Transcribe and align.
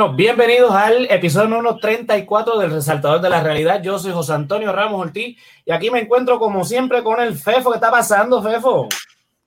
Bueno, 0.00 0.16
bienvenidos 0.16 0.72
al 0.72 1.10
episodio 1.10 1.48
número 1.48 1.76
34 1.76 2.58
del 2.58 2.70
Resaltador 2.70 3.20
de 3.20 3.28
la 3.28 3.42
Realidad. 3.42 3.82
Yo 3.82 3.98
soy 3.98 4.12
José 4.12 4.32
Antonio 4.32 4.72
Ramos 4.72 4.98
Ortiz 4.98 5.36
y 5.66 5.70
aquí 5.70 5.90
me 5.90 6.00
encuentro 6.00 6.38
como 6.38 6.64
siempre 6.64 7.02
con 7.02 7.20
el 7.20 7.34
Fefo. 7.34 7.70
¿Qué 7.70 7.74
está 7.74 7.90
pasando, 7.90 8.42
Fefo? 8.42 8.88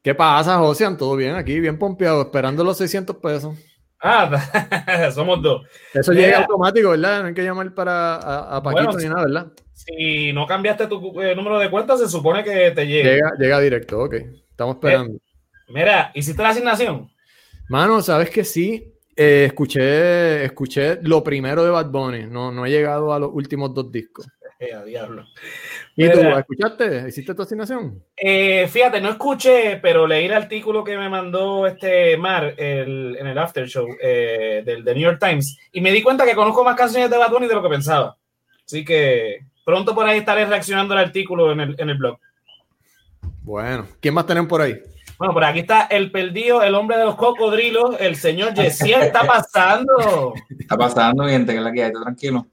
¿Qué 0.03 0.13
pasa, 0.13 0.59
José? 0.59 0.85
¿Todo 0.95 1.15
bien 1.15 1.33
aquí? 1.33 1.59
Bien 1.59 1.79
pompeado, 1.79 2.21
esperando 2.21 2.63
los 2.63 2.77
600 2.77 3.15
pesos. 3.15 3.55
Ah, 3.99 5.09
somos 5.15 5.41
dos. 5.41 5.65
Eso 5.91 6.13
llega 6.13 6.41
automático, 6.41 6.91
¿verdad? 6.91 7.21
No 7.21 7.27
hay 7.29 7.33
que 7.33 7.43
llamar 7.43 7.73
para 7.73 8.17
a, 8.55 8.61
Paquito 8.61 8.99
ni 8.99 9.05
nada, 9.05 9.23
¿verdad? 9.23 9.47
Si 9.73 10.33
no 10.33 10.45
cambiaste 10.45 10.85
tu 10.85 11.19
eh, 11.19 11.35
número 11.35 11.57
de 11.57 11.71
cuenta, 11.71 11.97
se 11.97 12.07
supone 12.07 12.43
que 12.43 12.69
te 12.69 12.85
llega. 12.85 13.09
Llega, 13.09 13.31
llega 13.39 13.59
directo, 13.59 14.03
ok. 14.03 14.13
Estamos 14.51 14.75
esperando. 14.75 15.17
mira, 15.69 16.11
¿hiciste 16.13 16.43
la 16.43 16.49
asignación? 16.49 17.09
Mano, 17.69 18.03
sabes 18.03 18.29
que 18.29 18.43
sí. 18.43 18.92
Eh, 19.15 19.45
escuché, 19.45 20.43
escuché 20.43 20.99
lo 21.03 21.23
primero 21.23 21.63
de 21.63 21.69
Bad 21.69 21.89
Bunny, 21.89 22.25
no, 22.25 22.51
no 22.51 22.65
he 22.65 22.69
llegado 22.69 23.13
a 23.13 23.19
los 23.19 23.29
últimos 23.31 23.73
dos 23.73 23.91
discos. 23.91 24.27
Eh, 24.59 24.75
diablo. 24.85 25.25
¿Y 25.95 26.09
tú, 26.09 26.19
escuchaste? 26.21 27.09
¿Hiciste 27.09 27.35
tu 27.35 27.41
asignación? 27.41 28.01
Eh, 28.15 28.67
fíjate, 28.67 29.01
no 29.01 29.09
escuché, 29.09 29.77
pero 29.81 30.07
leí 30.07 30.25
el 30.25 30.33
artículo 30.33 30.83
que 30.83 30.97
me 30.97 31.09
mandó 31.09 31.67
este 31.67 32.15
Mar 32.17 32.55
en 32.57 33.27
el 33.27 33.37
After 33.37 33.67
Show 33.67 33.87
del 34.01 34.83
New 34.85 34.95
York 34.95 35.19
Times 35.19 35.57
y 35.73 35.81
me 35.81 35.91
di 35.91 36.01
cuenta 36.01 36.25
que 36.25 36.35
conozco 36.35 36.63
más 36.63 36.75
canciones 36.77 37.09
de 37.09 37.17
Bad 37.17 37.31
Bunny 37.31 37.47
de 37.47 37.55
lo 37.55 37.61
que 37.61 37.69
pensaba. 37.69 38.17
Así 38.65 38.85
que 38.85 39.39
pronto 39.65 39.93
por 39.93 40.05
ahí 40.05 40.19
estaré 40.19 40.45
reaccionando 40.45 40.93
al 40.93 41.05
artículo 41.05 41.51
en 41.51 41.59
el, 41.59 41.75
en 41.77 41.89
el 41.89 41.97
blog. 41.97 42.17
Bueno, 43.41 43.87
¿quién 43.99 44.13
más 44.13 44.25
tenemos 44.25 44.49
por 44.49 44.61
ahí? 44.61 44.79
Bueno, 45.17 45.33
por 45.33 45.43
aquí 45.43 45.59
está 45.59 45.83
el 45.83 46.11
perdido, 46.11 46.63
el 46.63 46.75
hombre 46.75 46.97
de 46.97 47.05
los 47.05 47.15
cocodrilos, 47.15 47.95
el 47.99 48.15
señor 48.15 48.53
Yesiel. 48.53 49.01
está 49.03 49.21
pasando? 49.27 50.33
Está 50.59 50.77
pasando, 50.77 51.25
gente, 51.25 51.51
que 51.51 51.57
es 51.59 51.63
la 51.63 51.71
que 51.71 51.83
hay, 51.83 51.91
tranquilo. 51.91 52.47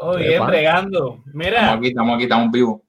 Oh, 0.00 0.16
bien, 0.16 0.44
bregando. 0.46 1.22
Mira. 1.26 1.60
Estamos 1.60 1.78
aquí, 1.78 1.88
estamos 1.88 2.14
aquí, 2.14 2.22
estamos 2.24 2.50
vivos. 2.50 2.80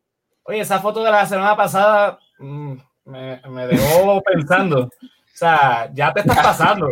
Oye, 0.43 0.59
esa 0.59 0.79
foto 0.79 1.03
de 1.03 1.11
la 1.11 1.25
semana 1.25 1.55
pasada 1.55 2.19
mm, 2.39 2.73
me, 3.05 3.41
me, 3.49 3.67
dejó 3.67 4.21
pensando. 4.25 4.83
O 4.83 4.89
sea, 5.35 5.89
ya 5.93 6.11
te 6.13 6.21
estás 6.21 6.37
pasando. 6.37 6.91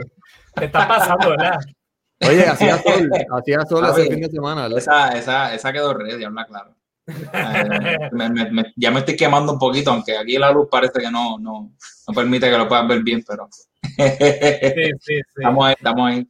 Te 0.56 0.66
estás 0.66 0.88
pasando, 0.88 1.30
¿verdad? 1.32 1.60
Oye, 2.28 2.48
hacía 2.48 2.78
sol, 2.84 3.10
hacía 3.38 3.62
sol 3.68 3.86
ese 3.90 4.10
fin 4.10 4.22
de 4.22 4.30
semana, 4.30 4.64
¿verdad? 4.64 4.78
Esa, 4.78 5.10
esa, 5.18 5.56
esa 5.56 5.74
quedó 5.74 5.94
ready, 5.94 6.24
habla 6.24 6.46
claro. 6.46 6.76
ya 8.76 8.92
me 8.92 9.00
estoy 9.00 9.16
quemando 9.16 9.54
un 9.54 9.60
poquito, 9.60 9.92
aunque 9.92 10.18
aquí 10.18 10.38
la 10.38 10.52
luz 10.52 10.68
parece 10.70 11.00
que 11.00 11.12
no, 11.12 11.40
no, 11.40 11.72
no 12.08 12.14
permite 12.14 12.50
que 12.50 12.58
lo 12.58 12.68
puedas 12.68 12.88
ver 12.88 13.02
bien, 13.04 13.24
pero 13.28 13.50
estamos 13.98 15.66
ahí, 15.66 15.76
estamos 15.78 16.10
ahí. 16.10 16.28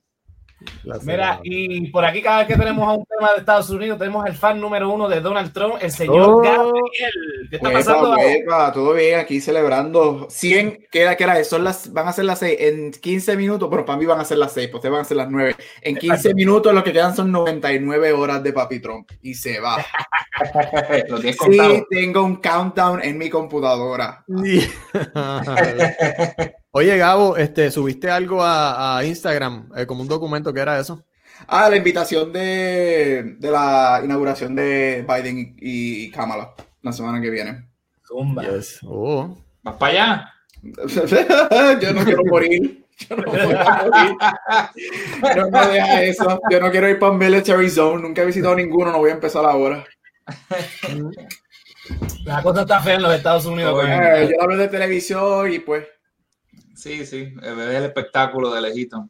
Mira, 1.03 1.39
y 1.43 1.87
por 1.89 2.05
aquí 2.05 2.21
cada 2.21 2.39
vez 2.39 2.47
que 2.47 2.55
tenemos 2.55 2.87
a 2.87 2.93
un 2.93 3.05
tema 3.05 3.33
de 3.33 3.39
Estados 3.39 3.69
Unidos, 3.69 3.97
tenemos 3.97 4.25
el 4.27 4.35
fan 4.35 4.59
número 4.59 4.89
uno 4.91 5.09
de 5.09 5.19
Donald 5.19 5.51
Trump, 5.51 5.75
el 5.81 5.91
señor 5.91 6.29
oh. 6.29 6.37
Gabriel. 6.37 7.47
¿Qué 7.49 7.55
está 7.55 7.71
pasando? 7.71 8.15
todo 8.73 8.93
bien, 8.93 9.19
aquí 9.19 9.41
celebrando 9.41 10.27
100, 10.29 10.85
queda 10.91 11.17
que 11.17 11.23
era, 11.23 11.43
son 11.43 11.63
las, 11.63 11.91
van 11.91 12.07
a 12.07 12.13
ser 12.13 12.25
las 12.25 12.39
6 12.39 12.57
en 12.59 12.91
15 12.91 13.37
minutos, 13.37 13.69
pero 13.71 13.85
para 13.85 13.97
mí 13.97 14.05
van 14.05 14.19
a 14.19 14.25
ser 14.25 14.37
las 14.37 14.53
6, 14.53 14.69
pues 14.71 14.83
van 14.83 15.01
a 15.01 15.03
ser 15.03 15.17
las 15.17 15.29
9. 15.29 15.55
En 15.81 15.95
15 15.95 16.33
minutos 16.35 16.73
lo 16.73 16.83
que 16.83 16.93
quedan 16.93 17.15
son 17.15 17.31
99 17.31 18.13
horas 18.13 18.43
de 18.43 18.53
Papi 18.53 18.79
Trump 18.79 19.09
y 19.21 19.33
se 19.33 19.59
va. 19.59 19.77
sí, 21.21 21.83
tengo 21.89 22.23
un 22.23 22.37
countdown 22.37 23.03
en 23.03 23.17
mi 23.17 23.29
computadora. 23.29 24.23
Oye, 26.71 26.97
Gabo, 26.97 27.35
este, 27.37 27.69
subiste 27.69 28.09
algo 28.09 28.39
a, 28.41 29.01
Instagram, 29.03 29.69
eh, 29.75 29.85
como 29.85 30.01
un 30.01 30.07
documento, 30.07 30.53
¿qué 30.53 30.61
era 30.61 30.79
eso? 30.79 31.03
Ah, 31.47 31.69
la 31.69 31.75
invitación 31.75 32.31
de, 32.31 33.35
la 33.41 34.01
inauguración 34.03 34.55
de 34.55 35.05
Biden 35.07 35.55
y, 35.59 36.09
Kamala 36.11 36.53
la 36.81 36.91
semana 36.91 37.21
que 37.21 37.29
viene. 37.29 37.69
Zumba. 38.07 38.43
Oh. 38.85 39.37
¿Vas 39.63 39.75
para 39.75 39.91
allá? 39.91 40.33
Yo 41.81 41.93
no 41.93 42.03
quiero 42.03 42.23
morir. 42.25 42.85
Yo 42.97 43.15
no 43.15 43.23
quiero 43.23 43.47
morir. 43.47 44.15
No 45.35 45.49
me 45.49 45.67
deja 45.67 46.03
eso. 46.03 46.39
Yo 46.49 46.59
no 46.59 46.71
quiero 46.71 46.89
ir 46.89 46.99
para 46.99 47.13
Military 47.13 47.69
Zone. 47.69 48.01
Nunca 48.01 48.21
he 48.21 48.25
visitado 48.25 48.55
ninguno, 48.55 48.91
no 48.91 48.99
voy 48.99 49.09
a 49.09 49.13
empezar 49.13 49.45
ahora. 49.45 49.85
La 52.25 52.43
cosa 52.43 52.61
está 52.61 52.79
fea 52.79 52.95
en 52.95 53.01
los 53.01 53.13
Estados 53.13 53.45
Unidos. 53.45 53.73
Pues, 53.73 54.29
yo 54.29 54.41
hablo 54.41 54.55
de 54.55 54.67
televisión 54.67 55.51
y 55.51 55.59
pues 55.59 55.87
Sí, 56.81 57.05
sí, 57.05 57.33
es 57.41 57.47
el 57.47 57.83
espectáculo 57.83 58.51
de 58.51 58.61
lejito. 58.61 59.07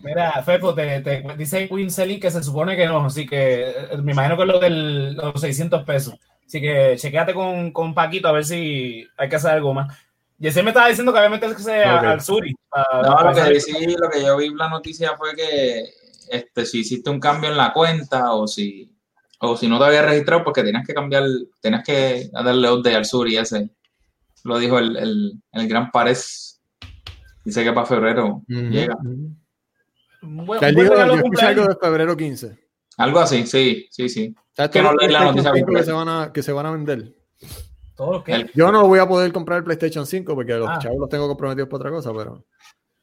Mira, 0.00 0.42
Fefo, 0.42 0.74
te, 0.74 1.00
te 1.00 1.24
dice 1.36 1.66
Winsely 1.70 2.20
que 2.20 2.30
se 2.30 2.42
supone 2.42 2.76
que 2.76 2.86
no, 2.86 3.04
así 3.06 3.26
que 3.26 3.70
eh, 3.70 3.96
me 4.02 4.12
imagino 4.12 4.36
que 4.36 4.42
es 4.42 4.48
lo 4.48 4.58
de 4.58 4.70
los 4.70 5.40
600 5.40 5.84
pesos. 5.84 6.14
Así 6.46 6.60
que 6.60 6.96
chequeate 6.98 7.32
con, 7.32 7.72
con, 7.72 7.94
Paquito 7.94 8.28
a 8.28 8.32
ver 8.32 8.44
si 8.44 9.06
hay 9.16 9.28
que 9.30 9.36
hacer 9.36 9.52
algo 9.52 9.72
más. 9.72 9.96
Y 10.38 10.48
ese 10.48 10.62
me 10.62 10.70
estaba 10.70 10.88
diciendo 10.88 11.12
que 11.12 11.18
obviamente 11.18 11.46
es 11.46 11.54
que 11.54 11.62
sea 11.62 11.98
al 12.00 12.20
Suri. 12.20 12.54
no, 13.02 13.22
lo 13.22 13.34
que, 13.34 13.60
sí, 13.60 13.96
lo 13.98 14.10
que 14.10 14.22
yo 14.22 14.36
vi 14.36 14.54
la 14.54 14.68
noticia 14.68 15.16
fue 15.16 15.34
que 15.34 15.84
este, 16.30 16.66
si 16.66 16.80
hiciste 16.80 17.08
un 17.08 17.20
cambio 17.20 17.50
en 17.50 17.56
la 17.56 17.72
cuenta 17.72 18.34
o 18.34 18.46
si, 18.46 18.90
o 19.40 19.56
si 19.56 19.68
no 19.68 19.78
te 19.78 19.84
había 19.84 20.02
registrado, 20.02 20.44
porque 20.44 20.62
tenías 20.62 20.86
que 20.86 20.94
cambiar, 20.94 21.24
tenías 21.60 21.84
que 21.84 22.30
darle 22.32 22.70
update 22.70 22.96
al 22.96 23.04
Suri 23.04 23.36
ese. 23.36 23.70
Lo 24.44 24.58
dijo 24.58 24.78
el, 24.78 24.96
el, 24.96 25.42
el 25.52 25.68
gran 25.68 25.90
Párez 25.90 26.50
Dice 27.44 27.64
que 27.64 27.72
para 27.72 27.86
febrero 27.86 28.42
llega. 28.46 28.96
Bueno, 30.22 30.66
él 30.66 30.74
dijo 30.74 30.94
que 30.94 31.44
algo 31.44 31.66
de 31.66 31.76
febrero 31.76 32.16
15. 32.16 32.58
Algo 32.98 33.20
así, 33.20 33.46
sí, 33.46 33.86
sí, 33.90 34.08
sí. 34.10 34.34
que, 34.70 34.82
no 34.82 34.92
la 34.92 35.24
noticia 35.24 35.52
que, 35.52 35.82
se 35.82 35.92
van 35.92 36.08
a, 36.08 36.32
que 36.32 36.42
se 36.42 36.52
van 36.52 36.66
a 36.66 36.70
vender. 36.72 37.14
¿Todo 37.94 38.22
Yo 38.54 38.70
no 38.70 38.86
voy 38.86 38.98
a 38.98 39.08
poder 39.08 39.32
comprar 39.32 39.58
el 39.58 39.64
PlayStation 39.64 40.06
5 40.06 40.34
porque 40.34 40.52
los 40.54 40.68
ah. 40.68 40.78
chavos 40.80 40.98
los 41.00 41.08
tengo 41.08 41.26
comprometidos 41.28 41.68
para 41.68 41.78
otra 41.78 41.90
cosa, 41.90 42.12
pero 42.14 42.44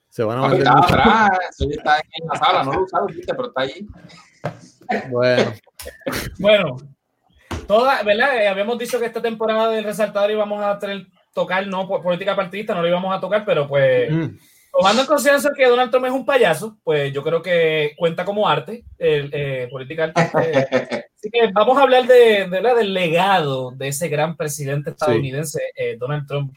se 0.10 0.24
van 0.24 0.38
a 0.38 0.42
vender. 0.48 0.60
Está 0.60 0.80
atrás, 0.80 1.30
está 1.60 1.98
en 1.98 2.28
la 2.28 2.36
sala, 2.36 2.64
no 2.64 2.74
lo 2.74 2.84
usaron, 2.84 3.08
pero 3.26 3.48
está 3.48 3.62
ahí. 3.62 3.88
Bueno. 5.10 5.54
bueno, 6.40 6.78
toda, 7.68 8.04
¿verdad? 8.04 8.38
Eh, 8.38 8.48
habíamos 8.48 8.78
dicho 8.78 9.00
que 9.00 9.06
esta 9.06 9.22
temporada 9.22 9.70
del 9.70 9.84
resaltador 9.84 10.32
íbamos 10.32 10.64
a 10.64 10.80
tener 10.80 11.08
tocar, 11.34 11.68
no 11.68 11.88
política 11.88 12.36
partidista, 12.36 12.74
no 12.74 12.82
lo 12.82 12.88
íbamos 12.88 13.16
a 13.16 13.20
tocar, 13.20 13.46
pero 13.46 13.68
pues 13.68 14.10
tomando 14.72 15.02
en 15.02 15.08
consideración 15.08 15.54
que 15.56 15.68
Donald 15.68 15.92
Trump 15.92 16.06
es 16.06 16.12
un 16.12 16.26
payaso, 16.26 16.78
pues 16.84 17.14
yo 17.14 17.24
creo 17.24 17.42
que 17.42 17.94
cuenta 17.98 18.26
como 18.26 18.48
arte, 18.48 18.84
eh, 18.98 19.68
política 19.72 20.12
así 20.16 21.30
que 21.32 21.52
vamos 21.54 21.78
a 21.78 21.82
hablar 21.82 22.08
de, 22.08 22.48
de, 22.48 22.62
del 22.62 22.94
legado 22.94 23.72
de 23.72 23.90
ese 23.90 24.08
gran 24.08 24.36
presidente 24.36 24.92
estadounidense, 24.92 25.62
eh, 25.76 25.96
Donald 26.00 26.28
Trump. 26.28 26.54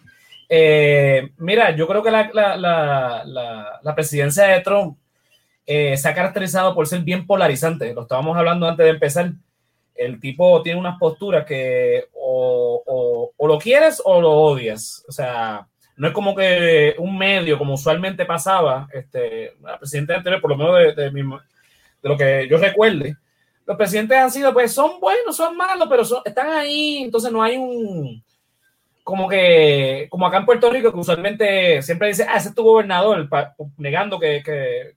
Eh, 0.49 1.31
mira, 1.37 1.77
yo 1.77 1.87
creo 1.87 2.03
que 2.03 2.11
la, 2.11 2.31
la, 2.33 3.81
la 3.83 3.95
presidencia 3.95 4.45
de 4.45 4.61
Trump 4.61 4.99
se 5.67 6.09
ha 6.09 6.15
caracterizado 6.15 6.75
por 6.75 6.87
ser 6.87 7.03
bien 7.03 7.27
polarizante. 7.27 7.95
Lo 7.95 8.03
estábamos 8.03 8.37
hablando 8.37 8.69
antes 8.69 8.85
de 8.85 8.91
empezar 8.91 9.33
el 10.01 10.19
tipo 10.19 10.63
tiene 10.63 10.81
unas 10.81 10.99
posturas 10.99 11.45
que 11.45 12.09
o, 12.15 13.33
lo 13.39 13.59
quieres 13.59 14.01
o 14.03 14.21
lo 14.21 14.31
odias. 14.31 15.05
O 15.07 15.13
sea, 15.13 15.67
no 15.97 16.09
es 16.09 16.15
como 16.15 16.35
que 16.35 16.95
un 16.99 17.19
medio, 17.19 17.59
como 17.59 17.75
usualmente 17.75 18.25
pasaba, 18.25 18.89
este, 18.95 19.53
la 19.61 19.79
presidente 19.79 20.15
anterior, 20.15 20.41
por 20.41 20.51
lo 20.53 20.57
menos 20.57 20.97
de, 20.97 21.13
lo 22.03 22.17
que 22.17 22.49
yo 22.49 22.57
recuerde, 22.57 23.15
los 23.67 23.77
presidentes 23.77 24.17
han 24.17 24.31
sido, 24.31 24.55
pues 24.55 24.73
son 24.73 24.99
buenos, 25.01 25.37
son 25.37 25.55
malos, 25.55 25.87
pero 25.91 26.03
están 26.25 26.51
ahí, 26.51 27.03
entonces 27.03 27.31
no 27.31 27.43
hay 27.43 27.59
un, 27.59 28.25
como 29.03 29.29
que, 29.29 30.07
como 30.11 30.27
acá 30.27 30.39
en 30.39 30.47
Puerto 30.47 30.71
Rico, 30.71 30.93
que 30.93 30.99
usualmente 30.99 31.83
siempre 31.83 32.09
dice, 32.09 32.27
ah, 32.29 32.37
ese 32.37 32.51
es 32.51 32.55
tu 32.55 32.63
gobernador, 32.63 33.29
negando 33.79 34.19
que, 34.19 34.43
que, 34.45 34.95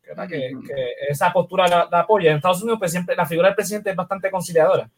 esa 1.09 1.31
postura 1.31 1.67
la, 1.67 1.99
apoya. 1.99 2.31
En 2.31 2.37
Estados 2.37 2.61
Unidos, 2.61 2.79
pues 2.79 2.91
siempre 2.91 3.15
la 3.15 3.25
figura 3.25 3.49
del 3.49 3.55
presidente 3.55 3.89
es 3.89 3.95
bastante 3.95 4.29
conciliadora. 4.29 4.89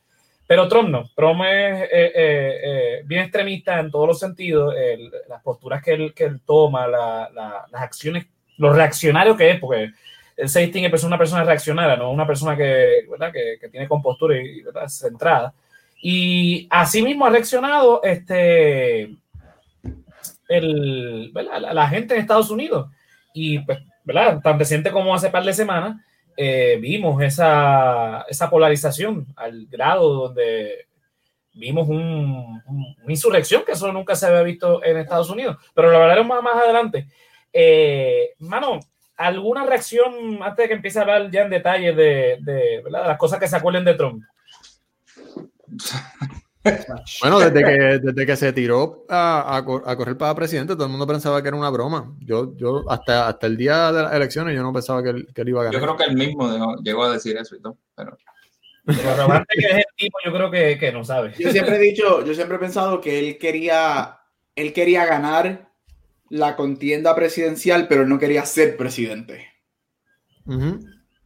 Pero 0.47 0.67
Trump 0.67 0.89
no. 0.89 1.09
Trump 1.15 1.41
es 1.41 1.81
eh, 1.83 1.89
eh, 1.91 2.11
eh, 2.15 3.01
bien 3.05 3.23
extremista 3.23 3.79
en 3.79 3.89
todos 3.89 4.07
los 4.07 4.19
sentidos. 4.19 4.75
las 5.27 5.41
posturas 5.41 5.81
que 5.81 5.93
él, 5.93 6.13
que 6.13 6.25
él 6.25 6.41
toma, 6.45 6.87
las 6.87 7.81
acciones, 7.81 8.27
los 8.57 8.75
reaccionarios 8.75 9.37
que 9.37 9.51
es, 9.51 9.59
porque 9.59 9.91
él 10.37 10.49
se 10.49 10.59
distingue 10.59 10.93
es 10.93 11.03
una 11.03 11.17
persona 11.17 11.43
reaccionaria, 11.43 11.95
no 11.95 12.11
una 12.11 12.27
persona 12.27 12.55
que, 12.55 13.05
¿verdad? 13.09 13.31
que, 13.31 13.57
que 13.59 13.69
tiene 13.69 13.87
compostura 13.87 14.37
y 14.37 14.61
¿verdad? 14.61 14.87
centrada. 14.87 15.53
Y 16.01 16.67
asimismo 16.69 17.25
ha 17.25 17.29
reaccionado 17.29 18.01
este, 18.03 19.15
el, 20.47 21.33
la, 21.33 21.87
gente 21.87 22.13
en 22.13 22.21
Estados 22.21 22.49
Unidos. 22.49 22.89
Y 23.33 23.59
pues, 23.59 23.79
¿verdad? 24.03 24.39
tan 24.41 24.59
reciente 24.59 24.91
como 24.91 25.13
hace 25.13 25.29
par 25.29 25.43
de 25.43 25.53
semanas, 25.53 25.97
eh, 26.37 26.77
vimos 26.81 27.21
esa, 27.21 28.25
esa, 28.27 28.49
polarización 28.49 29.25
al 29.35 29.67
grado 29.67 30.13
donde 30.13 30.87
vimos 31.53 31.87
un, 31.87 32.61
una 32.67 33.11
insurrección, 33.11 33.63
que 33.65 33.71
eso 33.71 33.91
nunca 33.91 34.15
se 34.15 34.27
había 34.27 34.43
visto 34.43 34.83
en 34.83 34.97
Estados 34.97 35.29
Unidos. 35.29 35.57
Pero 35.73 35.91
lo 35.91 35.97
hablaremos 35.97 36.35
más, 36.35 36.43
más 36.43 36.63
adelante. 36.63 37.07
Eh, 37.51 38.33
mano, 38.39 38.79
¿alguna 39.15 39.65
reacción 39.65 40.43
antes 40.43 40.63
de 40.63 40.67
que 40.67 40.73
empiece 40.75 40.99
a 40.99 41.03
hablar 41.03 41.31
ya 41.31 41.43
en 41.43 41.49
detalle 41.49 41.93
de, 41.93 42.37
de, 42.41 42.81
de 42.83 42.91
las 42.91 43.17
cosas 43.17 43.39
que 43.39 43.47
se 43.47 43.55
acuerden 43.55 43.85
de 43.85 43.93
Trump? 43.93 44.23
Bueno, 47.21 47.39
desde 47.39 47.63
que, 47.63 47.99
desde 47.99 48.25
que 48.25 48.35
se 48.35 48.51
tiró 48.51 49.05
a, 49.07 49.57
a, 49.57 49.63
correr 49.63 50.17
para 50.17 50.33
presidente, 50.33 50.73
todo 50.73 50.85
el 50.85 50.89
mundo 50.89 51.05
pensaba 51.05 51.39
que 51.39 51.47
era 51.47 51.57
una 51.57 51.69
broma. 51.69 52.15
Yo, 52.19 52.55
yo 52.57 52.89
hasta, 52.89 53.27
hasta 53.27 53.45
el 53.45 53.55
día 53.55 53.91
de 53.91 54.01
las 54.01 54.13
elecciones, 54.13 54.55
yo 54.55 54.63
no 54.63 54.73
pensaba 54.73 55.03
que 55.03 55.09
él, 55.09 55.27
que 55.31 55.41
él 55.41 55.49
iba 55.49 55.61
a 55.61 55.65
ganar. 55.65 55.79
Yo 55.79 55.85
creo 55.85 55.95
que 55.95 56.03
él 56.05 56.17
mismo 56.17 56.75
llegó 56.77 57.03
a 57.03 57.13
decir 57.13 57.37
eso 57.37 57.55
y 57.55 57.61
todo, 57.61 57.77
pero... 57.95 58.17
Pero 58.83 59.43
que 59.49 59.67
es 59.67 59.75
el 59.77 59.85
tipo, 59.95 60.17
yo 60.23 60.31
creo 60.31 60.51
que, 60.51 60.77
que, 60.77 60.91
no 60.91 61.03
sabe. 61.03 61.33
Yo 61.39 61.51
siempre 61.51 61.75
he 61.75 61.79
dicho, 61.79 62.23
yo 62.23 62.35
siempre 62.35 62.57
he 62.57 62.59
pensado 62.59 63.01
que 63.01 63.17
él 63.17 63.37
quería, 63.39 64.19
él 64.55 64.73
quería 64.73 65.05
ganar 65.05 65.71
la 66.29 66.55
contienda 66.55 67.15
presidencial, 67.15 67.87
pero 67.87 68.05
no 68.05 68.19
quería 68.19 68.45
ser 68.45 68.77
presidente. 68.77 69.47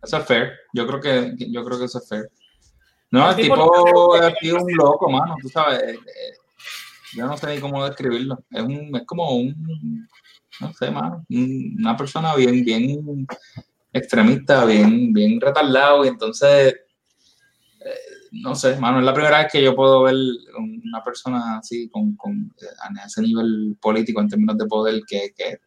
Eso 0.01 0.17
es 0.17 0.25
fair. 0.25 0.53
Yo 0.73 0.87
creo 0.87 1.01
que, 1.01 1.33
yo 1.51 1.65
creo 1.65 1.79
que 1.79 1.85
eso 1.85 1.99
es 1.99 2.07
fair. 2.07 2.29
No, 3.11 3.29
el, 3.29 3.35
tipo, 3.35 4.15
es 4.15 4.53
un 4.53 4.71
loco, 4.73 5.09
mano, 5.09 5.35
tú 5.41 5.49
sabes. 5.49 5.81
Eh, 5.81 5.93
eh, 5.93 6.33
yo 7.13 7.25
no 7.25 7.35
sé 7.37 7.55
ni 7.55 7.61
cómo 7.61 7.83
describirlo. 7.83 8.37
Es, 8.51 8.61
un, 8.61 8.95
es 8.95 9.03
como 9.05 9.31
un, 9.31 10.07
no 10.61 10.73
sé, 10.73 10.91
mano, 10.91 11.25
una 11.29 11.97
persona 11.97 12.35
bien, 12.35 12.63
bien 12.63 13.27
extremista, 13.91 14.65
bien, 14.65 15.11
bien 15.11 15.41
retardado, 15.41 16.05
y 16.05 16.09
entonces, 16.09 16.75
eh, 17.79 18.29
no 18.31 18.53
sé, 18.53 18.77
mano, 18.77 18.99
es 18.99 19.05
la 19.05 19.13
primera 19.13 19.39
vez 19.39 19.51
que 19.51 19.63
yo 19.63 19.75
puedo 19.75 20.03
ver 20.03 20.15
una 20.55 21.03
persona 21.03 21.57
así, 21.57 21.89
con, 21.89 22.15
con 22.15 22.53
a 22.81 23.05
ese 23.05 23.23
nivel 23.23 23.75
político 23.81 24.21
en 24.21 24.29
términos 24.29 24.57
de 24.57 24.67
poder, 24.67 25.01
que, 25.07 25.33
que 25.35 25.57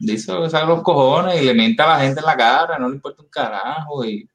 dice 0.00 0.32
que 0.36 0.50
saca 0.50 0.66
los 0.66 0.82
cojones 0.82 1.40
y 1.40 1.44
le 1.44 1.54
miente 1.54 1.82
a 1.82 1.88
la 1.88 2.00
gente 2.00 2.18
en 2.18 2.26
la 2.26 2.36
cara, 2.36 2.78
no 2.78 2.88
le 2.88 2.96
importa 2.96 3.22
un 3.22 3.28
carajo, 3.28 4.04
y 4.04 4.28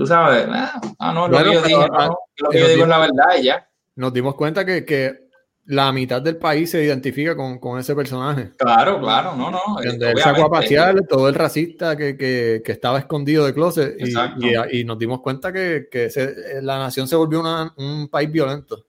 tú 0.00 0.06
sabes, 0.06 0.46
ah, 0.48 0.80
ah 0.98 1.12
no, 1.12 1.28
lo 1.28 1.36
que 1.36 1.52
yo, 1.52 1.60
digo, 1.60 1.86
no, 1.86 2.18
lo 2.38 2.48
que 2.48 2.58
yo 2.58 2.68
digo 2.68 2.82
es 2.84 2.88
la 2.88 2.98
verdad 3.00 3.26
y 3.38 3.42
ya. 3.42 3.68
Nos 3.96 4.14
dimos 4.14 4.34
cuenta 4.34 4.64
que, 4.64 4.82
que 4.82 5.28
la 5.66 5.92
mitad 5.92 6.22
del 6.22 6.38
país 6.38 6.70
se 6.70 6.82
identifica 6.82 7.36
con, 7.36 7.58
con 7.58 7.78
ese 7.78 7.94
personaje. 7.94 8.52
Claro, 8.56 8.98
claro, 8.98 9.36
no, 9.36 9.50
no. 9.50 9.60
Donde 9.84 10.12
él 10.12 10.16
sacó 10.16 10.46
a 10.46 10.50
pasear 10.50 11.02
todo 11.06 11.28
el 11.28 11.34
racista 11.34 11.98
que, 11.98 12.16
que, 12.16 12.62
que, 12.64 12.72
estaba 12.72 12.98
escondido 12.98 13.44
de 13.44 13.52
closet 13.52 13.94
y, 13.98 14.14
y, 14.38 14.80
y 14.80 14.84
nos 14.84 14.98
dimos 14.98 15.20
cuenta 15.20 15.52
que, 15.52 15.88
que 15.90 16.08
se, 16.08 16.62
la 16.62 16.78
nación 16.78 17.06
se 17.06 17.16
volvió 17.16 17.40
una, 17.40 17.74
un 17.76 18.08
país 18.08 18.32
violento. 18.32 18.86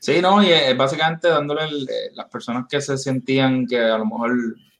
Sí, 0.00 0.20
no, 0.20 0.42
y 0.42 0.50
es 0.50 0.76
básicamente 0.76 1.28
dándole 1.28 1.66
eh, 1.66 2.10
las 2.14 2.26
personas 2.26 2.66
que 2.68 2.80
se 2.80 2.98
sentían 2.98 3.64
que 3.64 3.78
a 3.78 3.96
lo 3.96 4.06
mejor 4.06 4.32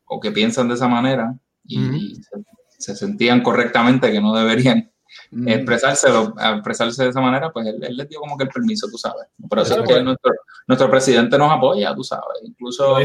o 0.07 0.19
que 0.19 0.33
piensan 0.33 0.67
de 0.67 0.75
esa 0.75 0.89
manera 0.89 1.39
y, 1.65 2.17
se, 2.17 2.43
se, 2.79 2.97
sentían 2.97 3.45
correctamente 3.45 4.11
que 4.11 4.21
no 4.21 4.35
deberían 4.35 4.91
Mm. 5.31 5.49
expresárselo, 5.49 6.35
expresarse 6.55 7.05
de 7.05 7.11
esa 7.11 7.21
manera, 7.21 7.51
pues 7.51 7.67
él, 7.67 7.83
él, 7.83 7.97
les 7.97 8.09
dio 8.09 8.21
como 8.21 8.37
que 8.37 8.45
el 8.45 8.51
permiso, 8.51 8.89
tú 8.91 8.99
sabes. 8.99 9.27
Pero 9.49 9.63
eso 9.63 9.83
es 9.83 9.89
que 9.89 10.03
nuestro, 10.03 10.33
nuestro 10.67 10.91
presidente 10.91 11.39
nos 11.39 11.53
apoya, 11.53 11.95
tú 11.95 12.05
sabes. 12.05 12.39
Incluso. 12.43 12.97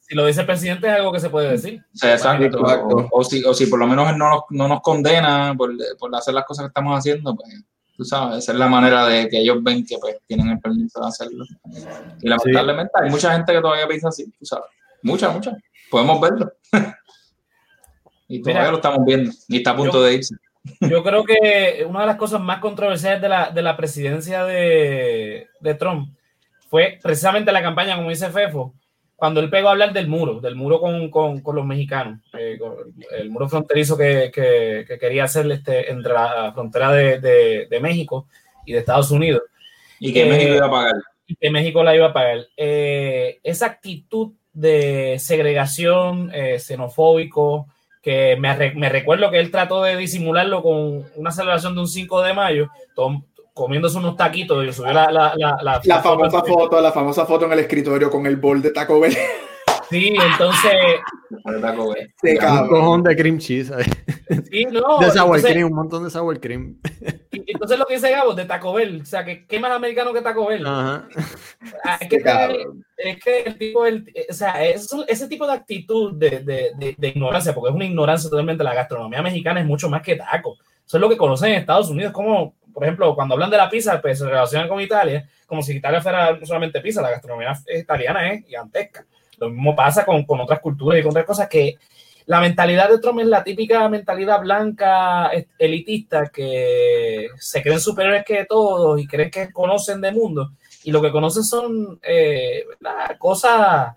si 0.00 0.14
lo 0.14 0.26
dice 0.26 0.40
el 0.40 0.46
presidente 0.46 0.88
es 0.88 0.94
algo 0.94 1.12
que 1.12 1.20
se 1.20 1.30
puede 1.30 1.50
decir. 1.50 1.82
exacto. 2.02 3.08
O, 3.10 3.24
si, 3.24 3.44
o 3.44 3.54
si 3.54 3.66
por 3.66 3.78
lo 3.78 3.86
menos 3.86 4.10
él 4.10 4.18
no 4.18 4.28
nos, 4.28 4.42
no 4.50 4.68
nos 4.68 4.80
condena 4.80 5.54
por, 5.56 5.72
por, 5.98 6.14
hacer 6.14 6.34
las 6.34 6.44
cosas 6.44 6.64
que 6.64 6.68
estamos 6.68 6.98
haciendo, 6.98 7.34
pues 7.34 7.48
tú 7.96 8.04
sabes, 8.04 8.38
esa 8.38 8.52
es 8.52 8.58
la 8.58 8.68
manera 8.68 9.06
de 9.06 9.28
que 9.28 9.38
ellos 9.38 9.62
ven 9.62 9.84
que 9.84 9.98
pues 9.98 10.16
tienen 10.26 10.48
el 10.48 10.60
permiso 10.60 11.00
de 11.00 11.08
hacerlo. 11.08 11.44
Y 12.20 12.28
lamentablemente 12.28 12.92
hay 12.94 13.10
mucha 13.10 13.32
gente 13.32 13.52
que 13.52 13.60
todavía 13.60 13.86
piensa 13.86 14.08
así, 14.08 14.30
tú 14.38 14.44
sabes. 14.44 14.66
Mucha, 15.02 15.30
mucha. 15.30 15.56
Podemos 15.90 16.20
verlo. 16.20 16.52
y 18.28 18.40
todavía 18.40 18.70
lo 18.70 18.76
estamos 18.76 19.04
viendo. 19.04 19.32
Y 19.48 19.58
está 19.58 19.72
a 19.72 19.76
punto 19.76 20.02
de 20.02 20.14
irse. 20.14 20.34
Yo 20.80 21.02
creo 21.02 21.24
que 21.24 21.84
una 21.88 22.00
de 22.00 22.06
las 22.06 22.16
cosas 22.16 22.40
más 22.40 22.60
controversiales 22.60 23.20
de 23.20 23.28
la, 23.28 23.50
de 23.50 23.62
la 23.62 23.76
presidencia 23.76 24.44
de, 24.44 25.48
de, 25.60 25.74
Trump 25.74 26.16
fue 26.68 26.98
precisamente 27.02 27.50
la 27.50 27.62
campaña, 27.62 27.96
como 27.96 28.10
dice 28.10 28.30
Fefo, 28.30 28.74
cuando 29.16 29.40
él 29.40 29.50
pegó 29.50 29.68
a 29.68 29.72
hablar 29.72 29.92
del 29.92 30.08
muro, 30.08 30.40
del 30.40 30.56
muro 30.56 30.80
con, 30.80 31.10
con, 31.10 31.40
con 31.40 31.56
los 31.56 31.66
mexicanos, 31.66 32.20
eh, 32.38 32.58
el 33.12 33.30
muro 33.30 33.48
fronterizo 33.48 33.96
que, 33.96 34.30
que, 34.32 34.84
que, 34.86 34.98
quería 34.98 35.24
hacer 35.24 35.50
este, 35.50 35.90
entre 35.90 36.12
la 36.12 36.52
frontera 36.52 36.92
de, 36.92 37.20
de, 37.20 37.66
de, 37.70 37.80
México 37.80 38.26
y 38.66 38.72
de 38.72 38.80
Estados 38.80 39.10
Unidos. 39.10 39.42
Y 40.00 40.12
que 40.12 40.24
México 40.26 40.54
iba 40.54 40.66
a 40.66 40.70
pagar. 40.70 40.94
Y 41.26 41.36
que 41.36 41.50
México 41.50 41.84
la 41.84 41.94
iba 41.94 42.06
a 42.06 42.12
pagar. 42.12 42.46
Eh, 42.56 43.38
esa 43.44 43.66
actitud 43.66 44.32
de 44.52 45.16
segregación, 45.18 46.30
eh, 46.34 46.58
xenofóbico, 46.58 47.68
que 48.02 48.36
me, 48.36 48.74
me, 48.74 48.88
recuerdo 48.88 49.30
que 49.30 49.38
él 49.38 49.50
trató 49.50 49.82
de 49.82 49.96
disimularlo 49.96 50.62
con 50.62 51.04
una 51.14 51.30
celebración 51.30 51.74
de 51.74 51.82
un 51.82 51.88
5 51.88 52.22
de 52.22 52.34
mayo, 52.34 52.68
comiéndose 53.54 53.98
unos 53.98 54.16
taquitos 54.16 54.66
y 54.66 54.72
subió 54.72 54.92
la, 54.92 55.10
la, 55.10 55.34
la, 55.36 55.80
la 55.84 56.02
famosa 56.02 56.42
foto, 56.42 56.80
la 56.80 56.92
famosa 56.92 57.26
foto 57.26 57.46
en 57.46 57.52
el 57.52 57.60
escritorio 57.60 58.10
con 58.10 58.26
el 58.26 58.36
bol 58.36 58.60
de 58.60 58.72
Taco 58.72 58.98
Bell. 58.98 59.16
Sí, 59.92 60.16
entonces. 60.32 60.72
un 61.44 62.68
cojón 62.68 63.02
de 63.02 63.14
cream 63.14 63.38
cheese. 63.38 63.70
Sí, 64.50 64.64
no. 64.64 64.98
De 64.98 65.10
sour 65.10 65.40
cream, 65.42 65.66
un 65.66 65.74
montón 65.74 66.04
de 66.04 66.10
sour 66.10 66.40
cream. 66.40 66.78
Y 67.30 67.52
entonces 67.52 67.78
lo 67.78 67.84
que 67.84 67.94
dice 67.94 68.10
Gabo, 68.10 68.34
de 68.34 68.46
Taco 68.46 68.72
Bell. 68.72 69.02
O 69.02 69.04
sea, 69.04 69.24
que 69.24 69.46
¿qué 69.46 69.60
más 69.60 69.70
americano 69.70 70.12
que 70.12 70.22
Taco 70.22 70.46
Bell? 70.46 70.66
Ajá. 70.66 71.08
Ah, 71.84 71.98
es, 72.00 72.08
que, 72.08 72.16
es 72.96 73.22
que 73.22 73.40
el 73.40 73.58
tipo, 73.58 73.84
el, 73.84 74.10
o 74.28 74.32
sea, 74.32 74.64
ese 74.64 75.28
tipo 75.28 75.46
de 75.46 75.52
actitud 75.52 76.14
de, 76.14 76.40
de, 76.40 76.94
de, 76.96 77.08
ignorancia, 77.08 77.54
porque 77.54 77.70
es 77.70 77.74
una 77.74 77.84
ignorancia 77.84 78.30
totalmente, 78.30 78.64
la 78.64 78.74
gastronomía 78.74 79.20
mexicana 79.20 79.60
es 79.60 79.66
mucho 79.66 79.90
más 79.90 80.02
que 80.02 80.16
taco. 80.16 80.56
Eso 80.86 80.96
es 80.96 81.00
lo 81.00 81.08
que 81.08 81.16
conocen 81.16 81.52
en 81.52 81.60
Estados 81.60 81.90
Unidos, 81.90 82.12
como, 82.12 82.54
por 82.72 82.84
ejemplo, 82.84 83.14
cuando 83.14 83.34
hablan 83.34 83.50
de 83.50 83.56
la 83.58 83.68
pizza, 83.68 84.00
pues 84.00 84.18
se 84.18 84.26
relacionan 84.26 84.68
con 84.68 84.80
Italia, 84.80 85.28
como 85.46 85.62
si 85.62 85.76
Italia 85.76 86.00
fuera 86.00 86.38
solamente 86.44 86.80
pizza, 86.80 87.02
la 87.02 87.10
gastronomía 87.10 87.52
italiana 87.74 88.32
es 88.32 88.46
gigantesca. 88.46 89.04
Lo 89.42 89.50
mismo 89.50 89.74
pasa 89.74 90.04
con, 90.04 90.24
con 90.24 90.40
otras 90.40 90.60
culturas 90.60 91.00
y 91.00 91.02
con 91.02 91.10
otras 91.10 91.26
cosas 91.26 91.48
que 91.48 91.76
la 92.26 92.40
mentalidad 92.40 92.88
de 92.88 92.98
Trump 92.98 93.20
es 93.20 93.26
la 93.26 93.42
típica 93.42 93.88
mentalidad 93.88 94.40
blanca 94.40 95.30
elitista 95.58 96.28
que 96.28 97.28
se 97.36 97.62
creen 97.62 97.80
superiores 97.80 98.24
que 98.24 98.44
todos 98.44 99.00
y 99.00 99.06
creen 99.06 99.30
que 99.30 99.52
conocen 99.52 100.00
de 100.00 100.12
mundo 100.12 100.52
y 100.84 100.90
lo 100.90 101.00
que 101.02 101.10
conocen 101.10 101.44
son 101.44 101.98
eh, 102.02 102.64
cosas 103.18 103.96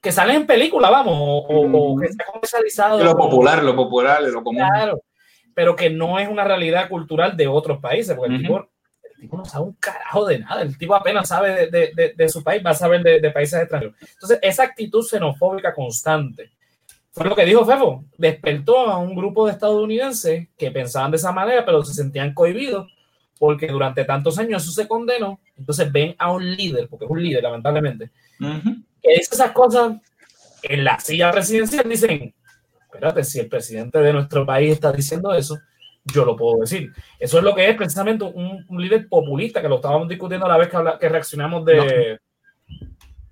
que 0.00 0.10
salen 0.10 0.36
en 0.36 0.46
película, 0.46 0.90
vamos, 0.90 1.14
o, 1.16 1.96
que 1.96 2.08
se 2.08 2.22
ha 2.22 2.26
comercializado. 2.26 3.04
Lo 3.04 3.16
popular, 3.16 3.62
lo 3.62 3.76
popular, 3.76 4.20
lo 4.22 4.42
común. 4.42 4.64
Claro, 4.66 5.00
pero 5.54 5.76
que 5.76 5.90
no 5.90 6.18
es 6.18 6.28
una 6.28 6.42
realidad 6.42 6.88
cultural 6.88 7.36
de 7.36 7.46
otros 7.46 7.78
países, 7.78 8.16
porque 8.16 8.34
el 8.34 8.42
tipo 8.42 8.68
tipo 9.22 9.36
no 9.36 9.44
sabe 9.44 9.66
un 9.66 9.74
carajo 9.74 10.26
de 10.26 10.40
nada, 10.40 10.62
el 10.62 10.76
tipo 10.76 10.94
apenas 10.94 11.28
sabe 11.28 11.70
de, 11.70 11.92
de, 11.94 12.14
de, 12.16 12.28
su 12.28 12.42
país, 12.42 12.60
va 12.64 12.70
a 12.70 12.74
saber 12.74 13.02
de, 13.02 13.30
países 13.30 13.60
extranjeros. 13.60 13.94
Entonces, 14.14 14.40
esa 14.42 14.64
actitud 14.64 15.06
xenofóbica 15.06 15.72
constante 15.72 16.50
fue 17.12 17.26
lo 17.26 17.36
que 17.36 17.44
dijo 17.44 17.64
Fefo, 17.64 18.04
despertó 18.18 18.80
a 18.88 18.98
un 18.98 19.14
grupo 19.14 19.46
de 19.46 19.52
estadounidenses 19.52 20.48
que 20.58 20.70
pensaban 20.72 21.12
de 21.12 21.18
esa 21.18 21.30
manera, 21.30 21.64
pero 21.64 21.84
se 21.84 21.94
sentían 21.94 22.34
cohibidos 22.34 22.92
porque 23.38 23.68
durante 23.68 24.04
tantos 24.04 24.38
años 24.38 24.62
eso 24.62 24.72
se 24.72 24.88
condenó. 24.88 25.38
Entonces 25.56 25.90
ven 25.92 26.16
a 26.18 26.32
un 26.32 26.56
líder, 26.56 26.88
porque 26.88 27.04
es 27.04 27.10
un 27.10 27.22
líder, 27.22 27.44
lamentablemente, 27.44 28.10
que 28.40 29.08
dice 29.08 29.34
esas 29.34 29.52
cosas 29.52 29.98
en 30.62 30.84
la 30.84 30.98
silla 30.98 31.30
presidencial. 31.30 31.88
Dicen, 31.88 32.34
espérate, 32.84 33.22
si 33.22 33.38
el 33.38 33.48
presidente 33.48 33.98
de 33.98 34.12
nuestro 34.12 34.44
país 34.44 34.72
está 34.72 34.90
diciendo 34.90 35.32
eso, 35.32 35.58
yo 36.04 36.24
lo 36.24 36.36
puedo 36.36 36.60
decir. 36.60 36.92
Eso 37.18 37.38
es 37.38 37.44
lo 37.44 37.54
que 37.54 37.68
es 37.68 37.76
precisamente 37.76 38.24
un, 38.24 38.64
líder 38.70 39.08
populista, 39.08 39.62
que 39.62 39.68
lo 39.68 39.76
estábamos 39.76 40.08
discutiendo 40.08 40.46
a 40.46 40.50
la 40.50 40.58
vez 40.58 40.68
que, 40.68 40.78
que 41.00 41.08
reaccionamos 41.08 41.64
de, 41.64 42.18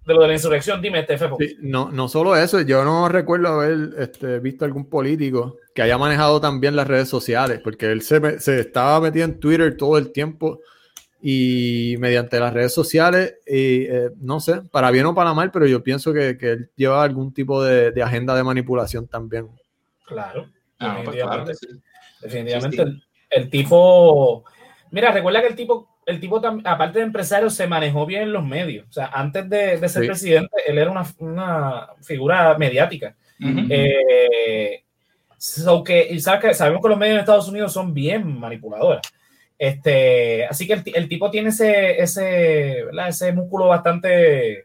de 0.06 0.14
lo 0.14 0.22
de 0.22 0.28
la 0.28 0.34
insurrección. 0.34 0.80
Dime, 0.80 1.00
este 1.00 1.18
no, 1.60 1.90
no 1.90 2.08
solo 2.08 2.36
eso, 2.36 2.60
yo 2.60 2.84
no 2.84 3.08
recuerdo 3.08 3.48
haber 3.48 3.90
este, 3.98 4.38
visto 4.38 4.64
algún 4.64 4.88
político 4.88 5.56
que 5.74 5.82
haya 5.82 5.98
manejado 5.98 6.40
también 6.40 6.76
las 6.76 6.86
redes 6.86 7.08
sociales, 7.08 7.60
porque 7.62 7.86
él 7.90 8.02
se, 8.02 8.40
se 8.40 8.60
estaba 8.60 9.00
metido 9.00 9.24
en 9.24 9.38
Twitter 9.40 9.76
todo 9.76 9.98
el 9.98 10.12
tiempo 10.12 10.60
y 11.22 11.96
mediante 11.98 12.40
las 12.40 12.54
redes 12.54 12.72
sociales, 12.72 13.36
y, 13.46 13.82
eh, 13.84 14.10
no 14.20 14.40
sé, 14.40 14.62
para 14.70 14.90
bien 14.90 15.04
o 15.04 15.14
para 15.14 15.34
mal, 15.34 15.50
pero 15.50 15.66
yo 15.66 15.82
pienso 15.82 16.14
que, 16.14 16.38
que 16.38 16.52
él 16.52 16.70
lleva 16.76 17.02
algún 17.02 17.34
tipo 17.34 17.62
de, 17.62 17.90
de, 17.90 18.02
agenda 18.02 18.34
de 18.34 18.42
manipulación 18.42 19.06
también. 19.06 19.48
Claro, 20.06 20.46
ah, 20.78 21.02
pues 21.04 21.58
definitivamente. 22.20 22.76
Definitivamente 22.76 23.06
El, 23.30 23.50
tipo, 23.50 24.44
mira, 24.90 25.12
recuerda 25.12 25.40
que 25.40 25.48
el 25.48 25.56
tipo, 25.56 25.88
el 26.06 26.20
tipo, 26.20 26.40
aparte 26.64 26.98
de 26.98 27.04
empresario, 27.04 27.50
se 27.50 27.66
manejó 27.66 28.06
bien 28.06 28.22
en 28.22 28.32
los 28.32 28.44
medios. 28.44 28.86
O 28.88 28.92
sea, 28.92 29.06
antes 29.06 29.48
de, 29.48 29.88
ser 29.88 30.06
presidente, 30.06 30.56
él 30.66 30.78
era 30.78 30.90
una, 30.90 31.06
una 31.18 31.88
figura 32.02 32.56
mediática. 32.58 33.14
Eh, 33.42 34.82
que, 35.84 36.20
sabemos 36.20 36.82
que 36.82 36.88
los 36.88 36.98
medios 36.98 37.14
de 37.14 37.20
Estados 37.20 37.48
Unidos 37.48 37.72
son 37.72 37.94
bien 37.94 38.38
manipuladores. 38.38 39.02
Este, 39.58 40.46
así 40.46 40.66
que 40.66 40.82
el, 40.94 41.08
tipo 41.08 41.30
tiene 41.30 41.50
ese, 41.50 42.00
ese, 42.00 42.84
ese 43.08 43.32
músculo 43.32 43.68
bastante 43.68 44.64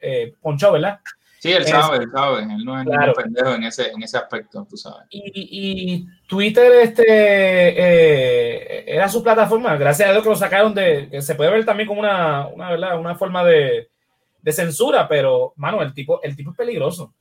eh, 0.00 0.34
ponchado, 0.40 0.72
¿verdad? 0.72 0.98
Sí, 1.44 1.52
él 1.52 1.66
sabe, 1.66 1.98
él 1.98 2.10
sabe. 2.10 2.42
Él 2.42 2.64
no 2.64 2.80
es 2.80 2.86
claro. 2.86 3.00
ningún 3.02 3.22
pendejo 3.22 3.54
en 3.54 3.64
ese, 3.64 3.90
en 3.90 4.02
ese 4.02 4.16
aspecto, 4.16 4.66
tú 4.66 4.78
sabes. 4.78 5.06
Y, 5.10 5.30
y 5.34 6.06
Twitter 6.26 6.72
este, 6.80 7.04
eh, 7.06 8.84
era 8.86 9.10
su 9.10 9.22
plataforma. 9.22 9.76
Gracias 9.76 10.08
a 10.08 10.12
Dios 10.12 10.22
que 10.22 10.30
lo 10.30 10.36
sacaron 10.36 10.72
de. 10.72 11.10
Que 11.10 11.20
se 11.20 11.34
puede 11.34 11.50
ver 11.50 11.66
también 11.66 11.86
como 11.86 12.00
una, 12.00 12.46
una, 12.46 12.70
¿verdad? 12.70 12.98
una 12.98 13.14
forma 13.14 13.44
de, 13.44 13.90
de 14.40 14.52
censura, 14.52 15.06
pero, 15.06 15.52
mano, 15.56 15.82
el 15.82 15.92
tipo, 15.92 16.22
el 16.22 16.34
tipo 16.34 16.52
es 16.52 16.56
peligroso. 16.56 17.12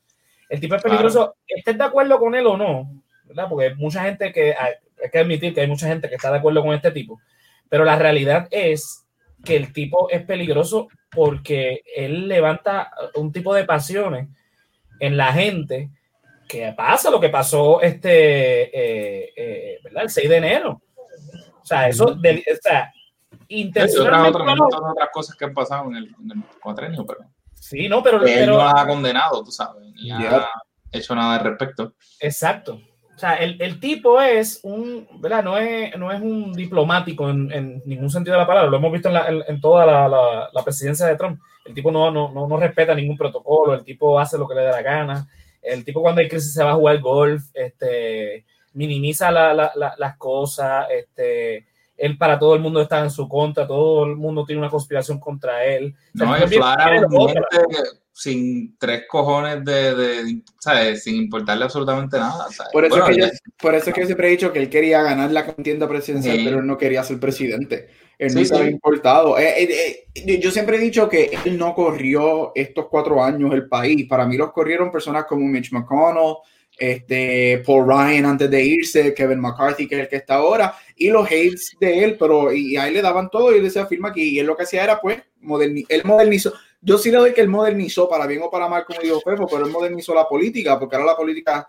El 0.48 0.62
tipo 0.62 0.76
es 0.76 0.82
peligroso. 0.82 1.20
Claro. 1.20 1.36
¿Estés 1.46 1.78
de 1.78 1.84
acuerdo 1.84 2.18
con 2.18 2.34
él 2.34 2.48
o 2.48 2.56
no? 2.56 3.04
¿verdad? 3.26 3.48
Porque 3.50 3.76
mucha 3.76 4.04
gente 4.04 4.32
que. 4.32 4.56
Hay, 4.58 4.76
hay 5.04 5.10
que 5.12 5.20
admitir 5.20 5.54
que 5.54 5.60
hay 5.60 5.68
mucha 5.68 5.90
gente 5.90 6.08
que 6.08 6.16
está 6.16 6.32
de 6.32 6.38
acuerdo 6.38 6.64
con 6.64 6.74
este 6.74 6.92
tipo. 6.92 7.20
Pero 7.68 7.84
la 7.84 7.98
realidad 7.98 8.48
es 8.52 9.06
que 9.44 9.58
el 9.58 9.74
tipo 9.74 10.10
es 10.10 10.24
peligroso 10.24 10.88
porque 11.14 11.84
él 11.96 12.28
levanta 12.28 12.92
un 13.16 13.32
tipo 13.32 13.54
de 13.54 13.66
pasiones 13.66 14.28
en 15.00 15.18
la 15.18 15.34
gente 15.34 15.90
que 16.48 16.74
pasa 16.76 17.10
lo 17.10 17.20
que 17.20 17.30
pasó 17.30 17.82
este, 17.82 18.64
eh, 18.64 19.34
eh, 19.36 19.80
¿verdad? 19.84 20.04
El 20.04 20.10
6 20.10 20.30
de 20.30 20.38
enero. 20.38 20.82
O 21.62 21.66
sea, 21.66 21.88
eso, 21.88 22.14
de, 22.16 22.44
o 22.52 22.62
sea, 22.62 22.92
intencionalmente. 23.48 24.38
Otras, 24.40 24.60
otras, 24.60 24.82
otras 24.92 25.10
cosas 25.14 25.36
que 25.36 25.46
han 25.46 25.54
pasado 25.54 25.90
en 25.90 25.96
el, 25.96 26.04
en 26.06 26.32
el 26.32 26.44
cuatrenio, 26.62 27.06
pero. 27.06 27.22
Sí, 27.54 27.88
no, 27.88 28.04
pero. 28.04 28.18
Él 28.18 28.24
pero, 28.26 28.58
no 28.58 28.68
ha 28.68 28.86
condenado, 28.86 29.44
tú 29.44 29.52
sabes, 29.52 29.82
ni 29.94 30.04
yeah. 30.04 30.38
ha 30.38 30.50
hecho 30.92 31.16
nada 31.16 31.36
al 31.36 31.46
respecto. 31.46 31.94
Exacto. 32.20 32.82
Sea, 33.24 33.36
el, 33.36 33.56
el, 33.62 33.80
tipo 33.80 34.22
es 34.22 34.60
un, 34.64 35.08
¿verdad? 35.22 35.46
No 35.46 35.58
es, 35.58 35.96
no 35.98 36.12
es 36.12 36.20
un 36.20 36.52
diplomático 36.52 37.30
en, 37.30 37.82
ningún 37.86 38.10
sentido 38.10 38.34
de 38.34 38.42
la 38.42 38.48
palabra. 38.48 38.70
Lo 38.70 38.76
hemos 38.76 38.92
visto 38.92 39.08
en, 39.08 39.14
la, 39.14 39.46
en, 39.48 39.62
toda 39.62 39.86
la, 39.86 40.10
la, 40.10 40.50
la, 40.52 40.62
presidencia 40.62 41.06
de 41.06 41.16
Trump. 41.16 41.40
El 41.64 41.74
tipo 41.74 41.90
no, 41.90 42.12
no, 42.12 42.34
no, 42.34 42.50
no, 42.50 42.58
respeta 42.58 42.94
ningún 42.94 43.16
protocolo, 43.16 43.76
el 43.76 43.86
tipo 43.86 44.20
hace 44.20 44.38
lo 44.38 44.46
que 44.46 44.56
le 44.56 44.64
da 44.64 44.72
la 44.72 44.82
gana. 44.82 45.30
El 45.62 45.86
tipo 45.86 46.02
cuando 46.02 46.20
hay 46.20 46.28
crisis 46.28 46.54
se 46.54 46.66
va 46.66 46.72
a 46.72 46.76
jugar 46.76 47.00
golf, 47.00 47.44
este, 47.54 48.44
minimiza 48.74 49.32
la, 49.32 49.72
las 49.74 50.18
cosas, 50.18 50.88
este, 50.92 51.66
él 52.04 52.18
para 52.18 52.38
todo 52.38 52.54
el 52.54 52.60
mundo 52.60 52.82
está 52.82 53.00
en 53.00 53.10
su 53.10 53.30
contra, 53.30 53.66
todo 53.66 54.04
el 54.04 54.18
mundo 54.18 54.44
tiene 54.44 54.60
una 54.60 54.70
conspiración 54.70 55.22
contra 55.22 55.64
él. 55.64 55.96
No, 56.14 56.36
es 56.36 56.52
claro, 56.52 57.08
sin 58.12 58.78
tres 58.78 59.06
cojones 59.08 59.64
de, 59.64 59.96
de, 59.96 60.42
¿sabes? 60.60 61.02
Sin 61.02 61.16
importarle 61.16 61.64
absolutamente 61.64 62.18
nada. 62.18 62.48
¿sabes? 62.52 62.74
Por, 62.74 62.84
eso 62.84 62.98
bueno, 62.98 63.08
que 63.08 63.22
yo, 63.22 63.28
por 63.58 63.74
eso 63.74 63.90
es 63.90 63.96
que 63.96 64.02
yo 64.02 64.06
siempre 64.06 64.28
he 64.28 64.32
dicho 64.32 64.52
que 64.52 64.60
él 64.60 64.70
quería 64.70 65.02
ganar 65.02 65.32
la 65.32 65.46
contienda 65.46 65.88
presidencial, 65.88 66.36
sí. 66.36 66.44
pero 66.44 66.60
él 66.60 66.68
no 66.68 66.78
quería 66.78 67.04
ser 67.04 67.22
presidente. 67.22 67.88
Él 68.20 68.32
sí, 68.32 68.40
no 68.40 68.46
se 68.46 68.56
había 68.56 68.68
sí. 68.68 68.74
importado. 68.74 69.40
Eh, 69.40 69.64
eh, 69.64 70.08
eh, 70.14 70.40
yo 70.42 70.52
siempre 70.52 70.76
he 70.76 70.82
dicho 70.82 71.08
que 71.08 71.32
él 71.46 71.58
no 71.58 71.74
corrió 71.74 72.52
estos 72.54 72.88
cuatro 72.90 73.24
años 73.24 73.54
el 73.54 73.70
país. 73.70 74.08
Para 74.10 74.26
mí 74.26 74.36
los 74.36 74.52
corrieron 74.52 74.92
personas 74.92 75.24
como 75.24 75.48
Mitch 75.48 75.72
McConnell, 75.72 76.36
este, 76.78 77.64
Paul 77.66 77.88
Ryan 77.88 78.26
antes 78.26 78.50
de 78.50 78.62
irse, 78.62 79.14
Kevin 79.14 79.40
McCarthy, 79.40 79.88
que 79.88 79.96
es 79.96 80.02
el 80.02 80.08
que 80.10 80.18
está 80.18 80.36
ahora, 80.36 80.76
y 80.96 81.10
los 81.10 81.26
hates 81.26 81.76
de 81.80 82.04
él, 82.04 82.18
pero 82.20 82.52
y 82.54 82.78
a 82.78 82.88
él 82.88 82.94
le 82.94 83.02
daban 83.02 83.30
todo 83.30 83.54
y 83.54 83.58
él 83.58 83.64
decía, 83.64 83.86
firma 83.86 84.10
aquí, 84.10 84.30
y 84.30 84.40
él 84.40 84.48
lo 84.48 84.56
que 84.56 84.64
hacía 84.64 84.84
era, 84.84 85.00
pues, 85.00 85.22
moderni 85.42 85.86
él 85.90 86.04
modernizó, 86.06 86.54
yo 86.82 86.98
sí 86.98 87.12
le 87.12 87.18
doy 87.18 87.34
que 87.34 87.42
él 87.42 87.48
modernizó, 87.48 88.10
para 88.10 88.28
bien 88.28 88.42
o 88.44 88.50
para 88.50 88.68
mal, 88.68 88.86
como 88.86 89.00
digo 89.02 89.22
Fefo, 89.22 89.48
pero 89.48 89.66
él 89.66 89.72
modernizó 89.72 90.14
la 90.14 90.28
política, 90.28 90.78
porque 90.78 90.96
ahora 90.96 91.12
la 91.12 91.18
política, 91.18 91.66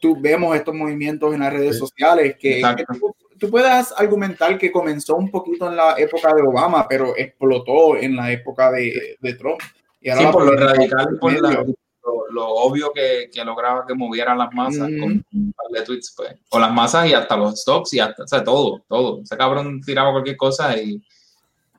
tú 0.00 0.16
vemos 0.20 0.56
estos 0.56 0.74
movimientos 0.74 1.32
en 1.32 1.40
las 1.40 1.52
redes 1.52 1.74
sí. 1.74 1.78
sociales, 1.78 2.36
que, 2.38 2.60
que 2.76 2.84
tú, 2.98 3.14
tú, 3.38 3.50
puedes 3.50 3.92
argumentar 3.96 4.58
que 4.58 4.72
comenzó 4.72 5.16
un 5.16 5.30
poquito 5.30 5.68
en 5.68 5.76
la 5.76 5.94
época 5.98 6.34
de 6.34 6.42
Obama, 6.42 6.86
pero 6.88 7.16
explotó 7.16 7.96
en 7.96 8.16
la 8.16 8.32
época 8.32 8.72
de, 8.72 9.16
de 9.20 9.34
Trump. 9.34 9.60
Y 10.00 10.10
ahora 10.10 10.26
sí, 10.26 10.32
por 10.32 10.44
lo 10.44 10.52
radical, 10.52 11.18
por 11.20 11.40
la, 11.40 11.64
lo, 12.04 12.30
lo, 12.32 12.48
obvio 12.48 12.92
que, 12.92 13.30
que, 13.32 13.44
lograba 13.44 13.84
que 13.86 13.94
movieran 13.94 14.38
las 14.38 14.52
masas 14.52 14.88
mm. 14.90 15.00
con 15.00 15.24
un 15.32 15.52
par 15.52 15.66
de 15.72 15.82
tweets, 15.84 16.14
pues. 16.16 16.34
O 16.50 16.58
las 16.58 16.72
masas 16.72 17.08
y 17.08 17.14
hasta 17.14 17.36
los 17.36 17.60
stocks 17.60 17.94
y 17.94 18.00
hasta, 18.00 18.24
o 18.24 18.26
sea, 18.26 18.42
todo, 18.42 18.82
todo. 18.88 19.20
Ese 19.22 19.36
cabrón 19.36 19.80
tiraba 19.80 20.12
cualquier 20.12 20.36
cosa 20.36 20.76
y 20.80 21.02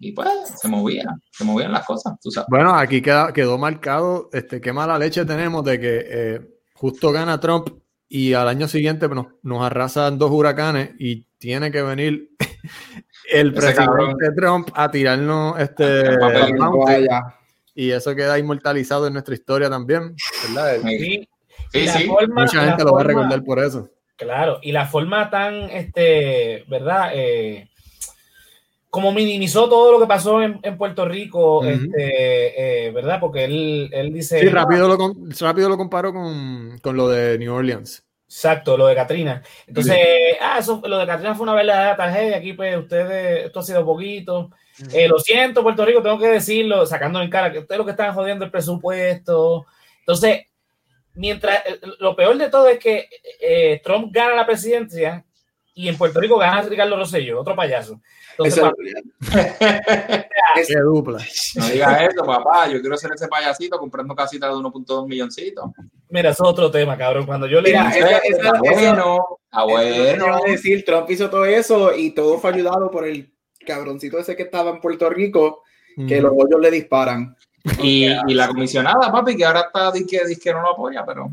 y 0.01 0.13
pues 0.13 0.27
se 0.59 0.67
movía, 0.67 1.05
se 1.31 1.43
movían 1.43 1.71
las 1.71 1.85
cosas, 1.85 2.19
tú 2.19 2.31
sabes. 2.31 2.47
Bueno, 2.49 2.73
aquí 2.73 3.03
queda, 3.03 3.31
quedó 3.31 3.59
marcado, 3.59 4.29
este, 4.33 4.59
qué 4.59 4.73
mala 4.73 4.97
leche 4.97 5.25
tenemos 5.25 5.63
de 5.63 5.79
que 5.79 6.05
eh, 6.09 6.41
justo 6.73 7.11
gana 7.11 7.39
Trump 7.39 7.69
y 8.09 8.33
al 8.33 8.47
año 8.47 8.67
siguiente 8.67 9.07
nos, 9.07 9.27
nos 9.43 9.61
arrasan 9.61 10.17
dos 10.17 10.31
huracanes 10.31 10.95
y 10.97 11.27
tiene 11.37 11.71
que 11.71 11.83
venir 11.83 12.31
el 13.31 13.49
Ese 13.49 13.55
presidente 13.55 13.85
cabrón. 13.85 14.17
Trump 14.35 14.69
a 14.73 14.89
tirarnos 14.89 15.59
este 15.59 16.17
y 17.81 17.91
eso 17.91 18.15
queda 18.15 18.37
inmortalizado 18.37 19.07
en 19.07 19.13
nuestra 19.13 19.33
historia 19.33 19.67
también, 19.67 20.15
¿verdad? 20.47 20.77
Sí, 20.83 21.27
sí, 21.73 21.87
sí. 21.87 22.05
Forma, 22.05 22.43
Mucha 22.43 22.63
gente 22.63 22.83
lo 22.83 22.91
forma, 22.91 22.93
va 22.93 23.01
a 23.01 23.03
recordar 23.07 23.43
por 23.43 23.57
eso. 23.57 23.89
Claro, 24.17 24.59
y 24.61 24.71
la 24.71 24.85
forma 24.85 25.31
tan, 25.31 25.63
este, 25.71 26.63
¿verdad? 26.67 27.09
Eh, 27.15 27.69
como 28.91 29.11
minimizó 29.11 29.67
todo 29.67 29.93
lo 29.93 29.99
que 29.99 30.05
pasó 30.05 30.43
en, 30.43 30.59
en 30.61 30.77
Puerto 30.77 31.05
Rico, 31.05 31.61
uh 31.61 31.63
-huh. 31.63 31.71
este, 31.71 32.85
eh, 32.85 32.91
¿verdad? 32.91 33.19
Porque 33.19 33.45
él, 33.45 33.89
él 33.91 34.13
dice... 34.13 34.39
Sí, 34.41 34.49
rápido 34.49 34.87
lo, 34.87 35.15
rápido 35.39 35.67
lo 35.67 35.77
comparo 35.77 36.13
con, 36.13 36.77
con, 36.83 36.95
lo 36.95 37.09
de 37.09 37.39
New 37.39 37.51
Orleans. 37.51 38.03
Exacto, 38.27 38.77
lo 38.77 38.85
de 38.85 38.95
Katrina. 38.95 39.41
Entonces, 39.65 39.95
sí. 39.95 40.37
ah, 40.39 40.57
eso, 40.59 40.79
lo 40.85 40.99
de 40.99 41.07
Katrina 41.07 41.33
fue 41.33 41.43
una 41.45 41.55
verdadera 41.55 41.95
tragedia. 41.95 42.37
Aquí, 42.37 42.53
pues, 42.53 42.77
ustedes, 42.77 43.47
esto 43.47 43.59
ha 43.59 43.63
sido 43.63 43.83
poquito. 43.83 44.51
Eh, 44.93 45.07
lo 45.07 45.19
siento, 45.19 45.63
Puerto 45.63 45.85
Rico, 45.85 46.01
tengo 46.01 46.19
que 46.19 46.27
decirlo, 46.27 46.85
sacando 46.85 47.21
en 47.21 47.29
cara 47.29 47.51
que 47.51 47.59
ustedes 47.59 47.79
lo 47.79 47.85
que 47.85 47.91
están 47.91 48.13
jodiendo 48.13 48.45
el 48.45 48.51
presupuesto. 48.51 49.65
Entonces, 49.99 50.45
mientras, 51.15 51.65
eh, 51.65 51.79
lo 51.99 52.15
peor 52.15 52.37
de 52.37 52.49
todo 52.49 52.67
es 52.67 52.79
que 52.79 53.09
eh, 53.39 53.81
Trump 53.83 54.09
gana 54.11 54.35
la 54.35 54.45
presidencia 54.45 55.25
y 55.73 55.87
en 55.87 55.97
Puerto 55.97 56.19
Rico 56.19 56.37
gana 56.37 56.61
Ricardo 56.63 56.97
Rosselló, 56.97 57.39
otro 57.41 57.55
payaso. 57.55 58.01
Entonces, 58.31 58.63
Qué 60.67 60.79
dupla. 60.79 61.19
No 61.55 61.67
digas 61.67 62.01
eso, 62.01 62.25
papá. 62.25 62.67
Yo 62.67 62.81
quiero 62.81 62.97
ser 62.97 63.11
ese 63.13 63.27
payasito 63.27 63.77
comprando 63.77 64.15
casitas 64.15 64.49
de 64.49 64.55
1.2 64.55 65.07
milloncitos. 65.07 65.65
Mira, 66.09 66.31
eso 66.31 66.43
es 66.43 66.49
otro 66.49 66.69
tema, 66.69 66.97
cabrón. 66.97 67.25
Cuando 67.25 67.47
yo 67.47 67.61
le 67.61 67.69
Mira, 67.69 67.89
esa, 67.89 68.17
está 68.17 68.59
bueno, 68.59 69.39
bueno. 69.65 70.39
decir, 70.45 70.83
Trump 70.83 71.09
hizo 71.09 71.29
todo 71.29 71.45
eso 71.45 71.95
y 71.95 72.11
todo 72.11 72.37
fue 72.37 72.51
ayudado 72.51 72.91
por 72.91 73.07
el 73.07 73.30
cabroncito 73.65 74.19
ese 74.19 74.35
que 74.35 74.43
estaba 74.43 74.71
en 74.71 74.79
Puerto 74.79 75.09
Rico, 75.09 75.63
que 76.07 76.19
mm. 76.19 76.23
los 76.23 76.33
bollos 76.33 76.59
le 76.59 76.71
disparan. 76.71 77.35
Y, 77.81 78.05
y, 78.05 78.33
la 78.33 78.47
comisionada, 78.47 79.11
papi, 79.11 79.37
que 79.37 79.45
ahora 79.45 79.69
está 79.71 79.91
que, 79.93 80.35
que 80.35 80.51
no 80.51 80.61
lo 80.61 80.69
apoya, 80.71 81.05
pero. 81.05 81.29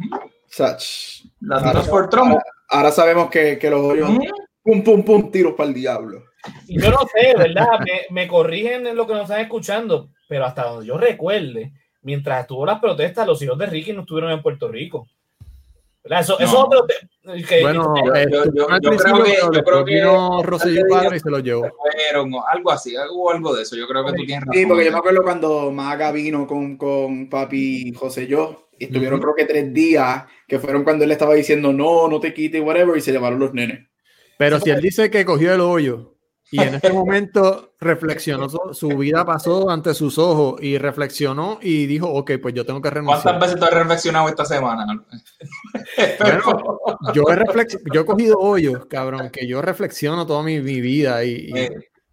Sach. 0.46 1.24
La 1.40 1.56
ahora, 1.56 1.82
por 1.82 2.10
Trump. 2.10 2.32
Ahora, 2.32 2.44
ahora, 2.68 2.92
sabemos 2.92 3.30
que, 3.30 3.58
que 3.58 3.70
los 3.70 3.80
bollos. 3.80 4.10
Mm. 4.10 4.18
Pum, 4.62 4.84
pum, 4.84 5.02
pum, 5.02 5.30
tiros 5.30 5.54
para 5.54 5.68
el 5.68 5.74
diablo. 5.74 6.24
Y 6.66 6.80
yo 6.80 6.90
no 6.90 6.98
sé, 7.14 7.34
¿verdad? 7.36 7.80
me, 7.80 8.02
me, 8.10 8.28
corrigen 8.28 8.86
en 8.86 8.96
lo 8.96 9.06
que 9.06 9.14
nos 9.14 9.22
están 9.22 9.40
escuchando, 9.40 10.10
pero 10.28 10.44
hasta 10.44 10.64
donde 10.64 10.86
yo 10.86 10.98
recuerde, 10.98 11.72
mientras 12.02 12.42
estuvo 12.42 12.66
las 12.66 12.78
protestas, 12.78 13.26
los 13.26 13.40
hijos 13.42 13.58
de 13.58 13.66
Ricky 13.66 13.92
no 13.92 14.02
estuvieron 14.02 14.30
en 14.30 14.42
Puerto 14.42 14.68
Rico. 14.68 15.08
Eso, 16.10 16.38
eso 16.38 16.66
otro 16.66 16.86
bueno, 17.62 17.94
eh, 18.14 18.26
yo, 18.32 18.66
creo 18.66 19.22
que, 19.22 19.32
yo 19.52 19.62
creo 19.62 19.84
que 19.84 19.94
vino 19.94 20.42
padre 20.88 21.16
y 21.16 21.20
se 21.20 21.30
lo 21.30 21.38
llevó. 21.40 21.68
Fueron, 21.76 22.32
algo 22.50 22.70
así, 22.70 22.94
hubo 23.10 23.30
algo 23.30 23.54
de 23.54 23.62
eso. 23.62 23.76
Yo 23.76 23.86
creo 23.86 24.04
que 24.06 24.12
tú 24.12 24.24
tienes 24.24 24.40
razón. 24.46 24.54
Sí, 24.54 24.66
porque 24.66 24.84
yo 24.86 24.92
me 24.92 24.98
acuerdo 24.98 25.22
cuando 25.22 25.70
Maga 25.70 26.10
vino 26.10 26.46
con, 26.46 26.76
con 26.78 27.28
papi 27.28 27.92
José 27.92 28.26
yo 28.26 28.68
y 28.78 28.84
estuvieron 28.84 29.18
uh 29.18 29.22
-huh. 29.22 29.24
creo 29.24 29.34
que 29.34 29.52
tres 29.52 29.72
días 29.74 30.24
que 30.46 30.58
fueron 30.58 30.84
cuando 30.84 31.04
él 31.04 31.10
estaba 31.10 31.34
diciendo 31.34 31.72
no, 31.72 32.08
no 32.08 32.20
te 32.20 32.32
quites, 32.32 32.62
whatever, 32.62 32.96
y 32.96 33.00
se 33.00 33.12
llevaron 33.12 33.38
los 33.38 33.52
nenes. 33.52 33.86
Pero 34.38 34.60
si 34.60 34.70
él 34.70 34.80
dice 34.80 35.10
que 35.10 35.24
cogió 35.24 35.52
el 35.52 35.60
hoyo 35.60 36.14
y 36.50 36.60
en 36.60 36.74
este 36.76 36.92
momento 36.92 37.74
reflexionó, 37.78 38.48
su 38.48 38.88
vida 38.96 39.24
pasó 39.24 39.68
ante 39.68 39.92
sus 39.94 40.18
ojos 40.18 40.62
y 40.62 40.78
reflexionó 40.78 41.58
y 41.60 41.86
dijo, 41.86 42.08
ok, 42.08 42.32
pues 42.40 42.54
yo 42.54 42.64
tengo 42.64 42.80
que 42.80 42.90
renunciar. 42.90 43.22
¿Cuántas 43.22 43.40
veces 43.40 43.60
tú 43.60 43.64
has 43.66 43.74
reflexionado 43.74 44.28
esta 44.28 44.44
semana? 44.44 44.86
bueno, 46.20 46.80
yo 47.14 47.24
he, 47.30 47.66
yo 47.92 48.00
he 48.00 48.06
cogido 48.06 48.38
hoyos, 48.38 48.86
cabrón, 48.86 49.30
que 49.30 49.46
yo 49.46 49.60
reflexiono 49.60 50.26
toda 50.26 50.42
mi, 50.42 50.60
mi 50.60 50.80
vida. 50.80 51.22
Y, 51.24 51.50
y... 51.50 51.58
Eh, 51.58 51.70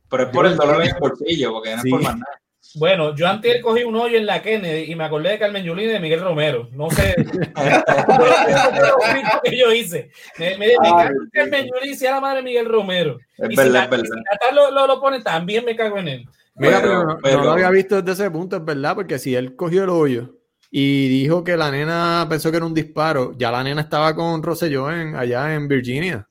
pero 0.10 0.24
es 0.24 0.30
por 0.30 0.46
el 0.46 0.56
dolor 0.56 0.84
en 0.84 0.90
el 0.90 1.00
bolsillo, 1.00 1.54
porque 1.54 1.76
no 1.76 1.82
sí. 1.82 1.88
es 1.88 1.92
por 1.92 2.04
más 2.04 2.18
nada. 2.18 2.42
Bueno, 2.76 3.16
yo 3.16 3.28
antes 3.28 3.62
cogí 3.62 3.84
un 3.84 3.96
hoyo 3.96 4.18
en 4.18 4.26
la 4.26 4.42
Kennedy 4.42 4.92
y 4.92 4.96
me 4.96 5.06
acordé 5.06 5.32
de 5.32 5.40
Carmen 5.40 5.64
Yulín 5.64 5.90
y 5.90 5.94
de 5.94 6.00
Miguel 6.00 6.22
Romero. 6.22 6.70
No 6.74 6.90
sé. 6.90 7.16
que 9.44 9.58
yo 9.58 9.72
hice. 9.72 10.12
Me, 10.38 10.58
me, 10.58 10.68
me 10.68 10.76
cago 10.76 11.10
en 11.10 11.30
Carmen 11.32 11.68
Yulín 11.68 11.98
y 12.00 12.04
la 12.04 12.20
madre 12.20 12.38
de 12.38 12.44
Miguel 12.44 12.66
Romero. 12.66 13.18
Es 13.38 13.50
y 13.50 13.56
verdad, 13.56 13.66
si, 13.66 13.72
la, 13.72 13.84
es 13.84 13.90
verdad. 13.90 14.16
si 14.50 14.56
lo, 14.56 14.72
lo, 14.72 14.88
lo, 14.88 15.00
pone, 15.00 15.22
también 15.22 15.64
me 15.64 15.76
cago 15.76 16.00
en 16.00 16.08
él. 16.08 16.30
Mira, 16.56 16.82
pero, 16.82 17.06
pero, 17.06 17.20
pero, 17.22 17.38
no 17.38 17.44
lo 17.44 17.52
había 17.52 17.70
visto 17.70 18.02
desde 18.02 18.24
ese 18.24 18.32
punto, 18.32 18.56
es 18.56 18.66
verdad, 18.66 18.96
porque 18.96 19.20
si 19.20 19.36
él 19.36 19.56
cogió 19.56 19.84
el 19.84 19.90
hoyo 19.90 20.36
y 20.72 21.08
dijo 21.08 21.44
que 21.44 21.58
la 21.58 21.72
nena 21.72 22.26
pensó 22.30 22.52
que 22.52 22.58
era 22.58 22.66
un 22.66 22.74
disparo, 22.74 23.34
ya 23.38 23.52
la 23.52 23.64
nena 23.64 23.82
estaba 23.82 24.16
con 24.16 24.42
Rosselló 24.42 24.92
en, 24.92 25.16
allá 25.16 25.54
en 25.54 25.68
Virginia, 25.68 26.28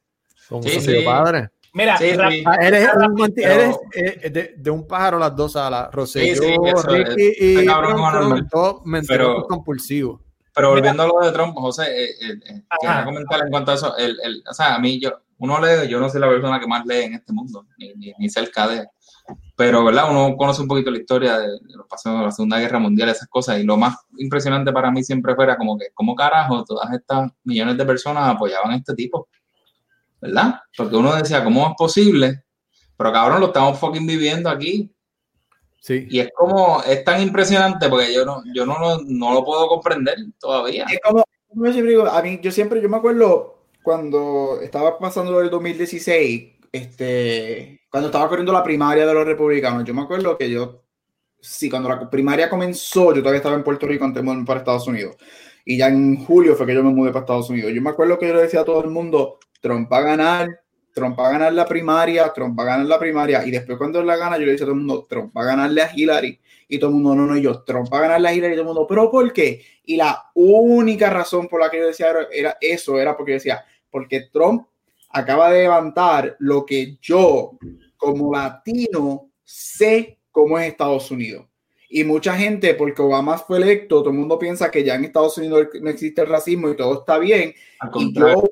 con 0.49 0.63
sí, 0.63 0.81
su 0.81 0.91
sí. 0.91 1.03
padre. 1.05 1.51
Mira, 1.75 1.97
sí, 1.97 2.13
sí. 2.13 2.45
Ah, 2.47 2.57
eres, 2.61 2.89
un, 2.95 3.33
eres 3.37 3.77
eh, 3.95 4.31
de, 4.31 4.55
de, 4.57 4.71
un 4.71 4.87
pájaro 4.87 5.19
las 5.19 5.35
dos 5.35 5.57
alas. 5.57 5.91
Rosselló, 5.93 6.41
sí, 6.41 6.57
Ricky 6.87 7.33
y 7.41 7.67
mentor, 7.67 8.87
mentor 8.87 9.47
compulsivo. 9.49 10.23
Pero 10.55 10.71
volviendo 10.71 11.03
a 11.03 11.07
lo 11.09 11.21
de 11.21 11.33
Trump, 11.33 11.57
José, 11.57 11.83
eh, 11.83 12.11
eh, 12.21 12.41
eh, 12.47 12.63
quería 12.81 13.05
comentar 13.05 13.41
en 13.41 13.51
cuanto 13.51 13.73
a 13.73 13.75
eso. 13.75 13.97
El, 13.97 14.17
el, 14.23 14.43
o 14.49 14.55
sea, 14.55 14.77
a 14.77 14.79
mí, 14.79 15.01
yo, 15.01 15.11
uno 15.39 15.59
lee, 15.61 15.89
yo 15.89 15.99
no 15.99 16.09
soy 16.09 16.21
la 16.21 16.29
persona 16.29 16.61
que 16.61 16.69
más 16.69 16.87
lee 16.87 17.03
en 17.03 17.15
este 17.15 17.33
mundo, 17.33 17.67
ni, 17.77 17.93
ni, 17.95 18.13
ni 18.19 18.29
cerca 18.31 18.69
de. 18.69 18.87
Pero, 19.57 19.85
¿verdad? 19.85 20.09
Uno 20.13 20.37
conoce 20.37 20.63
un 20.63 20.69
poquito 20.69 20.93
la 20.93 20.99
historia 20.99 21.39
de, 21.39 21.49
de 21.49 21.77
los 21.77 21.89
pasos 21.89 22.17
de 22.17 22.25
la 22.25 22.31
Segunda 22.31 22.61
Guerra 22.61 22.79
Mundial, 22.79 23.09
esas 23.09 23.29
cosas. 23.29 23.59
Y 23.59 23.65
lo 23.65 23.77
más 23.77 23.97
impresionante 24.17 24.73
para 24.73 24.93
mí 24.93 25.03
siempre 25.03 25.35
fuera 25.35 25.57
como 25.57 25.77
que, 25.77 25.87
¿cómo 25.93 26.15
carajo 26.15 26.65
todas 26.65 26.93
estas 26.93 27.33
millones 27.43 27.77
de 27.77 27.85
personas 27.85 28.29
apoyaban 28.29 28.71
a 28.71 28.77
este 28.77 28.95
tipo? 28.95 29.27
¿Verdad? 30.25 30.55
Porque 30.75 30.97
uno 30.97 31.15
decía, 31.15 31.45
¿cómo 31.45 31.69
es 31.69 31.75
posible? 31.77 32.45
Pero 32.97 33.13
cabrón, 33.13 33.41
lo 33.41 33.49
estamos 33.49 33.79
fucking 33.79 34.07
viviendo 34.07 34.49
aquí. 34.49 34.91
Sí. 35.83 36.07
Y 36.09 36.21
es 36.21 36.31
como, 36.35 36.83
es 36.83 37.05
tan 37.05 37.21
impresionante 37.21 37.91
porque 37.91 38.15
yo 38.15 38.25
no, 38.25 38.43
yo 38.55 38.65
no, 38.65 38.79
lo, 38.79 39.03
no 39.05 39.35
lo 39.35 39.45
puedo 39.45 39.69
comprender 39.69 40.17
todavía. 40.41 40.87
Es 40.91 40.99
como, 41.05 41.25
como 41.47 41.67
yo 41.67 41.73
siempre 41.73 41.91
digo, 41.91 42.07
a 42.07 42.23
mí, 42.23 42.41
yo 42.43 42.51
siempre, 42.51 42.81
yo 42.81 42.89
me 42.89 42.97
acuerdo 42.97 43.67
cuando 43.83 44.61
estaba 44.63 44.99
pasando 44.99 45.39
el 45.43 45.51
2016, 45.51 46.53
este, 46.73 47.83
cuando 47.91 48.09
estaba 48.09 48.27
corriendo 48.27 48.51
la 48.51 48.63
primaria 48.63 49.05
de 49.05 49.13
los 49.13 49.27
republicanos, 49.27 49.85
yo 49.85 49.93
me 49.93 50.03
acuerdo 50.03 50.39
que 50.39 50.49
yo, 50.49 50.85
sí, 51.39 51.69
cuando 51.69 51.91
la 51.91 52.09
primaria 52.09 52.49
comenzó, 52.49 53.13
yo 53.13 53.21
todavía 53.21 53.41
estaba 53.41 53.57
en 53.57 53.63
Puerto 53.63 53.87
Rico 53.87 54.07
antes 54.07 54.23
de 54.23 54.25
mudarme 54.25 54.47
para 54.47 54.61
Estados 54.61 54.89
Unidos. 54.89 55.17
Y 55.67 55.77
ya 55.77 55.89
en 55.89 56.25
julio 56.25 56.57
fue 56.57 56.65
que 56.65 56.75
yo 56.75 56.83
me 56.83 56.95
mudé 56.95 57.11
para 57.11 57.25
Estados 57.25 57.51
Unidos. 57.51 57.73
Yo 57.75 57.83
me 57.83 57.91
acuerdo 57.91 58.19
que 58.19 58.27
yo 58.27 58.35
le 58.35 58.41
decía 58.41 58.61
a 58.61 58.65
todo 58.65 58.83
el 58.83 58.91
mundo, 58.91 59.39
Trump 59.65 59.91
va 59.91 59.97
a 59.97 60.03
ganar, 60.03 60.61
Trump 60.93 61.19
va 61.19 61.29
a 61.29 61.33
ganar 61.33 61.55
la 61.55 61.65
primaria, 61.65 62.31
Trump 62.35 62.59
va 62.59 62.65
a 62.65 62.67
ganar 62.67 62.85
la 62.85 62.99
primaria, 62.99 63.47
y 63.47 63.51
después 63.51 63.79
cuando 63.79 63.99
él 64.01 64.07
la 64.07 64.19
gana, 64.19 64.37
yo 64.37 64.45
le 64.45 64.53
decía 64.53 64.65
a 64.65 64.67
todo 64.67 64.75
el 64.75 64.85
mundo, 64.85 65.07
Trump 65.09 65.35
va 65.35 65.41
a 65.41 65.47
ganarle 65.47 65.81
a 65.81 65.91
Hillary, 65.91 66.39
y 66.69 66.79
todo 66.79 66.91
el 66.91 66.97
mundo, 66.97 67.15
no, 67.15 67.27
no, 67.27 67.39
yo, 67.39 67.63
Trump 67.63 67.91
va 67.91 67.97
a 67.97 68.03
ganarle 68.03 68.29
a 68.29 68.35
Hillary, 68.35 68.53
y 68.53 68.57
todo 68.57 68.63
el 68.63 68.75
mundo, 68.75 68.87
pero 68.87 69.11
¿por 69.11 69.33
qué? 69.33 69.63
Y 69.87 69.97
la 69.97 70.23
única 70.35 71.09
razón 71.09 71.49
por 71.49 71.63
la 71.63 71.71
que 71.71 71.79
yo 71.79 71.87
decía 71.87 72.11
era, 72.11 72.27
era 72.31 72.59
eso, 72.61 73.01
era 73.01 73.17
porque 73.17 73.33
yo 73.33 73.37
decía, 73.37 73.65
porque 73.91 74.29
Trump 74.31 74.67
acaba 75.09 75.51
de 75.51 75.63
levantar 75.63 76.37
lo 76.41 76.67
que 76.67 76.99
yo, 77.01 77.53
como 77.97 78.35
latino, 78.35 79.31
sé 79.45 80.19
cómo 80.31 80.59
es 80.59 80.69
Estados 80.69 81.11
Unidos. 81.11 81.47
Y 81.89 82.05
mucha 82.05 82.37
gente, 82.37 82.75
porque 82.75 83.01
Obama 83.01 83.39
fue 83.39 83.57
electo, 83.57 84.01
todo 84.01 84.11
el 84.11 84.17
mundo 84.17 84.39
piensa 84.39 84.71
que 84.71 84.85
ya 84.85 84.97
en 84.97 85.05
Estados 85.05 85.39
Unidos 85.39 85.69
no 85.81 85.89
existe 85.89 86.21
el 86.21 86.29
racismo 86.29 86.69
y 86.69 86.77
todo 86.77 86.99
está 86.99 87.17
bien. 87.19 87.55
Y 87.95 88.13
yo, 88.13 88.45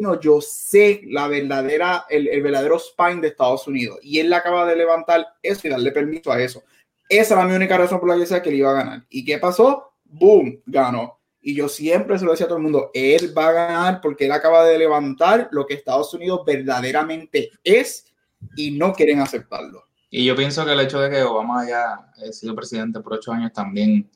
no, 0.00 0.18
yo 0.20 0.40
sé 0.40 1.02
la 1.06 1.28
verdadera, 1.28 2.06
el, 2.08 2.42
verdadero 2.42 2.78
spine 2.78 3.20
de 3.20 3.28
Estados 3.28 3.66
Unidos. 3.66 3.98
Y 4.02 4.18
él 4.18 4.32
acaba 4.32 4.66
de 4.66 4.76
levantar 4.76 5.26
eso 5.42 5.66
y 5.66 5.70
darle 5.70 5.92
permiso 5.92 6.32
a 6.32 6.40
eso. 6.40 6.62
Esa 7.08 7.34
era 7.34 7.44
mi 7.44 7.54
única 7.54 7.76
razón 7.76 8.00
por 8.00 8.08
la 8.08 8.14
que 8.14 8.20
decía 8.20 8.42
que 8.42 8.48
él 8.48 8.56
iba 8.56 8.70
a 8.70 8.74
ganar. 8.74 9.06
¿Y 9.10 9.24
qué 9.24 9.38
pasó? 9.38 9.92
Boom, 10.04 10.60
ganó. 10.66 11.18
Y 11.42 11.54
yo 11.54 11.68
siempre 11.68 12.18
se 12.18 12.24
lo 12.24 12.32
decía 12.32 12.46
a 12.46 12.48
todo 12.48 12.58
el 12.58 12.64
mundo, 12.64 12.90
él 12.92 13.36
va 13.36 13.48
a 13.48 13.52
ganar 13.52 14.00
porque 14.00 14.26
él 14.26 14.32
acaba 14.32 14.64
de 14.64 14.78
levantar 14.78 15.48
lo 15.52 15.66
que 15.66 15.74
Estados 15.74 16.12
Unidos 16.12 16.42
verdaderamente 16.44 17.50
es 17.64 18.06
y 18.56 18.72
no 18.72 18.92
quieren 18.92 19.20
aceptarlo. 19.20 19.84
Y 20.10 20.24
yo 20.24 20.34
pienso 20.34 20.64
que 20.64 20.72
el 20.72 20.80
hecho 20.80 21.00
de 21.00 21.08
que 21.08 21.22
Obama 21.22 21.62
haya 21.62 22.32
sido 22.32 22.54
presidente 22.54 23.00
por 23.00 23.14
ocho 23.14 23.32
años 23.32 23.52
también 23.52 24.10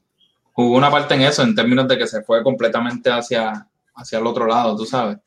jugó 0.52 0.76
una 0.76 0.90
parte 0.90 1.14
en 1.14 1.22
eso, 1.22 1.42
en 1.42 1.54
términos 1.54 1.88
de 1.88 1.98
que 1.98 2.06
se 2.06 2.22
fue 2.22 2.42
completamente 2.42 3.10
hacia, 3.10 3.68
hacia 3.94 4.18
el 4.18 4.26
otro 4.26 4.46
lado, 4.46 4.76
tú 4.76 4.84
sabes. 4.84 5.18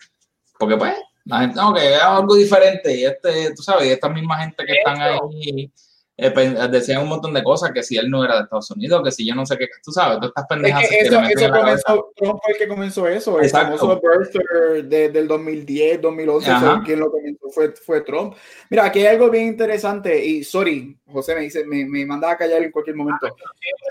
Porque 0.60 0.78
pues, 0.78 0.94
la 1.26 1.40
gente, 1.40 1.56
no, 1.56 1.74
que 1.74 1.94
es 1.94 2.02
algo 2.02 2.36
diferente 2.36 2.96
y 2.96 3.06
este, 3.06 3.54
tú 3.54 3.62
sabes, 3.62 3.88
y 3.88 3.92
esta 3.92 4.10
misma 4.10 4.40
gente 4.40 4.66
que 4.66 4.74
están 4.74 5.02
ahí 5.02 5.72
eh, 6.20 6.32
decían 6.72 7.04
un 7.04 7.10
montón 7.10 7.32
de 7.32 7.44
cosas, 7.44 7.72
que 7.72 7.84
si 7.84 7.96
él 7.96 8.10
no 8.10 8.26
era 8.26 8.38
de 8.38 8.44
Estados 8.44 8.72
Unidos, 8.72 9.04
que 9.04 9.12
si 9.12 9.28
yo 9.28 9.36
no 9.36 9.46
sé 9.46 9.56
qué, 9.56 9.68
tú 9.84 9.92
sabes, 9.92 10.20
tú 10.20 10.28
estás 10.28 10.46
pendejas. 10.50 10.84
Es 10.84 10.90
que 10.90 11.00
eso, 11.02 11.22
eso 11.22 11.54
comenzó, 11.54 12.12
Trump 12.16 12.40
fue 12.44 12.54
el 12.54 12.58
que 12.58 12.68
comenzó 12.68 13.08
eso, 13.08 13.40
el 13.40 13.50
famoso 13.52 14.02
birther 14.02 14.84
de, 14.86 15.10
del 15.10 15.28
2010, 15.28 16.02
2011, 16.02 16.52
o 16.52 16.84
quien 16.84 17.00
lo 17.02 17.12
comenzó 17.12 17.50
fue, 17.52 17.72
fue 17.74 18.02
Trump. 18.02 18.34
Mira, 18.72 18.86
aquí 18.86 19.00
hay 19.00 19.08
algo 19.08 19.30
bien 19.30 19.46
interesante, 19.46 20.26
y 20.26 20.44
sorry, 20.44 20.98
José 21.06 21.36
me 21.36 21.42
dice, 21.42 21.64
me, 21.66 21.86
me 21.86 22.04
manda 22.04 22.32
a 22.32 22.38
callar 22.38 22.64
en 22.64 22.72
cualquier 22.72 22.96
momento. 22.96 23.28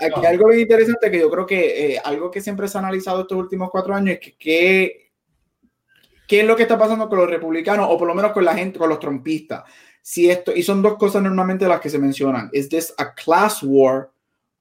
Aquí 0.01 0.19
hay 0.19 0.33
algo 0.33 0.49
bien 0.49 0.61
interesante 0.61 1.09
que 1.09 1.19
yo 1.19 1.31
creo 1.31 1.45
que 1.45 1.93
eh, 1.93 2.01
algo 2.03 2.29
que 2.29 2.41
siempre 2.41 2.67
se 2.67 2.77
ha 2.77 2.81
analizado 2.81 3.21
estos 3.21 3.37
últimos 3.37 3.69
cuatro 3.71 3.95
años 3.95 4.15
es 4.15 4.19
que, 4.19 4.35
que 4.35 5.06
qué 6.27 6.41
es 6.41 6.45
lo 6.45 6.55
que 6.55 6.63
está 6.63 6.77
pasando 6.77 7.09
con 7.09 7.19
los 7.19 7.29
republicanos, 7.29 7.87
o 7.89 7.97
por 7.97 8.07
lo 8.07 8.15
menos 8.15 8.31
con 8.33 8.45
la 8.45 8.53
gente, 8.53 8.77
con 8.77 8.89
los 8.89 8.99
trompistas 8.99 9.63
si 10.07 10.29
esto, 10.29 10.53
y 10.55 10.63
son 10.63 10.81
dos 10.81 10.95
cosas 10.95 11.21
normalmente 11.21 11.67
las 11.67 11.81
que 11.81 11.89
se 11.89 11.99
mencionan, 11.99 12.49
¿es 12.53 12.69
this 12.69 12.93
a 12.97 13.13
class 13.13 13.61
war 13.61 14.09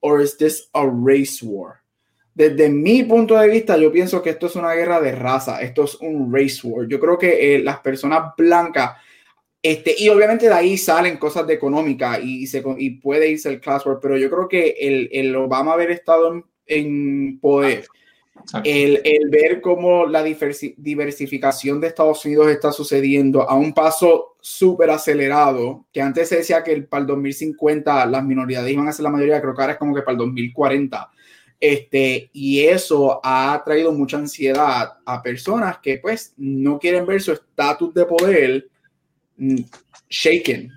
or 0.01 0.21
is 0.21 0.37
this 0.37 0.69
a 0.73 0.85
race 0.85 1.39
war? 1.41 1.75
Desde 2.35 2.69
mi 2.69 3.05
punto 3.05 3.39
de 3.39 3.49
vista, 3.49 3.77
yo 3.77 3.93
pienso 3.93 4.21
que 4.21 4.31
esto 4.31 4.47
es 4.47 4.57
una 4.57 4.75
guerra 4.75 5.01
de 5.01 5.13
raza, 5.13 5.63
esto 5.63 5.85
es 5.85 5.95
un 6.01 6.35
race 6.35 6.63
war. 6.65 6.89
Yo 6.89 6.99
creo 6.99 7.17
que 7.17 7.55
eh, 7.55 7.61
las 7.61 7.79
personas 7.79 8.33
blancas, 8.37 8.97
este, 9.63 9.95
y 9.97 10.09
obviamente 10.09 10.47
de 10.47 10.53
ahí 10.53 10.77
salen 10.77 11.17
cosas 11.17 11.47
de 11.47 11.55
económica 11.55 12.19
y, 12.19 12.49
se, 12.49 12.65
y 12.79 12.99
puede 12.99 13.29
irse 13.31 13.49
el 13.49 13.61
class 13.61 13.87
war, 13.87 14.01
pero 14.03 14.19
yo 14.19 14.29
creo 14.29 14.49
que 14.49 14.75
el, 14.81 15.09
el 15.13 15.37
Obama 15.37 15.75
haber 15.75 15.93
estado 15.93 16.35
en, 16.35 16.45
en 16.67 17.39
poder 17.39 17.87
el, 18.65 19.01
el, 19.05 19.29
ver 19.29 19.61
cómo 19.61 20.07
la 20.07 20.23
diversificación 20.23 21.81
de 21.81 21.89
Estados 21.89 22.25
Unidos 22.25 22.49
está 22.49 22.73
sucediendo 22.73 23.49
a 23.49 23.55
un 23.55 23.73
paso 23.73 24.37
súper 24.41 24.91
acelerado, 24.91 25.87
que 25.93 26.01
antes 26.01 26.29
se 26.29 26.37
decía 26.37 26.63
que 26.63 26.77
para 26.83 27.01
el 27.01 27.07
2050 27.07 28.07
las 28.07 28.25
minoridades 28.25 28.73
iban 28.73 28.89
a 28.89 28.93
ser 28.93 29.05
la 29.05 29.11
mayoría, 29.11 29.41
creo 29.41 29.55
que 29.55 29.61
ahora 29.63 29.73
es 29.73 29.79
como 29.79 29.95
que 29.95 30.03
para 30.03 30.13
el 30.13 30.19
2040. 30.19 31.11
Este, 31.59 32.31
y 32.33 32.61
eso 32.61 33.21
ha 33.25 33.63
traído 33.65 33.91
mucha 33.91 34.19
ansiedad 34.19 34.99
a 35.05 35.23
personas 35.23 35.79
que 35.79 35.99
pues 35.99 36.35
no 36.37 36.79
quieren 36.79 37.07
ver 37.07 37.21
su 37.21 37.33
estatus 37.33 37.95
de 37.95 38.05
poder 38.05 38.69
mm, 39.37 39.63
shaken. 40.09 40.71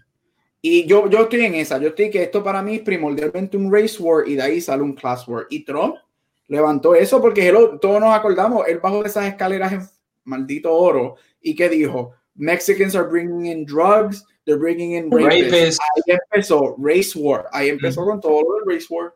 Y 0.61 0.85
yo, 0.85 1.09
yo 1.09 1.21
estoy 1.21 1.45
en 1.45 1.55
esa, 1.55 1.77
yo 1.77 1.89
estoy 1.89 2.09
que 2.09 2.23
esto 2.23 2.43
para 2.43 2.61
mí 2.61 2.75
es 2.75 2.81
primordialmente 2.81 3.55
un 3.55 3.71
race 3.71 4.01
war 4.01 4.27
y 4.27 4.35
de 4.35 4.41
ahí 4.41 4.61
sale 4.61 4.83
un 4.83 4.93
class 4.93 5.27
war. 5.27 5.45
Y 5.49 5.63
Trump 5.63 5.95
levantó 6.49 6.95
eso 6.95 7.21
porque 7.21 7.47
él, 7.47 7.55
todos 7.79 8.01
nos 8.01 8.13
acordamos, 8.13 8.67
él 8.67 8.79
bajó 8.79 9.01
de 9.01 9.09
esas 9.09 9.25
escaleras 9.25 9.71
en 9.71 9.81
maldito 10.25 10.73
oro 10.73 11.15
y 11.41 11.55
que 11.55 11.69
dijo, 11.69 12.13
Mexicans 12.35 12.95
are 12.95 13.07
bringing 13.07 13.45
in 13.45 13.65
drugs, 13.65 14.25
they're 14.45 14.59
bringing 14.59 14.93
in 14.93 15.09
rapists. 15.11 15.51
rapists. 15.51 15.79
Ahí 15.95 16.15
empezó 16.15 16.75
race 16.77 17.17
war, 17.17 17.45
ahí 17.51 17.69
empezó 17.69 18.01
mm 18.01 18.05
con 18.05 18.21
todo 18.21 18.41
lo 18.41 18.65
del 18.65 18.75
race 18.75 18.87
war. 18.89 19.13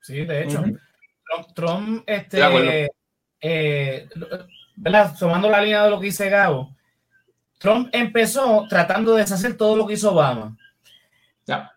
Sí, 0.00 0.24
de 0.24 0.42
hecho, 0.42 0.60
mm 0.60 0.64
-hmm. 0.64 0.80
Trump, 1.24 1.54
Trump, 1.54 2.04
este, 2.06 2.90
eh, 3.40 4.08
¿verdad? 4.76 5.14
Tomando 5.18 5.48
la 5.48 5.60
línea 5.60 5.84
de 5.84 5.90
lo 5.90 6.00
que 6.00 6.06
dice 6.06 6.28
Gabo, 6.28 6.74
Trump 7.58 7.88
empezó 7.92 8.66
tratando 8.68 9.14
de 9.14 9.22
deshacer 9.22 9.56
todo 9.56 9.76
lo 9.76 9.86
que 9.86 9.94
hizo 9.94 10.12
Obama. 10.12 10.56
Ya. 11.46 11.72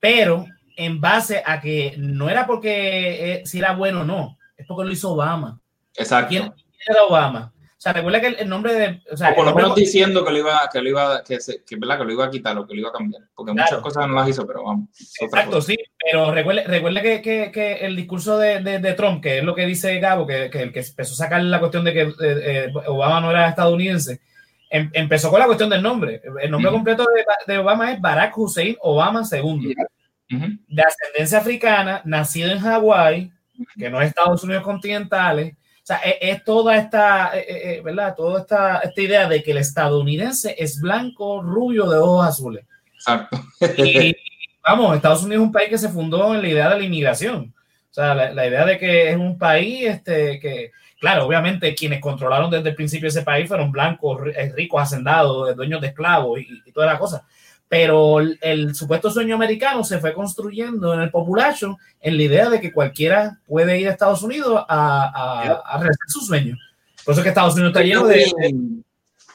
Pero 0.00 0.46
en 0.76 1.00
base 1.00 1.42
a 1.44 1.60
que 1.60 1.94
no 1.98 2.28
era 2.28 2.46
porque 2.46 3.32
eh, 3.32 3.46
si 3.46 3.58
era 3.58 3.72
bueno 3.72 4.00
o 4.00 4.04
no, 4.04 4.37
porque 4.68 4.86
lo 4.86 4.92
hizo 4.92 5.10
Obama. 5.10 5.60
Exacto. 5.96 6.28
¿Quién, 6.28 6.54
era 6.86 7.02
Obama? 7.04 7.52
O 7.78 7.80
sea, 7.80 7.92
recuerda 7.92 8.20
que 8.20 8.26
el, 8.26 8.36
el 8.40 8.48
nombre 8.48 8.74
de. 8.74 9.02
O, 9.08 9.16
sea, 9.16 9.30
o 9.30 9.34
por 9.36 9.44
lo 9.44 9.54
menos 9.54 9.76
diciendo 9.76 10.24
que 10.24 10.32
lo 10.32 10.38
iba, 10.38 10.68
que 10.72 10.82
lo 10.82 10.88
iba, 10.88 11.22
que, 11.22 11.40
se, 11.40 11.62
que, 11.62 11.76
¿verdad? 11.76 11.98
que 11.98 12.04
lo 12.06 12.12
iba 12.12 12.24
a 12.24 12.30
quitar 12.30 12.58
o 12.58 12.66
que 12.66 12.74
lo 12.74 12.80
iba 12.80 12.88
a 12.88 12.92
cambiar. 12.92 13.22
Porque 13.32 13.52
claro. 13.52 13.70
muchas 13.70 13.82
cosas 13.82 14.08
no 14.08 14.14
las 14.14 14.28
hizo, 14.28 14.44
pero 14.44 14.64
vamos. 14.64 14.88
Exacto, 15.20 15.60
sí. 15.60 15.76
Pero 15.96 16.32
recuerde, 16.32 16.64
recuerde 16.64 17.02
que, 17.02 17.22
que, 17.22 17.52
que, 17.52 17.74
el 17.86 17.94
discurso 17.94 18.36
de, 18.36 18.60
de, 18.64 18.80
de, 18.80 18.94
Trump, 18.94 19.22
que 19.22 19.38
es 19.38 19.44
lo 19.44 19.54
que 19.54 19.64
dice 19.64 20.00
Gabo, 20.00 20.26
que, 20.26 20.50
que 20.50 20.62
el 20.62 20.72
que 20.72 20.80
empezó 20.80 21.12
a 21.12 21.16
sacar 21.16 21.40
la 21.40 21.60
cuestión 21.60 21.84
de 21.84 21.92
que 21.92 22.02
eh, 22.02 22.12
eh, 22.20 22.72
Obama 22.88 23.20
no 23.20 23.30
era 23.30 23.48
estadounidense, 23.48 24.22
em, 24.70 24.90
empezó 24.92 25.30
con 25.30 25.38
la 25.38 25.46
cuestión 25.46 25.70
del 25.70 25.82
nombre. 25.82 26.20
El 26.42 26.50
nombre 26.50 26.70
uh 26.70 26.72
-huh. 26.72 26.76
completo 26.78 27.04
de, 27.14 27.52
de, 27.52 27.58
Obama 27.60 27.92
es 27.92 28.00
Barack 28.00 28.36
Hussein 28.36 28.76
Obama 28.80 29.22
II. 29.30 29.40
Uh 29.40 30.36
-huh. 30.36 30.58
De 30.66 30.82
ascendencia 30.82 31.38
africana, 31.38 32.02
nacido 32.04 32.50
en 32.50 32.58
Hawái, 32.58 33.32
que 33.76 33.90
no 33.90 34.00
es 34.00 34.08
Estados 34.08 34.44
Unidos 34.44 34.62
continentales. 34.62 35.54
O 35.54 35.86
sea, 35.88 35.98
es, 35.98 36.16
es 36.20 36.44
toda 36.44 36.76
esta, 36.76 37.32
eh, 37.34 37.80
¿verdad? 37.82 38.14
Toda 38.16 38.40
esta, 38.40 38.78
esta 38.78 39.00
idea 39.00 39.28
de 39.28 39.42
que 39.42 39.52
el 39.52 39.58
estadounidense 39.58 40.54
es 40.58 40.80
blanco, 40.80 41.42
rubio, 41.42 41.88
de 41.88 41.98
ojos 41.98 42.26
azules. 42.26 42.64
Exacto. 42.94 43.40
y 43.78 44.14
vamos, 44.62 44.96
Estados 44.96 45.22
Unidos 45.22 45.42
es 45.42 45.46
un 45.46 45.52
país 45.52 45.68
que 45.70 45.78
se 45.78 45.88
fundó 45.88 46.34
en 46.34 46.42
la 46.42 46.48
idea 46.48 46.68
de 46.68 46.78
la 46.78 46.84
inmigración. 46.84 47.54
O 47.90 47.94
sea, 47.94 48.14
la, 48.14 48.32
la 48.32 48.46
idea 48.46 48.64
de 48.66 48.78
que 48.78 49.10
es 49.10 49.16
un 49.16 49.38
país 49.38 49.86
este, 49.86 50.38
que, 50.38 50.72
claro, 51.00 51.26
obviamente 51.26 51.74
quienes 51.74 52.00
controlaron 52.00 52.50
desde 52.50 52.68
el 52.68 52.74
principio 52.74 53.08
ese 53.08 53.22
país 53.22 53.48
fueron 53.48 53.72
blancos, 53.72 54.20
ricos, 54.54 54.82
hacendados, 54.82 55.56
dueños 55.56 55.80
de 55.80 55.88
esclavos 55.88 56.40
y, 56.40 56.62
y 56.66 56.72
toda 56.72 56.86
la 56.86 56.98
cosa 56.98 57.24
pero 57.68 58.20
el, 58.20 58.38
el, 58.40 58.74
supuesto 58.74 59.10
sueño 59.10 59.34
americano 59.34 59.84
se 59.84 59.98
fue 59.98 60.14
construyendo 60.14 60.94
en 60.94 61.00
el 61.00 61.10
population 61.10 61.76
en 62.00 62.16
la 62.16 62.22
idea 62.22 62.48
de 62.48 62.60
que 62.60 62.72
cualquiera 62.72 63.38
puede 63.46 63.78
ir 63.78 63.88
a 63.88 63.92
Estados 63.92 64.22
Unidos 64.22 64.64
a, 64.68 65.04
a, 65.04 65.74
a 65.74 65.78
realizar 65.78 66.08
su 66.08 66.20
sueño. 66.20 66.56
Por 67.04 67.12
eso 67.12 67.20
es 67.20 67.24
que 67.24 67.28
Estados 67.28 67.54
Unidos 67.54 67.70
está 67.70 67.82
lleno 67.82 68.06
de, 68.06 68.24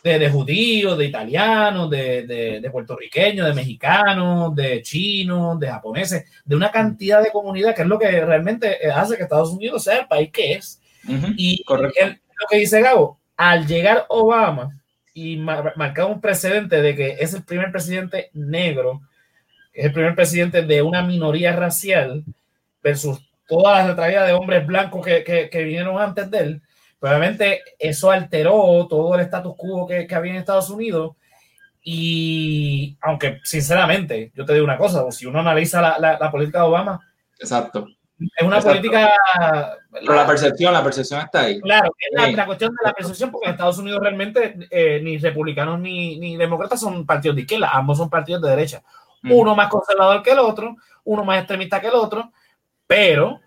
de, 0.03 0.19
de 0.19 0.29
judíos, 0.29 0.97
de 0.97 1.05
italianos, 1.05 1.89
de, 1.89 2.59
de, 2.61 2.69
puertorriqueños, 2.71 3.47
de 3.47 3.53
mexicanos, 3.53 4.53
de 4.55 4.81
chinos, 4.81 5.59
de 5.59 5.67
japoneses, 5.69 6.25
de 6.43 6.55
una 6.55 6.71
cantidad 6.71 7.23
de 7.23 7.31
comunidad 7.31 7.73
que 7.73 7.83
es 7.83 7.87
lo 7.87 7.97
que 7.97 8.09
realmente 8.25 8.77
hace 8.91 9.15
que 9.15 9.23
Estados 9.23 9.51
Unidos 9.51 9.83
sea 9.83 9.99
el 9.99 10.07
país 10.07 10.29
que 10.31 10.53
es. 10.53 10.81
y 11.37 11.63
lo 11.67 11.91
que 12.49 12.57
dice 12.57 12.81
Gabo, 12.81 13.19
al 13.37 13.65
llegar 13.65 14.05
Obama 14.09 14.82
y 15.13 15.37
marcar 15.37 16.05
un 16.05 16.21
precedente 16.21 16.81
de 16.81 16.95
que 16.95 17.17
es 17.19 17.33
el 17.33 17.43
primer 17.43 17.71
presidente 17.71 18.29
negro, 18.33 19.01
es 19.73 19.85
el 19.85 19.93
primer 19.93 20.15
presidente 20.15 20.61
de 20.63 20.81
una 20.81 21.03
minoría 21.03 21.55
racial 21.55 22.23
versus 22.81 23.19
toda 23.47 23.85
la 23.85 23.95
traída 23.95 24.25
de 24.25 24.33
hombres 24.33 24.65
blancos 24.65 25.05
que, 25.05 25.23
que, 25.23 25.63
vinieron 25.63 25.99
antes 25.99 26.29
de 26.31 26.37
él, 26.39 26.61
probablemente 26.99 27.61
eso 27.77 28.11
alteró 28.11 28.87
todo 28.89 29.15
el 29.15 29.21
status 29.21 29.55
quo 29.57 29.87
que, 29.87 30.07
que 30.07 30.15
había 30.15 30.31
en 30.31 30.37
Estados 30.39 30.69
Unidos. 30.69 31.15
Y 31.85 32.97
aunque, 33.01 33.39
sinceramente, 33.43 34.31
yo 34.33 34.45
te 34.45 34.53
digo 34.53 34.63
una 34.63 34.77
cosa, 34.77 35.11
si 35.11 35.25
uno 35.25 35.41
analiza 35.41 35.81
la, 35.81 36.17
la, 36.17 36.31
política 36.31 36.59
de 36.59 36.65
Obama, 36.65 36.99
Exacto. 37.39 37.87
Es 38.35 38.45
una 38.45 38.59
política. 38.59 39.11
Pero 39.91 40.15
la 40.15 40.25
percepción, 40.25 40.73
la 40.73 40.83
percepción 40.83 41.21
está 41.21 41.41
ahí. 41.41 41.59
Claro, 41.61 41.91
es 41.99 42.35
la, 42.35 42.45
cuestión 42.45 42.71
de 42.71 42.87
la 42.87 42.93
percepción, 42.93 43.31
porque 43.31 43.47
en 43.47 43.53
Estados 43.53 43.77
Unidos 43.77 44.01
realmente 44.01 44.55
eh, 44.69 44.99
ni 45.03 45.17
republicanos 45.17 45.79
ni, 45.79 46.17
ni, 46.17 46.37
demócratas 46.37 46.79
son 46.79 47.05
partidos 47.05 47.35
de 47.35 47.41
izquierda, 47.41 47.69
ambos 47.73 47.97
son 47.97 48.09
partidos 48.09 48.41
de 48.41 48.49
derecha. 48.49 48.83
Uno 49.23 49.55
más 49.55 49.69
conservador 49.69 50.21
que 50.21 50.31
el 50.31 50.39
otro, 50.39 50.75
uno 51.05 51.23
más 51.23 51.37
extremista 51.37 51.79
que 51.79 51.87
el 51.87 51.95
otro, 51.95 52.33
pero 52.85 53.39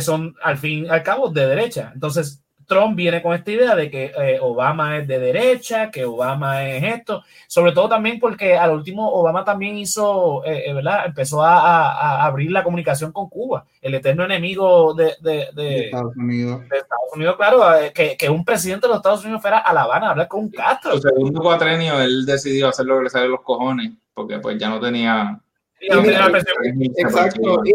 son 0.00 0.34
al 0.42 0.58
fin 0.58 0.86
y 0.86 0.88
al 0.88 1.02
cabo 1.02 1.28
de 1.28 1.46
derecha. 1.46 1.90
Entonces, 1.94 2.42
Trump 2.70 2.94
viene 2.94 3.20
con 3.20 3.34
esta 3.34 3.50
idea 3.50 3.74
de 3.74 3.90
que 3.90 4.12
eh, 4.16 4.38
Obama 4.40 4.98
es 4.98 5.08
de 5.08 5.18
derecha, 5.18 5.90
que 5.90 6.04
Obama 6.04 6.64
es 6.68 6.84
esto, 6.84 7.24
sobre 7.48 7.72
todo 7.72 7.88
también 7.88 8.20
porque 8.20 8.56
al 8.56 8.70
último 8.70 9.10
Obama 9.10 9.44
también 9.44 9.76
hizo, 9.76 10.44
eh, 10.44 10.62
eh, 10.66 10.72
¿verdad? 10.72 11.06
Empezó 11.06 11.42
a, 11.42 12.24
abrir 12.24 12.52
la 12.52 12.62
comunicación 12.62 13.10
con 13.10 13.28
Cuba, 13.28 13.66
el 13.82 13.96
eterno 13.96 14.24
enemigo 14.24 14.94
de, 14.94 15.08
Estados 15.08 16.16
Unidos. 16.16 16.60
De 16.68 16.76
Estados 16.78 17.12
Unidos, 17.12 17.36
claro, 17.36 17.60
que, 17.92 18.16
que, 18.16 18.30
un 18.30 18.44
presidente 18.44 18.86
de 18.86 18.90
los 18.90 18.98
Estados 18.98 19.24
Unidos 19.24 19.42
fuera 19.42 19.58
a 19.58 19.74
La 19.74 19.82
Habana 19.82 20.06
a 20.06 20.10
hablar 20.10 20.28
con 20.28 20.44
un 20.44 20.50
Castro. 20.50 20.92
Su 20.92 21.00
segundo 21.00 21.40
cuatrenio, 21.40 22.00
él 22.00 22.24
decidió 22.24 22.68
hacer 22.68 22.86
lo 22.86 22.98
que 22.98 23.04
le 23.04 23.10
sale 23.10 23.26
los 23.26 23.40
cojones, 23.40 23.90
porque 24.14 24.38
pues 24.38 24.56
ya 24.58 24.68
no 24.68 24.78
tenía... 24.78 25.40
Exacto. 25.80 27.64
Y, 27.64 27.74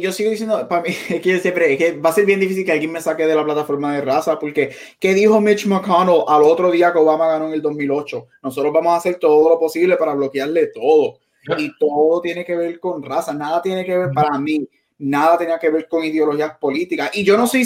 yo 0.00 0.12
sigo 0.12 0.30
diciendo, 0.30 0.66
para 0.68 0.82
mí, 0.82 0.90
que 1.22 1.40
siempre 1.40 1.76
que 1.76 1.92
va 1.92 2.10
a 2.10 2.12
ser 2.12 2.26
bien 2.26 2.40
difícil 2.40 2.64
que 2.64 2.72
alguien 2.72 2.92
me 2.92 3.00
saque 3.00 3.26
de 3.26 3.34
la 3.34 3.44
plataforma 3.44 3.94
de 3.94 4.00
raza, 4.00 4.38
porque 4.38 4.70
¿qué 4.98 5.14
dijo 5.14 5.40
Mitch 5.40 5.66
McConnell 5.66 6.24
al 6.26 6.42
otro 6.42 6.70
día 6.70 6.92
que 6.92 6.98
Obama 6.98 7.28
ganó 7.28 7.48
en 7.48 7.54
el 7.54 7.62
2008? 7.62 8.26
Nosotros 8.42 8.72
vamos 8.72 8.92
a 8.92 8.96
hacer 8.96 9.16
todo 9.16 9.48
lo 9.48 9.58
posible 9.58 9.96
para 9.96 10.14
bloquearle 10.14 10.68
todo. 10.68 11.18
Y 11.56 11.76
todo 11.78 12.20
tiene 12.20 12.44
que 12.44 12.54
ver 12.54 12.78
con 12.78 13.02
raza, 13.02 13.32
nada 13.32 13.62
tiene 13.62 13.84
que 13.84 13.96
ver 13.96 14.10
para 14.14 14.38
mí, 14.38 14.68
nada 14.98 15.38
tenía 15.38 15.58
que 15.58 15.70
ver 15.70 15.88
con 15.88 16.04
ideologías 16.04 16.58
políticas. 16.58 17.10
Y 17.14 17.24
yo 17.24 17.36
no 17.36 17.46
sé, 17.46 17.62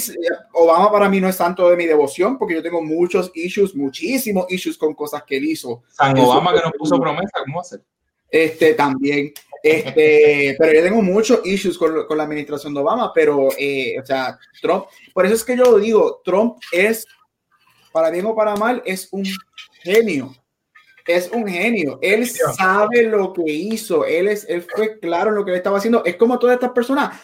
Obama 0.53 0.91
para 0.93 1.09
mí 1.09 1.21
no 1.21 1.29
es 1.29 1.37
tanto 1.37 1.69
de 1.69 1.77
mi 1.77 1.85
devoción, 1.85 2.39
porque 2.39 2.55
yo 2.55 2.63
tengo 2.63 2.81
muchos 2.81 3.33
issues, 3.35 3.75
muchísimos 3.75 4.47
issues 4.49 4.79
con 4.79 4.95
cosas 4.95 5.25
que 5.25 5.37
él 5.37 5.45
hizo. 5.45 5.83
San 5.89 6.17
Obama 6.19 6.55
que 6.55 6.61
nos 6.61 6.73
puso 6.73 7.01
promesa, 7.01 7.41
¿cómo 7.45 7.61
hace? 7.61 7.79
Este 8.35 8.75
también. 8.75 9.33
Este, 9.63 10.57
pero 10.59 10.73
yo 10.73 10.83
tengo 10.83 11.03
muchos 11.03 11.41
issues 11.47 11.79
con, 11.79 12.05
con 12.07 12.19
la 12.19 12.25
administración 12.25 12.75
de 12.75 12.81
Obama, 12.81 13.13
pero, 13.15 13.49
eh, 13.57 13.95
o 14.01 14.05
sea, 14.05 14.37
Trump, 14.61 14.87
por 15.13 15.25
eso 15.25 15.37
es 15.37 15.45
que 15.45 15.57
yo 15.57 15.79
digo, 15.79 16.21
Trump 16.25 16.59
es, 16.73 17.07
para 17.93 18.11
bien 18.11 18.27
o 18.27 18.35
para 18.35 18.57
mal, 18.57 18.83
es 18.85 19.09
un 19.13 19.25
genio. 19.83 20.35
Es 21.07 21.31
un 21.31 21.47
genio. 21.47 21.99
Él 22.03 22.27
sabe 22.27 23.03
lo 23.05 23.33
que 23.33 23.45
hizo. 23.47 24.05
Él, 24.05 24.27
es, 24.27 24.47
él 24.49 24.63
fue 24.63 24.99
claro 24.99 25.31
en 25.31 25.37
lo 25.37 25.45
que 25.45 25.51
él 25.53 25.59
estaba 25.59 25.79
haciendo. 25.79 26.05
Es 26.05 26.17
como 26.17 26.39
todas 26.39 26.55
estas 26.55 26.73
personas. 26.73 27.21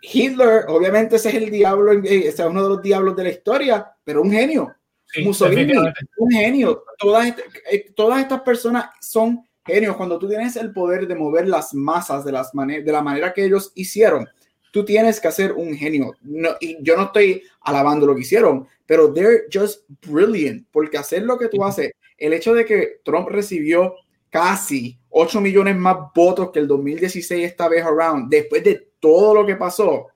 Hitler, 0.00 0.64
obviamente, 0.68 1.16
ese 1.16 1.30
es 1.30 1.34
el 1.34 1.50
diablo, 1.50 1.92
eh, 1.92 2.00
ese 2.02 2.28
es 2.28 2.48
uno 2.48 2.62
de 2.62 2.68
los 2.68 2.82
diablos 2.82 3.16
de 3.16 3.24
la 3.24 3.30
historia, 3.30 3.92
pero 4.04 4.22
un 4.22 4.30
genio. 4.30 4.74
Mussolini, 5.22 5.74
un 6.16 6.30
genio. 6.30 6.84
Todas, 6.98 7.34
eh, 7.70 7.92
todas 7.94 8.20
estas 8.20 8.40
personas 8.42 8.90
son 9.00 9.45
Genio, 9.66 9.96
cuando 9.96 10.18
tú 10.18 10.28
tienes 10.28 10.56
el 10.56 10.72
poder 10.72 11.08
de 11.08 11.14
mover 11.14 11.48
las 11.48 11.74
masas 11.74 12.24
de, 12.24 12.32
las 12.32 12.52
de 12.52 12.92
la 12.92 13.02
manera 13.02 13.32
que 13.32 13.44
ellos 13.44 13.72
hicieron, 13.74 14.26
tú 14.70 14.84
tienes 14.84 15.20
que 15.20 15.28
hacer 15.28 15.52
un 15.52 15.74
genio. 15.74 16.14
No, 16.22 16.50
y 16.60 16.76
yo 16.82 16.96
no 16.96 17.04
estoy 17.04 17.42
alabando 17.62 18.06
lo 18.06 18.14
que 18.14 18.20
hicieron, 18.20 18.68
pero 18.86 19.12
they're 19.12 19.44
just 19.52 19.84
brilliant, 20.06 20.66
porque 20.70 20.98
hacer 20.98 21.22
lo 21.22 21.38
que 21.38 21.48
tú 21.48 21.64
haces, 21.64 21.92
el 22.16 22.32
hecho 22.32 22.54
de 22.54 22.64
que 22.64 23.00
Trump 23.04 23.28
recibió 23.28 23.94
casi 24.30 24.98
8 25.10 25.40
millones 25.40 25.76
más 25.76 25.96
votos 26.14 26.50
que 26.52 26.58
el 26.58 26.68
2016 26.68 27.44
esta 27.44 27.68
vez 27.68 27.84
around, 27.84 28.28
después 28.28 28.62
de 28.62 28.90
todo 29.00 29.34
lo 29.34 29.46
que 29.46 29.56
pasó, 29.56 30.08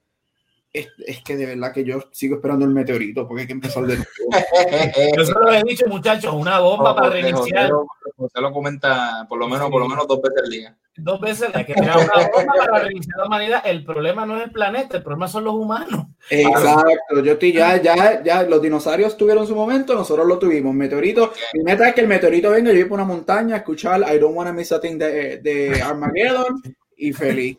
es, 0.73 0.89
que 1.25 1.37
de 1.37 1.47
verdad 1.47 1.73
que 1.73 1.85
yo 1.85 2.01
sigo 2.13 2.37
esperando 2.37 2.65
el 2.65 2.71
meteorito 2.71 3.27
porque 3.27 3.43
hay 3.43 3.47
que 3.47 3.55
empezar 3.55 3.85
de 3.85 3.97
nuevo. 3.97 4.11
yo 5.17 5.25
se 5.25 5.33
lo 5.33 5.53
he 5.53 5.63
dicho, 5.65 5.87
muchachos, 5.89 6.33
una 6.33 6.61
bomba 6.61 6.95
para 6.95 7.11
reiniciar. 7.11 7.71
Usted 8.17 8.41
lo 8.41 8.53
comenta 8.53 9.27
por 9.29 9.39
lo 9.39 9.49
menos, 9.49 9.69
por 9.71 9.81
lo 9.81 9.89
menos 9.89 10.07
dos 10.07 10.21
veces 10.23 10.43
al 10.45 10.51
día. 10.51 10.77
Dos 10.97 11.21
veces 11.21 11.49
hay 11.55 11.65
que 11.65 11.73
una 11.73 11.97
bomba 11.97 12.55
para 12.59 12.85
reiniciar 12.85 13.19
la 13.19 13.27
humanidad. 13.27 13.63
El 13.65 13.85
problema 13.85 14.25
no 14.27 14.37
es 14.37 14.45
el 14.45 14.53
planeta, 14.53 14.99
el 14.99 15.03
problema 15.03 15.27
son 15.27 15.45
los 15.45 15.55
humanos. 15.55 16.07
Exacto, 16.29 17.23
yo 17.25 17.33
estoy 17.33 17.53
ya, 17.53 17.81
ya, 17.81 18.23
ya, 18.23 18.43
los 18.45 18.63
dinosaurios 18.63 19.17
tuvieron 19.17 19.47
su 19.47 19.57
momento, 19.57 19.95
nosotros 19.95 20.27
lo 20.27 20.39
tuvimos. 20.39 20.73
Meteorito, 20.75 21.33
mi 21.55 21.65
meta 21.65 21.89
es 21.89 21.95
que 21.95 22.03
el 22.03 22.09
meteorito 22.09 22.51
venga, 22.51 22.71
yo 22.71 22.79
voy 22.79 22.89
por 22.89 22.99
una 22.99 23.07
montaña, 23.07 23.57
escuchar 23.57 24.03
I 24.03 24.19
don't 24.19 24.37
wanna 24.37 24.53
miss 24.53 24.71
a 24.71 24.81
thing 24.81 24.99
de, 24.99 25.39
de 25.39 25.83
Armageddon 25.83 26.63
y 26.97 27.13
feliz. 27.13 27.59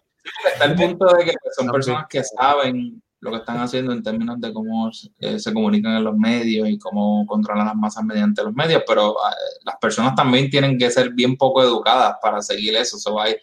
Está 0.54 0.66
el 0.66 0.76
punto 0.76 1.06
de 1.16 1.26
que 1.26 1.34
son 1.56 1.68
personas 1.68 2.06
que 2.10 2.24
saben 2.24 3.02
lo 3.20 3.32
que 3.32 3.38
están 3.38 3.60
haciendo 3.60 3.94
en 3.94 4.02
términos 4.02 4.42
de 4.42 4.52
cómo 4.52 4.90
eh, 5.20 5.40
se 5.40 5.54
comunican 5.54 5.96
en 5.96 6.04
los 6.04 6.18
medios 6.18 6.68
y 6.68 6.80
cómo 6.80 7.26
controlan 7.28 7.68
las 7.68 7.76
masas 7.76 8.04
mediante 8.04 8.44
los 8.44 8.54
medios, 8.54 8.84
pero 8.86 9.12
eh, 9.12 9.60
las 9.64 9.76
personas 9.80 10.16
también 10.16 10.50
tienen 10.50 10.78
que 10.78 10.90
ser 10.90 11.12
bien 11.12 11.38
poco 11.38 11.62
educadas 11.62 12.16
para 12.22 12.42
seguir 12.42 12.76
eso. 12.76 12.98
hay, 13.20 13.36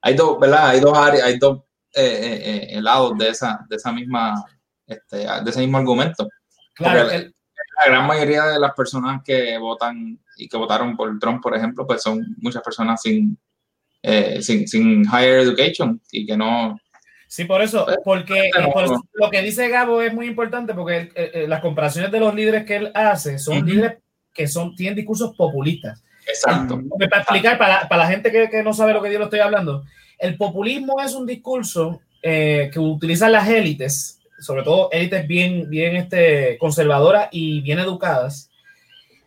hay 0.00 0.14
dos, 0.14 0.40
¿verdad? 0.40 0.68
Hay 0.68 0.80
dos 0.80 0.96
áreas, 0.96 1.24
hay 1.24 1.38
dos 1.38 1.62
eh, 1.94 2.78
lados 2.80 3.16
de 3.18 3.28
esa, 3.28 3.64
de 3.68 3.76
esa 3.76 3.92
misma, 3.92 4.42
este, 4.86 5.18
de 5.18 5.50
ese 5.50 5.60
mismo 5.60 5.78
argumento. 5.78 6.26
Claro, 6.74 7.06
la 7.06 7.90
gran 7.90 8.06
mayoría 8.06 8.44
de 8.46 8.58
las 8.58 8.72
personas 8.72 9.22
que 9.22 9.58
votan 9.58 10.18
y 10.38 10.48
que 10.48 10.56
votaron 10.56 10.96
por 10.96 11.18
Trump, 11.18 11.42
por 11.42 11.54
ejemplo, 11.54 11.86
pues 11.86 12.02
son 12.02 12.24
muchas 12.38 12.62
personas 12.62 13.02
sin, 13.02 13.38
eh, 14.08 14.40
sin, 14.40 14.68
sin 14.68 15.02
higher 15.02 15.40
education 15.40 16.00
y 16.12 16.24
que 16.24 16.36
no... 16.36 16.78
Sí, 17.26 17.44
por 17.44 17.60
eso, 17.60 17.90
eh, 17.90 17.96
porque 18.04 18.50
lo 19.14 19.30
que 19.30 19.42
dice 19.42 19.68
Gabo 19.68 20.00
es 20.00 20.14
muy 20.14 20.28
importante 20.28 20.74
porque 20.74 21.10
eh, 21.16 21.46
las 21.48 21.60
comparaciones 21.60 22.12
de 22.12 22.20
los 22.20 22.32
líderes 22.32 22.64
que 22.64 22.76
él 22.76 22.92
hace 22.94 23.40
son 23.40 23.66
líderes 23.66 23.98
que 24.32 24.46
son, 24.46 24.76
tienen 24.76 24.94
discursos 24.94 25.34
populistas. 25.36 26.04
Exacto. 26.24 26.80
Para 27.10 27.22
explicar, 27.22 27.58
para, 27.58 27.88
para 27.88 28.04
la 28.04 28.08
gente 28.08 28.30
que, 28.30 28.48
que, 28.48 28.62
no 28.62 28.72
sabe 28.72 28.92
lo 28.92 29.02
que 29.02 29.12
yo 29.12 29.18
lo 29.18 29.24
estoy 29.24 29.40
hablando, 29.40 29.82
el 30.20 30.36
populismo 30.36 31.00
es 31.02 31.12
un 31.14 31.26
discurso 31.26 32.00
que 32.22 32.72
utilizan 32.76 33.32
las 33.32 33.48
élites, 33.48 34.20
sobre 34.38 34.62
todo 34.62 34.88
élites 34.90 35.26
bien, 35.28 35.68
bien 35.68 35.96
este, 35.96 36.58
conservadoras 36.58 37.28
y 37.30 37.60
bien 37.60 37.78
educadas, 37.78 38.50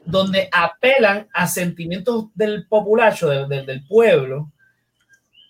donde 0.05 0.49
apelan 0.51 1.27
a 1.33 1.47
sentimientos 1.47 2.25
del 2.33 2.65
populacho, 2.67 3.29
del, 3.29 3.65
del 3.65 3.85
pueblo, 3.87 4.51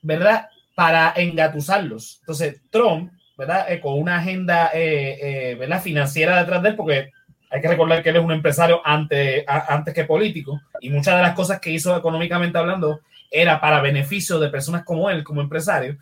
¿verdad? 0.02 0.50
Para 0.76 1.14
engatusarlos. 1.16 2.18
Entonces, 2.22 2.62
Trump, 2.70 3.12
¿verdad? 3.38 3.72
Eh, 3.72 3.80
con 3.80 4.00
una 4.00 4.18
agenda, 4.18 4.72
eh, 4.74 5.18
eh, 5.22 5.56
¿verdad? 5.56 5.82
Financiera 5.82 6.38
detrás 6.38 6.62
de 6.62 6.70
él, 6.70 6.76
porque 6.76 7.12
hay 7.50 7.62
que 7.62 7.68
recordar 7.68 8.04
que 8.04 8.10
él 8.10 8.18
es 8.18 8.24
un 8.24 8.32
empresario 8.32 8.82
antes, 8.86 9.44
antes 9.48 9.94
que 9.94 10.04
político, 10.04 10.60
y 10.82 10.90
muchas 10.90 11.16
de 11.16 11.22
las 11.22 11.36
cosas 11.36 11.60
que 11.60 11.72
hizo 11.72 11.96
económicamente 11.98 12.58
hablando 12.58 13.00
era 13.32 13.60
para 13.62 13.82
beneficio 13.82 14.40
de 14.40 14.50
personas 14.50 14.84
como 14.84 15.10
él, 15.10 15.24
como 15.24 15.42
empresario. 15.42 15.98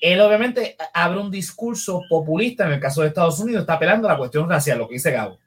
Él 0.00 0.20
obviamente 0.20 0.76
abre 0.94 1.18
un 1.18 1.30
discurso 1.30 2.02
populista 2.08 2.66
en 2.66 2.74
el 2.74 2.80
caso 2.80 3.02
de 3.02 3.08
Estados 3.08 3.40
Unidos, 3.40 3.62
está 3.62 3.74
apelando 3.74 4.08
a 4.08 4.12
la 4.12 4.18
cuestión 4.18 4.48
racial, 4.48 4.78
lo 4.78 4.88
que 4.88 4.94
dice 4.94 5.10
Gabo. 5.10 5.38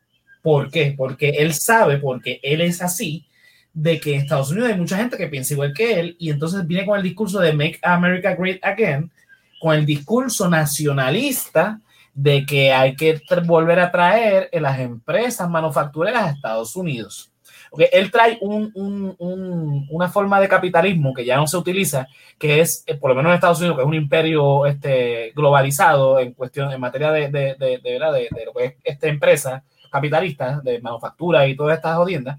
¿Por 0.42 0.70
qué? 0.70 0.94
Porque 0.98 1.30
él 1.30 1.54
sabe, 1.54 1.98
porque 1.98 2.40
él 2.44 2.62
es 2.62 2.82
así, 2.82 3.26
de 3.74 4.00
que 4.00 4.16
en 4.16 4.22
Estados 4.22 4.52
Unidos 4.52 4.70
hay 4.70 4.78
mucha 4.78 4.98
gente 4.98 5.18
que 5.18 5.28
piensa 5.28 5.54
igual 5.54 5.74
que 5.74 6.00
él 6.00 6.16
y 6.20 6.30
entonces 6.30 6.66
viene 6.68 6.86
con 6.86 6.98
el 6.98 7.04
discurso 7.04 7.40
de 7.40 7.54
Make 7.54 7.80
America 7.82 8.36
Great 8.36 8.64
Again, 8.64 9.12
con 9.60 9.76
el 9.76 9.86
discurso 9.86 10.50
nacionalista 10.50 11.80
de 12.14 12.46
que 12.46 12.74
hay 12.74 12.96
que 12.96 13.22
volver 13.46 13.80
a 13.80 13.92
traer 13.92 14.50
en 14.52 14.64
las 14.64 14.80
empresas 14.80 15.50
manufactureras 15.50 16.24
a 16.24 16.32
Estados 16.32 16.76
Unidos. 16.76 17.32
Porque 17.70 17.90
él 17.94 18.12
trae 18.12 18.38
un, 18.42 18.70
un, 18.76 19.88
una 19.90 20.10
forma 20.10 20.42
de 20.42 20.50
capitalismo 20.50 21.14
que 21.14 21.24
ya 21.24 21.38
no 21.38 21.48
se 21.48 21.56
utiliza, 21.56 22.06
que 22.38 22.60
es, 22.60 22.84
eh, 22.86 22.96
por 22.96 23.12
lo 23.12 23.16
menos 23.16 23.30
en 23.30 23.36
Estados 23.36 23.60
Unidos, 23.60 23.78
que 23.78 23.84
es 23.84 23.88
un 23.88 23.94
imperio 23.94 24.66
este, 24.66 25.32
globalizado 25.34 26.20
en 26.20 26.34
cuestión, 26.34 26.70
en 26.74 26.82
materia 26.82 27.14
de, 27.14 27.30
de, 27.30 27.56
de, 27.58 27.80
de, 27.80 29.08
empresa 29.08 29.64
capitalista, 29.90 30.60
de 30.62 30.82
manufactura 30.82 31.48
y 31.48 31.56
todas 31.56 31.78
estas 31.78 31.96
jodiendas 31.96 32.38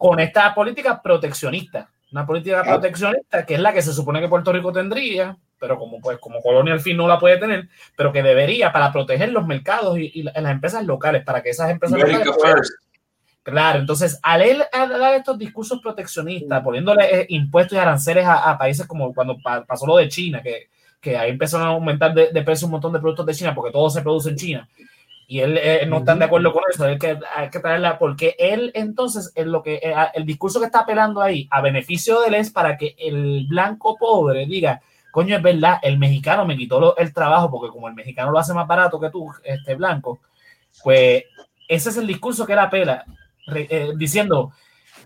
con 0.00 0.18
esta 0.18 0.54
política 0.54 1.02
proteccionista. 1.02 1.90
Una 2.10 2.24
política 2.24 2.64
proteccionista 2.64 3.44
que 3.44 3.52
es 3.52 3.60
la 3.60 3.70
que 3.70 3.82
se 3.82 3.92
supone 3.92 4.18
que 4.18 4.28
Puerto 4.28 4.50
Rico 4.50 4.72
tendría, 4.72 5.36
pero 5.58 5.78
como 5.78 6.00
pues 6.00 6.16
como 6.16 6.40
colonia 6.40 6.72
al 6.72 6.80
fin 6.80 6.96
no 6.96 7.06
la 7.06 7.18
puede 7.18 7.36
tener, 7.36 7.68
pero 7.98 8.10
que 8.10 8.22
debería 8.22 8.72
para 8.72 8.90
proteger 8.90 9.30
los 9.30 9.46
mercados 9.46 9.98
y, 9.98 10.22
las 10.22 10.50
empresas 10.50 10.86
locales, 10.86 11.22
para 11.22 11.42
que 11.42 11.50
esas 11.50 11.68
empresas 11.68 11.98
locales 11.98 12.78
Claro, 13.42 13.78
entonces 13.78 14.18
al 14.22 14.40
él 14.40 14.62
dar 14.72 15.14
estos 15.14 15.38
discursos 15.38 15.80
proteccionistas, 15.82 16.62
poniéndole 16.62 17.20
eh, 17.20 17.26
impuestos 17.28 17.76
y 17.76 17.78
aranceles 17.78 18.24
a, 18.26 18.56
países 18.56 18.86
como 18.86 19.12
cuando 19.12 19.36
pasó 19.66 19.86
lo 19.86 19.98
de 19.98 20.08
China, 20.08 20.40
que, 20.42 20.70
que 20.98 21.18
ahí 21.18 21.28
empezaron 21.28 21.66
a 21.66 21.70
aumentar 21.72 22.14
de, 22.14 22.30
de, 22.32 22.42
precio 22.42 22.66
un 22.66 22.72
montón 22.72 22.94
de 22.94 23.00
productos 23.00 23.26
de 23.26 23.34
China 23.34 23.54
porque 23.54 23.70
todo 23.70 23.90
se 23.90 24.00
produce 24.00 24.30
en 24.30 24.36
China, 24.36 24.68
y 25.30 25.38
él 25.38 25.56
eh, 25.62 25.86
no 25.86 25.98
está 25.98 26.16
de 26.16 26.24
acuerdo 26.24 26.52
con 26.52 26.64
eso, 26.68 26.84
hay 26.84 26.98
que, 26.98 27.16
hay 27.36 27.50
que 27.50 27.60
traerla, 27.60 28.00
porque 28.00 28.34
él 28.36 28.72
entonces, 28.74 29.30
es 29.36 29.46
lo 29.46 29.62
que, 29.62 29.74
eh, 29.76 29.94
el 30.14 30.26
discurso 30.26 30.58
que 30.58 30.66
está 30.66 30.80
apelando 30.80 31.22
ahí 31.22 31.46
a 31.52 31.60
beneficio 31.60 32.20
de 32.20 32.26
él 32.26 32.34
es 32.34 32.50
para 32.50 32.76
que 32.76 32.96
el 32.98 33.46
blanco 33.48 33.96
pobre 33.96 34.44
diga, 34.46 34.82
coño, 35.12 35.36
es 35.36 35.42
verdad, 35.42 35.78
el 35.82 36.00
mexicano 36.00 36.44
me 36.44 36.56
quitó 36.56 36.96
el 36.96 37.14
trabajo 37.14 37.48
porque 37.48 37.70
como 37.70 37.86
el 37.86 37.94
mexicano 37.94 38.32
lo 38.32 38.40
hace 38.40 38.52
más 38.54 38.66
barato 38.66 38.98
que 38.98 39.08
tú, 39.08 39.30
este 39.44 39.76
blanco, 39.76 40.18
pues 40.82 41.22
ese 41.68 41.90
es 41.90 41.96
el 41.96 42.08
discurso 42.08 42.44
que 42.44 42.54
él 42.54 42.58
apela, 42.58 43.04
eh, 43.54 43.92
diciendo, 43.96 44.50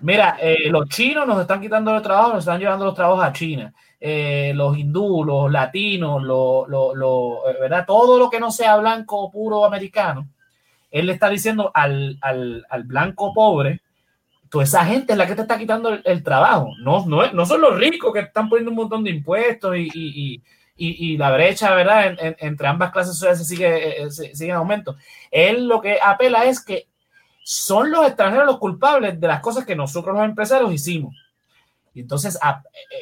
mira, 0.00 0.38
los 0.70 0.88
chinos 0.88 1.26
nos 1.26 1.38
están 1.38 1.60
quitando 1.60 1.94
el 1.94 2.00
trabajo, 2.00 2.30
nos 2.30 2.38
están 2.38 2.58
llevando 2.58 2.86
los 2.86 2.94
trabajos 2.94 3.22
a 3.22 3.32
China. 3.34 3.74
Eh, 4.06 4.52
los 4.54 4.76
hindúes, 4.76 5.26
los 5.26 5.50
latinos, 5.50 6.22
eh, 6.22 7.56
¿verdad? 7.58 7.86
Todo 7.86 8.18
lo 8.18 8.28
que 8.28 8.38
no 8.38 8.50
sea 8.50 8.76
blanco 8.76 9.30
puro 9.30 9.64
americano, 9.64 10.28
él 10.90 11.06
le 11.06 11.14
está 11.14 11.30
diciendo 11.30 11.70
al, 11.72 12.18
blanco 12.84 13.32
pobre, 13.32 13.80
toda 14.50 14.64
esa 14.64 14.84
gente 14.84 15.14
es 15.14 15.18
la 15.18 15.26
que 15.26 15.34
te 15.34 15.40
está 15.40 15.56
quitando 15.56 15.88
el, 16.04 16.22
trabajo. 16.22 16.72
No, 16.80 17.06
no, 17.06 17.32
no, 17.32 17.46
son 17.46 17.62
los 17.62 17.78
ricos 17.78 18.12
que 18.12 18.20
están 18.20 18.50
poniendo 18.50 18.72
un 18.72 18.76
montón 18.76 19.04
de 19.04 19.10
impuestos 19.10 19.74
y, 19.74 21.16
la 21.16 21.32
brecha, 21.32 21.74
¿verdad? 21.74 22.14
entre 22.40 22.66
ambas 22.66 22.92
clases 22.92 23.14
sociales 23.16 23.48
sigue, 23.48 24.02
eh, 24.02 24.10
sigue 24.10 24.50
en 24.50 24.56
aumento. 24.56 24.96
Él 25.30 25.66
lo 25.66 25.80
que 25.80 25.96
apela 25.98 26.44
es 26.44 26.62
que 26.62 26.88
son 27.42 27.90
los 27.90 28.06
extranjeros 28.06 28.44
los 28.44 28.58
culpables 28.58 29.18
de 29.18 29.28
las 29.28 29.40
cosas 29.40 29.64
que 29.64 29.74
nosotros 29.74 30.14
los 30.14 30.26
empresarios 30.26 30.74
hicimos. 30.74 31.23
Y 31.94 32.00
entonces, 32.00 32.38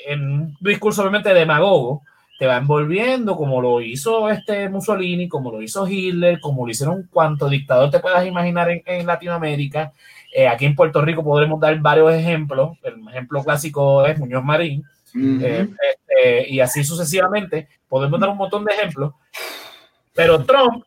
en 0.06 0.20
un 0.30 0.56
discurso 0.60 1.02
obviamente 1.02 1.32
demagogo, 1.32 2.02
te 2.38 2.46
va 2.46 2.56
envolviendo 2.56 3.36
como 3.36 3.62
lo 3.62 3.80
hizo 3.80 4.28
este 4.28 4.68
Mussolini, 4.68 5.28
como 5.28 5.52
lo 5.52 5.62
hizo 5.62 5.86
Hitler, 5.86 6.40
como 6.40 6.66
lo 6.66 6.72
hicieron 6.72 7.08
cuanto 7.10 7.48
dictador 7.48 7.90
te 7.90 8.00
puedas 8.00 8.26
imaginar 8.26 8.68
en, 8.84 9.06
Latinoamérica. 9.06 9.92
Eh, 10.34 10.48
aquí 10.48 10.64
en 10.64 10.74
Puerto 10.74 11.00
Rico 11.02 11.22
podremos 11.22 11.60
dar 11.60 11.78
varios 11.78 12.12
ejemplos. 12.12 12.76
El 12.82 13.06
ejemplo 13.08 13.44
clásico 13.44 14.04
es 14.06 14.18
Muñoz 14.18 14.44
Marín. 14.44 14.84
Eh, 15.14 15.68
este, 15.90 16.50
y 16.50 16.60
así 16.60 16.82
sucesivamente. 16.84 17.68
Podemos 17.88 18.18
dar 18.18 18.30
un 18.30 18.38
montón 18.38 18.64
de 18.64 18.72
ejemplos. 18.74 19.14
Pero 20.14 20.44
Trump 20.44 20.84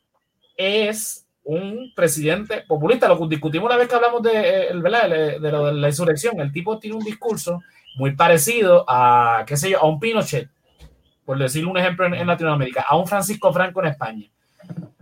es 0.58 1.25
un 1.46 1.94
presidente 1.96 2.64
populista. 2.68 3.08
Lo 3.08 3.28
discutimos 3.28 3.70
la 3.70 3.78
vez 3.78 3.88
que 3.88 3.96
hablamos 3.96 4.22
de, 4.22 4.32
eh, 4.34 4.74
de, 4.74 5.40
de, 5.40 5.52
lo 5.52 5.66
de 5.68 5.74
la 5.74 5.88
insurrección. 5.88 6.40
El 6.40 6.52
tipo 6.52 6.78
tiene 6.78 6.98
un 6.98 7.04
discurso 7.04 7.62
muy 7.96 8.16
parecido 8.16 8.84
a, 8.88 9.44
qué 9.48 9.56
sé 9.58 9.70
yo, 9.70 9.80
a 9.80 9.86
un 9.86 10.00
Pinochet, 10.00 10.50
por 11.24 11.38
decirle 11.38 11.70
un 11.70 11.78
ejemplo 11.78 12.06
en, 12.06 12.28
Latinoamérica, 12.28 12.86
a 12.88 12.98
un 12.98 13.08
Francisco 13.08 13.52
Franco 13.54 13.82
en 13.82 13.88
España. 13.88 14.28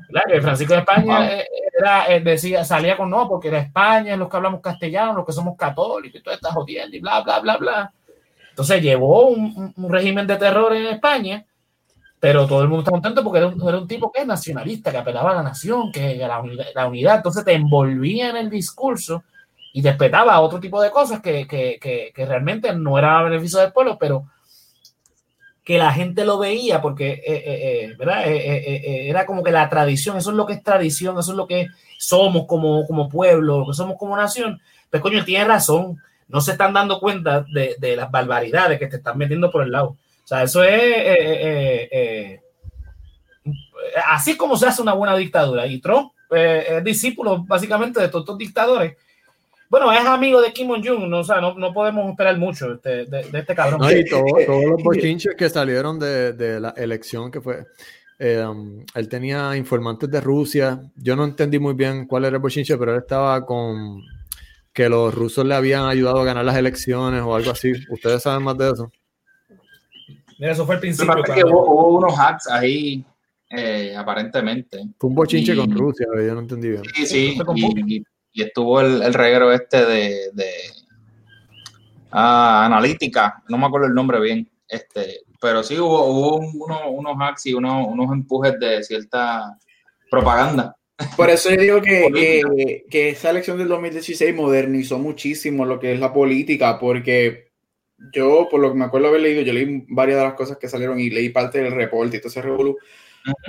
¿Verdad? 0.10 0.42
Francisco 0.42 0.74
de 0.74 0.80
España 0.82 1.34
eh, 1.34 1.48
era, 1.80 2.14
eh, 2.14 2.20
decía, 2.20 2.64
salía 2.64 2.96
con 2.96 3.10
no, 3.10 3.28
porque 3.28 3.48
era 3.48 3.60
España, 3.60 4.16
los 4.16 4.30
que 4.30 4.38
hablamos 4.38 4.62
castellano, 4.62 5.14
los 5.14 5.26
que 5.26 5.34
somos 5.34 5.58
católicos, 5.58 6.20
y 6.20 6.24
todo 6.24 6.36
está 6.36 6.52
jodiendo, 6.52 6.96
y 6.96 7.00
bla, 7.00 7.22
bla, 7.22 7.40
bla, 7.40 7.58
bla. 7.58 7.94
Entonces 8.50 8.84
llevó 8.84 9.30
un, 9.30 9.74
régimen 9.90 10.28
de 10.28 10.36
terror 10.36 10.76
en 10.76 10.86
España, 10.86 11.44
pero 12.24 12.48
todo 12.48 12.62
el 12.62 12.70
mundo 12.70 12.84
está 12.84 12.92
contento 12.92 13.22
porque 13.22 13.40
era 13.40 13.78
un, 13.78 13.86
tipo 13.86 14.10
que 14.10 14.22
es 14.22 14.26
nacionalista, 14.26 14.92
que 14.92 14.98
apelaba 14.98 15.32
a 15.32 15.36
la 15.36 15.44
nación, 15.44 15.92
que 15.92 16.16
la 16.16 16.42
la 16.74 16.88
unidad. 16.88 17.18
Entonces 17.18 17.44
te 17.44 17.52
envolvía 17.52 18.30
en 18.30 18.38
el 18.38 18.50
discurso 18.50 19.26
y 19.74 19.82
respetaba 19.82 20.40
otro 20.40 20.58
tipo 20.62 20.82
de 20.82 20.90
cosas 20.90 21.20
que, 21.20 21.46
que, 21.46 21.78
que, 22.16 22.26
realmente 22.26 22.74
no 22.74 22.98
era 22.98 23.20
a 23.20 23.24
beneficio 23.24 23.60
del 23.60 23.74
pueblo, 23.74 23.98
pero 24.00 24.26
que 25.66 25.78
la 25.78 25.92
gente 25.92 26.24
lo 26.24 26.38
veía 26.40 26.82
porque 26.82 27.12
eh, 27.12 27.24
eh, 27.26 27.44
eh, 27.46 27.96
¿verdad? 28.00 28.22
era 28.26 29.26
como 29.26 29.44
que 29.44 29.52
la 29.52 29.68
tradición, 29.68 30.16
eso 30.16 30.30
es 30.30 30.38
lo 30.38 30.46
que 30.46 30.54
es 30.54 30.64
tradición, 30.64 31.20
eso 31.20 31.32
es 31.32 31.38
lo 31.38 31.46
que 31.46 31.68
somos 31.98 32.46
como, 32.48 32.88
como 32.88 33.10
pueblo, 33.10 33.60
lo 33.60 33.68
que 33.68 33.74
somos 33.74 33.98
como 33.98 34.16
nación. 34.16 34.62
Pues 34.90 35.02
coño, 35.04 35.26
tiene 35.26 35.44
razón, 35.44 35.98
no 36.30 36.40
se 36.40 36.54
están 36.54 36.72
dando 36.72 37.02
cuenta 37.02 37.42
de, 37.54 37.76
de 37.80 37.98
las 37.98 38.10
barbaridades 38.10 38.80
que 38.80 38.88
te 38.88 38.96
están 38.96 39.18
metiendo 39.18 39.52
por 39.52 39.64
el 39.64 39.74
lado. 39.74 39.98
O 40.24 40.28
sea, 40.28 40.44
eso 40.44 40.64
es 40.64 42.40
así 44.08 44.38
como 44.38 44.58
se 44.58 44.68
hace 44.68 44.82
una 44.82 44.94
buena 44.94 45.16
dictadura. 45.16 45.68
Y 45.68 45.80
Trump 45.80 46.12
es 46.32 46.84
discípulo 46.84 47.44
básicamente 47.44 48.00
de 48.00 48.08
todos 48.08 48.24
estos 48.24 48.38
dictadores 48.38 48.96
bueno, 49.74 49.92
es 49.92 50.06
amigo 50.06 50.40
de 50.40 50.54
Kim 50.54 50.68
Jong-un, 50.68 51.10
no, 51.10 51.22
o 51.22 51.24
sea, 51.24 51.42
no, 51.42 51.56
no, 51.56 51.74
podemos 51.74 52.08
esperar 52.12 52.38
mucho 52.38 52.76
de, 52.76 53.08
de, 53.08 53.22
este 53.34 53.56
cabrón. 53.56 53.82
No, 53.82 53.92
y 53.92 54.06
todos 54.10 54.66
los 54.66 54.84
bochinches 54.84 55.34
que 55.36 55.50
salieron 55.50 55.98
de, 55.98 56.34
de 56.34 56.60
la 56.60 56.76
elección 56.78 57.32
que 57.32 57.42
fue. 57.42 57.66
Eh, 58.20 58.46
um, 58.46 58.86
él 58.94 59.10
tenía 59.10 59.58
informantes 59.58 60.12
de 60.12 60.22
Rusia. 60.22 60.80
Yo 60.96 61.16
no 61.16 61.24
entendí 61.24 61.58
muy 61.58 61.74
bien 61.74 62.06
cuál 62.06 62.26
era 62.26 62.36
el 62.36 62.42
bochinche, 62.44 62.78
pero 62.78 62.94
él 62.94 63.00
estaba 63.00 63.44
con 63.48 64.04
que 64.72 64.88
los 64.90 65.12
rusos 65.12 65.44
le 65.44 65.56
habían 65.56 65.86
ayudado 65.86 66.22
a 66.22 66.26
ganar 66.26 66.46
las 66.46 66.56
elecciones 66.56 67.24
o 67.24 67.36
algo 67.36 67.50
así. 67.50 67.74
¿Ustedes 67.90 68.22
saben 68.22 68.44
más 68.44 68.56
de 68.60 68.70
eso? 68.70 68.92
Mira, 70.44 70.52
eso 70.52 70.66
fue 70.66 70.76
el 70.76 70.82
principio. 70.82 71.24
Que 71.24 71.42
hubo, 71.46 72.00
unos 72.00 72.20
hacks 72.20 72.48
ahí, 72.48 73.02
eh, 73.50 73.96
aparentemente. 73.96 74.78
Fue 75.00 75.10
un 75.10 75.16
bochinche 75.16 75.56
con 75.56 75.72
Rusia, 75.72 76.06
yo 76.14 76.34
no 76.34 76.42
entendí 76.42 76.68
bien. 76.68 76.84
Sí, 76.94 77.06
sí. 77.06 77.38
Y, 77.56 78.04
y 78.34 78.42
estuvo 78.42 78.82
el, 78.82 79.04
el 79.04 79.14
reguero 79.14 79.54
este 79.54 79.86
de, 79.86 80.32
de 80.34 80.52
ah, 82.12 82.66
analítica, 82.66 83.42
no 83.48 83.58
me 83.58 83.68
acuerdo 83.68 83.88
el 83.88 83.94
nombre 83.94 84.20
bien, 84.20 84.52
este, 84.68 85.22
pero 85.40 85.64
sí 85.64 85.80
hubo, 85.80 86.08
hubo 86.08 86.40
unos 86.90 87.16
hacks 87.22 87.46
y 87.46 87.54
unos, 87.54 87.88
unos 87.88 88.12
empujes 88.12 88.60
de 88.60 88.84
cierta 88.84 89.58
propaganda. 90.12 90.76
Por 91.16 91.30
eso 91.30 91.52
yo 91.52 91.56
digo 91.56 91.82
que, 91.82 92.84
que, 92.90 93.10
esa 93.12 93.30
elección 93.30 93.58
del 93.58 93.70
2016 93.70 94.36
modernizó 94.36 95.00
muchísimo 95.00 95.64
lo 95.64 95.80
que 95.80 95.94
es 95.94 96.02
la 96.02 96.12
política, 96.12 96.78
porque 96.80 97.53
yo, 98.12 98.48
por 98.50 98.60
lo 98.60 98.72
que 98.72 98.78
me 98.78 98.86
acuerdo 98.86 99.08
haber 99.08 99.22
leído, 99.22 99.42
yo 99.42 99.54
leí 99.54 99.86
varias 99.88 100.18
de 100.18 100.24
las 100.26 100.34
cosas 100.34 100.58
que 100.58 100.68
salieron 100.68 101.00
y 101.00 101.10
leí 101.10 101.30
parte 101.30 101.62
del 101.62 101.74
reporte 101.74 102.18
y 102.18 102.20
todo 102.20 102.30
ese 102.30 102.42
revolú. 102.42 102.78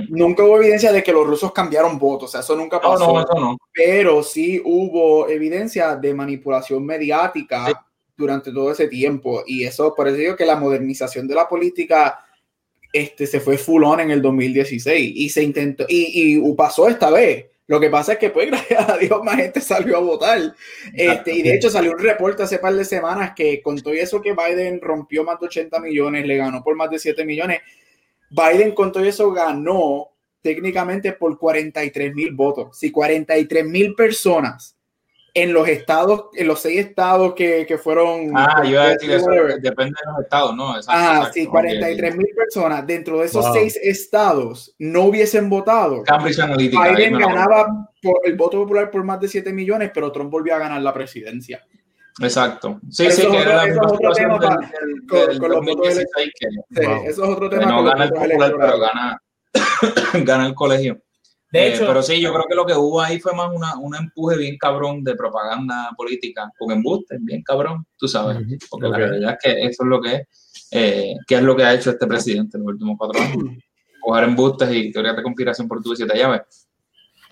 Nunca 0.09 0.45
hubo 0.45 0.57
evidencia 0.59 0.93
de 0.93 1.03
que 1.03 1.13
los 1.13 1.27
rusos 1.27 1.53
cambiaron 1.53 1.99
votos, 1.99 2.29
o 2.29 2.33
sea, 2.33 2.41
eso 2.41 2.55
nunca 2.55 2.81
pasó. 2.81 3.27
Pero 3.73 4.23
sí 4.23 4.63
hubo 4.65 5.29
evidencia 5.29 5.97
de 5.97 6.15
manipulación 6.15 6.87
mediática 6.87 7.85
durante 8.17 8.53
todo 8.53 8.71
ese 8.71 8.87
tiempo. 8.87 9.43
Y 9.47 9.65
eso, 9.65 9.95
por 9.95 10.07
eso 10.07 10.17
digo 10.17 10.37
que 10.37 10.47
la 10.47 10.57
modernización 10.57 11.27
de 11.27 11.35
la 11.35 11.49
política 11.49 12.21
este, 12.93 13.27
se 13.27 13.41
fue 13.41 13.59
full 13.59 13.83
on 13.83 14.01
en 14.01 14.13
el 14.13 14.23
2016 14.23 15.13
y 15.17 15.29
se 15.29 15.43
intentó, 15.43 15.85
y, 15.89 16.39
y 16.39 16.55
pasó 16.55 16.89
esta 16.89 17.11
vez. 17.11 17.47
Lo 17.67 17.81
que 17.81 17.89
pasa 17.89 18.15
es 18.15 18.19
que, 18.19 18.31
pues, 18.31 18.47
gracias 18.51 18.89
a 18.89 18.99
Dios, 18.99 19.23
más 19.23 19.37
gente 19.37 19.61
salió 19.61 19.97
a 19.97 20.01
votar. 20.01 20.55
Este, 20.93 21.35
y 21.35 21.43
de 21.43 21.55
hecho, 21.55 21.71
salió 21.71 21.93
un 21.93 21.99
reporte 21.99 22.43
hace 22.43 22.59
par 22.59 22.75
de 22.75 22.85
semanas 22.85 23.33
que 23.35 23.63
con 23.63 23.81
todo 23.81 23.95
eso 23.95 24.21
que 24.21 24.35
Biden 24.35 24.81
rompió 24.81 25.25
más 25.25 25.41
de 25.41 25.47
80 25.47 25.81
millones, 25.81 26.27
le 26.27 26.37
ganó 26.37 26.63
por 26.63 26.77
más 26.77 26.91
de 26.91 26.99
7 26.99 27.25
millones. 27.25 27.61
Biden 28.31 28.73
con 28.73 28.93
todo 28.93 29.05
eso 29.05 29.31
ganó 29.33 30.11
técnicamente 30.43 31.13
por 31.13 31.39
43 31.39 32.15
mil 32.15 32.35
votos. 32.35 32.79
Si 32.79 32.91
43 32.91 33.65
mil 33.65 33.95
personas 33.95 34.74
en 35.37 35.53
los 35.53 35.67
estados, 35.67 36.27
en 36.35 36.47
los 36.47 36.61
seis 36.61 36.79
estados 36.79 37.35
que, 37.35 37.67
que 37.67 37.77
fueron. 37.77 38.31
Ah, 38.37 38.63
yo 38.63 38.71
iba 38.71 38.83
a 38.85 38.89
decir 38.91 39.11
eso, 39.11 39.29
depende 39.61 39.95
de 40.05 40.13
los 40.13 40.21
estados, 40.23 40.55
¿no? 40.55 40.75
ah, 40.87 41.29
sí, 41.35 41.47
43 41.47 42.17
mil 42.17 42.29
personas 42.37 42.87
dentro 42.87 43.19
de 43.19 43.27
esos 43.27 43.45
seis 43.53 43.79
estados 43.83 44.75
no 44.79 45.03
hubiesen 45.03 45.51
votado. 45.51 46.05
Biden 46.57 47.19
ganaba 47.19 47.91
por 48.01 48.21
el 48.25 48.37
voto 48.37 48.59
popular 48.59 48.91
por 48.91 49.03
más 49.03 49.21
de 49.21 49.29
7 49.29 49.53
millones, 49.53 49.91
pero 49.93 50.13
Trump 50.13 50.31
volvió 50.31 50.55
a 50.55 50.59
ganar 50.59 50.81
la 50.81 50.95
presidencia. 50.95 51.65
Exacto. 52.21 52.81
Sí, 52.91 53.11
sí, 53.11 53.27
que 53.27 53.39
era 53.39 53.67
la 53.67 53.83
otro 53.83 54.13
tema 54.13 54.39
con, 54.39 55.49
los 55.51 55.65
votos 55.65 55.89
Eso 55.89 57.05
es 57.07 57.19
otro 57.19 57.51
tema. 57.51 57.67
no 57.67 57.83
gana 57.83 58.05
el 58.05 58.11
popular, 58.11 58.55
pero 58.57 58.79
gana, 58.79 59.23
gana 60.25 60.47
el 60.47 60.55
colegio. 60.55 61.01
De 61.55 61.69
eh, 61.69 61.69
hecho, 61.69 61.87
pero 61.87 62.03
sí, 62.03 62.21
yo 62.21 62.33
creo 62.33 62.47
que 62.49 62.57
lo 62.57 62.67
que 62.67 62.73
hubo 62.73 63.01
ahí 63.01 63.21
fue 63.21 63.33
más 63.33 63.49
una, 63.55 63.79
un 63.79 63.95
empuje 63.95 64.37
bien 64.37 64.59
cabrón 64.59 65.05
de 65.05 65.15
propaganda 65.15 65.91
política 65.97 66.51
con 66.59 66.73
embuste, 66.73 67.17
bien 67.21 67.45
cabrón, 67.45 67.87
tú 67.97 68.09
sabes. 68.09 68.39
Porque 68.69 68.89
la 68.89 68.97
realidad 68.97 69.39
es 69.39 69.39
que 69.41 69.65
eso 69.65 69.85
es 69.85 69.89
lo 69.89 70.03
que 70.03 70.15
es, 70.17 70.69
eh, 70.73 71.15
que 71.25 71.37
es 71.37 71.43
lo 71.43 71.55
que 71.55 71.63
ha 71.63 71.73
hecho 71.73 71.91
este 71.91 72.09
presidente 72.09 72.57
en 72.57 72.65
los 72.65 72.73
últimos 72.73 72.97
cuatro 72.99 73.23
años. 73.23 73.57
Coger 74.01 74.25
embustes 74.25 74.69
y 74.73 74.91
teorías 74.91 75.15
de 75.15 75.23
conspiración 75.23 75.69
por 75.69 75.81
tu 75.81 75.93
y 75.93 75.97
siete 75.97 76.19
llaves 76.19 76.67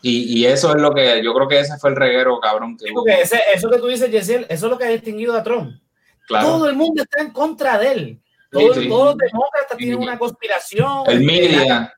y, 0.04 0.44
eso 0.46 0.74
es 0.74 0.80
lo 0.80 0.92
que 0.92 1.22
yo 1.22 1.32
creo 1.32 1.46
que 1.46 1.61
ese 1.61 1.78
fue 1.78 1.90
el 1.90 1.96
reguero, 1.96 2.40
cabrón. 2.40 2.76
Que 2.76 3.22
eso 3.54 3.70
que 3.70 3.78
tú 3.78 3.87
dices, 3.87 4.11
Yesiel, 4.11 4.46
eso 4.48 4.66
es 4.66 4.70
lo 4.70 4.78
que 4.78 4.85
ha 4.85 4.88
distinguido 4.88 5.37
a 5.37 5.42
Trump. 5.42 5.80
Todo 6.28 6.68
el 6.68 6.74
mundo 6.74 7.02
está 7.02 7.22
en 7.22 7.30
contra 7.30 7.78
de 7.78 7.92
él. 7.92 8.22
Todos, 8.50 8.76
Sí, 8.76 8.82
sí. 8.82 8.88
todos 8.88 9.04
los 9.06 9.16
demócratas 9.16 9.78
tienen 9.78 9.98
una 9.98 10.18
conspiración. 10.18 11.04
El 11.06 11.22
media. 11.22 11.92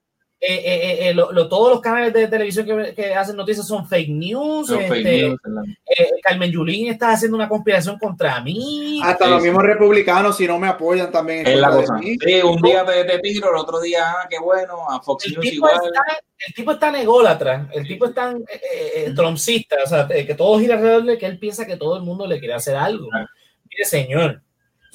Eh, 0.47 0.61
eh, 0.63 1.09
eh, 1.09 1.15
lo- 1.15 1.33
lo- 1.33 1.49
todos 1.49 1.71
los 1.71 1.81
canales 1.81 2.13
de 2.13 2.29
televisión 2.29 2.67
que, 2.67 2.93
que 2.95 3.15
hacen 3.15 3.35
noticias 3.35 3.67
son 3.67 3.89
fake 3.89 4.11
news. 4.11 4.69
Este, 4.69 4.89
fake 4.89 5.05
news, 5.07 5.41
¿verdad? 5.43 5.63
eh, 5.87 6.11
Carmen 6.23 6.51
Yulín 6.51 6.89
está 6.93 7.13
haciendo 7.13 7.37
una 7.37 7.49
conspiración 7.49 7.99
contra 7.99 8.41
mí. 8.43 9.01
Hasta 9.03 9.25
Sí, 9.25 9.31
los 9.31 9.43
mismos 9.43 9.63
republicanos, 9.63 10.37
si 10.37 10.47
no 10.47 10.59
me 10.59 10.67
apoyan 10.69 11.11
también. 11.11 11.47
Es 11.47 11.57
la 11.59 11.69
culpa 11.69 11.81
de 11.81 11.87
cosa. 11.87 11.99
mí. 11.99 12.17
Sí, 12.23 12.43
un 12.43 12.61
día 12.61 12.85
te, 12.85 13.05
te 13.05 13.19
tiro, 13.21 13.51
el 13.53 13.57
otro 13.57 13.81
día, 13.81 14.05
ah, 14.07 14.27
qué 14.29 14.37
bueno, 14.39 14.91
a 14.91 15.01
Fox 15.01 15.25
el 15.27 15.33
News 15.33 15.43
tipo, 15.45 15.55
igual. 15.69 15.81
está, 15.87 16.03
el 16.47 16.55
tipo 16.55 16.73
es 16.73 16.79
tan 16.79 16.97
ególatra, 16.97 17.69
el 17.73 17.87
tipo 17.89 18.05
es 18.07 18.15
tan 18.15 18.37
eh, 18.37 18.61
eh, 18.97 19.13
trompsista, 19.17 19.77
o 19.83 19.89
sea, 19.89 20.07
que 20.07 20.35
todo 20.35 20.59
gira 20.61 20.75
alrededor 20.75 21.05
de 21.05 21.17
que 21.17 21.25
él 21.25 21.39
piensa 21.39 21.65
que 21.67 21.79
todo 21.79 21.97
el 21.97 22.03
mundo 22.03 22.27
le 22.27 22.39
quiere 22.39 22.53
hacer 22.55 22.77
algo. 22.77 23.09
Claro. 23.09 23.27
Mire, 23.71 23.85
señor, 23.87 24.43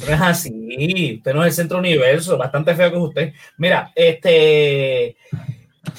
no 0.07 0.13
es 0.13 0.21
así. 0.21 1.15
Usted 1.17 1.33
no 1.33 1.41
es 1.43 1.47
el 1.47 1.53
centro 1.53 1.77
universo, 1.79 2.38
bastante 2.38 2.73
feo 2.75 2.89
que 2.91 2.97
es 2.97 3.03
usted. 3.03 3.33
Mira, 3.57 3.91
este. 3.95 5.15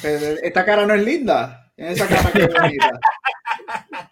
Esta 0.03 0.65
cara 0.65 0.87
no 0.87 0.95
es 0.95 1.03
linda. 1.05 1.71
Esa 1.77 2.07
cara 2.07 2.31
que 2.33 2.43
es 2.43 2.49
bonita. 2.55 2.91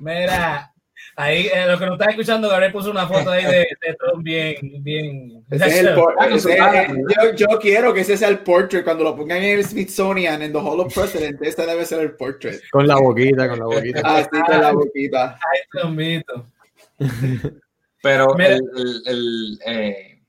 Mira, 0.00 0.72
ahí 1.16 1.46
eh, 1.52 1.66
los 1.66 1.78
que 1.78 1.86
nos 1.86 1.94
están 1.94 2.10
escuchando, 2.10 2.48
Gabriel 2.48 2.72
puso 2.72 2.90
una 2.90 3.06
foto 3.06 3.30
ahí 3.30 3.44
de, 3.44 3.58
de 3.58 3.94
Trump 3.98 4.22
bien, 4.24 4.56
bien. 4.82 5.44
Ese 5.50 5.66
es 5.66 5.78
el 5.78 5.94
por- 5.94 6.14
Ah, 6.18 6.28
ese- 6.28 6.56
yo, 6.56 7.32
yo 7.48 7.58
quiero 7.60 7.92
que 7.94 8.00
ese 8.00 8.16
sea 8.16 8.28
el 8.28 8.38
portrait. 8.40 8.84
Cuando 8.84 9.04
lo 9.04 9.16
pongan 9.16 9.38
en 9.38 9.58
el 9.58 9.64
Smithsonian, 9.64 10.42
en 10.42 10.52
The 10.52 10.58
Hall 10.58 10.80
of 10.80 10.94
Presidents, 10.94 11.40
ese 11.42 11.66
debe 11.66 11.84
ser 11.84 12.00
el 12.00 12.12
portrait. 12.16 12.60
Con 12.70 12.86
la 12.86 12.96
boquita, 12.96 13.48
con 13.48 13.58
la 13.58 13.64
boquita. 13.66 14.00
Así 14.16 14.28
con 14.30 14.60
la 14.60 14.72
boquita. 14.72 15.34
Ay, 15.52 15.60
Trumpito. 15.70 16.46
Pero 18.04 18.34
Mira. 18.36 18.54
el, 18.54 18.62
el- 18.76 19.02
el, 19.06 19.58
eh, 19.66 20.22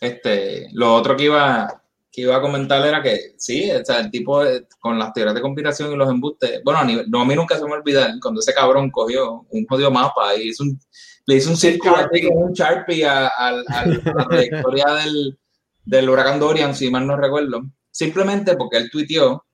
este, 0.00 0.68
lo 0.72 0.94
otro 0.94 1.16
que 1.16 1.24
iba, 1.24 1.82
que 2.10 2.22
iba 2.22 2.36
a 2.36 2.40
comentar 2.40 2.84
era 2.86 3.02
que 3.02 3.34
sí, 3.36 3.70
o 3.70 3.84
sea, 3.84 4.00
el 4.00 4.10
tipo 4.10 4.44
eh, 4.44 4.66
con 4.80 4.98
las 4.98 5.12
teorías 5.12 5.34
de 5.34 5.40
conspiración 5.42 5.92
y 5.92 5.96
los 5.96 6.08
embustes, 6.08 6.60
bueno, 6.64 6.80
a, 6.80 6.84
nivel- 6.84 7.06
no, 7.08 7.20
a 7.20 7.24
mí 7.24 7.34
nunca 7.34 7.56
se 7.58 7.64
me 7.66 7.72
olvida 7.72 8.14
cuando 8.22 8.40
ese 8.40 8.54
cabrón 8.54 8.90
cogió 8.90 9.46
un 9.50 9.66
jodido 9.66 9.90
mapa 9.90 10.34
y 10.36 10.48
hizo 10.48 10.64
un, 10.64 10.80
le 11.26 11.34
hizo 11.36 11.50
un 11.50 11.56
círculo 11.56 11.94
con 11.94 12.42
un 12.44 12.52
Sharpie 12.52 13.04
a, 13.06 13.26
a- 13.26 13.48
a 13.68 13.86
la 13.86 14.26
trayectoria 14.28 14.86
del, 15.04 15.38
del 15.84 16.08
huracán 16.08 16.40
Dorian, 16.40 16.74
si 16.74 16.90
mal 16.90 17.06
no 17.06 17.16
recuerdo, 17.16 17.62
simplemente 17.90 18.56
porque 18.56 18.78
él 18.78 18.90
tuiteó, 18.90 19.44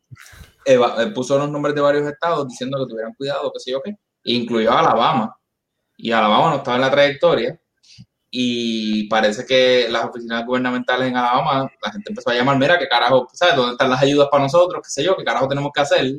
eh, 0.65 0.79
puso 1.15 1.37
los 1.39 1.51
nombres 1.51 1.75
de 1.75 1.81
varios 1.81 2.07
estados 2.07 2.47
diciendo 2.49 2.79
que 2.79 2.91
tuvieran 2.91 3.15
cuidado, 3.15 3.51
qué 3.53 3.59
sé 3.61 3.71
yo 3.73 3.83
qué, 3.83 3.91
e 3.91 4.33
incluyó 4.33 4.71
a 4.71 4.79
Alabama. 4.81 5.37
Y 5.97 6.11
Alabama 6.13 6.51
no 6.51 6.57
estaba 6.57 6.77
en 6.77 6.81
la 6.83 6.91
trayectoria 6.91 7.61
y 8.37 9.05
parece 9.07 9.47
que 9.47 9.87
las 9.89 10.07
oficinas 10.07 10.45
gubernamentales 10.45 11.07
en 11.07 11.17
Alabama, 11.17 11.71
la 11.81 11.93
gente 11.93 12.11
empezó 12.11 12.31
a 12.31 12.35
llamar, 12.35 12.59
mira, 12.59 12.77
qué 12.77 12.89
carajo, 12.89 13.29
¿sabes? 13.33 13.55
¿Dónde 13.55 13.73
están 13.73 13.89
las 13.91 14.03
ayudas 14.03 14.27
para 14.29 14.43
nosotros? 14.43 14.83
¿Qué 14.83 14.91
sé 14.91 15.05
yo? 15.05 15.17
¿Qué 15.17 15.23
carajo 15.23 15.47
tenemos 15.47 15.71
que 15.73 15.81
hacer? 15.81 16.13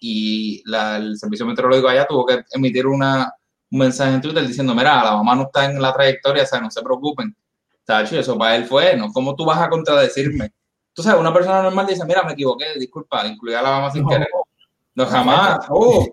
Y 0.00 0.62
la- 0.70 0.98
el 0.98 1.16
servicio 1.18 1.46
meteorológico 1.46 1.88
allá 1.88 2.06
tuvo 2.06 2.26
que 2.26 2.42
emitir 2.52 2.86
una, 2.86 3.32
un 3.70 3.78
mensaje 3.78 4.12
en 4.12 4.20
Twitter 4.20 4.46
diciendo, 4.46 4.74
mira, 4.74 5.00
Alabama 5.00 5.34
no 5.36 5.42
está 5.44 5.64
en 5.64 5.80
la 5.80 5.90
trayectoria, 5.94 6.42
o 6.42 6.46
sea, 6.46 6.60
no 6.60 6.70
se 6.70 6.82
preocupen. 6.82 7.34
Tacho, 7.82 8.18
eso 8.18 8.36
para 8.36 8.54
él 8.56 8.66
fue, 8.66 8.94
¿no? 8.98 9.10
¿Cómo 9.10 9.34
tú 9.34 9.46
vas 9.46 9.58
a 9.58 9.70
contradecirme? 9.70 10.52
Tú 10.92 11.02
sabes, 11.02 11.18
una 11.18 11.32
persona 11.32 11.62
normal 11.62 11.86
dice, 11.86 12.04
mira, 12.04 12.22
me 12.24 12.32
equivoqué, 12.32 12.74
disculpa, 12.78 13.26
incluí 13.26 13.54
a 13.54 13.60
Alabama 13.60 13.90
sin 13.90 14.02
No. 14.02 14.08
querer. 14.10 14.28
No, 14.94 15.06
jamás. 15.06 15.60
Oh, 15.70 16.06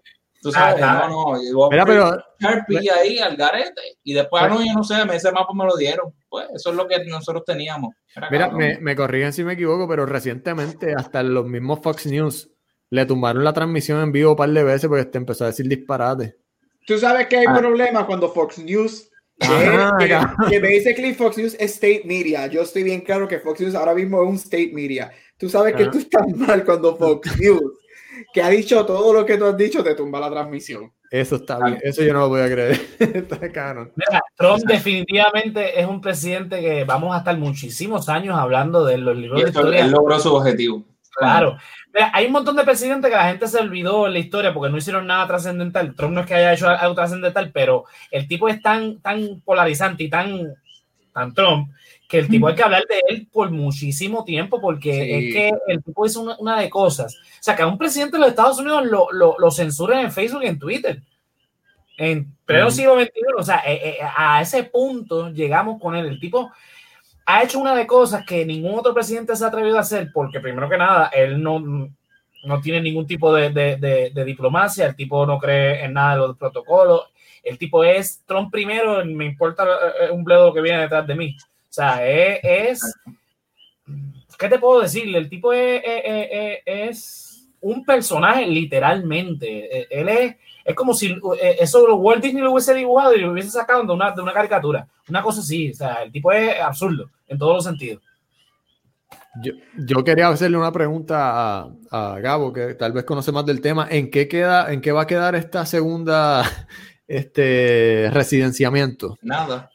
tú 0.50 0.52
sabes, 0.52 0.82
Ah, 0.84 1.08
no, 1.10 1.34
no. 1.34 1.42
llegó 1.42 1.70
Mira, 1.72 1.86
pero 1.86 2.18
Sharpie 2.40 2.90
ahí 2.92 3.18
al 3.20 3.36
garete. 3.36 3.82
Y 4.04 4.14
después, 4.14 4.44
ah, 4.44 4.48
no, 4.50 4.64
yo 4.64 4.74
no 4.74 4.84
sé, 4.84 4.96
ese 5.14 5.32
mapa 5.32 5.54
me 5.56 5.66
lo 5.66 5.76
dieron. 5.76 6.14
Pues 6.30 6.46
eso 6.54 6.70
es 6.70 6.76
lo 6.76 6.88
que 6.88 7.04
nosotros 7.06 7.44
teníamos. 7.46 7.96
Era 8.16 8.30
Mira, 8.30 8.46
cabrón. 8.50 8.60
me, 8.60 8.78
me 8.80 8.96
corrigen 8.96 9.34
si 9.34 9.44
me 9.44 9.54
equivoco, 9.54 9.88
pero 9.88 10.06
recientemente 10.06 10.94
hasta 10.96 11.24
los 11.24 11.46
mismos 11.48 11.80
Fox 11.82 12.06
News 12.06 12.52
le 12.92 13.06
tumbaron 13.08 13.44
la 13.44 13.54
transmisión 13.54 14.00
en 14.02 14.12
vivo 14.12 14.32
un 14.32 14.36
par 14.38 14.50
de 14.50 14.64
veces 14.64 14.88
porque 14.88 15.06
te 15.06 15.18
empezó 15.18 15.46
a 15.46 15.48
decir 15.48 15.68
disparate. 15.68 16.38
Tú 16.86 17.00
sabes 17.00 17.26
que 17.28 17.38
hay 17.38 17.46
Ah. 17.50 17.58
problemas 17.58 18.06
cuando 18.06 18.30
Fox 18.30 18.60
News. 18.60 19.10
Que, 19.40 19.48
cabrón. 20.10 20.36
que 20.50 20.60
basically 20.60 21.14
Fox 21.16 21.38
News 21.38 21.56
es 21.60 21.74
state 21.74 22.04
media. 22.06 22.48
Yo 22.48 22.62
estoy 22.62 22.84
bien 22.84 23.02
claro 23.02 23.28
que 23.28 23.40
Fox 23.40 23.60
News 23.62 23.76
ahora 23.76 23.94
mismo 23.96 24.22
es 24.22 24.30
un 24.30 24.36
state 24.36 24.72
media. 24.74 25.12
Tú 25.38 25.50
sabes 25.50 25.76
que 25.76 25.88
tú 25.88 25.98
estás 25.98 26.26
mal 26.36 26.64
cuando 26.64 26.96
Fox 26.96 27.38
News, 27.40 27.62
que 28.34 28.42
ha 28.42 28.50
dicho 28.50 28.86
todo 28.86 29.14
lo 29.14 29.26
que 29.26 29.38
tú 29.38 29.46
has 29.46 29.58
dicho, 29.58 29.84
te 29.84 29.96
tumba 29.96 30.20
la 30.20 30.30
transmisión. 30.30 30.92
Eso 31.12 31.38
está 31.38 31.64
bien, 31.64 31.80
eso 31.84 32.04
yo 32.04 32.14
no 32.14 32.20
lo 32.20 32.30
voy 32.30 32.42
a 32.42 32.50
creer. 32.50 32.80
está 33.00 33.52
cabrón. 33.52 33.92
Mira, 33.96 34.22
Trump 34.36 34.64
definitivamente 34.66 35.80
es 35.80 35.88
un 35.88 36.02
presidente 36.02 36.60
que 36.60 36.84
vamos 36.84 37.16
a 37.16 37.20
estar 37.20 37.38
muchísimos 37.38 38.10
años 38.10 38.38
hablando 38.38 38.84
de 38.84 38.98
los 38.98 39.16
libros 39.16 39.40
Y 39.40 39.44
de 39.44 39.50
esto, 39.50 39.62
historia. 39.62 39.86
él 39.86 39.92
logró 39.92 40.20
su 40.20 40.34
objetivo. 40.34 40.84
Claro. 41.16 41.58
Mira, 41.94 42.12
hay 42.14 42.26
un 42.26 42.34
montón 42.34 42.58
de 42.58 42.66
presidentes 42.66 43.10
que 43.10 43.16
la 43.16 43.30
gente 43.30 43.48
se 43.48 43.60
olvidó 43.60 44.08
en 44.08 44.14
la 44.14 44.20
historia 44.20 44.54
porque 44.54 44.70
no 44.70 44.78
hicieron 44.78 45.08
nada 45.08 45.28
trascendental. 45.28 45.96
Trump 45.96 46.14
no 46.14 46.22
es 46.22 46.28
que 46.28 46.34
haya 46.36 46.54
hecho 46.54 46.68
algo 46.68 46.96
trascendental, 46.96 47.52
pero 47.54 47.86
el 48.12 48.28
tipo 48.28 48.50
es 48.50 48.62
tan, 48.62 49.00
tan 49.00 49.42
polarizante 49.46 50.04
y 50.04 50.10
tan, 50.10 50.54
tan 51.14 51.34
Trump 51.34 51.70
que 52.08 52.20
el 52.20 52.28
tipo 52.28 52.48
hay 52.48 52.56
que 52.56 52.64
hablar 52.64 52.86
de 52.88 53.02
él 53.10 53.28
por 53.32 53.50
muchísimo 53.52 54.24
tiempo 54.24 54.62
porque 54.62 54.92
Sí. 54.94 55.12
es 55.12 55.34
que 55.34 55.52
el 55.68 55.84
tipo 55.84 56.06
hizo 56.06 56.22
una, 56.22 56.36
una 56.38 56.60
de 56.60 56.70
cosas. 56.70 57.16
O 57.16 57.44
sea, 57.44 57.56
que 57.56 57.64
a 57.64 57.68
un 57.68 57.78
presidente 57.78 58.18
de 58.18 58.22
los 58.22 58.30
Estados 58.30 58.60
Unidos 58.60 58.86
lo, 58.86 59.12
lo, 59.12 59.36
lo 59.40 59.52
censuren 59.52 60.00
en 60.00 60.12
Facebook 60.12 60.44
y 60.44 60.48
en 60.48 60.60
Twitter. 60.60 61.02
En 61.98 62.28
pleno 62.46 62.70
siglo 62.70 63.00
XXI, 63.00 63.12
o 63.38 63.44
sea, 63.44 63.64
eh, 63.66 63.80
eh, 63.84 63.98
a 64.18 64.42
ese 64.42 64.64
punto 64.66 65.30
llegamos 65.30 65.80
con 65.82 65.96
él. 65.96 66.06
El 66.08 66.20
tipo 66.20 66.52
ha 67.26 67.42
hecho 67.44 67.58
una 67.60 67.74
de 67.74 67.88
cosas 67.88 68.26
que 68.26 68.46
ningún 68.46 68.78
otro 68.78 68.94
presidente 68.94 69.36
se 69.36 69.44
ha 69.46 69.48
atrevido 69.48 69.78
a 69.78 69.82
hacer, 69.82 70.10
porque 70.14 70.40
primero 70.42 70.70
que 70.70 70.78
nada, 70.78 71.08
él 71.08 71.42
no, 71.42 71.60
no 72.44 72.62
tiene 72.62 72.82
ningún 72.82 73.08
tipo 73.08 73.34
de, 73.34 73.50
de- 73.50 73.78
de- 73.78 74.12
de 74.14 74.26
diplomacia, 74.26 74.86
el 74.88 74.96
tipo 74.96 75.26
no 75.26 75.40
cree 75.40 75.84
en 75.86 75.94
nada 75.94 76.12
de 76.16 76.18
los 76.20 76.38
protocolos, 76.38 77.04
el 77.42 77.58
tipo 77.58 77.84
es 77.84 78.22
Trump 78.26 78.52
primero, 78.52 79.04
me 79.06 79.26
importa 79.26 79.64
eh, 80.02 80.12
un 80.12 80.24
bledo 80.24 80.54
que 80.54 80.62
viene 80.62 80.82
detrás 80.82 81.08
de 81.08 81.16
mí. 81.16 81.36
O 81.76 81.82
sea, 81.82 82.08
es, 82.08 82.40
es- 82.44 82.96
¿qué 84.40 84.48
te 84.50 84.60
puedo 84.60 84.82
decir? 84.82 85.14
El 85.16 85.30
tipo 85.30 85.52
es, 85.52 85.82
es- 85.86 86.04
es- 86.06 86.60
es 86.66 87.48
un 87.62 87.84
personaje 87.84 88.46
literalmente. 88.48 89.80
Eh, 89.82 89.88
Él 89.90 90.08
es, 90.10 90.36
es 90.64 90.74
como 90.76 90.94
si 90.94 91.08
eh, 91.42 91.58
eso 91.60 91.84
Walt 91.96 92.24
Disney 92.24 92.42
lo 92.44 92.52
hubiese 92.54 92.74
dibujado 92.74 93.14
y 93.14 93.20
lo 93.22 93.32
hubiese 93.32 93.50
sacado 93.50 93.84
de 93.84 93.92
una, 93.92 94.12
de 94.12 94.22
una 94.22 94.34
caricatura. 94.34 94.88
Una 95.10 95.22
cosa 95.22 95.42
así. 95.42 95.72
O 95.72 95.74
sea, 95.74 96.04
el 96.04 96.12
tipo 96.12 96.32
es 96.32 96.60
absurdo 96.60 97.10
en 97.28 97.38
todos 97.38 97.56
los 97.56 97.64
sentidos. 97.66 98.02
Yo, 99.44 99.52
yo 99.78 100.04
quería 100.04 100.30
hacerle 100.30 100.58
una 100.58 100.72
pregunta 100.72 101.60
a, 101.60 101.70
a 101.92 102.20
Gabo, 102.20 102.54
que 102.54 102.74
tal 102.76 102.94
vez 102.94 103.04
conoce 103.04 103.32
más 103.34 103.46
del 103.46 103.60
tema. 103.60 103.86
¿En 103.92 104.10
qué 104.10 104.30
queda, 104.30 104.72
en 104.72 104.80
qué 104.80 104.94
va 104.94 105.02
a 105.02 105.08
quedar 105.08 105.36
esta 105.36 105.66
segunda 105.66 106.44
este 107.08 108.10
residenciamiento? 108.14 109.18
Nada. 109.22 109.70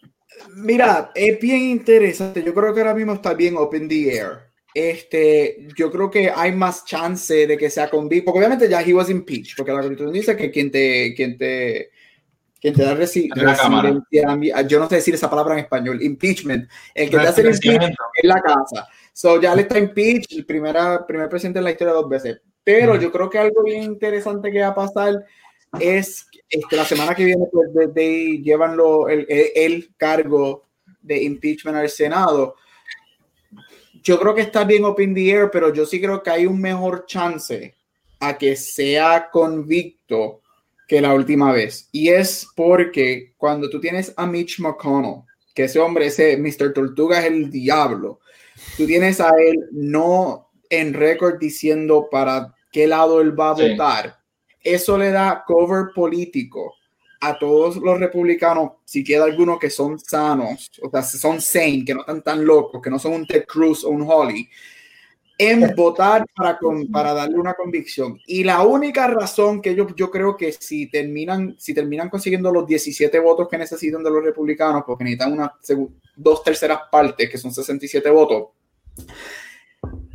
Mira, 0.57 1.11
es 1.15 1.39
bien 1.41 1.61
interesante. 1.63 2.43
Yo 2.43 2.55
creo 2.55 2.75
que 2.75 2.81
ahora 2.81 2.95
mismo 2.95 3.15
está 3.15 3.35
bien 3.35 3.57
open 3.57 3.89
the 3.89 4.17
air. 4.17 4.51
Este, 4.73 5.67
yo 5.77 5.91
creo 5.91 6.11
que 6.11 6.31
hay 6.31 6.53
más 6.53 6.85
chance 6.85 7.47
de 7.47 7.57
que 7.59 7.71
sea 7.71 7.91
con 7.91 8.09
Vic, 8.09 8.25
porque 8.25 8.39
obviamente 8.39 8.69
ya 8.69 8.83
he 8.83 8.95
was 8.95 9.11
impeached, 9.11 9.57
porque 9.57 9.73
la 9.73 9.81
constitución 9.81 10.13
dice 10.13 10.37
que 10.37 10.51
quien 10.51 10.71
te, 10.71 11.13
quien 11.15 11.37
te, 11.37 11.91
quien 12.61 12.75
te 12.75 12.83
da 12.85 12.95
resi- 12.95 13.29
residencia, 13.35 14.63
yo 14.69 14.79
no 14.79 14.89
sé 14.89 14.97
decir 14.97 15.15
esa 15.15 15.29
palabra 15.29 15.55
en 15.55 15.61
español, 15.61 16.01
impeachment, 16.03 16.71
el 16.95 17.11
que 17.11 17.17
te 17.19 17.27
hace 17.27 17.41
el 17.41 17.49
impeachment 17.49 17.95
en 18.23 18.29
la 18.29 18.41
casa. 18.41 18.87
So 19.13 19.41
ya 19.41 19.57
le 19.57 19.63
está 19.63 19.79
impeached, 19.79 20.39
el 20.39 20.47
primera, 20.47 21.05
primer 21.05 21.29
presidente 21.29 21.59
en 21.59 21.65
la 21.65 21.73
historia 21.73 21.93
dos 21.93 22.09
veces. 22.09 22.41
Pero 22.63 22.95
yo 22.95 23.11
creo 23.11 23.29
que 23.29 23.39
algo 23.39 23.65
bien 23.65 23.83
interesante 23.83 24.53
que 24.53 24.61
va 24.61 24.69
a 24.69 24.75
pasar 24.75 25.25
es 25.79 26.27
este, 26.49 26.77
la 26.77 26.85
semana 26.85 27.15
que 27.15 27.25
viene, 27.25 27.45
pues 27.53 27.73
de, 27.73 27.87
de- 27.89 28.41
llevan 28.43 28.77
lo- 28.77 29.09
el, 29.09 29.27
el- 29.29 29.91
cargo 29.97 30.65
de 31.01 31.23
impeachment 31.23 31.77
al 31.77 31.89
Senado. 31.89 32.57
Yo 34.03 34.19
creo 34.19 34.35
que 34.35 34.41
está 34.43 34.65
bien 34.65 34.85
up 34.85 35.01
in 35.01 35.15
the 35.15 35.31
air, 35.31 35.51
pero 35.53 35.73
yo 35.73 35.85
sí 35.85 36.01
creo 36.01 36.23
que 36.23 36.31
hay 36.31 36.47
un 36.47 36.61
mejor 36.61 37.05
chance 37.07 37.75
a 38.19 38.37
que 38.39 38.57
sea 38.57 39.29
convicto 39.31 40.41
que 40.89 41.01
la 41.01 41.15
última 41.15 41.53
vez. 41.53 41.89
Y 41.93 42.09
es 42.09 42.49
porque 42.57 43.35
cuando 43.37 43.69
tú 43.71 43.81
tienes 43.81 44.13
a 44.17 44.27
Mitch 44.27 44.59
McConnell, 44.61 45.23
que 45.55 45.65
ese 45.65 45.79
hombre, 45.79 46.07
ese 46.07 46.37
Mr. 46.37 46.73
Tortuga 46.73 47.21
es 47.21 47.27
el 47.27 47.51
diablo, 47.51 48.21
tú 48.77 48.87
tienes 48.87 49.21
a 49.21 49.31
él 49.39 49.69
no 49.73 50.49
en 50.69 50.95
récord 50.95 51.39
diciendo 51.39 52.09
para 52.11 52.55
qué 52.73 52.87
lado 52.87 53.21
él 53.21 53.39
va 53.39 53.51
a 53.53 53.57
Sí. 53.57 53.71
votar. 53.71 54.20
Eso 54.63 54.99
le 54.99 55.11
da 55.11 55.43
cover 55.47 55.89
político 55.95 56.75
a 57.21 57.39
todos 57.39 57.77
los 57.77 58.01
republicanos, 58.01 58.73
si 58.85 59.05
queda 59.05 59.25
alguno 59.25 59.59
que 59.59 59.69
son 59.69 59.99
sanos, 59.99 60.71
o 60.83 60.91
sea, 60.91 61.03
son 61.03 61.41
sane, 61.41 61.85
que 61.85 61.95
no 61.95 62.01
están 62.01 62.23
tan 62.23 62.45
locos, 62.45 62.81
que 62.81 62.89
no 62.89 62.99
son 62.99 63.13
un 63.13 63.27
Ted 63.27 63.45
Cruz 63.47 63.85
o 63.85 63.91
un 63.91 64.07
Holly, 64.09 64.49
en 65.37 65.75
votar 65.77 66.25
para, 66.35 66.59
para 66.91 67.13
darle 67.13 67.39
una 67.39 67.53
convicción. 67.53 68.19
Y 68.27 68.43
la 68.43 68.63
única 68.63 69.07
razón 69.07 69.61
que 69.61 69.75
yo, 69.75 69.95
yo 69.95 70.11
creo 70.11 70.35
que 70.37 70.53
si 70.53 70.87
terminan, 70.87 71.57
si 71.59 71.75
terminan 71.75 72.09
consiguiendo 72.09 72.51
los 72.51 72.67
17 72.67 73.19
votos 73.21 73.49
que 73.49 73.59
necesitan 73.59 74.03
de 74.03 74.11
los 74.11 74.25
republicanos, 74.25 74.85
porque 74.87 75.05
necesitan 75.05 75.33
una, 75.35 75.53
dos 76.17 76.43
terceras 76.43 76.81
partes, 76.91 77.29
que 77.29 77.37
son 77.37 77.53
67 77.53 78.09
votos, 78.09 78.49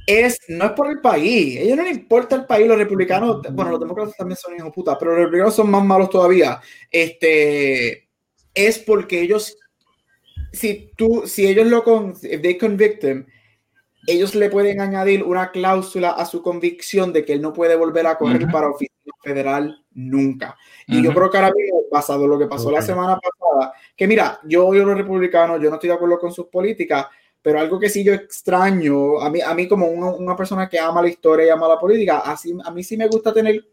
es, 0.06 0.40
no 0.48 0.66
es 0.66 0.72
por 0.72 0.90
el 0.90 1.02
país. 1.02 1.58
A 1.58 1.62
ellos 1.62 1.78
no 1.78 1.84
les 1.84 1.98
importa 1.98 2.36
el 2.36 2.46
país. 2.46 2.68
Los 2.68 2.78
republicanos, 2.78 3.42
bueno, 3.52 3.72
los 3.72 3.80
demócratas 3.80 4.16
también 4.16 4.38
son 4.38 4.56
hijos 4.56 4.72
puta, 4.74 4.98
pero 4.98 5.12
los 5.12 5.20
republicanos 5.22 5.56
son 5.56 5.70
más 5.72 5.84
malos 5.84 6.10
todavía. 6.10 6.60
Este, 6.92 8.08
es 8.54 8.80
porque 8.80 9.22
ellos, 9.22 9.58
si 10.52 10.92
tú, 10.96 11.24
si 11.26 11.48
ellos 11.48 11.68
lo 11.68 11.84
con, 11.84 12.14
if 12.22 12.42
they 12.42 12.58
convict 12.58 13.04
him, 13.04 13.26
ellos 14.08 14.36
le 14.36 14.50
pueden 14.50 14.82
añadir 14.82 15.24
una 15.24 15.52
cláusula 15.52 16.12
a 16.12 16.26
su 16.26 16.42
convicción 16.42 17.12
de 17.12 17.26
que 17.26 17.34
él 17.34 17.42
no 17.42 17.54
puede 17.54 17.76
volver 17.76 18.06
a 18.06 18.18
correr 18.18 18.48
para 18.52 18.70
oficina 18.70 19.14
federal 19.24 19.84
nunca. 19.94 20.56
Y 20.86 21.02
yo 21.02 21.12
creo 21.14 21.30
que 21.30 21.38
ahora 21.38 21.52
mismo, 21.56 21.82
pasado 21.90 22.28
lo 22.28 22.38
que 22.38 22.46
pasó 22.46 22.70
la 22.70 22.82
semana 22.82 23.18
pasada, 23.20 23.74
que 23.96 24.08
mira, 24.08 24.40
yo 24.44 24.68
odio 24.68 24.84
a 24.84 24.86
los 24.86 24.98
republicanos, 24.98 25.60
yo 25.60 25.70
no 25.70 25.76
estoy 25.76 25.90
de 25.90 25.96
acuerdo 25.96 26.20
con 26.20 26.32
sus 26.32 26.48
políticas, 26.48 27.08
pero 27.46 27.60
algo 27.60 27.80
que 27.80 27.90
sí 27.90 28.04
yo 28.04 28.12
extraño, 28.12 29.22
a 29.22 29.30
mí, 29.30 29.40
a 29.40 29.54
mí 29.54 29.68
como 29.68 29.86
una, 29.86 30.36
persona 30.36 30.68
que 30.68 30.80
ama 30.80 31.04
la 31.04 31.10
historia 31.10 31.46
y 31.46 31.50
ama 31.50 31.68
la 31.68 31.80
política, 31.80 32.24
así, 32.26 32.52
a 32.66 32.72
mí 32.72 32.84
sí 32.84 32.98
me 32.98 33.08
gusta 33.08 33.32
tener 33.32 33.64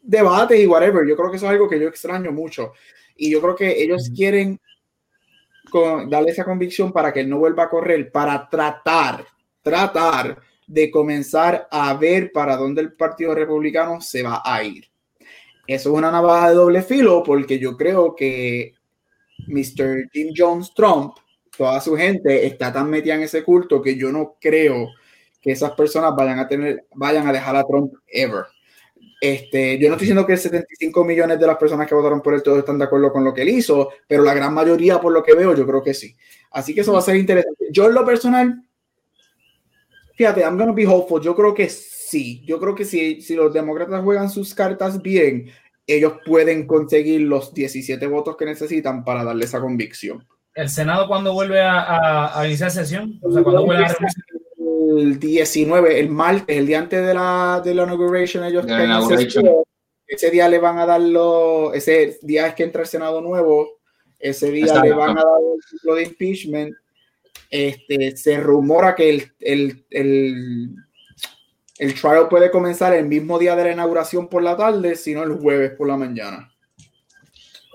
debates 0.00 0.60
y 0.60 0.68
whatever. 0.68 1.04
Yo 1.04 1.16
creo 1.16 1.28
que 1.28 1.36
eso 1.36 1.46
es 1.46 1.50
algo 1.50 1.68
que 1.68 1.80
yo 1.80 1.88
extraño 1.88 2.30
mucho. 2.30 2.74
Y 3.16 3.28
yo 3.28 3.40
creo 3.40 3.56
que 3.56 3.82
ellos 3.82 4.08
quieren 4.14 4.60
darle 6.08 6.30
esa 6.30 6.44
convicción 6.44 6.92
para 6.92 7.12
que 7.12 7.18
él 7.18 7.28
no 7.28 7.40
vuelva 7.40 7.64
a 7.64 7.68
correr, 7.68 8.12
para 8.12 8.48
tratar 8.48 9.26
tratar 9.62 10.40
de 10.64 10.88
comenzar 10.88 11.66
a 11.72 11.94
ver 11.94 12.30
para 12.30 12.56
dónde 12.56 12.82
el 12.82 12.92
Partido 12.92 13.34
Republicano 13.34 14.00
se 14.00 14.22
va 14.22 14.42
a 14.44 14.62
ir. 14.62 14.88
Eso 15.66 15.90
es 15.90 15.98
una 15.98 16.12
navaja 16.12 16.50
de 16.50 16.54
doble 16.54 16.82
filo 16.82 17.24
porque 17.24 17.58
yo 17.58 17.76
creo 17.76 18.14
que 18.14 18.74
Mr. 19.48 20.08
Jim 20.12 20.32
Jones 20.36 20.72
Trump, 20.72 21.16
toda 21.58 21.80
su 21.80 21.96
gente 21.96 22.46
está 22.46 22.72
tan 22.72 22.88
metida 22.88 23.16
en 23.16 23.22
ese 23.22 23.42
culto 23.42 23.82
que 23.82 23.96
yo 23.96 24.10
no 24.10 24.36
creo 24.40 24.88
que 25.42 25.52
esas 25.52 25.72
personas 25.72 26.14
vayan 26.16 26.38
a 26.38 26.48
tener, 26.48 26.86
vayan 26.94 27.26
a 27.26 27.32
dejar 27.32 27.56
a 27.56 27.64
Trump 27.64 27.92
ever. 28.06 28.44
Este, 29.20 29.76
yo 29.78 29.88
no 29.88 29.94
estoy 29.94 30.06
diciendo 30.06 30.24
que 30.24 30.36
75 30.36 31.04
millones 31.04 31.38
de 31.38 31.46
las 31.46 31.56
personas 31.56 31.88
que 31.88 31.94
votaron 31.94 32.22
por 32.22 32.34
él 32.34 32.42
todos 32.42 32.60
están 32.60 32.78
de 32.78 32.84
acuerdo 32.84 33.12
con 33.12 33.24
lo 33.24 33.34
que 33.34 33.42
él 33.42 33.48
hizo, 33.48 33.90
pero 34.06 34.22
la 34.22 34.32
gran 34.32 34.54
mayoría, 34.54 35.00
por 35.00 35.12
lo 35.12 35.22
que 35.22 35.34
veo, 35.34 35.54
yo 35.54 35.66
creo 35.66 35.82
que 35.82 35.92
sí. 35.92 36.16
Así 36.52 36.74
que 36.74 36.82
eso 36.82 36.92
va 36.92 37.00
a 37.00 37.02
ser 37.02 37.16
interesante. 37.16 37.66
Yo 37.70 37.86
en 37.88 37.94
lo 37.94 38.06
personal, 38.06 38.64
Fíjate, 40.18 40.40
I'm 40.40 40.58
gonna 40.58 40.72
be 40.72 40.84
hopeful. 40.84 41.22
Yo 41.22 41.36
creo 41.36 41.54
que 41.54 41.68
sí. 41.68 42.42
Yo 42.44 42.58
creo 42.58 42.74
que 42.74 42.84
si, 42.84 43.22
si 43.22 43.36
los 43.36 43.52
demócratas 43.52 44.02
juegan 44.02 44.28
sus 44.28 44.52
cartas 44.52 45.00
bien, 45.00 45.48
ellos 45.86 46.14
pueden 46.26 46.66
conseguir 46.66 47.20
los 47.20 47.54
17 47.54 48.04
votos 48.08 48.36
que 48.36 48.44
necesitan 48.44 49.04
para 49.04 49.22
darle 49.22 49.44
esa 49.44 49.60
convicción. 49.60 50.26
¿El 50.58 50.68
Senado 50.68 51.06
cuando 51.06 51.32
vuelve 51.32 51.60
a, 51.60 52.36
a, 52.36 52.44
iniciar 52.44 52.72
sesión? 52.72 53.16
O 53.22 53.30
sea, 53.30 53.44
cuando 53.44 53.64
vuelve 53.64 53.84
a 53.84 53.96
El 54.98 55.20
19, 55.20 56.00
el 56.00 56.10
martes, 56.10 56.56
el 56.56 56.66
día 56.66 56.80
antes 56.80 57.06
de 57.06 57.14
la, 57.14 57.62
de 57.64 57.76
la 57.76 57.84
inauguration, 57.84 58.42
ellos 58.42 58.66
ese 60.08 60.30
día 60.32 60.48
le 60.48 60.58
van 60.58 60.78
a 60.78 60.86
dar 60.86 61.00
lo, 61.00 61.72
ese 61.74 62.18
día 62.22 62.48
es 62.48 62.54
que 62.54 62.64
entra 62.64 62.82
el 62.82 62.88
Senado 62.88 63.20
nuevo, 63.20 63.78
ese 64.18 64.50
día 64.50 64.82
le 64.82 64.92
van 64.94 65.10
a 65.10 65.22
dar 65.22 65.40
lo 65.84 65.94
de 65.94 66.02
impeachment. 66.02 66.74
Este, 67.48 68.16
se 68.16 68.40
rumora 68.40 68.96
que 68.96 69.10
el, 69.10 69.32
el, 69.38 69.86
el, 69.90 70.74
el, 71.78 71.94
trial 71.94 72.28
puede 72.28 72.50
comenzar 72.50 72.94
el 72.94 73.06
mismo 73.06 73.38
día 73.38 73.54
de 73.54 73.62
la 73.62 73.72
inauguración 73.74 74.28
por 74.28 74.42
la 74.42 74.56
tarde, 74.56 74.96
sino 74.96 75.22
el 75.22 75.34
jueves 75.34 75.70
por 75.78 75.86
la 75.86 75.96
mañana. 75.96 76.52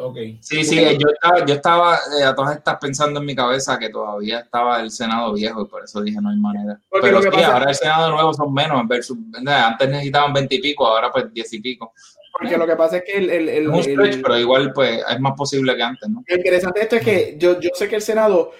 Okay. 0.05 0.37
Sí, 0.41 0.63
sí, 0.63 0.81
yo 0.99 1.07
estaba, 1.09 1.45
yo 1.45 1.53
estaba 1.53 1.99
eh, 2.19 2.23
a 2.23 2.35
todas 2.35 2.57
estas 2.57 2.77
pensando 2.77 3.19
en 3.19 3.25
mi 3.25 3.35
cabeza 3.35 3.79
que 3.79 3.89
todavía 3.89 4.39
estaba 4.39 4.81
el 4.81 4.91
Senado 4.91 5.33
viejo 5.33 5.61
y 5.61 5.65
por 5.65 5.83
eso 5.83 6.01
dije 6.01 6.19
no 6.21 6.29
hay 6.29 6.37
manera. 6.37 6.79
Pero 7.01 7.21
sí, 7.21 7.41
ahora 7.41 7.69
el 7.69 7.75
Senado 7.75 8.11
nuevo 8.11 8.33
son 8.33 8.53
menos 8.53 8.87
versus, 8.87 9.17
antes 9.45 9.89
necesitaban 9.89 10.33
20 10.33 10.55
y 10.55 10.61
pico, 10.61 10.87
ahora 10.87 11.11
pues 11.11 11.33
10 11.33 11.53
y 11.53 11.59
pico. 11.61 11.93
Porque 12.31 12.57
lo 12.57 12.65
que 12.65 12.75
pasa 12.75 12.97
es 12.97 13.03
que 13.03 13.17
el... 13.17 13.29
el, 13.29 13.49
el, 13.49 14.21
pero 14.21 14.37
igual 14.39 14.73
pues 14.73 15.03
es 15.07 15.19
más 15.19 15.33
posible 15.37 15.75
que 15.75 15.83
antes, 15.83 16.09
¿no? 16.09 16.23
Lo 16.27 16.35
interesante 16.35 16.79
de 16.79 16.83
esto 16.83 16.95
es 16.95 17.03
que 17.03 17.35
yo, 17.37 17.59
yo 17.59 17.69
sé 17.73 17.87
que 17.87 17.95
el 17.95 18.01
Senado 18.01 18.51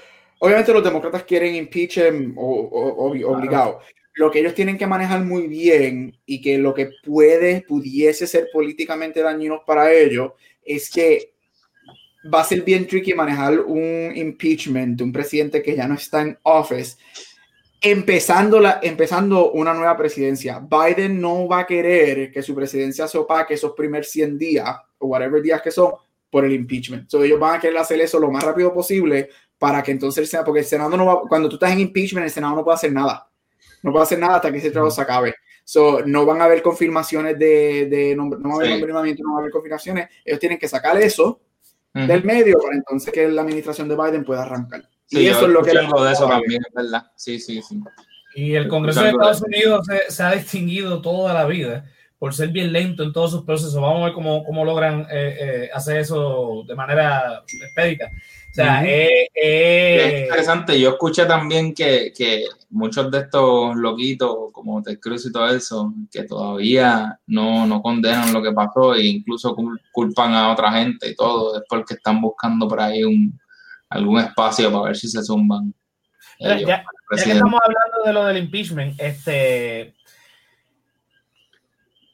Obviamente 0.44 0.74
los 0.74 0.84
demócratas 0.84 1.24
quieren 1.24 1.56
impeach 1.56 2.00
o, 2.36 3.24
obligado. 3.28 3.80
Lo 4.16 4.30
que 4.30 4.40
ellos 4.40 4.54
tienen 4.54 4.78
que 4.78 4.86
manejar 4.86 5.22
muy 5.22 5.48
bien 5.48 6.20
y 6.26 6.42
que 6.42 6.58
lo 6.58 6.74
que 6.74 6.90
puede, 7.02 7.62
pudiese 7.62 8.28
ser 8.28 8.50
políticamente 8.52 9.22
dañino 9.22 9.64
para 9.66 9.94
ellos 9.94 10.34
es 10.62 10.90
que 10.92 11.33
va 12.32 12.42
a 12.42 12.44
ser 12.44 12.62
bien 12.62 12.88
tricky 12.88 13.14
manejar 13.14 13.60
un 13.60 14.12
impeachment 14.16 14.98
de 14.98 15.04
un 15.04 15.12
presidente 15.12 15.62
que 15.62 15.76
ya 15.76 15.88
no 15.88 15.96
está 15.96 16.22
en 16.22 16.38
office 16.44 16.98
empezando, 17.84 18.62
la, 18.62 18.80
empezando 18.82 19.52
una 19.52 19.74
nueva 19.74 19.98
presidencia. 19.98 20.60
Biden 20.60 21.20
no 21.20 21.48
va 21.50 21.60
a 21.60 21.68
querer 21.68 22.32
que 22.32 22.42
su 22.42 22.56
presidencia 22.56 23.10
se 23.10 23.18
opaque 23.18 23.56
esos 23.56 23.74
primeros 23.74 24.08
100 24.08 24.38
días 24.38 24.74
o 25.00 25.08
whatever 25.08 25.42
días 25.42 25.62
que 25.62 25.70
son 25.70 25.92
por 26.30 26.46
el 26.46 26.54
impeachment. 26.54 27.10
So, 27.10 27.22
ellos 27.22 27.40
van 27.40 27.58
a 27.58 27.60
querer 27.60 27.78
hacer 27.78 28.00
eso 28.00 28.20
lo 28.20 28.32
más 28.32 28.44
rápido 28.44 28.74
posible 28.74 29.30
para 29.58 29.84
que 29.84 29.92
entonces 29.92 30.22
el 30.22 30.28
Senado, 30.28 30.46
porque 30.46 30.62
el 30.62 30.66
Senado 30.66 30.96
no 30.96 31.06
va, 31.06 31.22
cuando 31.28 31.50
tú 31.50 31.58
estás 31.58 31.74
en 31.74 31.82
impeachment, 31.82 32.26
el 32.26 32.32
Senado 32.32 32.56
no 32.56 32.64
puede 32.64 32.76
hacer 32.76 32.94
nada. 32.94 33.30
No 33.84 33.92
puede 33.92 34.04
hacer 34.04 34.18
nada 34.18 34.38
hasta 34.38 34.50
que 34.50 34.60
ese 34.60 34.72
trabajo 34.72 34.96
se 34.96 35.02
acabe. 35.02 35.36
So, 35.66 36.06
no 36.06 36.26
van 36.26 36.42
a 36.42 36.46
haber 36.46 36.62
confirmaciones 36.62 37.38
de, 37.38 37.88
de 37.88 38.16
no 38.16 38.30
va 38.30 38.54
a 38.54 38.56
haber 38.56 38.70
nombramiento, 38.80 39.24
no 39.24 39.34
va 39.34 39.40
a 39.40 39.42
haber 39.42 39.52
confirmaciones. 39.52 40.08
Ellos 40.24 40.40
tienen 40.40 40.58
que 40.58 40.70
sacar 40.70 41.00
eso 41.02 41.42
del 41.94 42.24
medio 42.24 42.58
para 42.60 42.76
entonces 42.76 43.14
que 43.14 43.28
la 43.28 43.42
administración 43.42 43.88
de 43.88 43.96
Biden 43.96 44.24
pueda 44.24 44.44
arrancar. 44.44 44.84
y 45.10 45.28
eso 45.28 45.46
es 45.46 45.52
lo 45.52 45.62
que... 45.62 45.72
de 45.72 46.12
eso 46.12 46.28
también, 46.28 46.62
¿verdad? 46.74 47.12
Sí, 47.16 47.40
sí, 47.40 47.62
sí. 47.62 47.80
Y 48.36 48.56
el 48.56 48.68
Congreso 48.68 49.04
de 49.04 49.10
Estados 49.10 49.44
Unidos 49.44 49.86
se, 49.86 50.12
se, 50.12 50.24
ha 50.24 50.32
distinguido 50.32 51.02
toda 51.02 51.34
la 51.36 51.46
vida 51.46 51.86
por 52.24 52.34
ser 52.34 52.48
bien 52.50 52.72
lento 52.72 53.04
en 53.04 53.12
todos 53.12 53.32
sus 53.32 53.44
procesos. 53.44 53.76
Vamos 53.76 54.02
a 54.02 54.06
ver 54.06 54.14
cómo, 54.14 54.46
cómo 54.46 54.64
logran 54.64 55.02
eh, 55.12 55.38
eh, 55.40 55.70
hacer 55.74 55.98
eso 55.98 56.64
de 56.66 56.74
manera 56.74 57.44
expedita. 57.46 58.10
O 58.54 58.56
sea, 58.56 58.86
es, 58.86 60.24
interesante. 60.26 60.80
Yo 60.80 60.92
escuché 60.92 61.26
también 61.26 61.74
que, 61.74 62.14
que, 62.16 62.46
muchos 62.70 63.10
de 63.10 63.22
estos 63.22 63.76
loquitos, 63.76 64.52
como 64.52 64.84
Ted 64.84 65.00
Cruz 65.00 65.26
y 65.26 65.32
todo 65.32 65.48
eso, 65.48 65.92
que 66.12 66.22
todavía 66.24 67.20
no, 67.26 67.66
no 67.66 67.82
condenan 67.82 68.32
lo 68.32 68.44
que 68.44 68.52
pasó 68.52 68.94
e 68.94 69.08
incluso 69.08 69.56
culpan 69.92 70.36
a 70.36 70.52
otra 70.52 70.72
gente 70.72 71.10
y 71.10 71.16
todo, 71.16 71.58
es 71.58 71.64
porque 71.68 71.96
están 71.96 72.22
buscando 72.22 72.68
por 72.68 72.80
ahí 72.80 73.04
un, 73.04 73.40
algún 73.90 74.20
espacio 74.20 74.72
para 74.72 74.86
ver 74.86 74.98
si 74.98 75.08
se 75.08 75.24
zumban. 75.24 75.74
ya, 76.40 76.60
ya 76.60 76.86
que 77.10 77.32
estamos 77.32 77.60
hablando 77.60 78.04
de 78.06 78.14
lo 78.14 78.26
del 78.26 78.38
impeachment, 78.38 79.00
este 79.00 79.96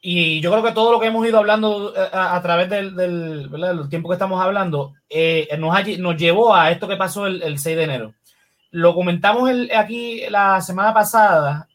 y 0.01 0.39
yo 0.39 0.51
creo 0.51 0.63
que 0.63 0.71
todo 0.71 0.91
lo 0.93 0.99
que 0.99 1.07
hemos 1.07 1.27
ido 1.27 1.39
hablando 1.39 1.93
eh, 1.95 2.09
a, 2.11 2.41
través 2.41 2.69
del, 2.69 2.95
del, 2.95 3.89
tiempo 3.89 4.07
que 4.07 4.13
estamos 4.13 4.41
hablando 4.41 4.93
eh, 5.09 5.47
nos, 5.57 5.75
nos, 5.99 6.17
llevó 6.17 6.55
a 6.55 6.71
esto 6.71 6.87
que 6.87 6.95
pasó 6.95 7.27
el, 7.27 7.41
el 7.43 7.59
6 7.59 7.75
de 7.75 7.83
enero. 7.83 8.13
Lo 8.71 8.93
comentamos 8.93 9.49
aquí 9.75 10.21
la 10.29 10.61
semana 10.61 10.93
pasada. 10.93 11.67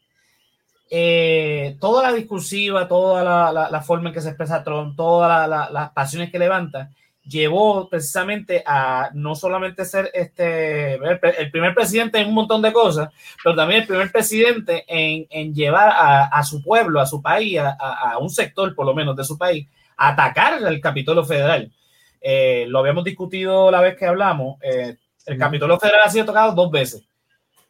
Eh, 0.89 1.77
toda 1.79 2.03
la 2.03 2.13
discursiva, 2.13 2.87
toda 2.87 3.51
la, 3.51 3.69
la, 3.69 3.81
forma 3.81 4.09
en 4.09 4.13
que 4.13 4.21
se 4.21 4.29
expresa 4.29 4.63
Trump, 4.63 4.95
todas 4.95 5.49
las 5.71 5.91
pasiones 5.91 6.31
que 6.31 6.39
levanta, 6.39 6.91
llevó 7.27 7.89
precisamente 7.89 8.63
a 8.65 9.09
no 9.13 9.35
solamente 9.35 9.83
ser 9.85 10.11
este 10.13 10.93
el 10.93 11.51
primer 11.51 11.73
presidente 11.73 12.19
en 12.19 12.27
un 12.27 12.35
montón 12.35 12.61
de 12.61 12.71
cosas, 12.71 13.09
pero 13.43 13.55
también 13.55 13.81
el 13.81 13.87
primer 13.87 14.11
presidente 14.11 14.85
en, 14.87 15.25
en 15.29 15.53
llevar 15.53 15.89
a, 15.89 16.25
a, 16.25 16.43
su 16.43 16.61
pueblo, 16.61 17.01
a 17.01 17.05
su 17.05 17.21
país, 17.21 17.57
a, 17.59 17.71
a, 17.71 18.17
un 18.19 18.29
sector 18.29 18.73
por 18.75 18.85
lo 18.85 18.93
menos 18.93 19.15
de 19.15 19.23
su 19.23 19.37
país, 19.37 19.67
a 19.97 20.09
atacar 20.09 20.61
el 20.61 20.79
Capitolio 20.79 21.23
Federal. 21.25 21.71
Eh, 22.21 22.65
lo 22.67 22.79
habíamos 22.79 23.03
discutido 23.03 23.71
la 23.71 23.81
vez 23.81 23.95
que 23.95 24.05
hablamos. 24.05 24.57
Eh, 24.61 24.97
el 25.25 25.37
Capitolio 25.37 25.79
Federal 25.79 26.01
ha 26.05 26.09
sido 26.09 26.25
tocado 26.25 26.53
dos 26.53 26.71
veces. 26.71 27.03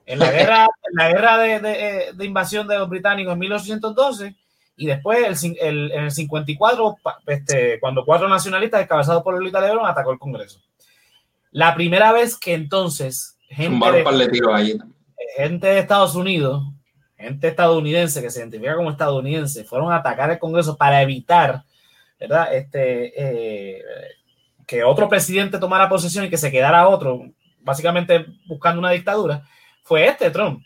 En 0.06 0.20
la 0.20 0.32
guerra, 0.32 0.64
en 0.66 0.96
la 0.96 1.10
guerra 1.10 1.38
de, 1.38 1.60
de, 1.60 2.14
de 2.14 2.26
invasión 2.26 2.68
de 2.68 2.78
los 2.78 2.90
británicos 2.90 3.34
en 3.34 3.40
1812 3.40 4.36
y 4.78 4.88
después, 4.88 5.42
el, 5.44 5.58
el, 5.62 5.92
en 5.92 6.04
el 6.06 6.12
54, 6.12 6.98
este, 7.28 7.80
cuando 7.80 8.04
cuatro 8.04 8.28
nacionalistas 8.28 8.82
encabezados 8.82 9.24
por 9.24 9.34
Lolita 9.34 9.62
Lebrón 9.62 9.86
atacó 9.86 10.12
el 10.12 10.20
Congreso. 10.20 10.60
La 11.52 11.74
primera 11.76 12.12
vez 12.12 12.38
que 12.38 12.54
entonces 12.54 13.38
gente 13.48 13.92
de, 13.92 14.80
gente 15.38 15.68
de 15.68 15.80
Estados 15.80 16.16
Unidos, 16.16 16.64
gente 17.18 17.48
estadounidense 17.48 18.22
que 18.22 18.30
se 18.30 18.40
identifica 18.40 18.76
como 18.76 18.92
estadounidense, 18.92 19.64
fueron 19.64 19.92
a 19.94 19.98
atacar 19.98 20.30
el 20.32 20.40
Congreso 20.40 20.76
para 20.76 21.02
evitar, 21.02 21.64
¿verdad? 22.20 22.54
Este, 22.54 23.14
eh, 23.16 23.82
que 24.68 24.84
otro 24.84 25.08
presidente 25.08 25.58
tomara 25.58 25.88
posesión 25.88 26.26
y 26.26 26.30
que 26.30 26.38
se 26.38 26.52
quedara 26.52 26.90
otro, 26.90 27.22
básicamente 27.62 28.26
buscando 28.46 28.80
una 28.80 28.92
dictadura, 28.92 29.44
fue 29.84 30.06
este 30.08 30.30
Trump 30.32 30.62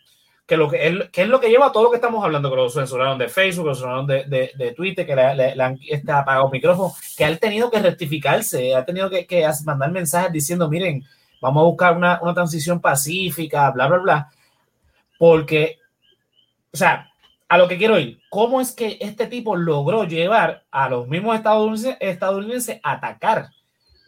que, 0.50 0.58
lo 0.58 0.68
que, 0.68 0.88
él, 0.88 1.12
que 1.12 1.22
es 1.22 1.28
lo 1.28 1.40
que 1.40 1.48
lleva 1.48 1.68
a 1.68 1.72
todo 1.72 1.84
lo 1.84 1.90
que 1.92 1.98
estamos 1.98 2.26
hablando, 2.26 2.50
que 2.50 2.56
lo 2.56 2.70
censuraron 2.72 3.20
de 3.20 3.30
Facebook, 3.30 3.68
lo 3.68 3.76
censuraron 3.76 4.08
de, 4.08 4.24
de, 4.24 4.52
de 4.56 4.72
Twitter, 4.72 5.06
que 5.06 5.16
le 5.16 5.62
han 5.62 5.78
este, 5.88 6.12
apagado 6.12 6.50
micrófono, 6.50 6.96
que 7.16 7.24
ha 7.24 7.38
tenido 7.38 7.70
que 7.70 7.78
rectificarse, 7.78 8.74
ha 8.74 8.84
tenido 8.84 9.12
que, 9.12 9.28
que, 9.28 9.48
mandar 9.64 9.92
mensajes 9.92 10.32
diciendo, 10.32 10.68
miren, 10.68 11.06
vamos 11.40 11.62
a 11.62 11.66
buscar 11.66 11.96
una, 11.96 12.20
una 12.24 12.34
transición 12.34 12.82
pacífica, 12.82 13.70
bla, 13.70 13.88
bla, 13.88 13.98
bla, 14.00 14.30
porque, 15.20 15.78
o 16.74 16.78
sea, 16.78 17.12
a 17.48 17.58
lo 17.60 17.68
que 17.68 17.78
quiero 17.78 18.00
ir, 18.00 18.20
¿cómo 18.32 18.60
es 18.60 18.72
que 18.72 18.98
este 19.00 19.28
tipo 19.28 19.56
logró 19.56 20.06
llevar 20.06 20.64
a 20.72 20.90
los 20.90 21.08
mismos 21.08 21.36
estadounidenses, 21.36 21.96
estadounidenses 22.00 22.80
a 22.82 22.94
atacar 22.94 23.50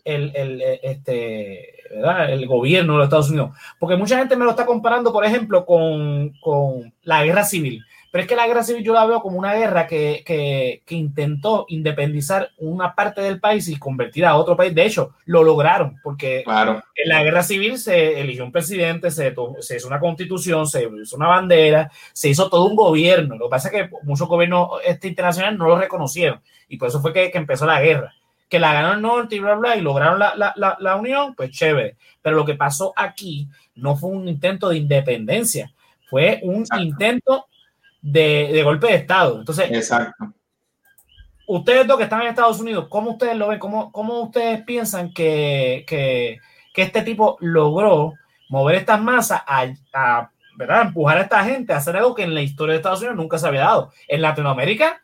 el, 0.05 0.31
el, 0.35 0.61
este, 0.83 1.75
¿verdad? 1.91 2.31
el 2.31 2.47
gobierno 2.47 2.93
de 2.93 2.97
los 2.99 3.05
Estados 3.05 3.29
Unidos? 3.29 3.51
Porque 3.79 3.97
mucha 3.97 4.17
gente 4.17 4.35
me 4.35 4.45
lo 4.45 4.51
está 4.51 4.65
comparando, 4.65 5.11
por 5.11 5.25
ejemplo, 5.25 5.65
con, 5.65 6.33
con 6.41 6.93
la 7.03 7.23
guerra 7.23 7.43
civil. 7.43 7.83
Pero 8.11 8.23
es 8.23 8.27
que 8.27 8.35
la 8.35 8.45
guerra 8.45 8.63
civil 8.63 8.83
yo 8.83 8.93
la 8.93 9.05
veo 9.05 9.21
como 9.21 9.39
una 9.39 9.53
guerra 9.53 9.87
que, 9.87 10.21
que, 10.25 10.83
que, 10.85 10.95
intentó 10.95 11.65
independizar 11.69 12.49
una 12.57 12.93
parte 12.93 13.21
del 13.21 13.39
país 13.39 13.69
y 13.69 13.79
convertir 13.79 14.25
a 14.25 14.35
otro 14.35 14.57
país. 14.57 14.75
De 14.75 14.85
hecho, 14.85 15.13
lo 15.25 15.43
lograron, 15.43 15.97
porque 16.03 16.43
claro. 16.43 16.83
en 16.93 17.07
la 17.07 17.23
guerra 17.23 17.41
civil 17.41 17.77
se 17.77 18.19
eligió 18.19 18.43
un 18.43 18.51
presidente, 18.51 19.11
se, 19.11 19.33
se, 19.59 19.77
hizo 19.77 19.87
una 19.87 20.01
constitución, 20.01 20.67
se 20.67 20.89
hizo 21.01 21.15
una 21.15 21.27
bandera, 21.27 21.89
se 22.11 22.27
hizo 22.27 22.49
todo 22.49 22.65
un 22.65 22.75
gobierno. 22.75 23.37
Lo 23.37 23.45
que 23.45 23.51
pasa 23.51 23.69
es 23.69 23.73
que 23.73 23.89
muchos 24.03 24.27
gobiernos 24.27 24.71
este, 24.85 25.07
internacionales 25.07 25.57
no 25.57 25.69
lo 25.69 25.79
reconocieron 25.79 26.41
y 26.67 26.75
por 26.75 26.89
eso 26.89 27.01
fue 27.01 27.13
que, 27.13 27.31
que 27.31 27.37
empezó 27.37 27.65
la 27.65 27.79
guerra. 27.79 28.13
Que 28.51 28.59
la 28.59 28.73
ganó 28.73 28.93
el 28.93 29.01
norte 29.01 29.37
y 29.37 29.39
bla, 29.39 29.55
bla, 29.55 29.77
y 29.77 29.81
lograron 29.81 30.19
la, 30.19 30.35
la, 30.35 30.51
la, 30.57 30.75
la 30.77 30.95
unión, 30.97 31.33
pues 31.35 31.51
chévere. 31.51 31.95
Pero 32.21 32.35
lo 32.35 32.43
que 32.43 32.55
pasó 32.55 32.91
aquí 32.97 33.47
no 33.75 33.95
fue 33.95 34.09
un 34.09 34.27
intento 34.27 34.67
de 34.67 34.77
independencia, 34.77 35.73
fue 36.09 36.41
un 36.43 36.59
Exacto. 36.59 36.83
intento 36.83 37.47
de, 38.01 38.49
de, 38.51 38.63
golpe 38.63 38.87
de 38.87 38.95
Estado. 38.95 39.39
Entonces, 39.39 39.71
Exacto. 39.71 40.33
ustedes 41.47 41.87
dos 41.87 41.97
que 41.97 42.03
están 42.03 42.23
en 42.23 42.27
Estados 42.27 42.59
Unidos, 42.59 42.87
¿cómo 42.89 43.11
ustedes 43.11 43.37
lo 43.37 43.47
ven? 43.47 43.57
¿Cómo, 43.57 43.89
cómo 43.89 44.19
ustedes 44.23 44.63
piensan 44.63 45.13
que, 45.13 45.85
que, 45.87 46.39
que, 46.73 46.81
este 46.81 47.03
tipo 47.03 47.37
logró 47.39 48.15
mover 48.49 48.75
estas 48.75 49.01
masas 49.01 49.43
a, 49.47 49.65
a 49.93 50.29
¿verdad? 50.57 50.87
empujar 50.87 51.19
a 51.19 51.21
esta 51.21 51.41
gente 51.45 51.71
a 51.71 51.77
hacer 51.77 51.95
algo 51.95 52.13
que 52.13 52.23
en 52.23 52.33
la 52.33 52.41
historia 52.41 52.73
de 52.73 52.79
Estados 52.79 52.99
Unidos 52.99 53.15
nunca 53.15 53.37
se 53.37 53.47
había 53.47 53.61
dado? 53.61 53.93
En 54.09 54.21
Latinoamérica 54.21 55.01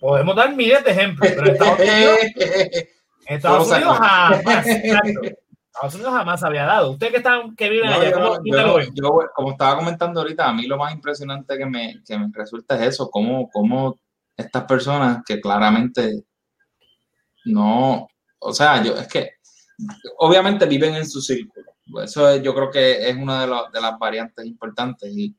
podemos 0.00 0.36
dar 0.36 0.54
miles 0.54 0.84
de 0.84 0.90
ejemplos, 0.90 1.30
pero 1.34 1.46
en 1.46 1.52
Estados 1.52 1.80
Unidos, 1.80 2.18
en 3.26 3.36
Estados 3.36 3.70
Unidos 3.70 3.98
jamás. 3.98 4.66
Estados 4.66 5.94
Unidos 5.96 6.12
jamás 6.12 6.42
había 6.44 6.64
dado. 6.64 6.92
Usted 6.92 7.10
que 7.10 7.16
están 7.16 7.56
que 7.56 7.68
viven 7.68 7.90
no, 7.90 7.96
allá, 7.96 8.10
yo, 8.10 8.16
¿cómo, 8.16 8.44
yo, 8.44 8.80
yo, 8.94 9.20
como 9.34 9.50
estaba 9.52 9.76
comentando 9.76 10.20
ahorita, 10.20 10.48
a 10.48 10.52
mí 10.52 10.66
lo 10.66 10.76
más 10.76 10.94
impresionante 10.94 11.58
que 11.58 11.66
me, 11.66 12.02
que 12.06 12.16
me 12.16 12.28
resulta 12.32 12.76
es 12.76 12.94
eso, 12.94 13.10
cómo, 13.10 13.48
cómo 13.50 13.98
estas 14.36 14.64
personas 14.64 15.22
que 15.26 15.40
claramente 15.40 16.24
no, 17.44 18.08
o 18.38 18.52
sea, 18.52 18.82
yo 18.82 18.96
es 18.96 19.08
que 19.08 19.30
obviamente 20.18 20.66
viven 20.66 20.94
en 20.94 21.08
su 21.08 21.20
círculo. 21.20 21.66
Eso 22.02 22.28
es, 22.30 22.42
yo 22.42 22.54
creo 22.54 22.70
que 22.70 23.08
es 23.08 23.16
una 23.16 23.46
de, 23.46 23.52
de 23.72 23.80
las 23.80 23.98
variantes 23.98 24.46
importantes 24.46 25.10
y, 25.14 25.34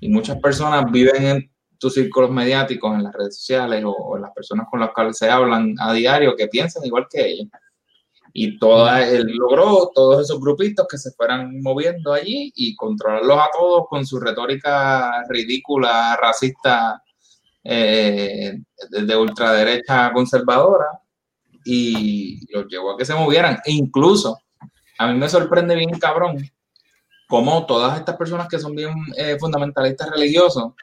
y, 0.00 0.08
muchas 0.08 0.38
personas 0.38 0.90
viven 0.90 1.24
en 1.24 1.50
tus 1.78 1.94
círculos 1.94 2.30
mediáticos, 2.30 2.94
en 2.94 3.04
las 3.04 3.12
redes 3.14 3.36
sociales 3.36 3.84
o, 3.84 3.90
o 3.90 4.18
las 4.18 4.32
personas 4.32 4.66
con 4.70 4.80
las 4.80 4.90
cuales 4.90 5.16
se 5.16 5.30
hablan 5.30 5.74
a 5.78 5.92
diario 5.92 6.36
que 6.36 6.48
piensan 6.48 6.84
igual 6.84 7.06
que 7.10 7.26
ellos 7.26 7.48
y 8.32 8.58
toda, 8.58 9.08
él 9.08 9.26
logró 9.34 9.90
todos 9.94 10.22
esos 10.22 10.40
grupitos 10.40 10.86
que 10.88 10.98
se 10.98 11.10
fueran 11.12 11.60
moviendo 11.60 12.12
allí 12.12 12.52
y 12.54 12.76
controlarlos 12.76 13.38
a 13.38 13.50
todos 13.52 13.86
con 13.88 14.06
su 14.06 14.20
retórica 14.20 15.24
ridícula, 15.28 16.16
racista, 16.20 17.02
eh, 17.64 18.58
de 18.90 19.16
ultraderecha 19.16 20.12
conservadora 20.12 20.86
y 21.64 22.40
los 22.52 22.66
llevó 22.68 22.92
a 22.92 22.96
que 22.96 23.04
se 23.04 23.14
movieran. 23.14 23.58
E 23.64 23.72
incluso, 23.72 24.38
a 24.98 25.08
mí 25.08 25.18
me 25.18 25.28
sorprende 25.28 25.74
bien 25.74 25.90
cabrón 25.98 26.38
cómo 27.26 27.66
todas 27.66 27.98
estas 27.98 28.16
personas 28.16 28.48
que 28.48 28.58
son 28.58 28.74
bien 28.74 28.94
eh, 29.16 29.36
fundamentalistas 29.38 30.10
religiosos, 30.10 30.74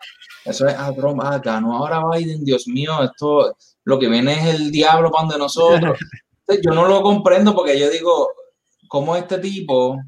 eso 0.45 0.67
es, 0.67 0.75
broma, 0.95 1.39
ganó 1.39 1.75
ahora 1.75 2.03
Biden, 2.11 2.45
Dios 2.45 2.67
mío, 2.67 3.03
esto, 3.03 3.55
lo 3.83 3.99
que 3.99 4.07
viene 4.07 4.33
es 4.33 4.55
el 4.55 4.71
diablo 4.71 5.11
para 5.11 5.27
de 5.27 5.39
nosotros 5.39 5.99
yo 6.63 6.71
no 6.71 6.87
lo 6.87 7.01
comprendo 7.01 7.55
porque 7.55 7.79
yo 7.79 7.89
digo, 7.89 8.29
¿cómo 8.87 9.15
este 9.15 9.39
tipo 9.39 9.99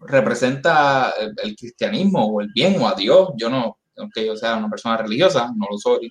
representa 0.00 1.12
el, 1.18 1.34
el, 1.42 1.56
cristianismo 1.56 2.26
o 2.26 2.40
el 2.40 2.48
bien 2.52 2.80
o 2.80 2.88
a 2.88 2.94
Dios? 2.94 3.30
Yo 3.36 3.48
no, 3.48 3.78
aunque 3.96 4.26
yo 4.26 4.36
sea 4.36 4.56
una 4.56 4.68
persona 4.68 4.96
religiosa, 4.96 5.52
no 5.56 5.66
lo 5.70 5.78
soy, 5.78 6.10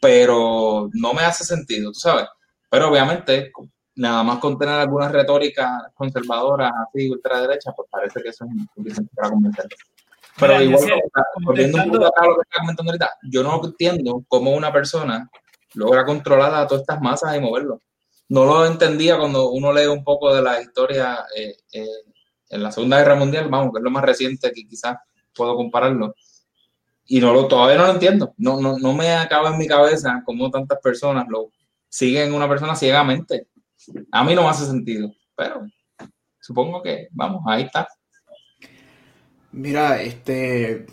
pero 0.00 0.88
no 0.92 1.12
me 1.12 1.22
hace 1.22 1.44
sentido, 1.44 1.92
tú 1.92 2.00
sabes. 2.00 2.26
Pero 2.70 2.90
obviamente, 2.90 3.52
nada 3.96 4.22
más 4.22 4.38
con 4.38 4.58
tener 4.58 4.74
algunas 4.74 5.12
retóricas 5.12 5.70
conservadoras 5.94 6.72
así, 6.88 7.10
ultraderecha, 7.10 7.72
pues 7.72 7.88
parece 7.90 8.22
que 8.22 8.30
eso 8.30 8.44
es 8.44 8.50
suficiente 8.74 9.10
para 9.14 9.30
convencer. 9.30 9.66
Pero 10.38 10.62
igual, 10.62 11.02
volviendo 11.42 11.78
un 11.82 11.90
poco 11.90 12.04
a 12.04 12.26
lo 12.26 12.34
que 12.36 12.42
está 12.42 12.60
comentando 12.60 12.92
ahorita, 12.92 13.10
yo 13.30 13.42
no 13.42 13.60
entiendo 13.64 14.24
cómo 14.28 14.52
una 14.52 14.72
persona 14.72 15.30
logra 15.74 16.04
controlar 16.04 16.54
a 16.54 16.66
todas 16.66 16.82
estas 16.82 17.00
masas 17.00 17.36
y 17.36 17.40
moverlo 17.40 17.80
no 18.28 18.44
lo 18.44 18.66
entendía 18.66 19.18
cuando 19.18 19.50
uno 19.50 19.72
lee 19.72 19.86
un 19.86 20.02
poco 20.02 20.34
de 20.34 20.42
la 20.42 20.60
historia 20.60 21.24
eh, 21.36 21.56
eh, 21.72 21.86
en 22.48 22.62
la 22.62 22.72
Segunda 22.72 22.98
Guerra 22.98 23.14
Mundial, 23.14 23.48
vamos, 23.48 23.72
que 23.72 23.78
es 23.78 23.84
lo 23.84 23.90
más 23.90 24.04
reciente 24.04 24.52
que 24.52 24.66
quizás 24.66 24.96
puedo 25.34 25.56
compararlo. 25.56 26.14
Y 27.04 27.20
no 27.20 27.32
lo, 27.32 27.46
todavía 27.46 27.76
no 27.76 27.86
lo 27.86 27.92
entiendo. 27.92 28.34
No, 28.36 28.60
no, 28.60 28.78
no 28.78 28.92
me 28.92 29.12
acaba 29.12 29.50
en 29.50 29.58
mi 29.58 29.68
cabeza 29.68 30.22
cómo 30.24 30.50
tantas 30.50 30.80
personas 30.80 31.26
lo 31.28 31.50
siguen 31.88 32.34
una 32.34 32.48
persona 32.48 32.74
ciegamente. 32.74 33.48
A 34.10 34.24
mí 34.24 34.34
no 34.34 34.42
me 34.42 34.48
hace 34.48 34.66
sentido, 34.66 35.12
pero 35.36 35.66
supongo 36.40 36.82
que, 36.82 37.08
vamos, 37.12 37.42
ahí 37.46 37.62
está. 37.62 37.86
Mira, 39.56 40.02
este, 40.02 40.84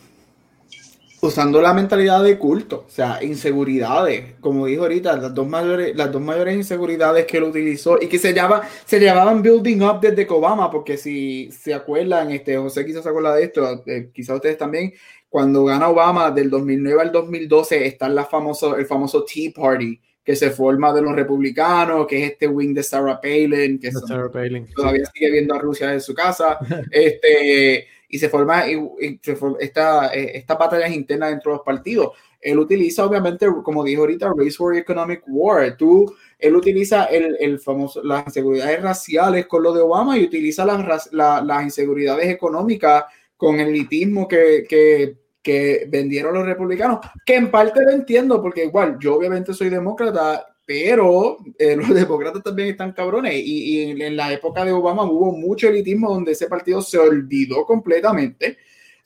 usando 1.21 1.61
la 1.61 1.73
mentalidad 1.73 2.23
de 2.23 2.37
culto, 2.37 2.85
o 2.87 2.89
sea, 2.89 3.21
inseguridades, 3.21 4.35
como 4.39 4.67
dijo 4.67 4.83
ahorita, 4.83 5.17
las 5.17 5.33
dos 5.33 5.45
mayores, 5.45 5.93
las 5.97 6.09
dos 6.09 6.21
mayores 6.21 6.55
inseguridades 6.55 7.25
que 7.25 7.37
él 7.37 7.43
utilizó 7.43 8.01
y 8.01 8.07
que 8.07 8.17
se 8.17 8.33
llama, 8.33 8.61
se 8.85 9.01
llamaban 9.01 9.41
building 9.41 9.81
up 9.81 9.99
desde 9.99 10.25
Obama, 10.29 10.71
porque 10.71 10.95
si 10.95 11.51
se 11.51 11.73
acuerdan, 11.73 12.31
este, 12.31 12.55
José 12.55 12.85
quizás 12.85 13.03
se 13.03 13.09
acuerda 13.09 13.35
de 13.35 13.43
esto, 13.43 13.83
eh, 13.85 14.11
quizás 14.13 14.37
ustedes 14.37 14.57
también, 14.57 14.93
cuando 15.27 15.65
gana 15.65 15.89
Obama 15.89 16.31
del 16.31 16.49
2009 16.49 17.01
al 17.01 17.11
2012 17.11 17.85
está 17.85 18.07
la 18.07 18.23
famoso, 18.23 18.77
el 18.77 18.85
famoso 18.85 19.25
Tea 19.25 19.51
Party, 19.53 19.99
que 20.23 20.37
se 20.37 20.51
forma 20.51 20.93
de 20.93 21.01
los 21.01 21.13
republicanos, 21.13 22.07
que 22.07 22.23
es 22.23 22.31
este 22.31 22.47
wing 22.47 22.73
de 22.73 22.83
Sarah 22.83 23.19
Palin, 23.19 23.77
que 23.77 23.91
son, 23.91 24.07
Sarah 24.07 24.31
Palin. 24.31 24.67
todavía 24.73 25.05
sigue 25.13 25.31
viendo 25.31 25.53
a 25.53 25.59
Rusia 25.59 25.91
en 25.91 25.99
su 25.99 26.13
casa, 26.13 26.59
este 26.91 27.87
y 28.13 28.19
se 28.19 28.29
forma, 28.29 28.69
y, 28.69 28.75
y 29.01 29.19
se 29.23 29.35
esta, 29.59 30.13
esta 30.13 30.53
batallas 30.53 30.91
internas 30.91 31.31
dentro 31.31 31.51
de 31.51 31.57
los 31.57 31.65
partidos. 31.65 32.11
Él 32.39 32.59
utiliza, 32.59 33.03
obviamente, 33.03 33.47
como 33.63 33.83
dijo 33.83 34.01
ahorita, 34.01 34.31
Race 34.37 34.61
War 34.61 34.75
Economic 34.75 35.23
War. 35.25 35.75
Tú, 35.75 36.13
él 36.37 36.55
utiliza 36.55 37.05
el, 37.05 37.35
el 37.39 37.59
famoso, 37.59 38.03
las 38.03 38.27
inseguridades 38.27 38.83
raciales 38.83 39.47
con 39.47 39.63
lo 39.63 39.73
de 39.73 39.81
Obama 39.81 40.15
y 40.15 40.25
utiliza 40.25 40.63
las, 40.63 41.11
la, 41.11 41.41
las 41.41 41.63
inseguridades 41.63 42.29
económicas 42.29 43.05
con 43.35 43.59
el 43.59 43.69
elitismo 43.69 44.27
que, 44.27 44.63
que, 44.69 45.17
que 45.41 45.87
vendieron 45.89 46.35
los 46.35 46.45
republicanos, 46.45 46.99
que 47.25 47.33
en 47.33 47.49
parte 47.49 47.81
lo 47.83 47.93
entiendo, 47.93 48.43
porque 48.43 48.65
igual, 48.65 48.97
yo 48.99 49.15
obviamente 49.15 49.55
soy 49.55 49.69
demócrata 49.69 50.52
pero 50.65 51.37
eh, 51.57 51.75
los 51.77 51.89
demócratas 51.89 52.43
también 52.43 52.69
están 52.69 52.93
cabrones 52.93 53.35
y, 53.35 53.81
y, 53.81 54.01
en 54.01 54.15
la 54.15 54.31
época 54.31 54.63
de 54.63 54.71
Obama 54.71 55.03
hubo 55.03 55.31
mucho 55.31 55.67
elitismo 55.67 56.09
donde 56.09 56.31
ese 56.31 56.47
partido 56.47 56.81
se 56.81 56.97
olvidó 56.97 57.65
completamente 57.65 58.57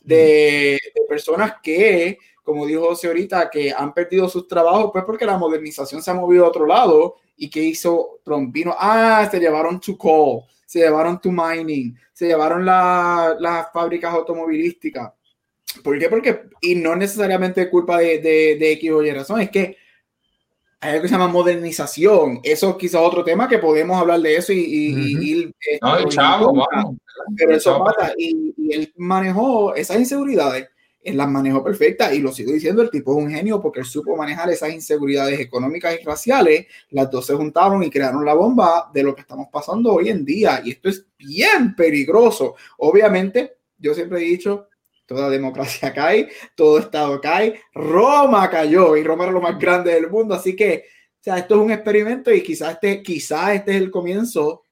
de, 0.01 0.79
de, 0.95 1.01
personas 1.09 1.55
que, 1.61 2.17
como 2.43 2.65
dijo 2.65 2.87
José 2.87 3.07
ahorita, 3.07 3.49
que 3.49 3.71
han 3.71 3.93
perdido 3.93 4.29
sus 4.29 4.47
trabajos 4.47 4.91
pues 4.93 5.03
porque 5.03 5.25
la 5.25 5.37
modernización 5.37 6.01
se 6.01 6.11
ha 6.11 6.13
movido 6.13 6.45
a 6.45 6.49
otro 6.49 6.65
lado 6.65 7.15
y 7.35 7.49
que 7.49 7.61
hizo 7.61 8.19
Trump 8.23 8.53
vino, 8.53 8.73
ah, 8.77 9.27
se 9.29 9.39
llevaron 9.39 9.79
to 9.79 9.97
coal, 9.97 10.43
se 10.65 10.79
llevaron 10.79 11.19
to 11.21 11.31
mining, 11.31 11.95
se 12.13 12.27
llevaron 12.27 12.65
las 12.65 13.39
la 13.39 13.69
fábricas 13.71 14.13
automovilísticas. 14.13 15.13
¿Por 15.83 15.99
qué? 15.99 16.09
Porque, 16.09 16.43
y 16.61 16.75
no 16.75 16.95
necesariamente 16.95 17.69
culpa 17.69 17.99
de, 17.99 18.19
de, 18.19 18.55
de 18.57 18.71
X 18.73 18.91
o 18.91 19.03
Y 19.03 19.11
razón, 19.11 19.41
es 19.41 19.51
que 19.51 19.77
hay 20.79 20.91
algo 20.91 21.01
que 21.01 21.07
se 21.07 21.13
llama 21.13 21.27
modernización. 21.27 22.39
Eso 22.43 22.77
quizás 22.77 23.01
otro 23.01 23.23
tema 23.23 23.47
que 23.47 23.57
podemos 23.57 23.99
hablar 23.99 24.19
de 24.19 24.35
eso 24.35 24.53
y, 24.53 24.59
y, 24.59 24.93
uh 24.93 24.97
-huh. 24.97 25.23
y 25.23 25.43
eh, 25.43 25.79
no, 25.81 25.97
el 25.97 26.09
chavo, 26.09 26.53
vamos. 26.53 26.97
Pero 27.35 27.55
eso 27.55 27.83
pasa 27.83 28.13
y, 28.17 28.53
y, 28.57 28.73
él 28.73 28.93
manejó 28.97 29.73
esas 29.73 29.97
inseguridades, 29.97 30.69
él 31.01 31.17
las 31.17 31.27
manejó 31.27 31.63
perfecta 31.63 32.13
y 32.13 32.19
lo 32.19 32.31
sigo 32.31 32.51
diciendo, 32.51 32.81
el 32.81 32.91
tipo 32.91 33.11
es 33.11 33.23
un 33.25 33.31
genio 33.31 33.59
porque 33.59 33.79
él 33.79 33.85
supo 33.85 34.15
manejar 34.15 34.49
esas 34.51 34.71
inseguridades 34.71 35.39
económicas 35.39 35.97
y 35.99 36.03
raciales, 36.03 36.67
las 36.91 37.09
dos 37.09 37.25
se 37.25 37.33
juntaron 37.33 37.81
y 37.81 37.89
crearon 37.89 38.23
la 38.23 38.35
bomba 38.35 38.91
de 38.93 39.03
lo 39.03 39.15
que 39.15 39.21
estamos 39.21 39.47
pasando 39.51 39.93
hoy 39.93 40.09
en 40.09 40.23
día 40.23 40.61
y 40.63 40.71
esto 40.71 40.89
es 40.89 41.07
bien 41.17 41.75
peligroso. 41.75 42.55
Obviamente, 42.77 43.57
yo 43.79 43.93
siempre 43.95 44.19
he 44.19 44.25
dicho, 44.25 44.67
toda 45.07 45.29
democracia 45.29 45.91
cae, 45.93 46.29
todo 46.55 46.77
Estado 46.77 47.19
cae, 47.19 47.59
Roma 47.73 48.47
cayó 48.49 48.95
y 48.95 49.03
Roma 49.03 49.23
era 49.23 49.33
lo 49.33 49.41
más 49.41 49.57
grande 49.57 49.93
del 49.93 50.09
mundo, 50.09 50.35
así 50.35 50.55
que, 50.55 50.83
o 51.19 51.23
sea, 51.23 51.39
esto 51.39 51.55
es 51.55 51.61
un 51.61 51.71
experimento 51.71 52.31
y 52.31 52.43
quizás 52.43 52.73
este, 52.73 53.01
quizás 53.01 53.55
este 53.55 53.71
es 53.71 53.77
el 53.77 53.89
comienzo 53.89 54.63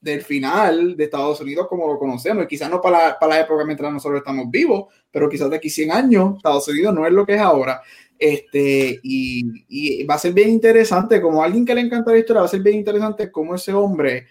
del 0.00 0.20
final 0.20 0.96
de 0.96 1.04
Estados 1.04 1.40
Unidos 1.40 1.66
como 1.68 1.90
lo 1.90 1.98
conocemos, 1.98 2.44
y 2.44 2.48
quizás 2.48 2.68
no 2.68 2.80
para 2.80 3.08
la, 3.08 3.18
para 3.18 3.36
la 3.36 3.40
época 3.40 3.64
mientras 3.64 3.90
nosotros 3.90 4.18
estamos 4.18 4.50
vivos, 4.50 4.92
pero 5.10 5.30
quizás 5.30 5.48
de 5.48 5.56
aquí 5.56 5.70
100 5.70 5.92
años 5.92 6.36
Estados 6.36 6.68
Unidos 6.68 6.94
no 6.94 7.06
es 7.06 7.12
lo 7.12 7.24
que 7.24 7.36
es 7.36 7.40
ahora. 7.40 7.80
Este, 8.18 9.00
y, 9.02 9.64
y, 9.68 10.04
va 10.04 10.14
a 10.14 10.18
ser 10.18 10.32
bien 10.32 10.50
interesante, 10.50 11.20
como 11.20 11.42
alguien 11.42 11.64
que 11.64 11.74
le 11.74 11.80
encanta 11.80 12.12
la 12.12 12.18
historia, 12.18 12.40
va 12.40 12.46
a 12.46 12.50
ser 12.50 12.60
bien 12.60 12.76
interesante 12.76 13.30
cómo 13.30 13.54
ese 13.54 13.72
hombre 13.72 14.26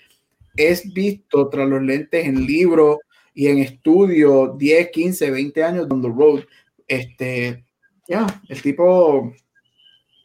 es 0.55 0.93
visto 0.93 1.49
tras 1.49 1.67
los 1.67 1.81
lentes 1.81 2.25
en 2.25 2.45
libros 2.45 2.97
y 3.33 3.47
en 3.47 3.59
estudio 3.59 4.55
10, 4.57 4.89
15, 4.91 5.31
20 5.31 5.63
años 5.63 5.87
down 5.87 6.01
the 6.01 6.09
road. 6.09 6.43
Este, 6.87 7.65
ya, 8.07 8.27
el 8.47 8.61
tipo, 8.61 9.33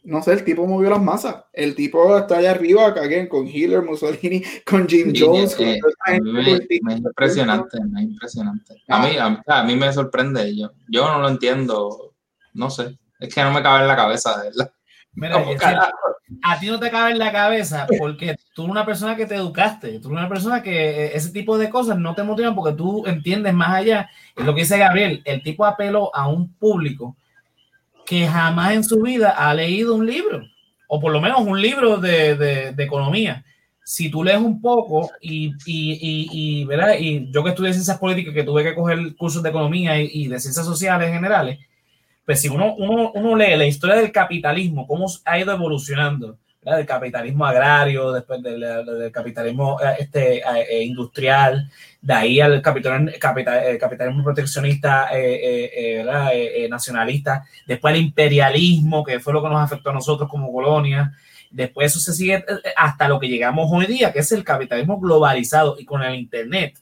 no 0.03 0.21
sé, 0.21 0.33
el 0.33 0.43
tipo 0.43 0.65
movió 0.67 0.89
las 0.89 1.01
masas. 1.01 1.45
El 1.53 1.75
tipo 1.75 2.17
está 2.17 2.37
allá 2.37 2.51
arriba, 2.51 2.87
acá 2.87 3.07
con 3.27 3.47
Hitler, 3.47 3.81
Mussolini, 3.81 4.43
con 4.65 4.87
Jim 4.87 5.13
Jones. 5.15 5.55
con 5.55 5.67
eh, 5.67 5.79
me, 6.21 6.43
me, 6.43 6.53
es 6.53 6.67
impresionante, 6.97 7.77
me 7.85 8.01
es 8.01 8.07
impresionante. 8.07 8.75
A 8.87 8.99
mí, 8.99 9.17
a, 9.17 9.43
a, 9.47 9.63
mí 9.63 9.75
me 9.75 9.91
sorprende. 9.91 10.55
Yo, 10.55 10.71
yo 10.87 11.07
no 11.07 11.19
lo 11.19 11.29
entiendo, 11.29 12.13
no 12.53 12.69
sé. 12.69 12.97
Es 13.19 13.33
que 13.33 13.43
no 13.43 13.51
me 13.51 13.61
cabe 13.61 13.81
en 13.81 13.87
la 13.87 13.95
cabeza, 13.95 14.37
de 14.37 14.49
verdad. 14.49 14.73
Mira, 15.13 15.43
a 16.43 16.59
ti 16.59 16.67
no 16.67 16.79
te 16.79 16.91
cabe 16.91 17.11
en 17.11 17.19
la 17.19 17.31
cabeza 17.31 17.87
porque 17.97 18.35
tú 18.53 18.63
eres 18.63 18.71
una 18.71 18.85
persona 18.85 19.15
que 19.15 19.25
te 19.25 19.35
educaste, 19.35 19.99
tú 19.99 20.09
eres 20.09 20.19
una 20.19 20.29
persona 20.29 20.61
que 20.61 21.07
ese 21.07 21.31
tipo 21.31 21.57
de 21.57 21.69
cosas 21.69 21.97
no 21.97 22.13
te 22.15 22.23
motivan 22.23 22.55
porque 22.55 22.77
tú 22.77 23.05
entiendes 23.07 23.53
más 23.53 23.69
allá. 23.69 24.09
Es 24.35 24.45
lo 24.45 24.53
que 24.53 24.61
dice 24.61 24.77
Gabriel, 24.77 25.21
el 25.25 25.41
tipo 25.41 25.65
apeló 25.65 26.15
a 26.15 26.27
un 26.27 26.53
público 26.53 27.15
que 28.05 28.27
jamás 28.27 28.73
en 28.73 28.83
su 28.83 29.01
vida 29.01 29.29
ha 29.29 29.53
leído 29.53 29.93
un 29.95 30.05
libro, 30.05 30.41
o 30.87 30.99
por 30.99 31.11
lo 31.11 31.21
menos 31.21 31.41
un 31.41 31.61
libro 31.61 31.97
de, 31.97 32.35
de, 32.35 32.71
de 32.71 32.83
economía. 32.83 33.43
Si 33.83 34.09
tú 34.09 34.23
lees 34.23 34.39
un 34.39 34.61
poco 34.61 35.09
y, 35.21 35.47
y, 35.65 35.93
y, 35.93 36.29
y, 36.31 36.65
¿verdad? 36.65 36.95
y 36.99 37.31
yo 37.31 37.43
que 37.43 37.49
estudié 37.49 37.73
ciencias 37.73 37.97
políticas, 37.97 38.33
que 38.33 38.43
tuve 38.43 38.63
que 38.63 38.75
coger 38.75 39.15
cursos 39.15 39.41
de 39.41 39.49
economía 39.49 39.99
y, 39.99 40.27
de 40.27 40.39
ciencias 40.39 40.65
sociales 40.65 41.11
generales, 41.11 41.59
pues 42.29 42.41
si 42.41 42.47
uno, 42.47 42.75
uno, 42.75 43.11
uno 43.15 43.35
lee 43.35 43.57
la 43.57 43.65
historia 43.65 43.95
del 43.95 44.11
capitalismo, 44.11 44.85
cómo 44.85 45.07
ha 45.25 45.39
ido 45.39 45.51
evolucionando, 45.51 46.37
¿verdad? 46.61 46.77
del 46.77 46.85
capitalismo 46.85 47.43
agrario, 47.43 48.11
después 48.11 48.43
del, 48.43 48.59
del 48.59 49.11
capitalismo 49.11 49.79
este, 49.97 50.37
eh, 50.37 50.83
industrial, 50.83 51.67
de 51.99 52.13
ahí 52.13 52.39
al 52.39 52.61
capital, 52.61 53.15
capital, 53.19 53.75
capitalismo 53.79 54.23
proteccionista 54.23 55.07
eh, 55.11 56.03
eh, 56.03 56.67
nacionalista, 56.69 57.43
después 57.65 57.95
el 57.95 58.01
imperialismo, 58.01 59.03
que 59.03 59.19
fue 59.19 59.33
lo 59.33 59.41
que 59.41 59.49
nos 59.49 59.63
afectó 59.63 59.89
a 59.89 59.93
nosotros 59.93 60.29
como 60.29 60.53
colonia, 60.53 61.11
después 61.49 61.87
eso 61.87 61.99
se 61.99 62.13
sigue 62.13 62.45
hasta 62.77 63.07
lo 63.07 63.19
que 63.19 63.27
llegamos 63.27 63.71
hoy 63.71 63.87
día, 63.87 64.13
que 64.13 64.19
es 64.19 64.31
el 64.33 64.43
capitalismo 64.43 64.99
globalizado 64.99 65.77
y 65.79 65.83
con 65.83 66.03
el 66.03 66.13
Internet. 66.13 66.77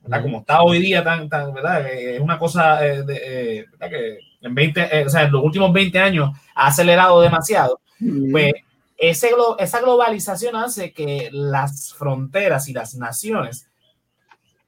¿verdad? 0.00 0.22
Como 0.22 0.40
está 0.40 0.62
hoy 0.62 0.80
día, 0.80 1.04
tan, 1.04 1.28
tan 1.28 1.54
¿verdad? 1.54 1.86
es 1.86 2.20
una 2.20 2.40
cosa 2.40 2.80
de, 2.80 3.66
que 3.88 4.29
en 4.40 4.54
20, 4.54 4.80
eh, 4.98 5.06
o 5.06 5.08
sea, 5.08 5.22
en 5.22 5.32
los 5.32 5.44
últimos 5.44 5.72
20 5.72 5.98
años 5.98 6.30
ha 6.54 6.68
acelerado 6.68 7.20
demasiado, 7.20 7.80
mm. 7.98 8.30
pues 8.30 8.52
ese, 8.96 9.30
esa 9.58 9.80
globalización 9.80 10.56
hace 10.56 10.92
que 10.92 11.30
las 11.32 11.94
fronteras 11.94 12.68
y 12.68 12.72
las 12.74 12.94
naciones 12.94 13.66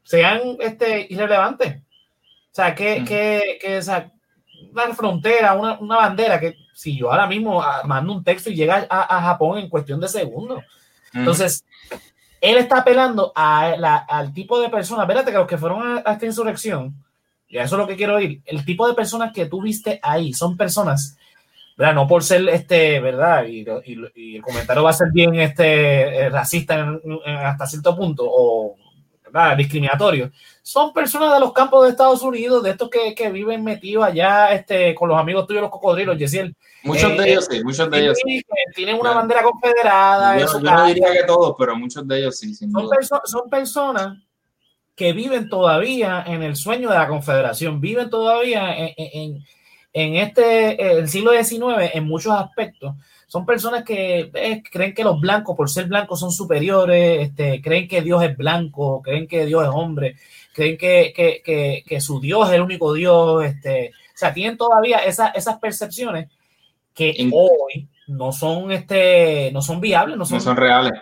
sean 0.02 0.40
este, 0.60 1.06
irrelevantes. 1.10 1.76
O 1.76 2.54
sea, 2.54 2.74
que, 2.74 3.00
mm. 3.00 3.04
que, 3.04 3.58
que 3.60 3.78
o 3.78 3.82
sea, 3.82 4.10
una 4.72 4.94
frontera, 4.94 5.54
una, 5.54 5.78
una, 5.78 5.96
bandera, 5.96 6.40
que 6.40 6.56
si 6.74 6.96
yo 6.96 7.10
ahora 7.10 7.26
mismo 7.26 7.62
ah, 7.62 7.82
mando 7.84 8.12
un 8.12 8.24
texto 8.24 8.50
y 8.50 8.54
llega 8.54 8.86
a, 8.88 9.18
a 9.18 9.22
Japón 9.22 9.58
en 9.58 9.68
cuestión 9.68 10.00
de 10.00 10.08
segundos. 10.08 10.62
Mm. 11.12 11.18
Entonces, 11.18 11.64
él 12.40 12.56
está 12.56 12.78
apelando 12.78 13.32
a 13.34 13.76
la, 13.78 13.96
al 13.96 14.32
tipo 14.32 14.60
de 14.60 14.70
personas, 14.70 15.04
espérate 15.04 15.30
que 15.30 15.38
los 15.38 15.46
que 15.46 15.58
fueron 15.58 15.98
a, 15.98 16.02
a 16.04 16.12
esta 16.14 16.26
insurrección, 16.26 16.94
y 17.52 17.58
eso 17.58 17.76
es 17.76 17.78
lo 17.78 17.86
que 17.86 17.96
quiero 17.96 18.14
oír. 18.14 18.40
El 18.46 18.64
tipo 18.64 18.88
de 18.88 18.94
personas 18.94 19.30
que 19.30 19.44
tú 19.44 19.60
viste 19.60 20.00
ahí 20.02 20.32
son 20.32 20.56
personas, 20.56 21.18
¿verdad? 21.76 21.94
No 21.94 22.08
por 22.08 22.24
ser, 22.24 22.48
este, 22.48 22.98
¿verdad? 22.98 23.44
Y, 23.44 23.66
y, 23.84 23.98
y 24.14 24.36
el 24.36 24.42
comentario 24.42 24.82
va 24.82 24.88
a 24.88 24.94
ser 24.94 25.08
bien 25.12 25.34
este, 25.34 26.30
racista 26.30 26.78
en, 26.78 26.98
en, 27.26 27.36
hasta 27.36 27.66
cierto 27.66 27.94
punto 27.94 28.24
o 28.26 28.74
¿verdad? 29.26 29.54
discriminatorio. 29.54 30.30
Son 30.62 30.94
personas 30.94 31.34
de 31.34 31.40
los 31.40 31.52
campos 31.52 31.84
de 31.84 31.90
Estados 31.90 32.22
Unidos, 32.22 32.62
de 32.62 32.70
estos 32.70 32.88
que, 32.88 33.14
que 33.14 33.30
viven 33.30 33.62
metidos 33.62 34.06
allá 34.06 34.54
este, 34.54 34.94
con 34.94 35.10
los 35.10 35.18
amigos 35.18 35.46
tuyos, 35.46 35.60
los 35.60 35.70
cocodrilos, 35.70 36.16
Yesiel. 36.16 36.56
Muchos 36.84 37.10
eh, 37.10 37.16
de 37.18 37.32
ellos 37.32 37.48
sí, 37.50 37.62
muchos 37.62 37.90
de 37.90 38.00
ellos 38.00 38.18
sí. 38.24 38.42
Tienen 38.74 38.98
una 38.98 39.12
bandera 39.12 39.42
confederada. 39.42 40.38
Yo, 40.38 40.46
yo 40.46 40.60
no 40.60 40.86
diría 40.86 41.12
que 41.12 41.24
todos, 41.24 41.54
pero 41.58 41.76
muchos 41.76 42.08
de 42.08 42.18
ellos 42.18 42.38
sí. 42.38 42.54
Son, 42.54 42.88
perso 42.88 43.20
son 43.26 43.50
personas 43.50 44.16
que 44.94 45.12
viven 45.12 45.48
todavía 45.48 46.22
en 46.26 46.42
el 46.42 46.56
sueño 46.56 46.90
de 46.90 46.98
la 46.98 47.08
Confederación, 47.08 47.80
viven 47.80 48.10
todavía 48.10 48.74
en, 48.76 48.92
en, 48.96 49.44
en 49.92 50.16
este 50.16 50.98
el 50.98 51.08
siglo 51.08 51.32
XIX 51.32 51.90
en 51.94 52.04
muchos 52.04 52.32
aspectos. 52.32 52.94
Son 53.26 53.46
personas 53.46 53.82
que 53.82 54.30
eh, 54.34 54.62
creen 54.70 54.92
que 54.92 55.04
los 55.04 55.18
blancos, 55.18 55.56
por 55.56 55.70
ser 55.70 55.86
blancos, 55.86 56.20
son 56.20 56.30
superiores, 56.30 57.28
este, 57.28 57.62
creen 57.62 57.88
que 57.88 58.02
Dios 58.02 58.22
es 58.22 58.36
blanco, 58.36 59.00
creen 59.00 59.26
que 59.26 59.46
Dios 59.46 59.62
es 59.62 59.70
hombre, 59.72 60.16
creen 60.52 60.76
que, 60.76 61.14
que, 61.16 61.40
que, 61.42 61.82
que 61.86 62.00
su 62.02 62.20
Dios 62.20 62.48
es 62.48 62.56
el 62.56 62.60
único 62.60 62.92
Dios. 62.92 63.42
Este, 63.42 63.88
o 63.88 64.18
sea, 64.18 64.34
tienen 64.34 64.58
todavía 64.58 64.98
esa, 64.98 65.28
esas 65.28 65.58
percepciones 65.58 66.28
que 66.92 67.30
hoy 67.32 67.88
no 68.06 68.32
son, 68.32 68.70
este, 68.70 69.50
no 69.52 69.62
son 69.62 69.80
viables, 69.80 70.18
no 70.18 70.26
son, 70.26 70.36
no 70.36 70.44
son 70.44 70.56
reales. 70.58 70.92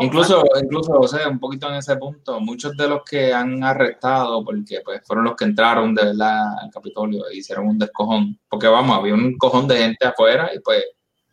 Incluso, 0.00 0.38
man. 0.38 0.64
incluso, 0.64 0.92
o 0.92 1.08
sea, 1.08 1.28
un 1.28 1.38
poquito 1.38 1.68
en 1.68 1.74
ese 1.76 1.96
punto, 1.96 2.40
muchos 2.40 2.76
de 2.76 2.88
los 2.88 3.02
que 3.04 3.32
han 3.32 3.62
arrestado, 3.62 4.44
porque 4.44 4.80
pues 4.84 5.00
fueron 5.04 5.24
los 5.24 5.36
que 5.36 5.44
entraron 5.44 5.94
de 5.94 6.04
verdad 6.04 6.58
al 6.60 6.70
Capitolio 6.70 7.28
e 7.28 7.36
hicieron 7.36 7.68
un 7.68 7.78
descojón, 7.78 8.38
porque 8.48 8.66
vamos, 8.68 8.96
había 8.98 9.14
un 9.14 9.36
cojón 9.36 9.66
de 9.68 9.78
gente 9.78 10.06
afuera 10.06 10.50
y 10.54 10.60
pues 10.60 10.84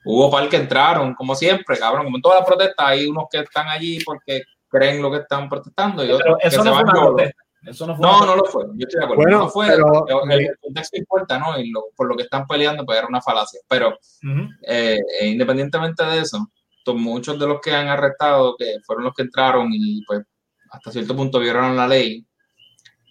hubo 0.05 0.29
par 0.29 0.49
que 0.49 0.57
entraron, 0.57 1.13
como 1.13 1.35
siempre, 1.35 1.77
cabrón, 1.77 2.05
como 2.05 2.17
en 2.17 2.21
todas 2.21 2.39
las 2.39 2.47
protestas, 2.47 2.85
hay 2.87 3.05
unos 3.05 3.25
que 3.31 3.39
están 3.39 3.67
allí 3.67 3.99
porque 4.03 4.43
creen 4.67 5.01
lo 5.01 5.11
que 5.11 5.17
están 5.17 5.47
protestando 5.47 6.03
y 6.03 6.11
otros 6.11 6.37
eso 6.41 6.63
que 6.63 6.69
no 6.69 6.77
se 6.77 6.83
van 6.83 6.95
fue 6.95 7.09
una. 7.11 7.31
Eso 7.65 7.87
no, 7.87 7.95
fue 7.95 8.05
no, 8.05 8.25
no 8.25 8.35
lo 8.35 8.43
fue. 8.43 8.65
Yo 8.75 8.85
estoy 8.85 8.99
de 8.99 9.05
acuerdo. 9.05 9.23
Bueno, 9.23 9.37
no 9.39 9.49
fue. 9.49 9.67
pero, 9.67 10.05
el, 10.29 10.41
el, 10.41 10.57
contexto 10.59 10.97
importa, 10.97 11.39
¿no? 11.39 11.57
Y 11.57 11.71
lo, 11.71 11.85
por 11.95 12.07
lo 12.07 12.15
que 12.17 12.23
están 12.23 12.45
peleando, 12.45 12.85
pues 12.85 12.97
era 12.97 13.07
una 13.07 13.21
falacia. 13.21 13.61
Pero 13.69 13.89
uh 13.89 14.27
-huh. 14.27 14.49
eh, 14.63 14.99
independientemente 15.21 16.03
de 16.03 16.19
eso, 16.19 16.45
muchos 16.91 17.39
de 17.39 17.47
los 17.47 17.61
que 17.61 17.71
han 17.71 17.87
arrestado, 17.87 18.55
que 18.57 18.77
fueron 18.85 19.05
los 19.05 19.13
que 19.13 19.23
entraron 19.23 19.69
y 19.71 20.03
pues 20.05 20.23
hasta 20.69 20.91
cierto 20.91 21.15
punto 21.15 21.39
violaron 21.39 21.77
la 21.77 21.87
ley, 21.87 22.25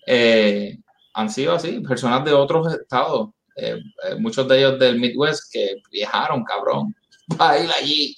eh, 0.07 0.79
han 1.15 1.31
sido 1.31 1.55
así, 1.55 1.81
personas 1.81 2.25
de 2.25 2.33
otros 2.33 2.73
estados, 2.75 3.31
eh, 3.57 3.79
eh, 4.05 4.15
muchos 4.19 4.49
de 4.49 4.59
ellos 4.59 4.79
del 4.79 4.99
Midwest 4.99 5.53
que 5.53 5.77
viajaron, 5.91 6.45
cabrón, 6.45 6.95
para 7.39 7.59
ir 7.59 7.71
allí, 7.71 8.17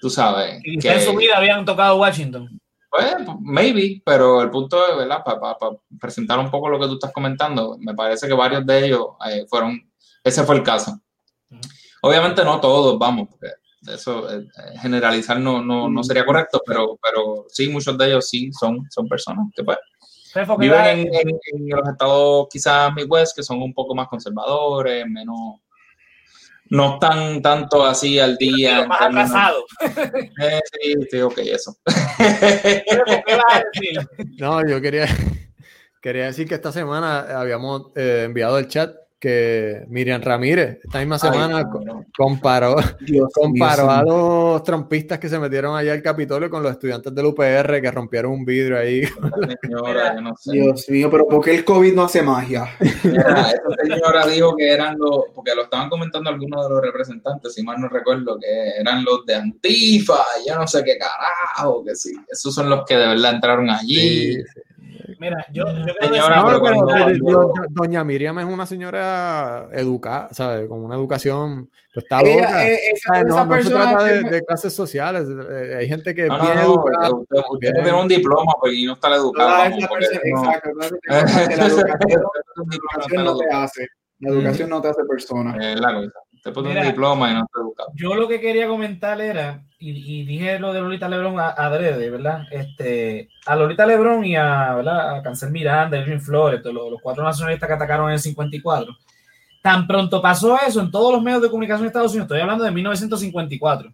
tú 0.00 0.10
sabes. 0.10 0.60
Y 0.64 0.78
que 0.78 0.92
en 0.92 1.00
su 1.00 1.14
vida 1.14 1.36
habían 1.36 1.64
tocado 1.64 1.96
Washington. 1.96 2.60
Pues, 2.90 3.14
maybe, 3.40 4.02
pero 4.04 4.40
el 4.40 4.50
punto 4.50 4.88
es, 4.88 4.96
¿verdad? 4.96 5.22
Para 5.24 5.38
pa, 5.38 5.58
pa 5.58 5.70
presentar 6.00 6.38
un 6.38 6.50
poco 6.50 6.68
lo 6.68 6.80
que 6.80 6.86
tú 6.86 6.94
estás 6.94 7.12
comentando, 7.12 7.76
me 7.78 7.94
parece 7.94 8.26
que 8.26 8.32
varios 8.32 8.64
de 8.64 8.86
ellos 8.86 9.06
eh, 9.30 9.44
fueron, 9.48 9.78
ese 10.24 10.44
fue 10.44 10.56
el 10.56 10.62
caso. 10.62 10.98
Uh 11.50 11.56
-huh. 11.56 11.70
Obviamente 12.02 12.44
no 12.44 12.60
todos, 12.60 12.98
vamos, 12.98 13.28
porque 13.28 13.48
eso 13.88 14.30
eh, 14.30 14.46
generalizar 14.80 15.38
no, 15.40 15.62
no, 15.62 15.88
no, 15.88 16.02
sería 16.02 16.24
correcto, 16.24 16.62
pero, 16.66 16.98
pero 17.02 17.46
sí, 17.48 17.68
muchos 17.68 17.96
de 17.96 18.06
ellos 18.06 18.28
sí 18.28 18.50
son, 18.52 18.86
son 18.90 19.08
personas 19.08 19.46
que 19.54 19.64
pues, 19.64 19.78
viven 20.58 20.84
en, 20.84 21.14
en, 21.14 21.28
en, 21.28 21.68
los 21.68 21.88
estados 21.88 22.46
quizás 22.50 22.92
Midwest 22.94 23.36
que 23.36 23.42
son 23.42 23.62
un 23.62 23.72
poco 23.72 23.94
más 23.94 24.08
conservadores, 24.08 25.06
menos 25.08 25.60
no 26.68 26.94
están 26.94 27.40
tanto 27.42 27.84
así 27.84 28.18
al 28.18 28.36
día. 28.36 28.86
Más 28.86 29.00
atrasado. 29.00 29.64
Eh, 30.38 30.60
sí, 30.72 30.94
sí, 31.10 31.20
ok, 31.20 31.38
eso. 31.38 31.76
no, 34.38 34.66
yo 34.66 34.80
quería, 34.80 35.06
quería 36.02 36.26
decir 36.26 36.46
que 36.46 36.54
esta 36.54 36.72
semana 36.72 37.40
habíamos 37.40 37.86
eh, 37.96 38.24
enviado 38.26 38.58
el 38.58 38.68
chat 38.68 38.94
que 39.18 39.84
Miriam 39.88 40.20
Ramírez 40.20 40.78
esta 40.84 40.98
misma 40.98 41.18
semana 41.18 41.58
Ay, 41.58 41.64
no. 41.84 42.04
comparó, 42.16 42.76
Dios, 43.00 43.30
comparó 43.34 43.84
Dios, 43.84 43.94
a 43.94 44.02
los 44.02 44.62
trompistas 44.62 45.18
que 45.18 45.28
se 45.28 45.38
metieron 45.38 45.74
allá 45.74 45.92
al 45.92 46.02
Capitolio 46.02 46.50
con 46.50 46.62
los 46.62 46.72
estudiantes 46.72 47.14
del 47.14 47.26
UPR 47.26 47.80
que 47.80 47.90
rompieron 47.90 48.32
un 48.32 48.44
vidrio 48.44 48.78
ahí. 48.78 49.02
Señora, 49.62 50.20
no 50.20 50.36
sé. 50.36 50.52
Dios 50.52 50.88
mío, 50.90 51.10
pero 51.10 51.26
¿por 51.26 51.42
qué 51.42 51.54
el 51.54 51.64
COVID 51.64 51.94
no 51.94 52.04
hace 52.04 52.22
magia? 52.22 52.66
Mira, 53.04 53.50
esta 53.50 53.82
señora 53.82 54.26
dijo 54.26 54.54
que 54.54 54.70
eran 54.70 54.98
los, 54.98 55.24
porque 55.34 55.54
lo 55.54 55.62
estaban 55.62 55.88
comentando 55.88 56.28
algunos 56.28 56.64
de 56.64 56.74
los 56.74 56.82
representantes, 56.82 57.54
si 57.54 57.62
mal 57.62 57.80
no 57.80 57.88
recuerdo, 57.88 58.38
que 58.38 58.70
eran 58.78 59.02
los 59.04 59.24
de 59.24 59.34
Antifa, 59.34 60.22
ya 60.46 60.56
no 60.56 60.66
sé 60.66 60.84
qué 60.84 60.98
carajo, 60.98 61.82
que 61.84 61.94
sí, 61.94 62.12
esos 62.30 62.54
son 62.54 62.68
los 62.68 62.84
que 62.84 62.96
de 62.96 63.06
verdad 63.08 63.34
entraron 63.34 63.70
allí. 63.70 64.34
Sí, 64.34 64.42
sí 64.42 64.60
Mira, 65.18 65.44
yo, 65.52 65.64
yo 65.66 65.94
Señora, 66.00 66.36
No, 66.36 66.46
pero 66.46 66.62
pero 66.62 66.74
cuando- 66.84 67.06
de- 67.06 67.12
de- 67.14 67.66
doña 67.70 68.04
Miriam 68.04 68.38
es 68.38 68.44
una 68.46 68.66
señora 68.66 69.68
educada, 69.72 70.28
¿sabes? 70.32 70.68
Con 70.68 70.84
una 70.84 70.94
educación, 70.96 71.70
pues 71.94 72.04
está 72.04 72.20
Ella, 72.20 72.42
loca. 72.42 72.68
eh, 72.68 72.78
esa- 72.92 73.08
¿sabes? 73.14 73.26
esa 73.26 73.36
No, 73.36 73.36
no 73.36 73.42
se 73.42 73.48
persona 73.62 73.90
trata 73.90 74.04
de, 74.04 74.22
clases 74.42 74.72
sociales. 74.74 75.28
eh, 75.50 75.76
hay 75.78 75.88
gente 75.88 76.14
que 76.14 76.26
No, 76.26 76.38
no, 76.38 76.42
bien 76.44 76.56
no, 76.56 76.62
educada. 76.62 77.10
usted, 77.14 77.36
usted 77.50 77.58
bien- 77.72 77.74
tiene 77.84 77.92
un 78.00 78.08
diploma 78.08 78.52
pues, 78.60 78.74
y 78.74 78.84
no 78.86 78.92
está 78.94 79.08
personas- 79.88 80.30
no- 80.30 80.44
exacto, 80.44 80.70
la 81.56 81.66
educación 81.66 83.24
no 83.24 83.36
te 83.36 83.46
hace. 83.52 83.88
La 84.18 84.30
educación 84.30 84.70
no 84.70 84.80
te 84.80 84.88
hace 84.88 85.04
persona. 85.04 85.56
Es 85.72 85.78
la 85.80 85.94
cosa. 85.94 86.12
Usted 86.46 86.54
pone 86.54 86.68
Mira. 86.68 86.82
un 86.82 86.86
diploma 86.86 87.28
y 87.28 87.34
no 87.34 87.40
está 87.40 87.60
educado. 87.60 87.88
Yo 87.94 88.14
lo 88.14 88.28
que 88.28 88.40
quería 88.40 88.68
comentar 88.68 89.20
era, 89.20 89.64
y, 89.80 90.20
y 90.20 90.24
dije 90.24 90.60
lo 90.60 90.72
de 90.72 90.80
Lolita 90.80 91.08
Lebron 91.08 91.40
a, 91.40 91.48
adrede, 91.48 92.08
¿verdad? 92.08 92.42
Este, 92.52 93.28
a 93.46 93.56
Lolita 93.56 93.84
Lebron 93.84 94.24
y 94.24 94.36
a, 94.36 94.74
¿verdad? 94.76 95.16
a 95.16 95.22
Cancel 95.22 95.50
Miranda, 95.50 95.98
Elvin 95.98 96.20
Flores, 96.20 96.64
los, 96.64 96.92
los 96.92 97.02
cuatro 97.02 97.24
nacionalistas 97.24 97.66
que 97.66 97.74
atacaron 97.74 98.06
en 98.06 98.12
el 98.12 98.20
54. 98.20 98.96
Tan 99.60 99.88
pronto 99.88 100.22
pasó 100.22 100.56
eso 100.64 100.80
en 100.80 100.92
todos 100.92 101.12
los 101.12 101.20
medios 101.20 101.42
de 101.42 101.50
comunicación 101.50 101.82
de 101.82 101.88
Estados 101.88 102.12
Unidos, 102.12 102.26
estoy 102.26 102.40
hablando 102.40 102.62
de 102.62 102.70
1954. 102.70 103.92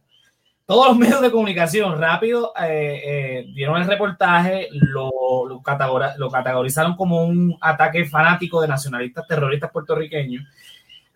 Todos 0.66 0.88
los 0.88 0.98
medios 0.98 1.22
de 1.22 1.30
comunicación 1.30 1.98
rápido 1.98 2.52
eh, 2.62 3.00
eh, 3.02 3.46
dieron 3.54 3.80
el 3.80 3.88
reportaje, 3.88 4.68
lo 4.72 6.30
categorizaron 6.30 6.96
como 6.96 7.24
un 7.24 7.56
ataque 7.62 8.04
fanático 8.04 8.60
de 8.60 8.68
nacionalistas 8.68 9.26
terroristas 9.26 9.70
puertorriqueños 9.70 10.44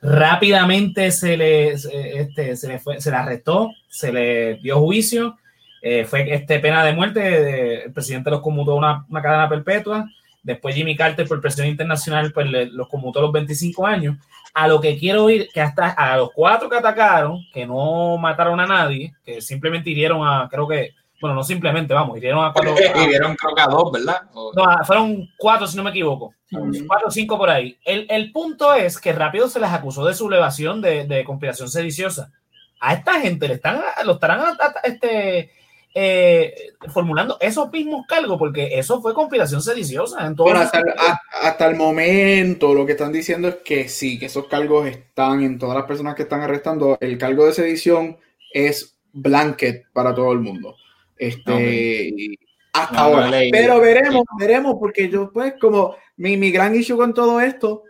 rápidamente 0.03 1.11
se 1.11 1.36
le, 1.36 1.68
este, 1.72 2.57
se 2.57 2.68
le, 2.68 2.78
fue, 2.78 3.01
se 3.01 3.11
le 3.11 3.16
arrestó, 3.16 3.70
se 3.88 4.12
le 4.12 4.55
dio 4.57 4.78
juicio, 4.80 5.36
eh, 5.82 6.05
fue 6.05 6.32
este, 6.34 6.59
pena 6.59 6.84
de 6.84 6.92
muerte, 6.94 7.20
de- 7.20 7.74
el 7.84 7.92
presidente 7.92 8.30
los 8.30 8.40
conmutó 8.40 8.72
a 8.72 9.05
una, 9.09 9.22
cadena 9.22 9.49
perpetua, 9.49 10.09
después 10.42 10.74
Jimmy 10.74 10.97
Carter 10.97 11.26
por 11.26 11.40
presión 11.40 11.66
internacional 11.66 12.32
pues 12.32 12.49
le- 12.51 12.66
los 12.66 12.88
conmutó 12.88 13.18
a 13.18 13.22
los 13.22 13.32
25 13.32 13.86
años, 13.86 14.16
a 14.55 14.68
lo 14.68 14.80
que 14.80 14.97
quiero 14.99 15.28
ir, 15.28 15.49
que 15.53 15.61
hasta 15.61 15.90
a 15.90 16.16
los 16.16 16.30
cuatro 16.32 16.68
que 16.70 16.76
atacaron, 16.76 17.40
que 17.53 17.66
no 17.66 18.16
mataron 18.16 18.59
a 18.61 18.66
nadie, 18.66 19.12
que 19.24 19.40
simplemente 19.40 19.90
hirieron 19.90 20.26
a, 20.26 20.49
creo 20.51 20.66
que, 20.66 20.92
bueno, 21.26 21.34
no 21.34 21.44
simplemente, 21.44 21.92
vamos, 21.94 22.16
hirieron 22.18 22.44
a 22.44 22.52
cuatro, 22.52 22.74
vieron 23.08 23.34
creo 23.36 23.54
que 23.54 23.60
a 23.62 23.66
dos, 23.66 23.92
¿verdad? 23.92 24.22
O- 24.34 24.52
no, 24.54 24.64
fueron 24.84 25.28
cuatro, 25.36 25.66
si 25.66 25.76
no 25.76 25.82
me 25.82 25.90
equivoco. 25.90 26.34
Cuatro 26.86 27.08
o 27.08 27.10
cinco 27.10 27.36
por 27.36 27.50
ahí. 27.50 27.76
El, 27.84 28.06
el 28.08 28.30
punto 28.32 28.72
es 28.74 28.98
que 28.98 29.12
rápido 29.12 29.48
se 29.48 29.58
les 29.60 29.70
acusó 29.70 30.04
de 30.06 30.14
sublevación 30.14 30.80
de, 30.80 31.04
de 31.06 31.24
conspiración 31.24 31.68
sediciosa. 31.68 32.30
A 32.80 32.94
esta 32.94 33.20
gente 33.20 33.48
le 33.48 33.54
están, 33.54 33.80
lo 34.04 34.12
estarán 34.12 34.40
a- 34.40 34.50
a- 34.60 34.74
este, 34.84 35.50
eh, 35.94 36.54
formulando 36.92 37.38
esos 37.40 37.70
mismos 37.72 38.06
cargos, 38.06 38.38
porque 38.38 38.78
eso 38.78 39.00
fue 39.00 39.14
conspiración 39.14 39.62
sediciosa. 39.62 40.26
En 40.26 40.34
Bueno, 40.36 40.60
hasta 40.60 40.78
el, 40.78 40.88
a- 40.90 41.20
hasta 41.42 41.66
el 41.66 41.74
momento 41.74 42.74
lo 42.74 42.84
que 42.86 42.92
están 42.92 43.12
diciendo 43.12 43.48
es 43.48 43.56
que 43.64 43.88
sí, 43.88 44.18
que 44.18 44.26
esos 44.26 44.46
cargos 44.46 44.86
están 44.86 45.42
en 45.42 45.58
todas 45.58 45.74
las 45.76 45.86
personas 45.86 46.14
que 46.14 46.22
están 46.22 46.42
arrestando. 46.42 46.96
El 47.00 47.16
cargo 47.18 47.46
de 47.46 47.52
sedición 47.54 48.18
es 48.52 48.96
blanket 49.12 49.86
para 49.92 50.14
todo 50.14 50.32
el 50.32 50.40
mundo. 50.40 50.76
Este, 51.16 51.52
Ok. 51.52 51.60
y 51.60 52.38
hasta 52.72 52.94
No, 52.94 53.10
no 53.10 53.16
ahora. 53.24 53.38
Pero 53.50 53.80
veremos, 53.80 54.22
veremos, 54.38 54.76
porque 54.78 55.08
yo, 55.08 55.30
pues, 55.32 55.54
como 55.60 55.96
mi, 56.16 56.36
mi 56.36 56.50
gran 56.50 56.74
issue 56.74 56.96
con 56.96 57.14
todo 57.14 57.40
esto, 57.40 57.82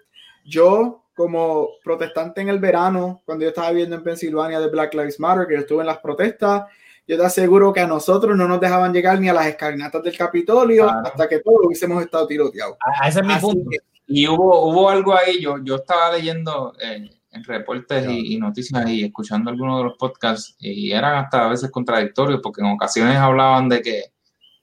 yo, 0.45 1.03
como 1.15 1.69
protestante 1.83 2.41
en 2.41 2.49
el 2.51 2.59
verano, 2.59 3.23
cuando 3.25 3.43
yo 3.45 3.49
estaba 3.49 3.71
viviendo 3.71 3.97
en 3.97 4.03
Pensilvania 4.05 4.61
de 4.61 4.69
Black 4.69 4.95
Lives 4.95 5.19
Matter, 5.19 5.47
que 5.47 5.55
yo 5.55 5.61
estuve 5.61 5.81
en 5.81 5.87
las 5.87 5.99
protestas, 5.99 6.65
yo 7.09 7.17
te 7.17 7.25
aseguro 7.25 7.73
que 7.73 7.81
a 7.81 7.87
nosotros 7.87 8.37
no 8.37 8.47
nos 8.49 8.61
dejaban 8.61 8.93
llegar 8.93 9.21
ni 9.21 9.29
a 9.29 9.33
las 9.33 9.47
escalinatas 9.47 10.03
del 10.03 10.17
Capitolio 10.17 10.85
Claro. 10.85 11.07
hasta 11.07 11.29
que 11.29 11.39
todos 11.41 11.61
hubiésemos 11.67 12.03
estado 12.03 12.27
tiroteados. 12.27 12.77
a, 12.81 13.05
a 13.05 13.09
ese 13.09 13.21
es 13.21 13.27
mi 13.27 13.33
Así 13.33 13.47
punto. 13.47 13.71
que- 13.71 13.79
Y 14.09 14.29
hubo, 14.29 14.69
hubo 14.71 14.89
algo 14.91 15.15
ahí, 15.17 15.41
yo, 15.41 15.57
yo 15.65 15.77
estaba 15.77 16.13
leyendo 16.17 16.75
eh, 16.81 17.11
reportes 17.45 18.07
y, 18.09 18.35
y 18.35 18.39
noticias 18.39 18.89
y 18.89 19.05
escuchando 19.05 19.51
algunos 19.51 19.79
de 19.79 19.85
los 19.85 19.97
podcasts 19.99 20.55
y 20.59 20.93
eran 20.93 21.17
hasta 21.25 21.45
a 21.47 21.49
veces 21.49 21.71
contradictorios 21.71 22.41
porque 22.43 22.61
en 22.63 22.69
ocasiones 22.73 23.17
hablaban 23.17 23.69
de 23.69 23.83
que 23.83 24.03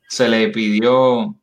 se 0.08 0.28
le 0.30 0.50
pidió 0.50 1.36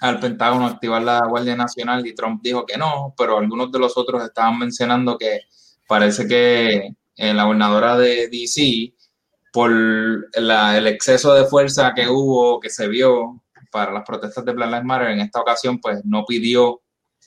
al 0.00 0.20
Pentágono 0.20 0.66
activar 0.66 1.02
la 1.02 1.20
Guardia 1.26 1.56
Nacional 1.56 2.06
y 2.06 2.14
Trump 2.14 2.40
dijo 2.42 2.66
que 2.66 2.76
no, 2.76 3.14
pero 3.16 3.38
algunos 3.38 3.72
de 3.72 3.78
los 3.78 3.96
otros 3.96 4.22
estaban 4.22 4.58
mencionando 4.58 5.16
que 5.16 5.40
parece 5.88 6.26
que 6.26 6.90
eh, 7.16 7.32
la 7.34 7.44
gobernadora 7.44 7.96
de 7.96 8.28
DC, 8.28 8.92
por 9.52 9.70
la- 10.40 10.76
el 10.76 10.86
exceso 10.88 11.32
de 11.34 11.44
fuerza 11.46 11.94
que 11.94 12.08
hubo, 12.08 12.60
que 12.60 12.68
se 12.70 12.88
vio 12.88 13.42
para 13.70 13.92
las 13.92 14.04
protestas 14.04 14.44
de 14.44 14.52
Black 14.52 14.68
Lives 14.70 14.84
Matter, 14.84 15.08
en 15.10 15.20
esta 15.20 15.40
ocasión 15.40 15.78
pues 15.80 16.04
no 16.04 16.24
pidió 16.26 16.82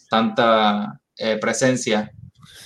tanta 0.10 1.02
eh, 1.18 1.38
presencia 1.38 2.12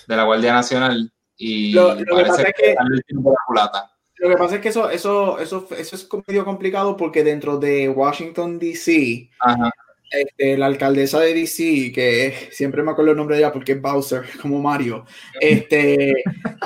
de 0.08 0.16
la 0.16 0.24
Guardia 0.24 0.54
Nacional 0.54 1.12
y 1.38 1.74
Lo- 1.74 1.96
lo 1.96 2.18
que 2.18 2.24
pasa 2.26 2.44
que, 2.44 2.50
es 2.50 2.76
que-. 3.08 3.16
Lo 4.18 4.38
pasa 4.38 4.56
es 4.56 4.62
que 4.62 4.70
eso, 4.70 4.90
eso, 4.90 5.40
eso, 5.40 5.68
eso 5.76 5.96
es 5.96 6.08
medio 6.28 6.46
complicado 6.46 6.96
porque 6.96 7.24
dentro 7.24 7.58
de 7.58 7.90
Washington, 7.90 8.60
D.C., 8.60 9.30
este, 10.12 10.58
la 10.58 10.66
alcaldesa 10.66 11.22
de 11.22 11.34
DC, 11.34 11.92
que 11.96 12.50
siempre 12.52 12.84
me 12.84 12.92
acuerdo 12.92 13.12
el 13.12 13.18
nombre 13.18 13.38
de 13.38 13.42
ella 13.44 13.54
porque 13.54 13.72
es 13.72 13.82
Bowser, 13.82 14.24
como 14.42 14.62
Mario, 14.62 15.06
este, 15.40 16.14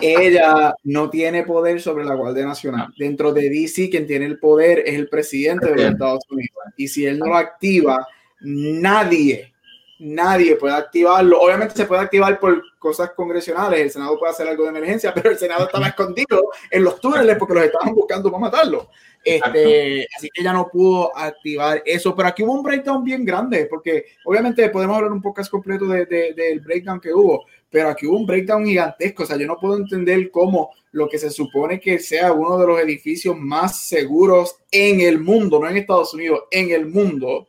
ella 0.01 0.73
no 0.83 1.09
tiene 1.09 1.43
poder 1.43 1.79
sobre 1.79 2.03
la 2.03 2.15
Guardia 2.15 2.45
Nacional. 2.45 2.93
Dentro 2.97 3.31
de 3.31 3.49
DC, 3.49 3.89
quien 3.89 4.07
tiene 4.07 4.25
el 4.25 4.39
poder 4.39 4.79
es 4.85 4.95
el 4.95 5.07
presidente 5.07 5.67
de 5.67 5.75
los. 5.75 5.91
Estados 5.93 6.23
Unidos. 6.29 6.57
Y 6.75 6.87
si 6.89 7.05
él 7.05 7.19
no 7.19 7.27
lo 7.27 7.35
activa, 7.37 8.05
nadie, 8.41 9.53
nadie 9.99 10.55
puede 10.55 10.75
activarlo. 10.75 11.39
Obviamente 11.39 11.75
se 11.75 11.85
puede 11.85 12.01
activar 12.01 12.39
por 12.39 12.61
cosas 12.79 13.11
congresionales, 13.11 13.79
el 13.79 13.91
Senado 13.91 14.19
puede 14.19 14.31
hacer 14.31 14.47
algo 14.47 14.63
de 14.63 14.69
emergencia, 14.69 15.13
pero 15.15 15.31
el 15.31 15.37
Senado 15.37 15.65
estaba 15.65 15.87
escondido 15.87 16.51
en 16.69 16.83
los 16.83 16.99
túneles 16.99 17.37
porque 17.37 17.53
los 17.55 17.63
estaban 17.63 17.93
buscando 17.93 18.29
para 18.31 18.41
matarlo. 18.41 18.89
Este, 19.23 20.05
así 20.15 20.29
que 20.31 20.41
ella 20.41 20.53
no 20.53 20.67
pudo 20.71 21.15
activar 21.17 21.81
eso, 21.83 22.15
pero 22.15 22.27
aquí 22.29 22.43
hubo 22.43 22.53
un 22.53 22.61
breakdown 22.61 23.03
bien 23.03 23.25
grande, 23.25 23.65
porque 23.65 24.05
obviamente 24.23 24.69
podemos 24.69 24.95
hablar 24.97 25.11
un 25.11 25.21
podcast 25.21 25.49
completo 25.49 25.85
de- 25.85 26.05
de- 26.05 26.33
del 26.33 26.59
breakdown 26.59 26.99
que 27.01 27.11
hubo, 27.11 27.43
pero 27.71 27.89
aquí 27.89 28.05
hubo 28.05 28.17
un 28.17 28.25
breakdown 28.27 28.63
gigantesco, 28.65 29.23
o 29.23 29.25
sea, 29.25 29.35
yo 29.37 29.47
no 29.47 29.57
puedo 29.57 29.77
entender 29.77 30.29
cómo 30.29 30.69
lo 30.91 31.09
que 31.09 31.17
se 31.17 31.31
supone 31.31 31.79
que 31.79 31.97
sea 31.97 32.33
uno 32.33 32.57
de 32.59 32.67
los 32.67 32.79
edificios 32.79 33.35
más 33.35 33.87
seguros 33.87 34.57
en 34.71 35.01
el 35.01 35.19
mundo, 35.19 35.59
no 35.59 35.67
en 35.67 35.77
Estados 35.77 36.13
Unidos, 36.13 36.41
en 36.51 36.69
el 36.69 36.85
mundo, 36.85 37.47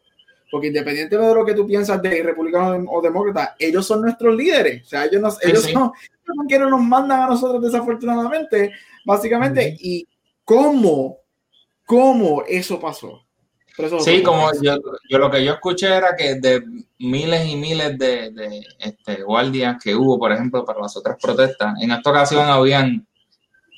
porque 0.51 0.68
independientemente 0.68 1.28
de 1.28 1.34
lo 1.34 1.44
que 1.44 1.55
tú 1.55 1.66
piensas 1.66 2.01
de 2.01 2.22
republicanos 2.22 2.86
o 2.90 3.01
demócratas, 3.01 3.51
ellos 3.59 3.86
son 3.86 4.03
nuestros 4.03 4.34
líderes, 4.34 4.82
o 4.84 4.88
sea, 4.88 5.05
ellos, 5.05 5.20
nos, 5.20 5.44
ellos 5.44 5.62
sí. 5.62 5.72
son 5.72 5.92
quienes 6.49 6.68
nos 6.68 6.82
mandan 6.82 7.22
a 7.22 7.26
nosotros 7.28 7.62
desafortunadamente, 7.62 8.72
básicamente, 9.05 9.76
y 9.80 10.07
cómo, 10.44 11.18
cómo 11.84 12.42
eso 12.47 12.78
pasó. 12.80 13.22
Eso 13.76 13.99
es 13.99 14.05
Sí, 14.05 14.22
como 14.22 14.51
yo, 14.62 14.76
yo 15.11 15.18
lo 15.18 15.30
que 15.30 15.44
yo 15.44 15.53
escuché 15.53 15.94
era 15.94 16.16
que 16.16 16.36
de 16.36 16.62
miles 16.99 17.47
y 17.47 17.57
miles 17.57 17.99
de, 17.99 18.30
de, 18.30 18.66
este, 18.78 19.22
guardias 19.22 19.76
que 19.82 19.94
hubo, 19.94 20.18
por 20.18 20.32
ejemplo, 20.32 20.64
para 20.64 20.80
las 20.80 20.97
otras 20.97 21.16
protestas, 21.20 21.74
en 21.80 21.90
esta 21.90 22.11
ocasión 22.11 22.49
habían, 22.49 23.07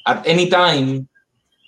at 0.04 0.26
any 0.28 0.48
time, 0.48 1.04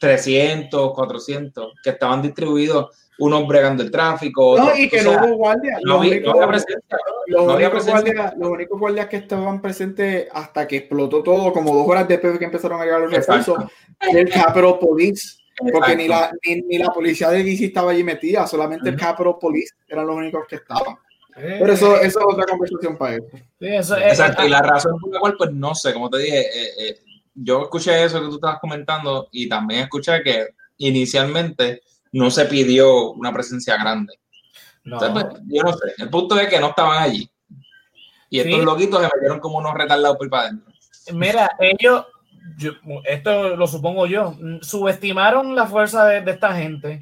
300, 0.00 0.92
400, 0.94 1.72
que 1.82 1.90
estaban 1.90 2.22
distribuidos, 2.22 2.96
unos 3.20 3.46
bregando 3.46 3.82
el 3.82 3.90
tráfico. 3.90 4.56
No, 4.56 4.64
otros- 4.64 4.78
y 4.78 4.88
que 4.88 5.02
no 5.02 5.10
sea, 5.12 5.24
hubo 5.24 5.36
guardias. 5.36 5.78
no 5.84 5.94
Los 5.94 6.00
había- 6.06 6.20
no 6.20 6.30
había 6.32 6.48
presencia. 6.48 6.98
los 7.26 7.46
no 7.46 7.52
había 7.52 7.68
únicos 7.68 7.86
guardias- 7.86 8.34
los 8.38 8.48
únicos 8.50 8.80
guardias 8.80 9.06
que 9.06 9.16
estaban 9.18 9.60
presentes 9.62 10.28
hasta 10.32 10.66
que 10.66 10.76
explotó 10.78 11.22
todo, 11.22 11.52
como 11.52 11.74
dos 11.74 11.86
horas 11.88 12.08
después 12.08 12.32
de 12.32 12.38
que 12.38 12.44
empezaron 12.46 12.80
a 12.80 12.84
llegar 12.84 13.00
los 13.00 13.12
Exacto. 13.12 13.54
refuerzos, 13.56 13.72
era 14.10 14.20
el 14.20 14.28
Capitol 14.30 14.78
Police. 14.78 15.36
Porque 15.72 15.94
ni 15.94 16.08
la, 16.08 16.32
ni, 16.46 16.62
ni 16.62 16.78
la 16.78 16.88
policía 16.88 17.28
de 17.28 17.44
DC 17.44 17.66
estaba 17.66 17.90
allí 17.90 18.02
metida, 18.02 18.46
solamente 18.46 18.88
el 18.88 18.94
Ujú. 18.94 19.04
Capitol 19.04 19.36
Police 19.38 19.74
eran 19.86 20.06
los 20.06 20.16
únicos 20.16 20.46
que 20.48 20.56
estaban. 20.56 20.94
Eh, 21.36 21.56
Pero 21.60 21.72
eso, 21.74 21.96
eso 22.00 22.18
es 22.20 22.26
otra 22.26 22.46
conversación 22.46 22.96
para 22.96 23.16
esto. 23.16 23.36
sí, 23.36 23.66
eso 23.66 23.96
es- 23.96 24.12
Exacto, 24.18 24.42
eh, 24.42 24.46
y 24.46 24.48
la 24.48 24.62
razón 24.62 24.98
por 24.98 25.12
la 25.12 25.20
cual, 25.20 25.34
pues 25.36 25.52
no 25.52 25.74
sé, 25.74 25.92
como 25.92 26.08
te 26.08 26.16
dije, 26.18 26.40
eh, 26.40 26.68
eh, 26.78 27.00
yo 27.34 27.62
escuché 27.64 28.02
eso 28.04 28.20
que 28.22 28.28
tú 28.28 28.34
estabas 28.36 28.58
comentando 28.58 29.28
y 29.32 29.48
también 29.50 29.82
escuché 29.82 30.22
que 30.22 30.46
inicialmente 30.78 31.82
no 32.12 32.30
se 32.30 32.44
pidió 32.46 33.12
una 33.12 33.32
presencia 33.32 33.76
grande. 33.76 34.14
no. 34.84 34.96
Entonces, 35.02 35.26
pues, 35.30 35.42
yo 35.46 35.62
no 35.62 35.72
sé, 35.72 35.94
el 35.98 36.10
punto 36.10 36.38
es 36.40 36.48
que 36.48 36.58
no 36.58 36.68
estaban 36.68 37.02
allí. 37.02 37.30
Y 38.30 38.40
estos 38.40 38.60
Sí. 38.60 38.64
loquitos 38.64 39.00
se 39.02 39.08
metieron 39.14 39.38
como 39.40 39.58
unos 39.58 39.74
retardados 39.74 40.16
por 40.16 40.26
ahí 40.26 40.30
para 40.30 40.42
adentro. 40.44 40.72
Mira, 41.12 41.50
ellos, 41.58 42.06
yo- 42.56 42.72
esto 43.04 43.56
lo 43.56 43.66
supongo 43.66 44.06
yo, 44.06 44.34
subestimaron 44.62 45.54
la 45.54 45.66
fuerza 45.66 46.06
de, 46.06 46.20
de 46.22 46.30
esta 46.30 46.54
gente 46.54 47.00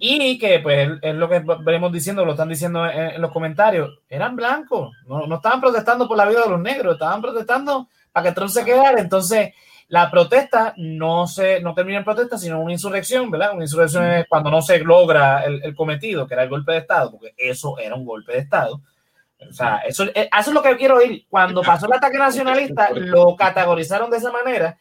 y 0.00 0.38
que, 0.38 0.58
pues, 0.60 0.90
es 1.02 1.14
lo 1.14 1.28
que 1.28 1.42
venimos 1.60 1.92
diciendo, 1.92 2.24
lo 2.24 2.32
están 2.32 2.48
diciendo 2.48 2.84
en, 2.88 3.10
en 3.16 3.20
los 3.22 3.30
comentarios, 3.32 3.98
eran 4.08 4.34
blancos, 4.36 4.92
no, 5.06 5.26
no 5.26 5.36
estaban 5.36 5.60
protestando 5.60 6.08
por 6.08 6.16
la 6.16 6.28
vida 6.28 6.42
de 6.44 6.50
los 6.50 6.60
negros, 6.60 6.94
estaban 6.94 7.20
protestando 7.22 7.88
para 8.12 8.28
que 8.28 8.34
Trump 8.34 8.50
se 8.50 8.64
quedara. 8.64 9.00
Entonces, 9.00 9.50
La 9.92 10.10
protesta 10.10 10.72
no, 10.78 11.26
se, 11.26 11.60
no 11.60 11.74
termina 11.74 11.98
en 11.98 12.04
protesta, 12.04 12.38
sino 12.38 12.58
una 12.58 12.72
insurrección, 12.72 13.30
¿verdad? 13.30 13.52
Una 13.52 13.64
insurrección 13.64 14.06
es 14.06 14.26
cuando 14.26 14.50
no 14.50 14.62
se 14.62 14.78
logra 14.78 15.44
el, 15.44 15.74
cometido, 15.74 16.26
que 16.26 16.32
era 16.32 16.44
el 16.44 16.48
golpe 16.48 16.72
de 16.72 16.78
Estado, 16.78 17.10
porque 17.10 17.34
eso 17.36 17.76
era 17.78 17.94
un 17.94 18.06
golpe 18.06 18.32
de 18.32 18.38
Estado. 18.38 18.80
O 19.46 19.52
sea, 19.52 19.82
eso, 19.86 20.04
eh, 20.04 20.30
eso 20.32 20.50
es 20.50 20.54
lo 20.54 20.62
que 20.62 20.78
quiero 20.78 20.96
oír. 20.96 21.26
Cuando 21.28 21.60
pasó 21.60 21.84
el 21.84 21.92
ataque 21.92 22.16
nacionalista, 22.16 22.88
lo 22.94 23.36
categorizaron 23.36 24.10
de 24.10 24.16
esa 24.16 24.32
manera 24.32 24.78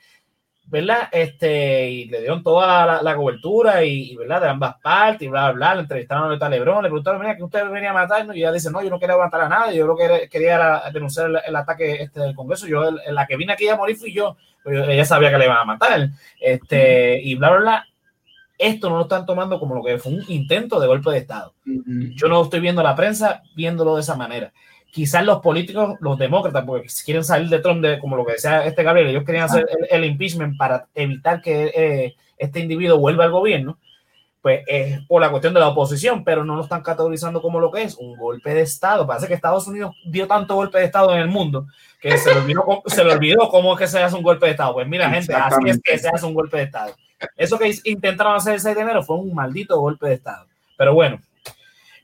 ¿verdad? 0.72 1.10
Este, 1.12 1.90
y 1.90 2.06
le 2.06 2.22
dieron 2.22 2.42
toda 2.42 3.02
la, 3.04 3.16
cobertura 3.16 3.84
y, 3.84 4.16
¿verdad? 4.16 4.42
De 4.42 4.48
ambas 4.48 4.76
partes 4.82 5.24
y 5.24 5.28
bla, 5.28 5.52
bla, 5.52 5.54
bla. 5.54 5.76
Le 5.76 5.82
entrevistaron 5.82 6.42
a 6.42 6.50
Lebrón, 6.50 6.84
le 6.84 6.90
preguntaron, 6.90 7.20
mira, 7.20 7.36
que 7.36 7.44
usted 7.44 7.70
venía 7.70 7.92
a 7.92 7.94
matarnos 7.94 8.36
y 8.36 8.40
ella 8.40 8.54
dice, 8.54 8.72
no, 8.72 8.82
yo 8.82 8.90
no 8.90 8.98
quería 8.98 9.18
matar 9.18 9.42
a 9.42 9.50
nadie, 9.50 9.78
yo 9.78 9.86
lo 9.86 9.98
que 9.98 10.30
quería 10.32 10.84
denunciar 10.94 11.30
el, 11.46 11.56
ataque 11.58 12.02
este, 12.02 12.22
del 12.22 12.34
Congreso, 12.34 12.68
yo, 12.68 12.88
en 12.88 13.14
la 13.14 13.28
que 13.28 13.36
vine 13.36 13.52
aquí 13.52 13.68
a 13.68 13.76
morir 13.76 13.98
fui 13.98 14.14
yo, 14.14 14.38
pero 14.64 14.86
ella 14.86 15.04
sabía 15.04 15.30
que 15.30 15.38
le 15.40 15.46
iban 15.46 15.58
a 15.58 15.66
matar, 15.66 16.10
este, 16.40 17.22
y 17.22 17.36
bla, 17.36 17.50
bla, 17.50 17.60
bla. 17.60 17.88
Esto 18.58 18.90
no 18.90 18.98
lo 18.98 19.02
están 19.04 19.26
tomando 19.26 19.60
como 19.60 19.76
lo 19.76 19.84
que 19.84 19.98
fue 19.98 20.14
un 20.14 20.24
intento 20.30 20.80
de 20.80 20.88
golpe 20.88 21.10
de 21.10 21.18
Estado. 21.18 21.54
Yo 21.66 22.28
no 22.28 22.44
estoy 22.44 22.60
viendo 22.60 22.84
la 22.84 22.96
prensa 22.96 23.42
viéndolo 23.56 23.96
de 23.96 24.02
esa 24.02 24.16
manera 24.16 24.54
quizás 24.92 25.26
los 25.26 25.40
políticos, 25.40 25.98
los 26.02 26.18
demócratas, 26.18 26.64
porque 26.66 26.88
quieren 27.04 27.24
salir 27.24 27.50
de 27.50 27.60
Trump, 27.60 27.82
de, 27.82 27.98
como 28.00 28.18
lo 28.18 28.26
que 28.26 28.34
decía 28.34 28.66
este 28.66 28.84
Gabriel, 28.84 29.08
ellos 29.08 29.24
querían 29.24 29.46
hacer 29.46 29.68
el, 29.90 30.06
impeachment 30.06 30.58
para 30.58 30.88
evitar 30.94 31.42
que 31.42 31.72
eh, 31.74 32.16
este 32.38 32.60
individuo 32.60 33.00
vuelva 33.00 33.24
al 33.24 33.32
gobierno, 33.32 33.78
pues 34.42 34.64
es 34.68 35.00
por 35.06 35.22
la 35.22 35.30
cuestión 35.30 35.54
de 35.54 35.60
la 35.60 35.70
oposición, 35.70 36.24
pero 36.24 36.44
no 36.44 36.56
lo 36.56 36.64
están 36.64 36.82
categorizando 36.82 37.42
como 37.42 37.60
lo 37.60 37.72
que 37.72 37.84
es 37.84 37.96
un 37.96 38.18
golpe 38.18 38.54
de 38.54 38.62
Estado. 38.62 39.06
Parece 39.06 39.28
que 39.28 39.36
Estados 39.36 39.68
Unidos 39.68 39.96
dio 40.04 40.28
tanto 40.28 40.56
golpe 40.56 40.80
de 40.80 40.86
Estado 40.86 41.14
en 41.14 41.22
el 41.22 41.28
mundo 41.28 41.68
que 42.02 42.18
se 42.18 42.34
le 42.34 42.42
olvidó, 42.42 42.82
se 42.88 43.04
le 43.04 43.14
olvidó 43.14 43.50
cómo 43.50 43.74
es 43.74 43.80
que 43.80 43.88
se 43.88 44.02
hace 44.02 44.16
un 44.16 44.24
golpe 44.24 44.48
de 44.48 44.54
Estado. 44.54 44.74
Pues 44.74 44.88
mira, 44.88 45.10
gente, 45.12 45.34
así 45.36 45.62
es 45.68 45.80
que 45.84 45.98
se 46.00 46.10
hace 46.10 46.26
un 46.26 46.34
golpe 46.34 46.58
de 46.58 46.64
Estado. 46.64 46.96
Eso 47.38 47.60
que 47.60 47.72
intentaron 47.84 48.36
hacer 48.36 48.56
el 48.56 48.60
6 48.60 48.76
de 48.76 48.82
enero 48.82 49.04
fue 49.04 49.18
un 49.18 49.34
maldito 49.34 49.80
golpe 49.80 50.08
de 50.08 50.16
Estado. 50.16 50.48
Pero 50.76 50.96
bueno, 50.96 51.22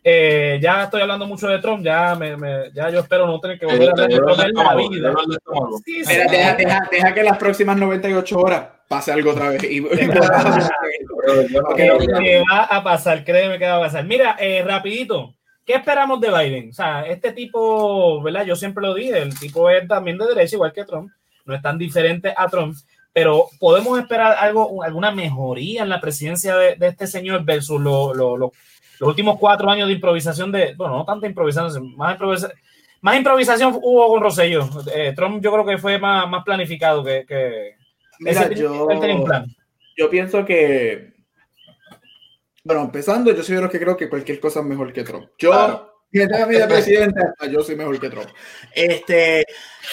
eh, 0.10 0.58
ya 0.62 0.84
estoy 0.84 1.02
hablando 1.02 1.28
mucho 1.28 1.50
de 1.50 1.60
Trump, 1.60 1.84
ya, 1.84 2.16
me, 2.16 2.38
me, 2.38 2.72
ya 2.72 2.90
yo 2.90 3.02
espero 3.02 3.28
no 3.28 3.42
tener 3.42 3.60
que 3.60 3.66
volver 3.66 3.90
a 3.90 3.92
hablar 3.92 4.08
de 4.08 4.16
Trump 4.16 4.40
en 4.40 4.54
la 4.54 4.76
vida. 4.76 5.14
Sí, 5.84 6.06
sí, 6.06 6.14
deja, 6.14 6.56
deja, 6.56 6.80
deja, 6.90 7.14
que 7.14 7.24
las 7.24 7.38
próximas 7.38 7.76
98 7.76 8.40
horas 8.40 8.70
pase 8.88 9.12
algo 9.12 9.32
otra 9.32 9.50
vez. 9.50 9.66
Y, 9.66 9.84
¿Qué 11.76 12.42
va 12.50 12.64
a 12.64 12.82
pasar? 12.82 13.26
Créeme 13.26 13.60
que 13.60 13.68
va 13.68 13.76
a 13.76 13.82
pasar. 13.82 14.06
Mira, 14.06 14.38
eh, 14.40 14.64
rapidito, 14.66 15.36
¿qué 15.66 15.74
esperamos 15.74 16.22
de 16.22 16.30
Biden? 16.30 16.70
O 16.70 16.74
sea, 16.74 17.06
este 17.06 17.34
tipo, 17.34 18.22
¿verdad? 18.24 18.46
Yo 18.46 18.56
siempre 18.56 18.88
lo 18.88 18.94
dije, 18.94 19.22
el 19.22 19.38
tipo 19.38 19.70
es 19.70 19.86
también 19.90 20.18
de 20.18 20.28
derecha, 20.28 20.56
igual 20.56 20.72
que 20.72 20.86
Trump, 20.86 21.12
no 21.44 21.54
es 21.54 21.62
tan 21.62 21.78
diferente 21.78 22.34
a 22.34 22.48
Trump, 22.48 22.78
pero 23.12 23.50
podemos 23.60 24.00
esperar 24.00 24.38
algo, 24.40 24.82
alguna 24.82 25.12
mejoría 25.12 25.84
en 25.84 25.90
la 25.90 26.00
presidencia 26.00 26.56
de, 26.56 26.78
de 26.78 26.88
este 26.88 27.08
señor 27.08 27.44
versus 27.44 27.82
lo, 27.82 28.14
lo, 28.14 28.38
lo 28.38 28.54
los 29.00 29.10
últimos 29.10 29.38
cuatro 29.40 29.70
años 29.70 29.88
de 29.88 29.94
improvisación 29.94 30.52
de, 30.52 30.74
bueno, 30.76 30.98
no 30.98 31.06
tanta 31.06 31.28
improvisación, 31.28 31.96
más, 31.96 32.14
improvisación, 32.14 32.60
más 33.02 33.18
improvisación 33.18 33.80
hubo 33.82 34.08
con 34.08 34.22
Rosselló. 34.22 34.68
Eh, 34.94 35.14
Trump 35.16 35.44
yo 35.44 35.52
creo 35.52 35.66
que 35.66 35.78
fue 35.78 36.00
más, 36.00 36.30
más 36.30 36.44
planificado 36.44 37.04
que... 37.04 37.26
que 37.28 37.76
Mira, 38.20 38.44
ese, 38.44 38.56
yo, 38.56 38.88
plan. 39.26 39.46
yo 39.96 40.10
pienso 40.10 40.44
que, 40.44 41.14
bueno, 42.64 42.82
empezando, 42.82 43.32
yo 43.32 43.44
soy 43.44 43.56
de 43.56 43.62
los 43.62 43.72
que 43.72 43.80
creo 43.80 43.96
que 43.96 44.10
cualquier 44.10 44.40
cosa 44.40 44.60
es 44.60 44.66
mejor 44.66 44.92
que 44.92 45.04
Trump. 45.04 45.30
Yo, 45.38 45.52
claro. 45.52 45.94
Yo 47.52 47.62
soy 47.62 47.76
mejor 47.76 48.00
que 48.00 48.10
Trump. 48.10 48.30
Este, 48.74 49.46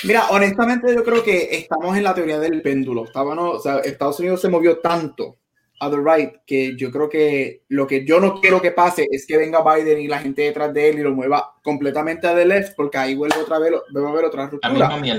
mira, 0.05 0.29
honestamente, 0.31 0.95
yo 0.95 1.03
creo 1.03 1.25
que 1.25 1.57
estamos 1.57 1.97
en 1.97 2.05
la 2.05 2.15
teoría 2.15 2.39
del 2.39 2.63
péndulo. 2.63 3.05
Estábamos, 3.05 3.57
o 3.57 3.59
sea, 3.59 3.79
Estados 3.79 4.21
Unidos 4.21 4.41
se 4.41 4.49
movió 4.49 4.79
tanto 4.79 5.39
a 5.81 5.91
the 5.91 5.97
right, 5.97 6.33
que 6.47 6.77
yo 6.77 6.91
creo 6.91 7.09
que 7.09 7.63
lo 7.69 7.87
que 7.87 8.05
yo 8.05 8.21
no 8.21 8.41
quiero 8.41 8.63
que 8.63 8.71
pase 8.71 9.07
es 9.11 9.27
que 9.27 9.37
venga 9.37 9.63
Biden 9.63 10.01
y 10.01 10.09
la 10.09 10.21
gente 10.21 10.43
detrás 10.43 10.73
de 10.73 10.89
él 10.89 10.99
y 10.99 11.03
lo 11.03 11.13
mueva 11.13 11.55
completamente 11.63 12.27
a 12.27 12.35
the 12.35 12.45
left, 12.45 12.75
porque 12.77 12.99
ahí 12.99 13.15
vuelve 13.15 13.37
otra 13.39 13.59
vez, 13.59 13.73
a 13.73 14.09
haber 14.09 14.25
otra 14.25 14.49
ruptura. 14.49 14.89
Para 14.89 15.01
mí 15.01 15.11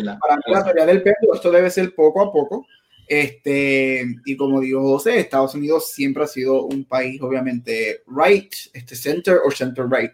la 0.48 0.64
teoría 0.64 0.86
del 0.86 1.04
péndulo, 1.04 1.36
esto 1.36 1.52
debe 1.52 1.70
ser 1.70 1.94
poco 1.94 2.22
a 2.22 2.32
poco. 2.32 2.66
Este, 3.08 4.04
y 4.26 4.36
como 4.36 4.62
dijo 4.62 4.82
José, 4.82 5.20
Estados 5.20 5.54
Unidos 5.54 5.92
siempre 5.92 6.24
ha 6.24 6.28
sido 6.28 6.64
un 6.64 6.86
país, 6.86 7.22
obviamente, 7.22 8.02
right, 8.08 8.52
este 8.74 8.96
center 8.96 9.40
o 9.46 9.52
center 9.52 9.86
right. 9.90 10.12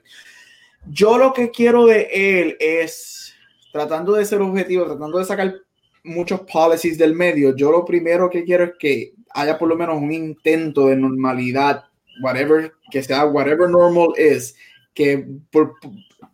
Yo 0.87 1.17
lo 1.17 1.31
que 1.31 1.51
quiero 1.51 1.85
de 1.85 2.09
él 2.11 2.57
es, 2.59 3.33
tratando 3.71 4.13
de 4.13 4.25
ser 4.25 4.41
objetivo, 4.41 4.85
tratando 4.85 5.19
de 5.19 5.25
sacar 5.25 5.55
muchos 6.03 6.41
policies 6.41 6.97
del 6.97 7.13
medio, 7.13 7.55
yo 7.55 7.71
lo 7.71 7.85
primero 7.85 8.29
que 8.29 8.43
quiero 8.43 8.65
es 8.65 8.71
que 8.79 9.13
haya 9.33 9.57
por 9.57 9.69
lo 9.69 9.75
menos 9.75 9.97
un 9.97 10.11
intento 10.11 10.87
de 10.87 10.95
normalidad, 10.95 11.85
whatever, 12.21 12.73
que 12.89 13.03
sea 13.03 13.25
whatever 13.25 13.69
normal 13.69 14.09
es, 14.17 14.55
que 14.93 15.25
por, 15.51 15.75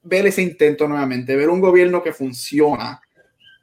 ver 0.04 0.28
ese 0.28 0.42
intento 0.42 0.88
nuevamente, 0.88 1.36
ver 1.36 1.50
un 1.50 1.62
gobierno 1.62 2.02
que 2.02 2.14
funciona, 2.14 3.02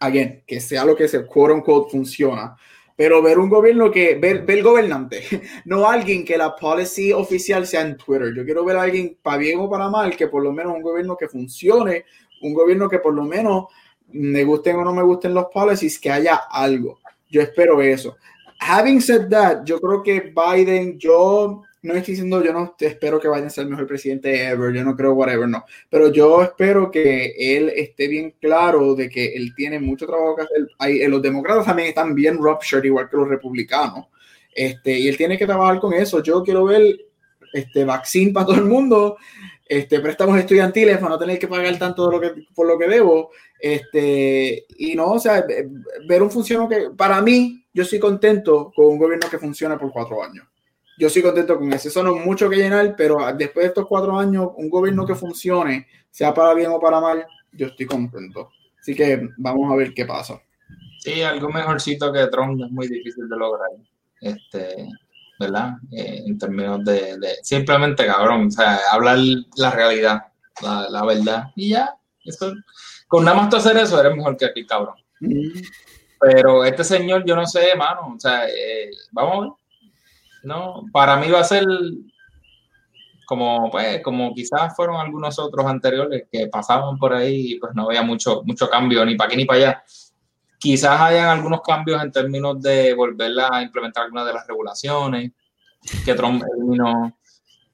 again, 0.00 0.42
que 0.46 0.60
sea 0.60 0.84
lo 0.84 0.96
que 0.96 1.08
sea, 1.08 1.26
quote 1.26 1.54
unquote, 1.54 1.90
funciona, 1.90 2.56
pero 2.96 3.22
ver 3.22 3.38
un 3.38 3.48
gobierno 3.48 3.90
que, 3.90 4.14
ver, 4.14 4.44
ver 4.44 4.58
el 4.58 4.64
gobernante, 4.64 5.22
no 5.64 5.88
alguien 5.88 6.24
que 6.24 6.38
la 6.38 6.54
policy 6.54 7.12
oficial 7.12 7.66
sea 7.66 7.82
en 7.82 7.96
Twitter. 7.96 8.32
Yo 8.34 8.44
quiero 8.44 8.64
ver 8.64 8.76
a 8.76 8.82
alguien, 8.82 9.18
para 9.22 9.38
bien 9.38 9.58
o 9.58 9.68
para 9.68 9.88
mal, 9.88 10.16
que 10.16 10.28
por 10.28 10.42
lo 10.42 10.52
menos 10.52 10.74
un 10.76 10.82
gobierno 10.82 11.16
que 11.16 11.28
funcione, 11.28 12.04
un 12.42 12.54
gobierno 12.54 12.88
que 12.88 12.98
por 12.98 13.14
lo 13.14 13.24
menos 13.24 13.66
me 14.12 14.44
gusten 14.44 14.76
o 14.76 14.84
no 14.84 14.92
me 14.92 15.02
gusten 15.02 15.34
los 15.34 15.46
policies, 15.46 15.98
que 15.98 16.10
haya 16.10 16.42
algo. 16.50 17.00
Yo 17.28 17.42
espero 17.42 17.82
eso 17.82 18.16
having 18.64 19.00
said 19.00 19.28
that, 19.28 19.64
yo 19.64 19.78
creo 19.78 20.02
que 20.02 20.32
Biden, 20.34 20.98
yo 20.98 21.62
no 21.82 21.94
estoy 21.94 22.12
diciendo, 22.12 22.42
yo 22.42 22.52
no 22.52 22.74
espero 22.78 23.20
que 23.20 23.28
Biden 23.28 23.50
sea 23.50 23.64
el 23.64 23.70
mejor 23.70 23.86
presidente 23.86 24.48
ever, 24.48 24.72
yo 24.72 24.82
no 24.82 24.96
creo 24.96 25.12
whatever, 25.12 25.46
no, 25.46 25.64
pero 25.90 26.10
yo 26.10 26.42
espero 26.42 26.90
que 26.90 27.34
él 27.38 27.70
esté 27.76 28.08
bien 28.08 28.34
claro 28.40 28.94
de 28.94 29.10
que 29.10 29.34
él 29.34 29.54
tiene 29.54 29.78
mucho 29.78 30.06
trabajo 30.06 30.34
que 30.36 30.42
hacer. 30.42 30.66
Hay, 30.78 31.02
eh, 31.02 31.08
los 31.08 31.20
demócratas 31.20 31.66
también 31.66 31.88
están 31.88 32.14
bien 32.14 32.38
ruptured, 32.38 32.84
igual 32.84 33.10
que 33.10 33.18
los 33.18 33.28
republicanos, 33.28 34.06
este, 34.54 34.98
y 34.98 35.08
él 35.08 35.16
tiene 35.18 35.36
que 35.36 35.46
trabajar 35.46 35.78
con 35.78 35.92
eso. 35.92 36.22
Yo 36.22 36.42
quiero 36.42 36.64
ver 36.64 36.96
este 37.52 37.84
vaccine 37.84 38.32
para 38.32 38.46
todo 38.46 38.56
el 38.56 38.64
mundo, 38.64 39.18
este, 39.66 40.00
préstamos 40.00 40.38
estudiantiles 40.38 40.96
para 40.96 41.10
no 41.10 41.18
tener 41.18 41.38
que 41.38 41.48
pagar 41.48 41.78
tanto 41.78 42.10
lo 42.10 42.18
que, 42.18 42.46
por 42.54 42.66
lo 42.66 42.78
que 42.78 42.88
debo, 42.88 43.30
este, 43.64 44.66
y 44.76 44.94
no, 44.94 45.12
o 45.12 45.18
sea, 45.18 45.42
ver 46.06 46.22
un 46.22 46.30
funciono 46.30 46.68
que 46.68 46.90
para 46.94 47.22
mí 47.22 47.64
yo 47.72 47.84
estoy 47.84 47.98
contento 47.98 48.70
con 48.76 48.84
un 48.84 48.98
gobierno 48.98 49.26
que 49.30 49.38
funciona 49.38 49.78
por 49.78 49.90
cuatro 49.90 50.22
años. 50.22 50.46
Yo 50.98 51.06
estoy 51.06 51.22
contento 51.22 51.56
con 51.58 51.72
eso. 51.72 51.88
Eso 51.88 52.02
no 52.02 52.14
es 52.14 52.26
mucho 52.26 52.50
que 52.50 52.56
llenar, 52.56 52.94
pero 52.94 53.16
después 53.34 53.64
de 53.64 53.68
estos 53.68 53.86
cuatro 53.86 54.18
años, 54.18 54.50
un 54.56 54.68
gobierno 54.68 55.06
que 55.06 55.14
funcione, 55.14 55.86
sea 56.10 56.34
para 56.34 56.52
bien 56.52 56.72
o 56.72 56.78
para 56.78 57.00
mal, 57.00 57.26
yo 57.52 57.68
estoy 57.68 57.86
contento. 57.86 58.50
Así 58.78 58.94
que 58.94 59.30
vamos 59.38 59.72
a 59.72 59.76
ver 59.76 59.94
qué 59.94 60.04
pasa. 60.04 60.42
Sí, 60.98 61.22
algo 61.22 61.48
mejorcito 61.48 62.12
que 62.12 62.26
Trump 62.26 62.60
es 62.62 62.70
muy 62.70 62.86
difícil 62.86 63.26
de 63.30 63.36
lograr. 63.38 63.70
Este, 64.20 64.88
¿verdad? 65.40 65.72
Eh, 65.90 66.22
en 66.26 66.36
términos 66.36 66.84
de, 66.84 67.18
simplemente 67.42 68.04
cabrón, 68.04 68.48
o 68.48 68.50
sea, 68.50 68.78
hablar 68.92 69.16
la 69.56 69.70
realidad, 69.70 70.22
la, 70.60 71.02
verdad, 71.06 71.44
y 71.56 71.70
ya, 71.70 71.96
eso, 72.24 72.52
con 73.14 73.24
nada 73.24 73.36
más 73.36 73.48
tú 73.48 73.54
hacer 73.58 73.76
eso, 73.76 74.00
eres 74.00 74.16
mejor 74.16 74.36
que 74.36 74.46
aquí, 74.46 74.66
cabrón. 74.66 74.96
Pero 76.18 76.64
este 76.64 76.82
señor, 76.82 77.24
yo 77.24 77.36
no 77.36 77.46
sé, 77.46 77.76
mano. 77.76 78.14
O 78.16 78.18
sea, 78.18 78.48
eh, 78.48 78.90
vamos 79.12 79.36
a 79.36 79.40
ver. 79.40 79.50
No, 80.42 80.82
para 80.92 81.16
mí 81.16 81.30
va 81.30 81.38
a 81.38 81.44
ser 81.44 81.64
como, 83.24 83.70
pues, 83.70 84.02
como 84.02 84.34
quizás 84.34 84.74
fueron 84.74 84.96
algunos 84.96 85.38
otros 85.38 85.64
anteriores 85.64 86.24
que 86.28 86.48
pasaban 86.48 86.98
por 86.98 87.14
ahí 87.14 87.52
y 87.52 87.58
pues 87.60 87.72
no 87.76 87.84
había 87.84 88.02
mucho, 88.02 88.42
mucho 88.44 88.68
cambio 88.68 89.04
ni 89.04 89.14
para 89.14 89.28
aquí 89.28 89.36
ni 89.36 89.44
para 89.44 89.58
allá. 89.58 89.84
Quizás 90.58 91.00
hayan 91.00 91.28
algunos 91.28 91.60
cambios 91.62 92.02
en 92.02 92.10
términos 92.10 92.60
de 92.60 92.94
volver 92.94 93.30
a 93.48 93.62
implementar 93.62 94.06
algunas 94.06 94.26
de 94.26 94.32
las 94.32 94.44
regulaciones 94.44 95.30
que 96.04 96.14
Trump 96.14 96.42
vino 96.68 97.16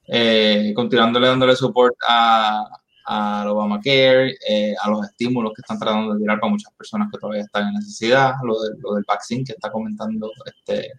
eh, 0.06 0.74
continuándole 0.76 1.28
dándole 1.28 1.56
support 1.56 1.94
a, 2.06 2.79
al 3.12 3.48
Obamacare, 3.48 4.36
eh, 4.48 4.72
a 4.80 4.88
los 4.88 5.04
estímulos 5.04 5.52
que 5.52 5.62
están 5.62 5.80
tratando 5.80 6.14
de 6.14 6.20
tirar 6.20 6.38
para 6.38 6.52
muchas 6.52 6.72
personas 6.74 7.08
que 7.10 7.18
todavía 7.18 7.42
están 7.42 7.66
en 7.66 7.74
necesidad, 7.74 8.34
lo, 8.44 8.54
lo 8.78 8.94
del 8.94 9.04
vaccine 9.04 9.42
que 9.42 9.52
está 9.52 9.72
comentando 9.72 10.30
este 10.46 10.92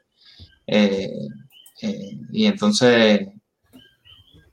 eh, 0.68 1.28
eh, 1.82 2.18
y 2.34 2.45
entonces 2.47 3.30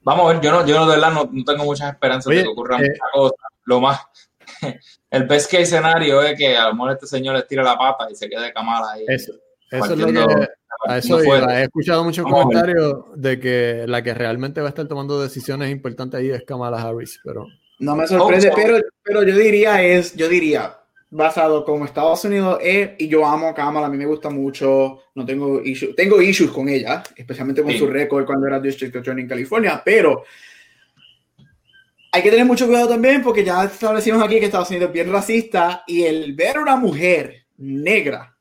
vamos 0.03 0.25
a 0.25 0.35
ver, 0.35 0.41
yo 0.41 0.53
no, 0.53 0.65
yo 0.65 0.87
de 0.87 0.95
verdad 0.95 1.13
no, 1.13 1.29
tengo 1.45 1.65
muchas 1.65 1.93
esperanzas 1.93 2.33
de 2.33 2.45
que 2.45 2.49
ocurra 2.49 2.79
muchas 2.79 2.99
cosas. 3.13 3.39
Lo 3.65 3.81
más, 3.81 4.03
el 5.11 5.25
best 5.25 5.51
case 5.51 5.63
escenario 5.63 6.23
es 6.23 6.39
que 6.39 6.57
a 6.57 6.69
lo 6.69 6.75
mejor 6.75 6.93
este 6.93 7.09
señor 7.09 7.35
le 7.35 7.43
tira 7.43 7.65
la 7.65 7.77
pata 7.77 8.09
y 8.09 8.15
se 8.15 8.29
quede 8.29 8.53
camada 8.53 8.93
ahí. 8.93 9.05
Eso, 9.09 9.33
eso 9.69 9.93
es 9.95 9.99
lo 9.99 10.07
que 10.07 10.49
a 10.89 10.99
eso 10.99 11.20
He 11.20 11.62
escuchado 11.62 12.03
muchos 12.03 12.24
comentarios 12.24 13.05
de 13.14 13.39
que 13.39 13.84
la 13.86 14.03
que 14.03 14.14
realmente 14.14 14.61
va 14.61 14.68
a 14.68 14.70
estar 14.70 14.89
tomando 14.89 15.20
decisiones 15.20 15.70
importantes 15.70 16.18
ahí 16.18 16.30
es 16.30 16.43
Kamala 16.45 16.82
Harris, 16.82 17.20
pero... 17.22 17.47
No 17.80 17.95
me 17.95 18.07
sorprende, 18.09 18.51
pero, 18.57 18.78
pero 19.05 19.22
yo 19.22 19.36
diría 19.36 19.82
es, 19.82 20.16
yo 20.16 20.28
diría, 20.28 20.78
basado 21.11 21.64
como 21.64 21.84
Estados 21.84 22.24
Unidos 22.24 22.59
es, 22.62 22.91
y 22.99 23.07
yo 23.09 23.24
amo 23.24 23.49
a 23.49 23.55
Kamala, 23.55 23.86
a 23.86 23.91
mí 23.91 23.97
me 23.97 24.07
gusta 24.07 24.30
mucho, 24.30 25.03
no 25.14 25.24
tengo 25.24 25.62
issues, 25.62 25.95
tengo 25.95 26.20
issues 26.20 26.51
con 26.51 26.68
ella, 26.68 27.03
especialmente 27.14 27.62
con 27.62 27.70
Sí. 27.70 27.78
su 27.78 27.86
récord 27.86 28.26
cuando 28.26 28.47
era 28.47 28.59
District 28.59 28.97
Attorney 28.97 29.22
en 29.22 29.28
California, 29.28 29.80
pero 29.84 30.24
hay 32.11 32.22
que 32.22 32.30
tener 32.30 32.47
mucho 32.47 32.66
cuidado 32.66 32.89
también 32.89 33.22
porque 33.22 33.45
ya 33.45 33.64
establecimos 33.64 34.22
aquí 34.22 34.41
que 34.41 34.47
Estados 34.47 34.70
Unidos 34.70 34.89
es 34.89 34.95
bien 34.95 35.12
racista 35.12 35.84
y 35.86 36.05
el 36.05 36.32
ver 36.34 36.57
a 36.57 36.62
una 36.62 36.76
mujer 36.76 37.45
negra 37.59 38.38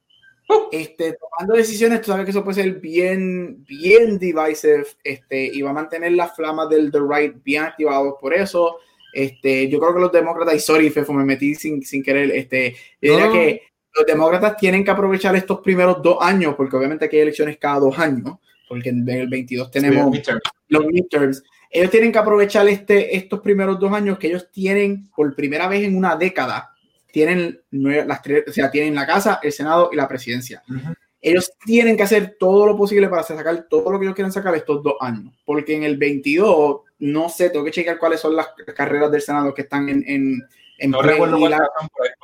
este, 0.72 1.18
tomando 1.18 1.56
decisiones, 1.56 2.02
tú 2.02 2.12
sabes 2.12 2.26
que 2.26 2.32
eso 2.32 2.44
puede 2.44 2.62
ser 2.64 2.74
bien, 2.80 3.64
bien 3.66 4.18
divisive 4.18 4.86
este, 5.04 5.46
y 5.46 5.62
va 5.62 5.72
a 5.72 5.74
mantener 5.74 6.14
las 6.14 6.36
flamas 6.36 6.70
del 6.70 6.92
The 6.92 7.00
Right 7.08 7.44
bien 7.44 7.64
activados 7.64 8.16
por 8.20 8.34
eso. 8.34 8.78
Este, 9.14 9.68
yo 9.70 9.80
creo 9.80 9.94
que 9.94 10.00
los 10.02 10.12
demócratas, 10.12 10.56
y 10.56 10.60
sorry, 10.60 10.90
Fefo, 10.90 11.14
me 11.14 11.26
metí 11.26 11.56
sin, 11.56 11.82
sin 11.84 12.04
querer, 12.04 12.32
este, 12.32 12.76
yo 13.02 13.14
diría 13.14 13.28
No. 13.28 13.34
que 13.34 13.62
los 13.96 14.06
demócratas 14.06 14.58
tienen 14.58 14.84
que 14.84 14.92
aprovechar 14.92 15.36
estos 15.36 15.60
primeros 15.62 16.02
dos 16.04 16.18
años, 16.22 16.54
porque 16.56 16.76
obviamente 16.76 17.06
aquí 17.06 17.16
hay 17.16 17.24
elecciones 17.24 17.58
cada 17.58 17.80
dos 17.80 17.98
años, 17.98 18.36
porque 18.70 18.90
en 18.90 19.08
el 19.10 19.28
22 19.28 19.72
tenemos 19.72 20.12
Midterm. 20.12 20.40
los 20.68 20.86
midterms. 20.86 21.44
Ellos 21.72 21.90
tienen 21.90 22.12
que 22.12 22.20
aprovechar 22.20 22.68
este, 22.70 23.16
estos 23.18 23.40
primeros 23.42 23.80
dos 23.80 23.92
años 23.92 24.18
que 24.20 24.28
ellos 24.28 24.50
tienen 24.52 25.10
por 25.16 25.34
primera 25.36 25.68
vez 25.68 25.84
en 25.84 25.98
una 25.98 26.16
década. 26.16 26.74
Tienen 27.12 27.62
las 27.72 28.22
tres, 28.22 28.44
o 28.48 28.52
sea, 28.52 28.70
tienen 28.70 28.96
la 28.96 29.06
casa, 29.06 29.40
el 29.42 29.52
Senado 29.52 29.90
y 29.92 29.96
la 29.96 30.08
presidencia. 30.08 30.62
Ujú. 30.70 30.94
Ellos 31.20 31.52
tienen 31.66 31.98
que 31.98 32.04
hacer 32.04 32.36
todo 32.40 32.66
lo 32.68 32.78
posible 32.78 33.10
para 33.10 33.24
sacar 33.24 33.66
todo 33.70 33.92
lo 33.92 33.98
que 34.00 34.06
ellos 34.06 34.16
quieren 34.16 34.32
sacar 34.32 34.54
estos 34.56 34.84
dos 34.84 34.96
años. 35.00 35.34
Porque 35.46 35.76
en 35.76 35.84
el 35.84 35.98
22, 35.98 36.82
no 37.00 37.30
sé, 37.30 37.50
tengo 37.50 37.66
que 37.66 37.72
checar 37.72 37.98
cuáles 37.98 38.20
son 38.20 38.36
las 38.36 38.50
carreras 38.76 39.12
del 39.12 39.22
Senado 39.22 39.54
que 39.54 39.64
están 39.64 39.90
en, 39.90 40.04
en, 40.08 40.42
en 40.78 40.92
No 40.92 41.02
recuerdo 41.02 41.38
la- 41.50 41.68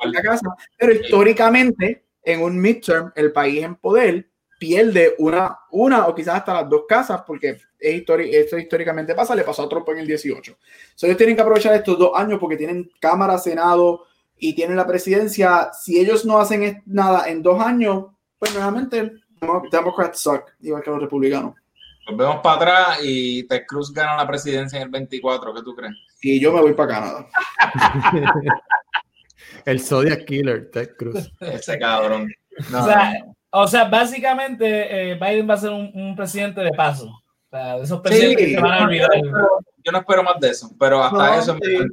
la 0.04 0.22
casa, 0.22 0.46
pero 0.78 0.92
históricamente 0.92 2.04
en 2.22 2.42
un 2.42 2.58
midterm 2.60 3.10
el 3.16 3.32
país 3.32 3.64
en 3.64 3.74
poder 3.76 4.28
pierde 4.58 5.14
una, 5.18 5.58
una 5.72 6.06
o 6.06 6.14
quizás 6.14 6.36
hasta 6.36 6.54
las 6.54 6.70
dos 6.70 6.84
casas 6.88 7.22
porque 7.26 7.50
es 7.50 7.62
esto 8.00 8.56
históricamente 8.56 9.14
pasa, 9.14 9.34
le 9.34 9.42
pasó 9.44 9.64
a 9.64 9.68
Trump 9.68 9.86
en 9.90 9.98
el 9.98 10.06
18. 10.06 10.56
So, 10.94 11.06
ellos 11.06 11.18
tienen 11.18 11.36
que 11.36 11.42
aprovechar 11.42 11.74
estos 11.74 11.98
dos 11.98 12.12
años 12.14 12.38
porque 12.38 12.56
tienen 12.56 12.90
Cámara, 12.98 13.36
Senado 13.38 14.06
y 14.48 14.54
tienen 14.54 14.76
la 14.76 14.86
presidencia. 14.86 15.70
Si 15.72 15.98
ellos 15.98 16.24
no 16.26 16.38
hacen 16.38 16.82
nada 16.86 17.28
en 17.28 17.42
dos 17.42 17.60
años, 17.64 18.06
pues 18.38 18.52
nuevamente 18.54 19.12
Demo- 19.40 19.62
Democrats 19.70 20.20
suck, 20.20 20.42
igual 20.60 20.82
que 20.82 20.90
los 20.90 21.00
republicanos. 21.00 21.54
Volvemos 22.06 22.40
para 22.42 22.56
atrás 22.56 22.98
y 23.02 23.44
Ted 23.48 23.62
Cruz 23.66 23.90
gana 23.92 24.16
la 24.16 24.26
presidencia 24.26 24.76
en 24.76 24.82
el 24.84 24.88
24. 24.90 25.54
¿Qué 25.54 25.62
tú 25.62 25.74
crees? 25.74 25.94
Y 26.20 26.38
yo 26.38 26.52
me 26.52 26.60
voy 26.60 26.74
para 26.74 26.94
Canadá. 26.94 27.26
El 29.64 29.80
Zodiac 29.80 30.24
Killer, 30.24 30.70
Ted 30.70 30.90
Cruz. 30.96 31.30
Ese 31.40 31.78
cabrón. 31.78 32.30
No, 32.70 32.82
O 32.82 32.86
sea, 32.86 33.12
o 33.50 33.66
sea, 33.68 33.84
básicamente 33.84 35.12
eh, 35.12 35.14
Biden 35.14 35.48
va 35.48 35.54
a 35.54 35.58
ser 35.58 35.70
un, 35.70 35.90
un 35.94 36.14
presidente 36.16 36.60
de 36.60 36.72
paso. 36.72 37.06
O 37.06 37.22
sea, 37.50 37.76
de 37.78 37.84
esos 37.84 38.00
presidentes 38.00 38.46
que 38.46 38.54
se 38.54 38.60
van 38.60 38.82
a 38.82 38.84
olvidar. 38.84 39.08
yo 39.84 39.92
no 39.92 39.98
espero 39.98 40.22
más 40.22 40.38
de 40.40 40.50
eso, 40.50 40.70
pero 40.78 41.02
hasta 41.02 41.16
No, 41.16 41.34
eso 41.34 41.56
sí. 41.62 41.78
me- 41.78 41.86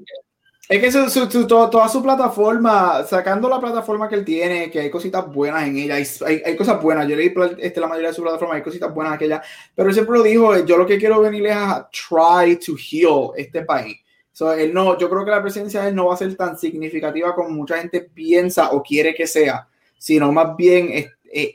Es 0.70 0.80
que 0.80 0.92
su, 0.92 1.10
su- 1.10 1.30
su- 1.30 1.48
to- 1.48 1.70
toda 1.70 1.90
su 1.90 2.02
plataforma, 2.02 3.04
sacando 3.04 3.50
la 3.50 3.60
plataforma 3.60 4.08
que 4.08 4.16
él 4.16 4.24
tiene, 4.24 4.72
que 4.72 4.80
hay 4.80 4.90
cositas 4.90 5.28
buenas 5.32 5.68
en 5.68 5.78
ella, 5.78 5.96
hay, 5.96 6.06
hay, 6.26 6.42
hay 6.46 6.56
cosas 6.56 6.82
buenas. 6.82 7.08
Yo 7.10 7.16
leí 7.16 7.34
este, 7.58 7.82
la 7.82 7.88
mayoría 7.88 8.10
de 8.10 8.16
su 8.16 8.22
plataforma, 8.22 8.56
hay 8.56 8.62
cositas 8.62 8.94
buenas 8.94 9.12
en 9.12 9.16
aquella, 9.16 9.42
pero 9.76 9.90
él 9.90 9.94
siempre 9.94 10.18
lo 10.18 10.24
dijo, 10.24 10.56
eh, 10.56 10.64
yo 10.66 10.78
lo 10.78 10.86
que 10.86 10.98
quiero 10.98 11.20
venir 11.20 11.46
es 11.48 11.56
a 11.56 11.90
try 11.92 12.56
to 12.58 12.74
heal 12.78 13.32
este 13.36 13.64
país. 13.64 13.98
So, 14.32 14.54
él 14.54 14.74
no, 14.74 14.98
yo 14.98 15.10
creo 15.10 15.26
que 15.26 15.32
la 15.32 15.42
presencia 15.42 15.82
de 15.82 15.90
él 15.90 15.96
no 15.96 16.06
va 16.06 16.14
a 16.14 16.18
ser 16.18 16.34
tan 16.38 16.58
significativa 16.58 17.36
como 17.36 17.50
mucha 17.50 17.78
gente 17.78 18.00
piensa 18.02 18.72
o 18.72 18.82
quiere 18.82 19.14
que 19.14 19.28
sea, 19.28 19.68
sino 19.98 20.32
más 20.32 20.56
bien 20.56 20.90
es, 20.94 21.08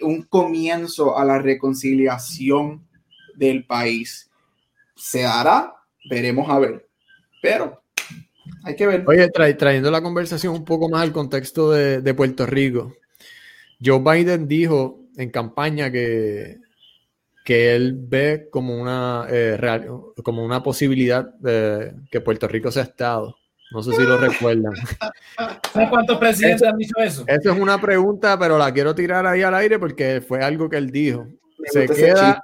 un 0.03 0.23
comienzo 0.25 1.17
a 1.19 1.25
la 1.25 1.39
reconciliación 1.39 2.87
del 3.35 3.65
país. 3.65 4.31
¿Se 4.95 5.25
hará? 5.25 5.75
Veremos 6.09 6.49
a 6.51 6.59
ver. 6.59 6.87
Pero 7.41 7.83
hay 8.67 8.77
que 8.77 8.87
ver. 8.87 9.05
Oye, 9.07 9.29
tra- 9.33 9.57
trayendo 9.57 9.91
la 9.91 10.03
conversación 10.03 10.53
un 10.55 10.65
poco 10.65 10.89
más 10.89 11.03
al 11.03 11.13
contexto 11.13 11.71
de, 11.71 12.03
de 12.03 12.15
Puerto 12.15 12.45
Rico. 12.47 12.95
Joe 13.83 14.01
Biden 14.01 14.47
dijo 14.49 15.01
en 15.17 15.31
campaña 15.31 15.91
que, 15.91 16.59
que 17.45 17.75
él 17.77 17.95
ve 17.97 18.49
como 18.51 18.77
una, 18.81 19.27
eh, 19.31 19.57
real- 19.57 19.87
como 20.23 20.45
una 20.45 20.63
posibilidad 20.63 21.25
de 21.35 21.93
que 22.11 22.21
Puerto 22.21 22.49
Rico 22.49 22.71
sea 22.71 22.83
Estado. 22.83 23.37
No 23.73 23.83
sé 23.83 23.93
si 23.95 24.03
lo 24.03 24.17
recuerdan. 24.19 24.73
¿Sabes 25.73 25.89
cuántos 25.91 26.19
presidentes 26.19 26.63
han 26.69 26.79
dicho 26.79 26.95
eso? 26.99 27.25
Eso 27.27 27.53
es 27.53 27.59
una 27.59 27.81
pregunta, 27.81 28.39
pero 28.39 28.57
la 28.59 28.73
quiero 28.73 28.95
tirar 28.95 29.27
ahí 29.27 29.43
al 29.43 29.55
aire 29.55 29.79
porque 29.79 30.21
fue 30.21 30.43
algo 30.43 30.69
que 30.71 30.77
él 30.77 30.91
dijo. 30.91 31.27
Se 31.67 31.87
queda. 31.89 32.43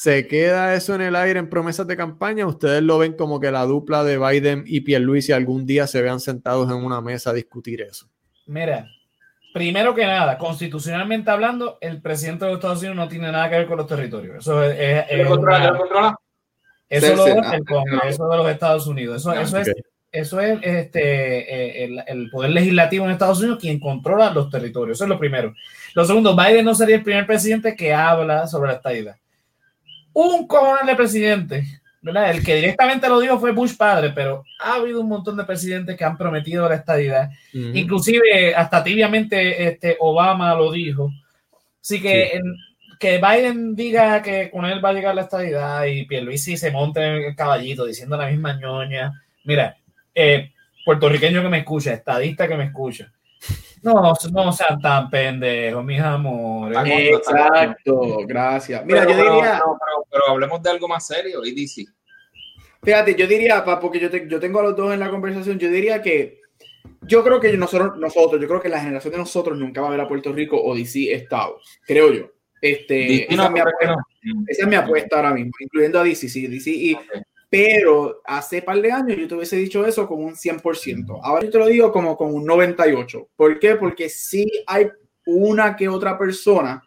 Se 0.00 0.28
queda 0.28 0.74
eso 0.74 0.94
en 0.94 1.00
el 1.00 1.16
aire 1.16 1.40
en 1.40 1.50
promesas 1.50 1.84
de 1.88 1.96
campaña. 1.96 2.46
Ustedes 2.46 2.82
lo 2.84 2.98
ven 2.98 3.14
como 3.14 3.40
que 3.40 3.50
la 3.50 3.64
dupla 3.64 4.04
de 4.04 4.16
Biden 4.16 4.62
y 4.64 4.82
Pierluisi 4.82 5.32
algún 5.32 5.66
día 5.66 5.88
se 5.88 6.00
vean 6.00 6.20
sentados 6.20 6.70
en 6.70 6.76
una 6.76 7.00
mesa 7.00 7.30
a 7.30 7.32
discutir 7.32 7.82
eso. 7.82 8.06
Mira, 8.46 8.86
primero 9.52 9.96
que 9.96 10.06
nada, 10.06 10.38
constitucionalmente 10.38 11.32
hablando, 11.32 11.78
el 11.80 12.00
presidente 12.00 12.44
de 12.44 12.52
los 12.52 12.58
Estados 12.58 12.78
Unidos 12.78 12.94
no 12.96 13.08
tiene 13.08 13.32
nada 13.32 13.50
que 13.50 13.56
ver 13.56 13.66
con 13.66 13.76
los 13.78 13.88
territorios. 13.88 14.36
Eso 14.36 14.62
es, 14.62 14.78
es- 14.78 15.04
es 15.10 15.18
¿Lo 15.24 15.30
controla? 15.30 15.58
una- 15.58 15.70
¿Lo 15.72 15.78
controla? 15.78 16.16
eso 16.88 17.16
lo 17.16 17.26
el 17.52 17.64
Congreso 17.64 18.28
de 18.28 18.36
los 18.36 18.48
Estados 18.50 18.86
Unidos. 18.86 19.16
Eso, 19.16 19.30
Ah, 19.32 19.42
eso 19.42 19.58
es 19.58 19.72
eso 20.12 20.40
es 20.40 20.58
este, 20.62 21.02
eh, 21.02 21.84
el, 21.84 22.02
el 22.06 22.30
poder 22.30 22.52
legislativo 22.52 23.04
en 23.04 23.10
Estados 23.10 23.40
Unidos 23.40 23.58
quien 23.60 23.80
controla 23.80 24.30
los 24.30 24.48
territorios. 24.48 24.96
Eso 24.96 25.04
es 25.04 25.10
lo 25.10 25.18
primero. 25.18 25.52
Lo 25.94 26.04
segundo, 26.04 26.36
Biden 26.36 26.64
no 26.64 26.74
sería 26.76 26.94
el 26.96 27.02
primer 27.02 27.26
presidente 27.26 27.74
que 27.74 27.92
habla 27.92 28.46
sobre 28.46 28.68
la 28.70 28.76
estadidad. 28.76 29.16
Un 30.12 30.46
cojonal 30.46 30.86
de 30.86 30.94
presidente, 30.96 31.64
¿verdad? 32.02 32.30
El 32.30 32.44
que 32.44 32.56
directamente 32.56 33.08
lo 33.08 33.20
dijo 33.20 33.38
fue 33.38 33.52
Bush 33.52 33.76
padre, 33.76 34.10
pero 34.14 34.44
ha 34.60 34.74
habido 34.74 35.00
un 35.00 35.08
montón 35.08 35.36
de 35.36 35.44
presidentes 35.44 35.96
que 35.96 36.04
han 36.04 36.16
prometido 36.16 36.68
la 36.68 36.74
estadidad. 36.76 37.30
Ujú. 37.54 37.70
Inclusive 37.74 38.54
hasta 38.54 38.82
tibiamente 38.82 39.68
este, 39.68 39.96
Obama 40.00 40.54
lo 40.54 40.72
dijo. 40.72 41.10
Así 41.80 42.00
que 42.00 42.30
Sí. 42.32 42.36
en- 42.38 42.56
que 42.98 43.18
Biden 43.18 43.76
diga 43.76 44.20
que 44.22 44.50
con 44.50 44.64
él 44.64 44.84
va 44.84 44.88
a 44.88 44.92
llegar 44.92 45.14
la 45.14 45.22
estadidad 45.22 45.84
y 45.84 46.04
Pierluisi 46.04 46.56
se 46.56 46.72
monte 46.72 47.00
en 47.00 47.14
el 47.26 47.36
caballito 47.36 47.84
diciendo 47.86 48.16
la 48.16 48.26
misma 48.26 48.54
ñoña. 48.54 49.12
Mira, 49.44 49.76
eh, 50.12 50.50
puertorriqueño 50.84 51.40
que 51.40 51.48
me 51.48 51.58
escucha, 51.58 51.92
estadista 51.92 52.48
que 52.48 52.56
me 52.56 52.64
escucha. 52.64 53.12
No, 53.82 54.12
no 54.32 54.52
sean 54.52 54.80
tan 54.80 55.08
pendejos, 55.10 55.84
mis 55.84 56.00
amores. 56.00 56.76
Con- 56.78 56.86
Exacto, 56.88 58.18
gracias. 58.26 58.84
Mira, 58.84 59.04
Pero- 59.06 59.10
yo 59.10 59.16
diría, 59.32 59.58
no, 59.58 59.78
pero, 59.78 60.06
pero 60.10 60.22
hablemos 60.30 60.62
de 60.62 60.70
algo 60.70 60.88
más 60.88 61.06
serio, 61.06 61.44
y 61.44 61.54
DC. 61.54 61.84
fíjate, 62.82 63.14
yo 63.14 63.26
diría, 63.26 63.64
pa, 63.64 63.78
porque 63.80 63.98
yo, 64.00 64.10
te- 64.10 64.28
yo 64.28 64.38
tengo 64.40 64.60
a 64.60 64.64
los 64.64 64.76
dos 64.76 64.92
en 64.92 65.00
la 65.00 65.10
conversación, 65.10 65.58
yo 65.58 65.68
diría 65.70 66.00
que 66.02 66.40
yo 67.02 67.22
creo 67.24 67.40
que 67.40 67.52
nosotros, 67.56 67.96
nosotros, 67.98 68.40
yo 68.40 68.48
creo 68.48 68.60
que 68.60 68.68
la 68.68 68.80
generación 68.80 69.12
de 69.12 69.18
nosotros 69.18 69.58
nunca 69.58 69.80
va 69.80 69.88
a 69.88 69.90
ver 69.90 70.00
a 70.00 70.08
Puerto 70.08 70.32
Rico 70.32 70.60
o 70.62 70.74
DC 70.74 71.12
Estado, 71.12 71.58
creo 71.86 72.12
yo. 72.12 72.26
Este, 72.60 73.24
esa, 73.32 73.36
no, 73.36 73.44
es 73.44 73.50
mi 73.52 73.60
¿por 73.60 73.72
qué 73.78 73.86
apuesta, 73.86 73.96
no? 74.32 74.44
esa 74.48 74.62
es 74.62 74.68
mi 74.68 74.74
apuesta 74.74 75.16
ahora 75.16 75.30
mismo, 75.32 75.52
incluyendo 75.60 76.00
a 76.00 76.04
DC, 76.04 76.28
sí, 76.28 76.46
DC 76.48 76.70
y. 76.70 76.96
pero 77.50 78.20
hace 78.24 78.62
par 78.62 78.80
de 78.80 78.92
años 78.92 79.16
yo 79.16 79.26
te 79.26 79.34
hubiese 79.34 79.56
dicho 79.56 79.86
eso 79.86 80.06
con 80.06 80.22
un 80.22 80.34
100%. 80.34 81.20
Ahora 81.22 81.44
yo 81.44 81.50
te 81.50 81.58
lo 81.58 81.66
digo 81.66 81.90
como 81.92 82.16
con 82.16 82.34
un 82.34 82.46
98%. 82.46 83.28
¿Por 83.34 83.58
qué? 83.58 83.76
Porque 83.76 84.08
sí 84.08 84.50
hay 84.66 84.88
una 85.24 85.76
que 85.76 85.88
otra 85.88 86.18
persona 86.18 86.82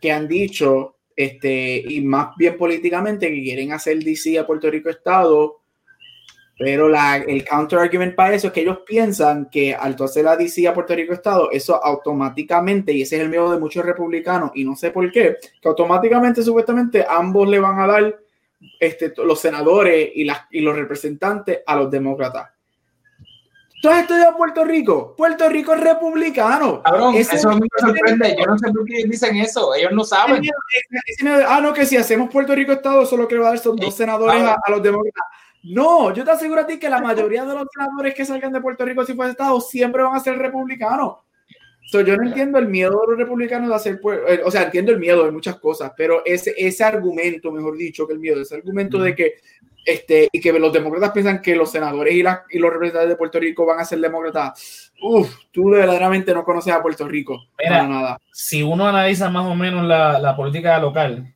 que 0.00 0.12
han 0.12 0.28
dicho, 0.28 0.96
este, 1.16 1.82
y 1.86 2.00
más 2.00 2.36
bien 2.36 2.56
políticamente, 2.56 3.28
que 3.28 3.42
quieren 3.42 3.72
hacer 3.72 3.98
DC 4.02 4.38
a 4.38 4.46
Puerto 4.46 4.70
Rico 4.70 4.88
Estado, 4.88 5.60
pero 6.58 6.88
la, 6.88 7.16
el 7.16 7.44
counter 7.44 7.80
argument 7.80 8.14
para 8.14 8.34
eso 8.34 8.48
es 8.48 8.52
que 8.52 8.60
ellos 8.60 8.80
piensan 8.86 9.48
que 9.50 9.74
al 9.74 9.96
hacer 9.98 10.24
la 10.24 10.36
DC 10.36 10.66
a 10.68 10.74
Puerto 10.74 10.94
Rico 10.94 11.12
Estado, 11.12 11.50
eso 11.50 11.82
automáticamente, 11.82 12.92
y 12.92 13.02
ese 13.02 13.16
es 13.16 13.22
el 13.22 13.28
miedo 13.28 13.50
de 13.50 13.58
muchos 13.58 13.84
republicanos, 13.84 14.52
y 14.54 14.64
no 14.64 14.76
sé 14.76 14.90
por 14.92 15.10
qué, 15.10 15.38
que 15.60 15.68
automáticamente, 15.68 16.42
supuestamente, 16.42 17.04
ambos 17.08 17.48
le 17.48 17.58
van 17.58 17.80
a 17.80 17.86
dar 17.86 18.22
este, 18.78 19.12
los 19.18 19.40
senadores 19.40 20.10
y, 20.14 20.24
las, 20.24 20.42
y 20.50 20.60
los 20.60 20.76
representantes 20.76 21.60
a 21.66 21.76
los 21.76 21.90
demócratas. 21.90 22.50
¿Tú 23.82 23.88
has 23.88 24.02
estudiado 24.02 24.36
Puerto 24.36 24.64
Rico? 24.64 25.14
Puerto 25.16 25.48
Rico 25.48 25.74
es 25.74 25.80
republicano. 25.80 26.80
Cabrón, 26.84 27.16
Ese- 27.16 27.34
eso 27.34 27.50
a 27.50 27.54
mí 27.56 27.62
me 27.62 27.86
sorprende. 27.88 28.36
Yo 28.38 28.46
no 28.46 28.56
sé 28.56 28.70
por 28.70 28.84
qué 28.84 29.04
dicen 29.06 29.36
eso. 29.36 29.74
Ellos 29.74 29.90
no 29.92 30.04
saben. 30.04 30.40
ese 30.44 31.28
ah, 31.48 31.60
no, 31.60 31.72
que 31.72 31.84
si 31.84 31.96
hacemos 31.96 32.30
Puerto 32.30 32.54
Rico 32.54 32.70
Estado, 32.70 33.04
solo 33.06 33.26
que 33.26 33.34
le 33.34 33.40
va 33.40 33.48
a 33.48 33.50
dar 33.50 33.58
son 33.58 33.74
dos 33.74 33.96
senadores 33.96 34.40
a, 34.40 34.56
a 34.64 34.70
los 34.70 34.80
demócratas. 34.82 35.24
No, 35.64 36.12
yo 36.14 36.24
te 36.24 36.30
aseguro 36.30 36.60
a 36.60 36.66
ti 36.66 36.78
que 36.78 36.88
la 36.88 37.00
mayoría 37.00 37.44
de 37.44 37.54
los 37.54 37.66
senadores 37.72 38.14
que 38.14 38.24
salgan 38.24 38.52
de 38.52 38.60
Puerto 38.60 38.84
Rico 38.84 39.04
si 39.04 39.14
fuese 39.14 39.32
Estado 39.32 39.60
siempre 39.60 40.02
van 40.04 40.14
a 40.14 40.20
ser 40.20 40.38
republicanos. 40.38 41.16
So, 41.84 42.00
yo 42.00 42.16
no 42.16 42.26
entiendo 42.26 42.58
el 42.58 42.68
miedo 42.68 43.00
de 43.00 43.12
los 43.12 43.18
republicanos 43.18 43.68
de 43.68 43.74
hacer, 43.74 44.00
eh, 44.28 44.40
o 44.44 44.50
sea, 44.50 44.62
entiendo 44.62 44.92
el 44.92 44.98
miedo 44.98 45.24
de 45.24 45.30
muchas 45.30 45.56
cosas, 45.56 45.92
pero 45.96 46.22
ese, 46.24 46.54
ese 46.56 46.84
argumento, 46.84 47.52
mejor 47.52 47.76
dicho, 47.76 48.06
que 48.06 48.14
el 48.14 48.18
miedo, 48.18 48.40
ese 48.40 48.56
argumento 48.56 48.98
de 48.98 49.14
que 49.14 49.34
este, 49.84 50.28
y 50.30 50.40
que 50.40 50.52
los 50.52 50.72
demócratas 50.72 51.10
piensan 51.10 51.42
que 51.42 51.56
los 51.56 51.72
senadores 51.72 52.14
y, 52.14 52.22
la, 52.22 52.44
y 52.50 52.58
los 52.58 52.72
representantes 52.72 53.10
de 53.10 53.16
Puerto 53.16 53.40
Rico 53.40 53.66
van 53.66 53.80
a 53.80 53.84
ser 53.84 53.98
demócratas, 53.98 54.92
uff, 55.02 55.34
tú 55.50 55.70
verdaderamente 55.70 56.32
no 56.32 56.44
conoces 56.44 56.72
a 56.72 56.82
Puerto 56.82 57.08
Rico. 57.08 57.48
para 57.56 57.86
nada. 57.86 58.18
Si 58.32 58.62
uno 58.62 58.86
analiza 58.86 59.28
más 59.28 59.46
o 59.46 59.54
menos 59.54 59.84
la, 59.84 60.18
la 60.18 60.36
política 60.36 60.78
local, 60.78 61.34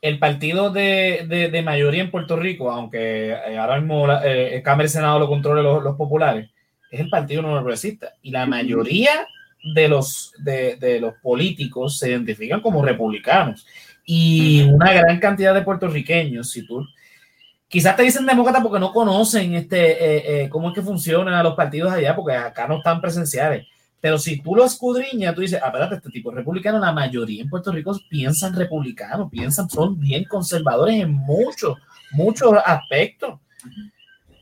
el 0.00 0.18
partido 0.18 0.70
de, 0.70 1.26
de, 1.28 1.50
de, 1.50 1.62
mayoría 1.62 2.02
en 2.02 2.10
Puerto 2.10 2.36
Rico, 2.36 2.70
aunque 2.70 3.30
eh, 3.32 3.58
ahora 3.58 3.78
mismo 3.78 4.10
eh, 4.10 4.56
el 4.56 4.62
Cámara 4.62 4.86
y 4.86 4.88
Senado 4.88 5.18
lo 5.18 5.28
controlen 5.28 5.64
los, 5.64 5.82
los, 5.82 5.96
populares, 5.96 6.48
es 6.90 7.00
el 7.00 7.10
partido 7.10 7.42
no 7.42 7.52
progresista. 7.52 8.14
Y 8.22 8.30
la 8.30 8.46
mayoría 8.46 9.26
de 9.62 9.88
los, 9.88 10.32
de, 10.38 10.76
de 10.76 11.00
los 11.00 11.14
políticos 11.16 11.98
se 11.98 12.10
identifican 12.10 12.60
como 12.60 12.84
republicanos. 12.84 13.66
Y 14.04 14.62
una 14.62 14.92
gran 14.92 15.20
cantidad 15.20 15.54
de 15.54 15.62
puertorriqueños, 15.62 16.50
si 16.50 16.66
tú 16.66 16.84
quizás 17.68 17.94
te 17.94 18.02
dicen 18.02 18.26
demócrata 18.26 18.60
porque 18.60 18.80
no 18.80 18.92
conocen 18.92 19.54
este, 19.54 19.92
eh, 19.92 20.42
eh, 20.42 20.48
cómo 20.48 20.68
es 20.68 20.74
que 20.74 20.82
funcionan 20.82 21.44
los 21.44 21.54
partidos 21.54 21.92
allá, 21.92 22.16
porque 22.16 22.34
acá 22.34 22.66
no 22.66 22.78
están 22.78 23.00
presenciales. 23.00 23.66
Pero 24.00 24.18
si 24.18 24.40
tú 24.40 24.56
lo 24.56 24.64
escudriñas, 24.64 25.34
tú 25.34 25.42
dices, 25.42 25.60
espérate, 25.64 25.96
este 25.96 26.10
tipo 26.10 26.30
republicano, 26.32 26.78
la 26.78 26.90
mayoría 26.90 27.42
en 27.42 27.48
Puerto 27.48 27.70
Rico 27.70 27.96
piensan 28.08 28.56
republicano, 28.56 29.28
piensan, 29.28 29.70
son 29.70 30.00
bien 30.00 30.24
conservadores 30.24 30.96
en 30.96 31.12
muchos, 31.12 31.78
muchos 32.10 32.54
aspectos. 32.64 33.38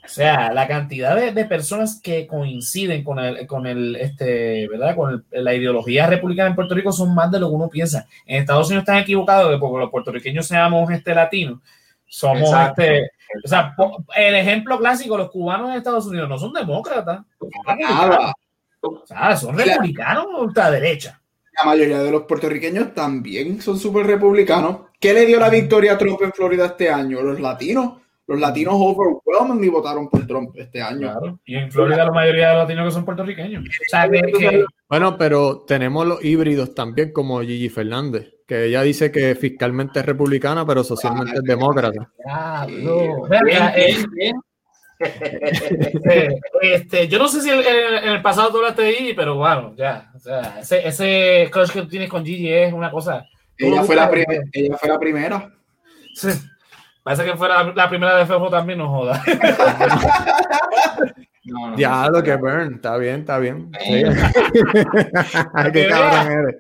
O 0.09 0.11
sea, 0.11 0.55
la 0.55 0.67
cantidad 0.67 1.15
de, 1.15 1.33
de, 1.33 1.45
personas 1.45 2.01
que 2.03 2.27
coinciden 2.27 3.05
con 3.05 3.19
el, 3.19 3.47
con 3.47 3.67
el, 3.67 3.95
este, 3.97 4.67
¿verdad? 4.67 4.97
Con 4.97 5.27
el, 5.31 5.45
la 5.45 5.55
ideología 5.55 6.07
republicana 6.07 6.49
en 6.49 6.55
Puerto 6.55 6.75
Rico 6.75 6.93
son 6.93 7.15
más 7.15 7.31
de 7.31 7.39
lo 7.39 7.51
que 7.51 7.55
uno 7.57 7.69
piensa. 7.69 8.07
En 8.25 8.41
Estados 8.41 8.69
Unidos 8.69 8.85
están 8.85 8.97
equivocados 8.97 9.61
porque 9.61 9.81
los 9.81 9.91
puertorriqueños 9.91 10.47
seamos 10.47 10.91
este 10.91 11.15
latinos. 11.15 11.61
Somos 12.07 12.51
este, 12.69 13.11
o 13.45 13.49
sea, 13.49 13.75
el 14.17 14.35
ejemplo 14.35 14.79
clásico, 14.79 15.19
los 15.19 15.31
cubanos 15.31 15.71
en 15.71 15.77
Estados 15.77 16.07
Unidos 16.07 16.27
no 16.27 16.39
son 16.39 16.55
demócratas. 16.55 17.21
Son, 17.39 18.25
o 18.81 19.07
sea, 19.07 19.37
son 19.37 19.59
republicanos 19.59 20.27
o 20.33 20.71
derecha. 20.71 21.21
La 21.59 21.65
mayoría 21.65 22.03
de 22.03 22.11
los 22.11 22.23
puertorriqueños 22.23 22.95
también 22.95 23.61
son 23.61 23.79
súper 23.79 24.07
republicanos. 24.07 24.87
¿Qué 24.99 25.13
le 25.13 25.27
dio 25.27 25.39
la 25.39 25.51
victoria 25.51 25.93
a 25.93 25.99
Trump 25.99 26.23
en 26.23 26.33
Florida 26.33 26.65
este 26.65 26.89
año? 26.89 27.21
Los 27.21 27.41
latinos. 27.41 27.99
Los 28.29 28.39
latinos 28.39 28.75
overwhelmingly 28.77 29.69
votaron 29.69 30.09
por 30.09 30.25
Trump 30.27 30.55
este 30.57 30.81
año. 30.81 31.11
Claro. 31.11 31.41
Y 31.45 31.57
en 31.57 31.73
Florida 31.73 32.05
la 32.05 32.13
mayoría 32.13 32.51
de 32.51 32.55
los 32.55 32.63
latinos 32.63 32.85
que 32.85 32.91
son 32.93 33.05
puertorriqueños. 33.05 33.65
O 33.65 33.85
sea, 33.89 34.09
que... 34.09 34.65
Bueno, 34.89 35.19
pero 35.19 35.65
tenemos 35.67 36.07
los 36.07 36.25
híbridos 36.25 36.75
también, 36.75 37.13
como 37.13 37.41
Gigi 37.41 37.69
Fernández 37.69 38.39
que 38.49 38.65
ella 38.65 38.83
dice 38.83 39.13
que 39.13 39.35
fiscalmente 39.35 40.01
es 40.01 40.07
republicana, 40.07 40.65
pero 40.67 40.83
socialmente 40.83 41.35
es 41.35 41.43
demócrata. 41.43 42.11
este, 46.63 47.07
yo 47.07 47.19
no 47.19 47.29
sé 47.29 47.43
si 47.43 47.51
en, 47.51 47.61
el 48.09 48.23
pasado 48.23 48.51
tú 48.51 48.57
hablaste 48.57 48.83
de 48.83 48.95
Gigi, 48.95 49.13
pero 49.13 49.37
bueno, 49.37 49.75
ya. 49.77 50.11
O 50.17 50.19
sea, 50.19 50.59
ese, 50.61 50.89
ese 50.89 51.51
crush 51.53 51.71
que 51.71 51.83
tú 51.83 51.89
tienes 51.89 52.09
con 52.09 52.25
Gigi 52.25 52.51
es 52.51 52.73
una 52.73 52.91
cosa. 52.91 53.27
Ella 53.59 53.85
fue, 53.85 53.95
la 53.95 54.11
ella 54.53 54.77
fue 54.79 54.89
la 54.89 54.99
primera. 54.99 55.53
Parece 57.09 57.25
que 57.25 57.39
fuera 57.39 57.65
la 57.75 57.89
primera 57.89 58.19
de 58.19 58.27
FEFO 58.27 58.51
también, 58.51 58.81
no 58.81 58.89
joda. 58.91 59.23
No, 61.45 61.79
ya, 61.79 62.11
lo 62.11 62.23
que 62.23 62.37
burn, 62.37 62.75
está 62.75 62.99
bien, 62.99 63.21
está 63.21 63.39
bien. 63.39 63.73
Sí. 63.81 64.03
Qué 65.73 65.89
cabrón 65.89 66.31
eres. 66.31 66.57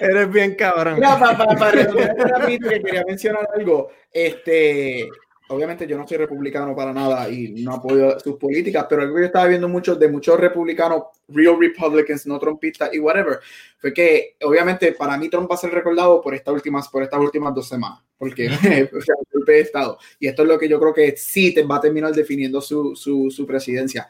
eres 0.00 0.30
bien 0.30 0.54
cabrón. 0.54 0.94
Mira, 0.94 1.18
para, 1.18 1.36
para, 1.36 1.54
para 1.54 2.46
que 2.46 2.58
quería 2.58 3.04
mencionar 3.06 3.46
algo. 3.54 3.90
Este, 4.10 5.06
obviamente 5.48 5.86
yo 5.86 5.96
no 5.96 6.06
soy 6.06 6.18
republicano 6.18 6.74
para 6.74 6.92
nada 6.92 7.28
y 7.28 7.48
no 7.62 7.74
apoyo 7.74 8.18
sus 8.20 8.36
políticas, 8.36 8.86
pero 8.88 9.02
algo 9.02 9.14
que 9.14 9.22
yo 9.22 9.26
estaba 9.26 9.46
viendo 9.46 9.68
mucho 9.68 9.94
de 9.94 10.08
muchos 10.08 10.38
republicanos, 10.38 11.04
real 11.28 11.56
Republicans, 11.60 12.26
no 12.26 12.38
trumpistas 12.38 12.92
y 12.92 12.98
whatever, 12.98 13.38
fue 13.78 13.92
que 13.92 14.36
obviamente 14.42 14.92
para 14.92 15.16
mí 15.16 15.28
Trump 15.28 15.50
va 15.50 15.54
a 15.54 15.58
ser 15.58 15.70
recordado 15.70 16.20
por 16.20 16.34
estas 16.34 16.54
últimas, 16.54 16.88
por 16.88 17.02
estas 17.02 17.20
últimas 17.20 17.54
dos 17.54 17.68
semanas, 17.68 18.00
porque 18.18 18.46
o 18.48 19.00
sea, 19.00 19.14
golpe 19.32 19.52
de 19.52 19.60
Estado. 19.60 19.98
Y 20.18 20.28
esto 20.28 20.42
es 20.42 20.48
lo 20.48 20.58
que 20.58 20.68
yo 20.68 20.80
creo 20.80 20.94
que 20.94 21.16
sí 21.16 21.54
te 21.54 21.62
va 21.62 21.76
a 21.76 21.80
terminar 21.80 22.12
definiendo 22.12 22.60
su, 22.60 22.96
su, 22.96 23.30
su 23.30 23.46
presidencia. 23.46 24.08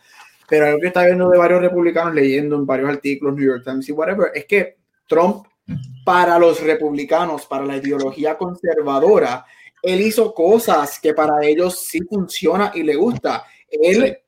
Pero 0.49 0.67
algo 0.67 0.81
que 0.81 0.87
está 0.89 1.05
viendo 1.05 1.29
de 1.29 1.39
varios 1.39 1.61
republicanos 1.61 2.15
leyendo 2.15 2.57
en 2.57 2.67
varios 2.67 2.89
artículos, 2.89 3.35
New 3.35 3.47
York 3.47 3.65
Times 3.65 3.89
y 3.89 3.93
whatever, 3.93 4.31
es 4.33 4.45
que 4.45 4.77
Trump, 5.09 5.47
para 6.05 6.39
los 6.39 6.63
republicanos, 6.63 7.47
para 7.47 7.65
la 7.65 7.77
ideología 7.77 8.39
conservadora, 8.39 9.45
él 9.83 10.01
hizo 10.01 10.35
cosas 10.35 10.99
que 10.99 11.15
para 11.15 11.45
ellos 11.45 11.81
sí 11.87 12.01
funciona 12.09 12.73
y 12.75 12.83
le 12.83 12.97
gusta. 12.97 13.45
Él 13.69 14.19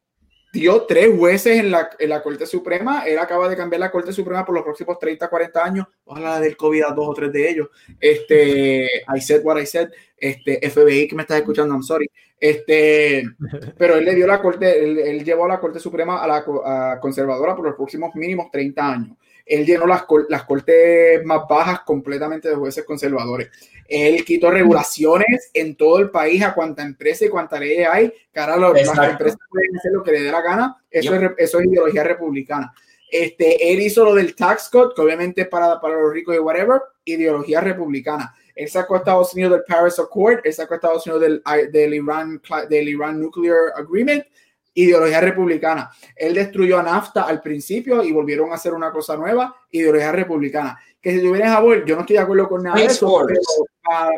dio 0.53 0.83
tres 0.83 1.11
jueces 1.17 1.59
en 1.59 1.71
la, 1.71 1.91
en 1.99 2.09
la, 2.09 2.23
Corte 2.23 2.47
Suprema. 2.47 3.03
Él 3.07 3.19
acaba 3.19 3.49
de 3.49 3.57
cambiar 3.57 3.81
la 3.81 3.91
Corte 3.91 4.13
Suprema 4.13 4.45
por 4.45 4.55
los 4.55 4.65
próximos 4.65 4.99
30, 4.99 5.29
40 5.29 5.65
años. 5.65 5.87
Ojalá 6.05 6.41
del 6.41 6.57
COVID 6.57 6.83
a 6.83 6.93
dos 6.93 7.09
o 7.09 7.15
tres 7.15 7.33
de 7.33 7.51
ellos. 7.51 7.69
Este, 8.01 8.87
I 9.15 9.21
said 9.21 9.43
what 9.45 9.61
I 9.61 9.67
said. 9.67 9.91
Este, 10.17 10.59
FBI 10.69 11.07
que 11.09 11.17
me 11.17 11.23
estás 11.23 11.39
escuchando, 11.39 11.75
I'm 11.75 11.83
sorry. 11.83 12.11
Este, 12.41 13.25
pero 13.79 13.97
él 13.97 14.05
le 14.05 14.15
dio 14.15 14.27
la 14.27 14.41
Corte, 14.41 15.11
él, 15.11 15.25
llevó 15.25 15.47
a 15.47 15.49
la 15.49 15.61
Corte 15.61 15.81
Suprema 15.81 16.23
a 16.23 16.27
la 16.27 17.01
conservadora 17.01 17.55
por 17.55 17.67
los 17.67 17.75
próximos 17.75 18.15
mínimos 18.15 18.51
30 18.51 18.93
años. 18.93 19.17
Él 19.49 19.65
llenó 19.65 19.87
las, 19.87 20.05
las 20.29 20.45
cortes 20.45 21.25
más 21.25 21.43
bajas 21.49 21.81
completamente 21.81 22.49
de 22.49 22.55
jueces 22.55 22.85
conservadores. 22.85 23.49
Él 23.89 24.23
quitó 24.25 24.51
regulaciones 24.51 25.51
en 25.55 25.75
todo 25.75 25.99
el 25.99 26.11
país 26.11 26.43
a 26.43 26.53
cuanta 26.53 26.83
empresa 26.83 27.25
y 27.25 27.31
cuanta 27.31 27.59
ley 27.59 27.79
hay. 27.79 28.13
Cara, 28.31 28.57
las 28.59 28.87
empresas 28.87 29.39
pueden 29.51 29.77
hacer 29.79 29.93
lo 29.93 30.03
que 30.03 30.13
le 30.13 30.23
dé 30.23 30.31
la 30.31 30.43
gana. 30.43 30.77
Eso, 30.91 31.15
es, 31.15 31.31
eso 31.39 31.61
es 31.61 31.67
ideología 31.67 32.05
republicana. 32.05 32.73
Este, 33.11 33.73
él 33.73 33.81
hizo 33.81 34.05
lo 34.05 34.15
del 34.15 34.35
tax 34.35 34.69
cut, 34.71 34.95
que 34.95 35.01
obviamente 35.01 35.47
para, 35.47 35.81
para 35.81 35.99
los 35.99 36.13
ricos 36.13 36.37
y 36.37 36.39
whatever, 36.39 36.83
ideología 37.05 37.63
republicana. 37.63 38.35
Él 38.55 38.69
sacó 38.69 38.97
a 38.97 38.99
Estados 38.99 39.33
Unidos 39.35 39.53
del 39.53 39.63
Paris 39.67 39.99
Accord, 39.99 40.41
él 40.45 40.53
sacó 40.53 40.75
a 40.75 40.77
Estados 40.77 41.07
Unidos 41.07 41.23
del, 41.23 41.43
del, 41.73 41.95
Iran, 41.95 42.43
del 42.69 42.89
Iran 42.89 43.21
Nuclear 43.21 43.73
Agreement, 43.77 44.25
ideología 44.83 45.21
republicana. 45.21 45.91
Él 46.15 46.35
destruyó 46.35 46.79
a 46.79 46.83
NAFTA 46.83 47.23
al 47.23 47.41
principio 47.41 48.03
y 48.03 48.13
volvieron 48.13 48.53
a 48.53 48.55
hacer 48.55 48.73
una 48.73 48.93
cosa 48.93 49.17
nueva, 49.17 49.55
ideología 49.71 50.13
republicana. 50.13 50.79
Que 51.01 51.13
si 51.13 51.21
tú 51.21 51.33
vienes 51.33 51.51
a 51.51 51.61
ver, 51.61 51.85
yo 51.85 51.95
no 51.95 52.03
estoy 52.03 52.17
de 52.17 52.23
acuerdo 52.23 52.49
con 52.49 52.63
nada 52.63 52.77
de 52.77 52.85
eso, 52.85 53.27
pero 53.27 53.41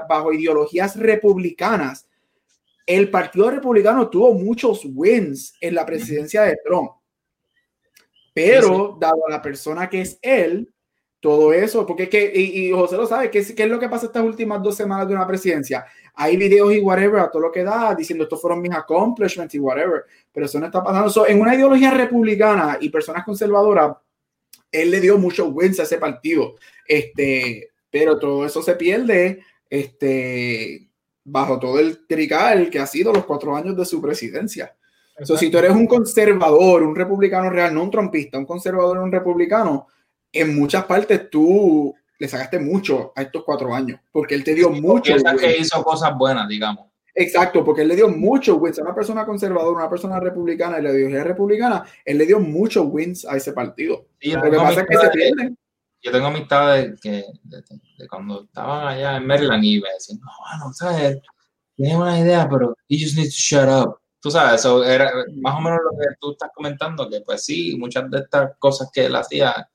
bajo 0.08 0.32
ideologías 0.32 0.96
republicanas, 0.96 2.06
el 2.86 3.08
Partido 3.10 3.50
Republicano 3.50 4.08
tuvo 4.08 4.34
muchos 4.34 4.82
wins 4.84 5.54
en 5.60 5.74
la 5.74 5.86
presidencia 5.86 6.42
de 6.42 6.58
Trump. 6.64 6.90
Pero, 8.34 8.96
dado 9.00 9.26
a 9.26 9.30
la 9.30 9.42
persona 9.42 9.88
que 9.88 10.02
es 10.02 10.18
él, 10.22 10.72
todo 11.20 11.52
eso, 11.52 11.86
porque 11.86 12.04
es 12.04 12.08
que, 12.08 12.32
y, 12.34 12.72
José 12.72 12.96
lo 12.96 13.06
sabe, 13.06 13.30
¿qué 13.30 13.40
es, 13.40 13.52
¿qué 13.52 13.64
es 13.64 13.68
lo 13.68 13.78
que 13.78 13.90
pasa 13.90 14.06
estas 14.06 14.24
últimas 14.24 14.62
dos 14.62 14.74
semanas 14.74 15.06
de 15.06 15.14
una 15.14 15.26
presidencia? 15.26 15.84
Hay 16.14 16.36
videos 16.36 16.72
y 16.72 16.80
whatever, 16.80 17.20
a 17.20 17.30
todo 17.30 17.42
lo 17.42 17.52
que 17.52 17.62
da, 17.62 17.94
diciendo 17.94 18.24
estos 18.24 18.40
fueron 18.40 18.62
mis 18.62 18.72
accomplishments 18.72 19.54
y 19.54 19.58
whatever, 19.58 20.04
pero 20.32 20.46
eso 20.46 20.58
no 20.58 20.66
está 20.66 20.82
pasando. 20.82 21.26
en 21.26 21.40
una 21.40 21.54
ideología 21.54 21.90
republicana 21.90 22.78
y 22.80 22.88
personas 22.88 23.24
conservadoras, 23.24 23.96
él 24.72 24.90
le 24.90 25.00
dio 25.00 25.18
muchos 25.18 25.50
wins 25.52 25.78
a 25.80 25.82
ese 25.82 25.98
partido, 25.98 26.54
este, 26.88 27.68
pero 27.90 28.18
todo 28.18 28.46
eso 28.46 28.62
se 28.62 28.74
pierde 28.76 29.42
este, 29.68 30.88
bajo 31.24 31.58
todo 31.58 31.78
el 31.78 32.06
trical 32.06 32.70
que 32.70 32.78
ha 32.78 32.86
sido 32.86 33.12
los 33.12 33.26
cuatro 33.26 33.54
años 33.54 33.76
de 33.76 33.84
su 33.84 34.00
presidencia. 34.00 34.74
So, 35.22 35.36
si 35.36 35.50
tú 35.50 35.58
eres 35.58 35.72
un 35.72 35.86
conservador, 35.86 36.82
un 36.82 36.96
republicano 36.96 37.50
real, 37.50 37.74
no 37.74 37.82
un 37.82 37.90
trompista, 37.90 38.38
un 38.38 38.46
conservador, 38.46 38.98
un 38.98 39.12
republicano, 39.12 39.86
en 40.32 40.56
muchas 40.56 40.84
partes 40.84 41.30
tú 41.30 41.94
le 42.18 42.28
sacaste 42.28 42.58
mucho 42.58 43.12
a 43.16 43.22
estos 43.22 43.42
cuatro 43.44 43.74
años, 43.74 43.98
porque 44.12 44.34
él 44.34 44.44
te 44.44 44.54
dio 44.54 44.70
mucho. 44.70 45.14
que 45.38 45.58
hizo 45.58 45.82
cosas 45.82 46.16
buenas, 46.16 46.48
digamos. 46.48 46.90
Exacto, 47.14 47.64
porque 47.64 47.82
él 47.82 47.88
le 47.88 47.96
dio 47.96 48.08
muchos 48.08 48.56
wins 48.60 48.78
a 48.78 48.82
una 48.82 48.94
persona 48.94 49.26
conservadora, 49.26 49.78
una 49.78 49.90
persona 49.90 50.20
republicana 50.20 50.78
y 50.78 50.82
la 50.82 50.90
ideología 50.90 51.24
republicana, 51.24 51.84
él 52.04 52.18
le 52.18 52.26
dio 52.26 52.38
muchos 52.38 52.86
wins 52.88 53.24
a 53.24 53.36
ese 53.36 53.52
partido. 53.52 54.06
Lo 54.20 54.42
que 54.42 54.56
pasa 54.56 54.80
es 54.82 54.86
que 54.86 54.96
se 54.96 55.10
pierden. 55.10 55.58
Yo 56.02 56.12
tengo 56.12 56.26
amistades 56.26 56.98
que 57.00 57.24
de, 57.42 58.08
cuando 58.08 58.44
estaban 58.44 58.88
allá 58.88 59.16
en 59.16 59.26
Maryland 59.26 59.64
y 59.64 59.80
me 59.80 59.92
decían, 59.92 60.18
no, 60.20 60.30
bueno, 60.38 60.72
¿sabes? 60.72 61.18
Tienes 61.76 61.96
una 61.96 62.18
idea, 62.18 62.48
pero 62.48 62.74
you 62.88 62.98
just 62.98 63.16
need 63.16 63.26
to 63.26 63.34
shut 63.34 63.68
up. 63.68 63.98
Tú 64.20 64.30
sabes, 64.30 64.60
eso 64.60 64.84
era 64.84 65.10
más 65.42 65.56
o 65.56 65.60
menos 65.60 65.80
lo 65.82 65.98
que 65.98 66.06
tú 66.18 66.32
estás 66.32 66.50
comentando, 66.54 67.08
que 67.08 67.20
pues 67.22 67.44
sí, 67.44 67.76
muchas 67.78 68.10
de 68.10 68.18
estas 68.18 68.56
cosas 68.58 68.90
que 68.92 69.06
él 69.06 69.16
hacía 69.16 69.68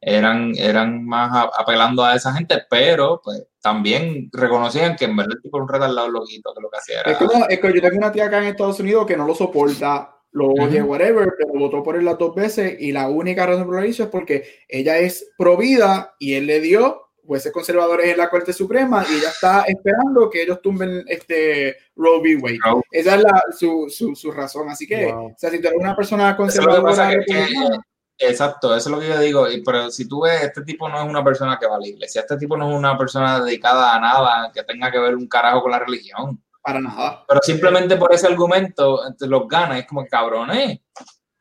eran, 0.00 0.52
eran 0.56 1.04
más 1.04 1.48
apelando 1.56 2.04
a 2.04 2.14
esa 2.14 2.32
gente, 2.32 2.62
pero 2.68 3.20
pues 3.22 3.46
también 3.60 4.28
reconocían 4.32 4.96
que 4.96 5.06
en 5.06 5.16
verdad 5.16 5.34
el 5.36 5.42
tipo 5.42 5.58
un 5.58 5.68
retardado 5.68 6.08
loquito 6.08 6.52
que 6.54 6.60
lo 6.60 6.70
que 6.70 6.78
hacía 6.78 7.00
era... 7.00 7.12
Es 7.12 7.16
como, 7.18 7.46
es 7.48 7.58
que 7.58 7.72
yo 7.74 7.80
tengo 7.80 7.96
una 7.96 8.12
tía 8.12 8.26
acá 8.26 8.38
en 8.38 8.44
Estados 8.44 8.80
Unidos 8.80 9.06
que 9.06 9.16
no 9.16 9.26
lo 9.26 9.34
soporta, 9.34 10.16
lo 10.32 10.48
oye, 10.48 10.82
whatever, 10.82 11.32
pero 11.38 11.52
votó 11.58 11.82
por 11.82 11.96
él 11.96 12.04
las 12.04 12.18
dos 12.18 12.34
veces 12.34 12.76
y 12.80 12.92
la 12.92 13.08
única 13.08 13.46
razón 13.46 13.66
por 13.66 13.80
la 13.80 13.86
hizo 13.86 14.02
es 14.02 14.08
porque 14.08 14.44
ella 14.68 14.98
es 14.98 15.32
pro 15.38 15.56
vida 15.56 16.14
y 16.18 16.34
él 16.34 16.46
le 16.46 16.60
dio 16.60 17.04
jueces 17.26 17.52
conservadores 17.52 18.10
en 18.10 18.18
la 18.18 18.28
Corte 18.28 18.52
Suprema 18.52 19.04
y 19.08 19.14
ella 19.14 19.30
está 19.30 19.62
esperando 19.62 20.28
que 20.28 20.42
ellos 20.42 20.60
tumben 20.60 21.04
este 21.06 21.76
Roe 21.96 22.20
v. 22.20 22.36
Wade. 22.36 22.58
Roe. 22.64 22.82
Esa 22.90 23.14
es 23.16 23.22
la, 23.22 23.42
su, 23.56 23.86
su, 23.88 24.14
su 24.14 24.30
razón. 24.30 24.68
Así 24.68 24.86
que, 24.86 25.06
Wow. 25.06 25.26
o 25.26 25.34
sea, 25.38 25.50
si 25.50 25.60
tú 25.60 25.68
eres 25.68 25.80
una 25.80 25.96
persona 25.96 26.30
Eso 26.30 26.44
es 26.44 26.66
lo 26.66 26.74
que 26.74 26.82
pasa 26.82 27.14
conservadora, 27.14 27.80
Exacto, 28.18 28.74
eso 28.76 28.88
es 28.88 28.94
lo 28.94 29.00
que 29.00 29.08
yo 29.08 29.18
digo. 29.18 29.50
y- 29.50 29.62
Pero 29.62 29.90
si 29.90 30.08
tú 30.08 30.22
ves, 30.22 30.42
este 30.42 30.62
tipo 30.62 30.88
no 30.88 31.00
es 31.02 31.08
una 31.08 31.22
persona 31.24 31.58
que 31.58 31.66
va 31.66 31.76
a 31.76 31.80
la 31.80 31.88
iglesia, 31.88 32.20
este 32.20 32.36
tipo 32.36 32.56
no 32.56 32.70
es 32.70 32.76
una 32.76 32.96
persona 32.96 33.40
dedicada 33.40 33.94
a 33.94 34.00
nada 34.00 34.50
que 34.54 34.62
tenga 34.62 34.90
que 34.90 34.98
ver 34.98 35.14
un 35.16 35.26
carajo 35.28 35.62
con 35.62 35.70
la 35.72 35.78
religión. 35.80 36.40
para 36.62 36.80
nada. 36.80 37.22
Pero 37.28 37.40
simplemente 37.42 37.94
por 37.96 38.10
ese 38.14 38.26
argumento 38.26 39.06
este, 39.06 39.26
los 39.26 39.46
gana. 39.46 39.78
Es 39.78 39.86
como 39.86 40.02
que 40.02 40.08
cabrones. 40.08 40.80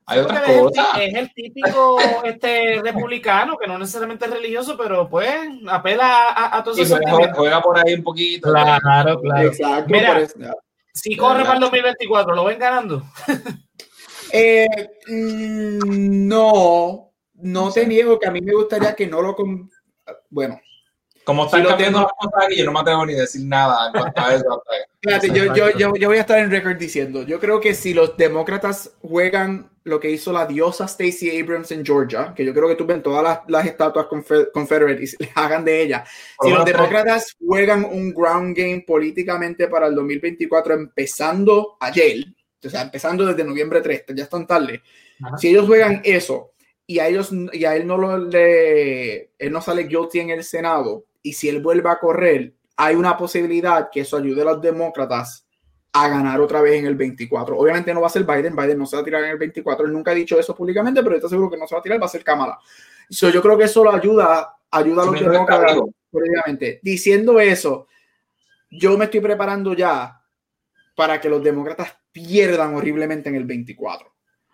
Hay 0.06 0.20
otras 0.20 0.40
Porque 0.42 0.52
es 0.52 0.58
el, 0.58 0.64
cosas. 0.66 0.88
es 1.00 1.14
el 1.14 1.34
típico 1.34 1.98
este, 2.26 2.82
republicano 2.84 3.56
que 3.58 3.66
no 3.68 3.80
necesariamente 3.80 4.26
es 4.26 4.32
religioso, 4.32 4.76
pero 4.78 5.08
pues 5.10 5.34
apela 5.70 6.28
a, 6.28 6.58
a 6.58 6.62
todos 6.66 6.78
Y 6.78 6.82
esos 6.82 7.00
juega, 7.36 7.62
por 7.62 7.78
ahí 7.80 7.94
un 7.94 8.04
poquito. 8.04 8.50
Claro, 8.52 9.22
claro. 9.22 9.48
Exacto. 9.48 9.86
Mira, 9.88 10.28
Si 10.94 11.16
corre 11.16 11.44
para 11.44 11.54
el 11.56 11.62
2024, 11.62 12.36
¿lo 12.36 12.44
ven 12.44 12.60
ganando? 12.60 13.04
Eh, 14.36 14.68
mm, 15.08 16.28
no, 16.28 17.12
no 17.36 17.72
te 17.72 17.86
niego 17.86 18.20
que 18.20 18.28
a 18.28 18.32
mí 18.32 18.42
me 18.42 18.54
gustaría 18.54 18.96
que 18.96 19.06
no 19.08 19.22
lo... 19.22 19.36
con- 19.36 19.70
Bueno, 20.30 20.60
Como 21.24 21.46
están 21.46 21.62
lo 21.64 21.70
cambiando 21.70 22.00
tengo. 22.00 22.10
las 22.20 22.32
cosas 22.32 22.46
aquí, 22.48 22.58
yo 22.58 22.66
no 22.66 22.72
me 22.74 22.80
atrevo 22.80 23.06
ni 23.06 23.14
a 23.14 23.18
decir 23.22 23.46
nada 23.46 23.88
en 23.88 23.92
cuanto 23.94 24.22
a 24.22 24.34
eso. 24.34 24.46
hasta- 24.58 24.90
Fíjate, 25.02 25.28
yo, 25.32 25.54
yo, 25.54 25.70
yo, 25.78 25.94
yo 25.96 26.08
voy 26.08 26.18
a 26.18 26.22
estar 26.22 26.40
en 26.40 26.50
récord 26.50 26.78
diciendo, 26.78 27.24
yo 27.24 27.40
creo 27.40 27.60
que 27.62 27.76
si 27.76 27.94
los 27.94 28.16
demócratas 28.18 28.96
juegan 29.02 29.70
lo 29.84 30.00
que 30.00 30.10
hizo 30.10 30.32
la 30.32 30.46
diosa 30.46 30.88
Stacey 30.88 31.40
Abrams 31.42 31.72
en 31.72 31.86
Georgia, 31.86 32.34
que 32.34 32.46
yo 32.46 32.54
creo 32.54 32.70
que 32.70 32.76
tú 32.76 32.86
ven 32.86 33.04
todas 33.04 33.22
las, 33.22 33.40
las 33.50 33.66
estatuas 33.68 34.06
confe- 34.08 34.50
Confederate 34.54 35.04
y 35.04 35.08
se- 35.08 35.18
hagan 35.36 35.64
de 35.66 35.82
ella, 35.82 36.06
si 36.42 36.50
lo 36.50 36.56
los 36.58 36.66
demócratas 36.66 37.36
juegan 37.46 37.84
un 37.84 38.14
ground 38.14 38.56
game 38.58 38.84
políticamente 38.88 39.68
para 39.68 39.88
el 39.88 39.96
2024 39.96 40.74
empezando 40.74 41.76
ayer, 41.82 42.24
o 42.68 42.70
sea, 42.70 42.82
empezando 42.82 43.26
desde 43.26 43.44
noviembre 43.44 43.82
3, 43.82 44.06
ya 44.16 44.24
están 44.24 44.48
tarde, 44.48 44.82
Ajá. 45.22 45.38
si 45.38 45.50
ellos 45.50 45.66
juegan 45.66 46.02
eso 46.04 46.52
y 46.86 47.00
a 47.00 47.08
ellos 47.08 47.32
y 47.52 47.66
a 47.66 47.76
él 47.76 47.88
no 47.88 47.98
lo 47.98 48.18
le 48.18 49.32
él 49.38 49.52
no 49.52 49.62
sale 49.62 49.84
guilty 49.84 50.20
en 50.20 50.32
el 50.32 50.44
Senado 50.44 51.06
y 51.22 51.34
si 51.34 51.48
él 51.48 51.62
vuelve 51.62 51.90
a 51.90 51.98
correr 51.98 52.54
hay 52.76 52.96
una 52.96 53.16
posibilidad 53.18 53.90
que 53.92 54.02
eso 54.02 54.18
ayude 54.18 54.42
a 54.42 54.46
los 54.46 54.62
demócratas 54.62 55.46
a 55.94 56.10
ganar 56.10 56.42
otra 56.42 56.60
vez 56.62 56.80
en 56.80 56.88
el 56.88 56.96
24. 56.96 57.56
Obviamente 57.56 57.94
no 57.94 58.02
va 58.02 58.08
a 58.08 58.10
ser 58.10 58.24
Biden, 58.24 58.56
Biden 58.56 58.80
no 58.80 58.86
se 58.88 58.96
va 58.96 59.04
a 59.04 59.06
tirar 59.06 59.24
en 59.24 59.30
el 59.30 59.38
24, 59.38 59.86
él 59.86 59.94
nunca 59.94 60.12
ha 60.12 60.16
dicho 60.16 60.40
eso 60.40 60.56
públicamente, 60.56 61.04
pero 61.04 61.16
está 61.16 61.30
seguro 61.30 61.52
que 61.52 61.58
no 61.58 61.68
se 61.68 61.76
va 61.76 61.80
a 61.80 61.84
tirar, 61.84 62.02
va 62.02 62.08
a 62.08 62.10
ser 62.10 62.24
Kamala. 62.24 62.58
So, 63.10 63.30
yo 63.30 63.42
creo 63.42 63.58
que 63.58 63.66
eso 63.66 63.84
lo 63.84 63.92
ayuda, 63.92 64.56
ayuda 64.72 65.04
a 65.04 65.06
los 65.06 65.20
demócratas 65.20 65.76
vivo. 65.76 65.94
previamente. 66.12 66.80
Diciendo 66.82 67.40
eso, 67.40 67.88
yo 68.72 68.98
me 68.98 69.06
estoy 69.06 69.20
preparando 69.20 69.76
ya 69.76 70.20
para 70.96 71.20
que 71.20 71.30
los 71.30 71.44
demócratas 71.44 71.98
pierdan 72.12 72.76
horriblemente 72.76 73.30
en 73.30 73.36
el 73.36 73.46
24. 73.46 74.12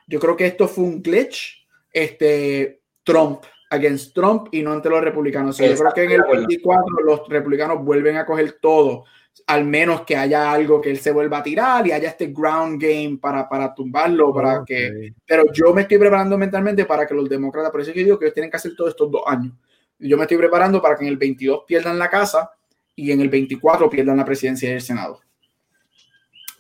Yo 0.07 0.19
creo 0.19 0.35
que 0.35 0.47
esto 0.47 0.67
fue 0.67 0.85
un 0.85 1.01
glitch, 1.01 1.67
este, 1.91 2.81
Trump, 3.03 3.43
against 3.69 4.13
Trump 4.15 4.47
y 4.51 4.61
no 4.61 4.71
ante 4.71 4.89
los 4.89 5.01
republicanos. 5.01 5.57
So, 5.57 5.65
yo 5.65 5.75
creo 5.75 5.93
que 5.93 6.03
en 6.03 6.11
el 6.11 6.15
Exacto, 6.15 6.31
de 6.31 6.39
acuerdo. 6.39 6.47
24 6.47 7.03
los 7.03 7.29
republicanos 7.29 7.83
vuelven 7.83 8.17
a 8.17 8.25
coger 8.25 8.57
todo, 8.61 9.05
al 9.47 9.65
menos 9.65 10.01
que 10.01 10.15
haya 10.15 10.51
algo 10.51 10.81
que 10.81 10.89
él 10.89 10.99
se 10.99 11.11
vuelva 11.11 11.39
a 11.39 11.43
tirar 11.43 11.85
y 11.85 11.91
haya 11.91 12.09
este 12.09 12.27
ground 12.27 12.81
game 12.81 13.17
para, 13.21 13.47
para 13.47 13.73
tumbarlo, 13.73 14.33
para 14.33 14.63
que 14.65 15.13
pero 15.25 15.43
yo 15.53 15.73
me 15.73 15.83
estoy 15.83 15.97
preparando 15.97 16.37
mentalmente 16.37 16.85
para 16.85 17.05
que 17.05 17.13
los 17.13 17.29
demócratas, 17.29 17.71
por 17.71 17.81
eso 17.81 17.91
es 17.91 17.93
que 17.93 18.01
yo 18.01 18.05
digo 18.05 18.19
que 18.19 18.25
ellos 18.25 18.33
tienen 18.33 18.51
que 18.51 18.57
hacer 18.57 18.75
todo 18.75 18.89
estos 18.89 19.09
dos 19.11 19.21
años. 19.27 19.53
Yo 19.99 20.17
me 20.17 20.23
estoy 20.23 20.37
preparando 20.37 20.81
para 20.81 20.95
que 20.95 21.03
en 21.03 21.09
el 21.09 21.17
22 21.17 21.63
pierdan 21.67 21.99
la 21.99 22.09
casa 22.09 22.51
y 22.95 23.11
en 23.11 23.21
el 23.21 23.29
24 23.29 23.89
pierdan 23.89 24.17
la 24.17 24.25
presidencia 24.25 24.69
y 24.69 24.73
el 24.73 24.81
Senado. 24.81 25.19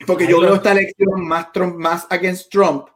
Porque 0.05 0.27
yo 0.27 0.41
lo- 0.41 0.55
esta 0.55 0.71
elección 0.71 1.27
más, 1.27 1.51
Trump, 1.51 1.75
más 1.75 2.07
against 2.09 2.51
Trump 2.51 2.87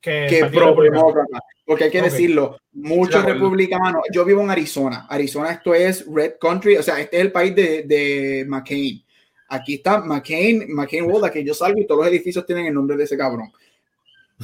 Que 0.00 0.26
que 0.28 0.36
el 0.38 0.42
Partido 0.42 0.60
pro 0.62 0.70
Republicano. 0.70 0.98
demócrata. 1.06 1.44
Porque 1.64 1.84
hay 1.84 1.90
que 1.90 2.02
decirlo, 2.02 2.58
muchos 2.72 3.22
republicanos, 3.24 4.02
yo 4.12 4.24
vivo 4.24 4.40
en 4.42 4.50
Arizona, 4.50 5.06
Arizona 5.10 5.50
esto 5.52 5.74
es 5.74 6.06
Red 6.10 6.34
Country, 6.40 6.76
o 6.78 6.82
sea, 6.82 6.98
este 6.98 7.16
es 7.18 7.22
el 7.22 7.30
país 7.32 7.54
de, 7.54 7.82
de 7.82 8.44
McCain. 8.48 9.04
Aquí 9.50 9.74
está 9.74 9.98
McCain, 10.00 10.64
McCain 10.74 11.04
World, 11.04 11.26
aquí 11.26 11.44
yo 11.44 11.52
salgo 11.52 11.78
y 11.80 11.86
todos 11.86 12.00
los 12.04 12.08
edificios 12.10 12.46
tienen 12.46 12.66
el 12.66 12.74
nombre 12.74 12.96
de 12.96 13.04
ese 13.04 13.18
cabrón. 13.18 13.52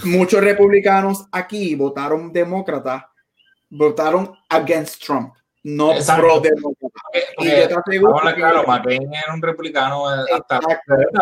Muchos 0.05 0.43
republicanos 0.43 1.24
aquí 1.32 1.74
votaron 1.77 2.31
demócrata, 2.32 3.11
votaron 3.70 4.32
against 4.51 5.03
Trump, 5.03 5.35
no 5.65 5.89
pro. 6.16 6.43
Y 7.39 7.49
yo 7.49 7.69
te 7.69 7.74
aseguro 7.74 8.20
que- 8.24 8.35
claro, 8.35 8.65
McCain 8.66 9.12
era 9.12 9.35
un 9.35 9.43
republicano 9.43 10.15
eh, 10.15 10.24
hasta 10.32 10.61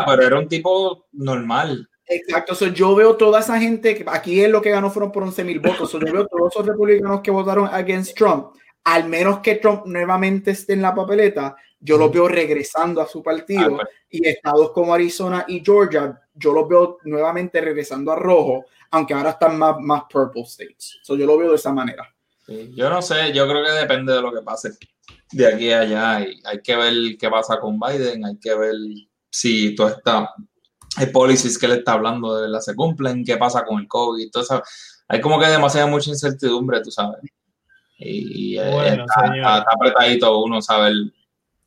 pero 0.06 0.22
era 0.22 0.38
un 0.38 0.48
tipo 0.48 1.06
normal. 1.12 1.88
Exacto, 2.04 2.54
so, 2.54 2.66
yo 2.66 2.94
veo 2.94 3.16
toda 3.16 3.40
esa 3.40 3.58
gente, 3.58 3.94
que 3.94 4.04
aquí 4.06 4.42
es 4.42 4.50
lo 4.50 4.60
que 4.60 4.70
ganó 4.70 4.90
fueron 4.90 5.12
por 5.12 5.22
11 5.22 5.44
mil 5.44 5.60
votos, 5.60 5.90
so, 5.90 5.98
yo 6.00 6.12
veo 6.12 6.26
todos 6.26 6.52
esos 6.52 6.66
republicanos 6.66 7.20
que 7.22 7.30
votaron 7.30 7.68
against 7.72 8.16
Trump, 8.16 8.48
al 8.84 9.08
menos 9.08 9.38
que 9.38 9.54
Trump 9.54 9.86
nuevamente 9.86 10.50
esté 10.50 10.72
en 10.74 10.82
la 10.82 10.94
papeleta, 10.94 11.54
yo 11.80 11.96
los 11.96 12.12
veo 12.12 12.28
regresando 12.28 13.00
a 13.00 13.06
su 13.06 13.20
Ah, 13.20 13.22
partido 13.22 13.76
pues, 13.76 13.88
y 14.10 14.26
estados 14.28 14.72
como 14.72 14.92
Arizona 14.92 15.44
y 15.48 15.62
Georgia, 15.64 16.20
yo 16.34 16.52
los 16.52 16.68
veo 16.68 16.98
nuevamente 17.04 17.60
regresando 17.60 18.12
a 18.12 18.16
rojo, 18.16 18.64
aunque 18.90 19.14
ahora 19.14 19.30
están 19.30 19.56
más, 19.58 19.76
más 19.80 20.02
purple 20.10 20.42
states. 20.42 20.98
So, 21.02 21.16
yo 21.16 21.24
lo 21.24 21.38
veo 21.38 21.50
de 21.50 21.56
esa 21.56 21.72
manera. 21.72 22.11
Sí, 22.56 22.72
Yo 22.74 22.90
no 22.90 23.02
sé, 23.02 23.32
yo 23.32 23.48
creo 23.48 23.64
que 23.64 23.70
depende 23.72 24.12
de 24.12 24.22
lo 24.22 24.32
que 24.32 24.42
pase 24.42 24.70
de 25.32 25.46
aquí 25.46 25.70
a 25.72 25.80
allá. 25.80 26.20
Y 26.20 26.40
hay 26.44 26.60
que 26.62 26.76
ver 26.76 26.94
qué 27.18 27.28
pasa 27.30 27.58
con 27.60 27.78
Biden, 27.80 28.24
hay 28.24 28.38
que 28.38 28.54
ver 28.54 28.74
si 29.30 29.74
todo 29.74 29.88
está, 29.88 30.30
hay 30.96 31.06
policies 31.06 31.58
que 31.58 31.66
él 31.66 31.72
está 31.72 31.92
hablando 31.94 32.34
de 32.36 32.42
verdad 32.42 32.60
se 32.60 32.74
cumplen, 32.74 33.24
qué 33.24 33.36
pasa 33.36 33.64
con 33.64 33.80
el 33.80 33.88
COVID, 33.88 34.30
todo 34.30 34.42
eso. 34.42 34.62
Hay 35.08 35.20
como 35.20 35.38
que 35.40 35.46
demasiada 35.46 35.86
mucha 35.86 36.10
incertidumbre, 36.10 36.80
tú 36.82 36.90
sabes. 36.90 37.20
Y 37.98 38.58
eh, 38.58 38.70
Bueno, 38.72 39.04
está, 39.04 39.20
señor. 39.20 39.36
está- 39.38 39.58
está 39.58 39.70
apretadito 39.72 40.38
uno 40.42 40.60
saber. 40.62 40.94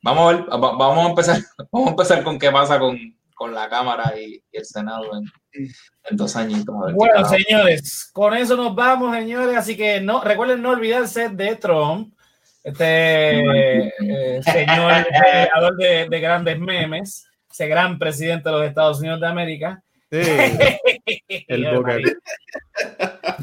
Vamos 0.03 0.33
a 0.33 0.35
ver, 0.37 0.45
va- 0.51 0.57
vamos 0.77 1.05
a 1.05 1.09
empezar, 1.09 1.37
vamos 1.71 1.87
a 1.87 1.91
empezar 1.91 2.23
con 2.23 2.37
qué 2.39 2.51
pasa 2.51 2.77
con, 2.79 2.97
con 3.35 3.53
la 3.53 3.69
Cámara 3.69 4.13
y, 4.17 4.41
y 4.51 4.57
el 4.57 4.65
Senado 4.65 5.11
en, 5.15 5.69
en 6.09 6.17
dos 6.17 6.35
añitos. 6.35 6.75
Bueno, 6.93 7.25
señores, 7.25 8.09
con 8.11 8.33
eso 8.33 8.55
nos 8.55 8.73
vamos, 8.73 9.15
señores. 9.15 9.55
Así 9.55 9.77
que 9.77 10.01
no 10.01 10.21
recuerden 10.23 10.61
no 10.61 10.71
olvidarse 10.71 11.29
de 11.29 11.55
Trump, 11.57 12.13
este 12.63 13.41
eh, 13.41 14.41
señor 14.41 15.05
creador 15.07 15.75
de, 15.77 16.07
de 16.09 16.19
grandes 16.19 16.57
memes, 16.57 17.27
ese 17.51 17.67
gran 17.67 17.99
presidente 17.99 18.49
de 18.49 18.55
los 18.55 18.67
Estados 18.67 18.99
Unidos 18.99 19.19
de 19.19 19.27
América. 19.27 19.83
Sí, 20.11 20.21
el. 21.47 21.65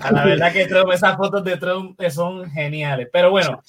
A 0.01 0.11
la 0.11 0.25
verdad 0.25 0.53
que 0.53 0.67
Trump, 0.67 0.91
esas 0.93 1.17
fotos 1.17 1.45
de 1.45 1.57
Trump 1.57 2.01
son 2.11 2.51
geniales. 2.51 3.09
Pero 3.13 3.31
bueno, 3.31 3.63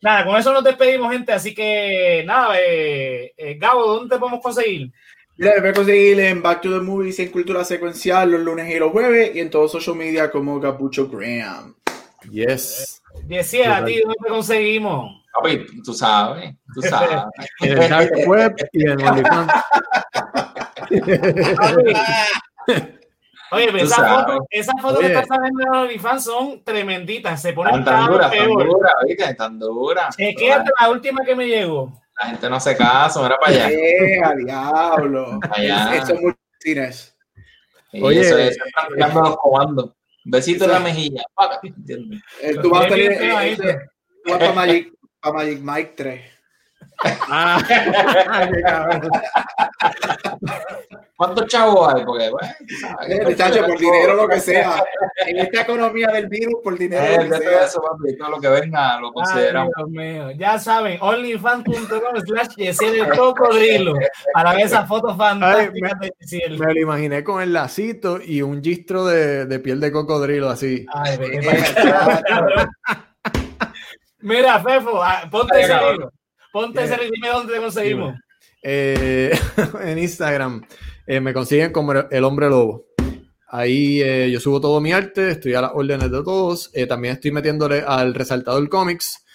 nada, 0.00 0.24
con 0.24 0.36
eso 0.36 0.52
nos 0.52 0.64
despedimos, 0.64 1.12
gente. 1.12 1.32
Así 1.32 1.54
que 1.54 2.22
nada, 2.26 2.60
eh, 2.60 3.32
eh, 3.36 3.54
Gabo, 3.58 3.86
¿dónde 3.86 4.14
te 4.14 4.18
podemos 4.18 4.42
conseguir? 4.42 4.92
Mira, 5.40 5.54
me 5.54 5.60
pueden 5.60 5.74
conseguir 5.74 6.20
en 6.20 6.42
Back 6.42 6.60
to 6.60 6.68
the 6.70 6.80
Movies 6.84 7.18
y 7.18 7.22
en 7.22 7.30
Cultura 7.30 7.64
Secuencial 7.64 8.30
los 8.30 8.40
lunes 8.42 8.68
y 8.70 8.78
los 8.78 8.92
jueves 8.92 9.34
y 9.34 9.40
en 9.40 9.48
todos 9.48 9.72
social 9.72 9.96
media 9.96 10.30
como 10.30 10.60
Capucho 10.60 11.08
Graham. 11.08 11.74
Yes. 12.30 13.00
Decía 13.24 13.78
a 13.78 13.84
ti, 13.86 14.02
¿dónde 14.02 14.28
conseguimos? 14.28 15.24
Papi, 15.32 15.64
tú 15.82 15.94
sabes, 15.94 16.54
tú 16.74 16.82
sabes. 16.82 17.22
En 17.62 17.78
el 17.82 17.88
dark 17.88 18.10
web 18.26 18.54
y 18.74 18.86
en 18.86 19.00
OnlyFans. 19.00 19.52
Oye, 23.52 23.66
pero 23.72 23.78
esas 23.78 23.96
sabes. 23.96 24.12
fotos, 24.26 24.38
esas 24.50 24.74
fotos 24.82 24.98
que 25.00 25.06
Oye. 25.06 25.14
están 25.20 25.26
saliendo 25.38 25.62
en 25.62 25.68
OnlyFans 25.80 26.24
son 26.24 26.62
tremenditas. 26.64 27.40
Se 27.40 27.54
ponen 27.54 27.76
Tan, 27.76 27.84
tan 27.84 27.94
cada 27.94 28.08
dura, 28.12 28.28
vez 28.28 28.38
tan 28.40 28.46
peor. 28.48 28.66
dura, 28.66 28.90
¿viste? 29.06 29.34
Tan 29.34 29.58
dura. 29.58 30.08
Chequéate 30.14 30.70
la 30.78 30.90
última 30.90 31.24
que 31.24 31.34
me 31.34 31.46
llegó. 31.48 31.92
La 32.20 32.26
gente 32.26 32.50
no 32.50 32.56
hace 32.56 32.76
caso, 32.76 33.22
mira 33.22 33.38
para 33.38 33.50
allá. 33.50 33.70
¡Eh, 33.70 34.20
a 34.22 34.34
diablo! 34.34 35.40
Allá. 35.50 35.94
Eso 35.94 36.12
es 36.12 36.20
muy 36.20 36.34
cines. 36.58 37.16
Oye. 37.94 38.20
eso, 38.20 38.36
tirando 38.94 39.20
los 39.22 39.36
comandos. 39.38 39.92
Besito 40.24 40.66
en 40.66 40.70
la 40.70 40.80
mejilla. 40.80 41.22
Eh, 42.42 42.56
Tú 42.60 42.68
vas 42.68 42.92
a 42.92 42.94
bien, 42.94 43.12
eh, 43.12 43.56
tú 44.22 44.32
vas 44.32 44.38
para 44.38 44.52
Magic, 44.52 44.92
pa' 45.18 45.32
Magic 45.32 45.60
Mike 45.62 45.94
3. 45.96 46.20
Ah. 47.30 47.58
¿Cuántos 51.20 51.46
chavos 51.48 51.92
hay? 51.92 52.02
Porque, 52.02 52.30
bueno, 52.30 52.48
Eh, 53.06 53.20
muchacho, 53.26 53.66
por 53.66 53.78
dinero 53.78 54.14
lo 54.14 54.26
que 54.26 54.40
sea. 54.40 54.82
En 55.26 55.36
esta 55.38 55.60
economía 55.60 56.06
del 56.08 56.28
virus, 56.28 56.54
por 56.64 56.78
dinero 56.78 57.04
Eh, 57.04 57.16
lo 57.16 57.22
que 57.24 57.28
de 57.28 57.38
todo 57.40 57.50
sea. 57.58 57.64
eso, 57.66 57.82
papi, 57.82 58.16
todo 58.16 58.30
lo 58.30 58.40
que 58.40 58.48
venga 58.48 58.98
lo 59.00 59.08
Ay, 59.08 59.12
consideramos. 59.12 59.72
Dios 59.76 59.90
mío. 59.90 60.30
Ya 60.30 60.58
saben, 60.58 60.96
onlyfans.com 61.02 62.20
slash 62.26 62.54
Yesiel 62.56 63.00
el 63.00 63.10
cocodrilo 63.18 63.96
para 64.32 64.54
ver 64.54 64.64
esas 64.64 64.88
fotos 64.88 65.14
fantásticas 65.14 66.00
de 66.00 66.10
Yesiel. 66.20 66.58
Me 66.58 66.72
lo 66.72 66.80
imaginé 66.80 67.22
con 67.22 67.42
el 67.42 67.52
lacito 67.52 68.18
y 68.24 68.40
un 68.40 68.62
gistro 68.64 69.04
de, 69.04 69.44
de 69.44 69.58
piel 69.58 69.78
de 69.78 69.92
cocodrilo 69.92 70.48
así. 70.48 70.86
Ay, 70.90 71.18
Eh, 71.20 72.66
Mira, 74.20 74.58
Fefo, 74.60 75.02
ah, 75.02 75.28
ponte 75.30 75.54
Ay, 75.56 75.64
ese 75.64 75.90
libro. 75.90 76.12
Ponte 76.50 76.82
ese 76.84 76.96
dime 77.12 77.28
dónde 77.28 77.52
te 77.54 77.60
conseguimos. 77.60 78.14
Eh, 78.62 79.38
en 79.82 79.98
Instagram 79.98 80.62
eh, 81.16 81.20
me 81.20 81.34
consiguen 81.34 81.72
como 81.72 81.92
el 81.92 82.24
hombre 82.24 82.48
lobo. 82.48 82.86
Ahí 83.48 84.00
eh, 84.00 84.30
yo 84.30 84.38
subo 84.38 84.60
todo 84.60 84.80
mi 84.80 84.92
arte, 84.92 85.30
estoy 85.30 85.54
a 85.54 85.62
las 85.62 85.72
órdenes 85.74 86.08
de 86.08 86.22
todos. 86.22 86.70
también 86.88 87.14
estoy 87.14 87.32
metiéndole 87.32 87.82
al 87.84 88.14
resaltador 88.14 88.68
cómics. 88.68 89.26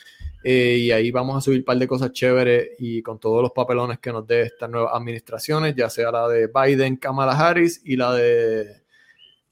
y 0.41 0.91
ahí 0.91 1.11
vamos 1.11 1.35
a 1.35 1.41
subir 1.41 1.60
un 1.60 1.65
par 1.65 1.76
de 1.76 1.85
cosas 1.85 2.14
chéveres 2.14 2.69
y 2.80 3.02
con 3.02 3.19
todos 3.19 3.41
los 3.41 3.52
papelones 3.52 3.99
que 3.99 4.14
nos 4.14 4.26
dé 4.26 4.43
estas 4.43 4.69
nuevas 4.69 4.93
administraciones, 4.93 5.76
ya 5.76 5.89
sea 5.89 6.11
la 6.11 6.30
de 6.30 6.47
Biden, 6.47 6.95
Kamala 6.95 7.34
Harris 7.34 7.81
y 7.84 7.97
la 7.97 8.14
de 8.14 8.84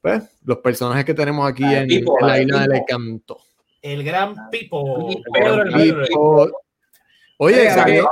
pues, 0.00 0.22
los 0.44 0.58
personajes 0.58 1.04
que 1.04 1.12
tenemos 1.12 1.46
aquí 1.46 1.64
en, 1.64 1.88
la 2.22 2.40
isla 2.40 2.60
del 2.60 2.76
encanto. 2.76 3.38
El 3.82 4.02
gran 4.02 4.48
Pipo. 4.50 5.10
Pedro 5.30 5.62
el 5.62 5.74
Pipo. 5.74 6.50
Oye, 7.36 7.70
salió, 7.70 8.08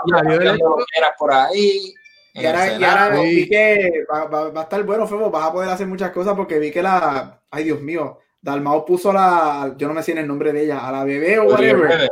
por 1.18 1.32
ahí. 1.32 1.94
Y 2.34 2.46
ahora, 2.46 3.10
vi 3.20 3.48
que 3.48 4.04
va, 4.10 4.24
va, 4.24 4.60
a 4.60 4.62
estar 4.62 4.82
bueno, 4.84 5.06
Febo, 5.06 5.30
vas 5.30 5.48
a 5.48 5.52
poder 5.52 5.68
hacer 5.68 5.86
muchas 5.86 6.10
cosas 6.12 6.34
porque 6.34 6.59
vi 6.59 6.70
que 6.70 6.82
la, 6.82 7.42
ay 7.50 7.64
Dios 7.64 7.80
mío, 7.80 8.20
Dalmao 8.40 8.84
puso 8.86 9.12
la, 9.12 9.74
yo 9.76 9.86
no 9.86 9.94
me 9.94 10.02
sé 10.02 10.12
el 10.12 10.26
nombre 10.26 10.52
de 10.52 10.64
ella, 10.64 10.86
a 10.86 10.92
la 10.92 11.04
bebé 11.04 11.38
o 11.38 11.44
whatever. 11.44 12.10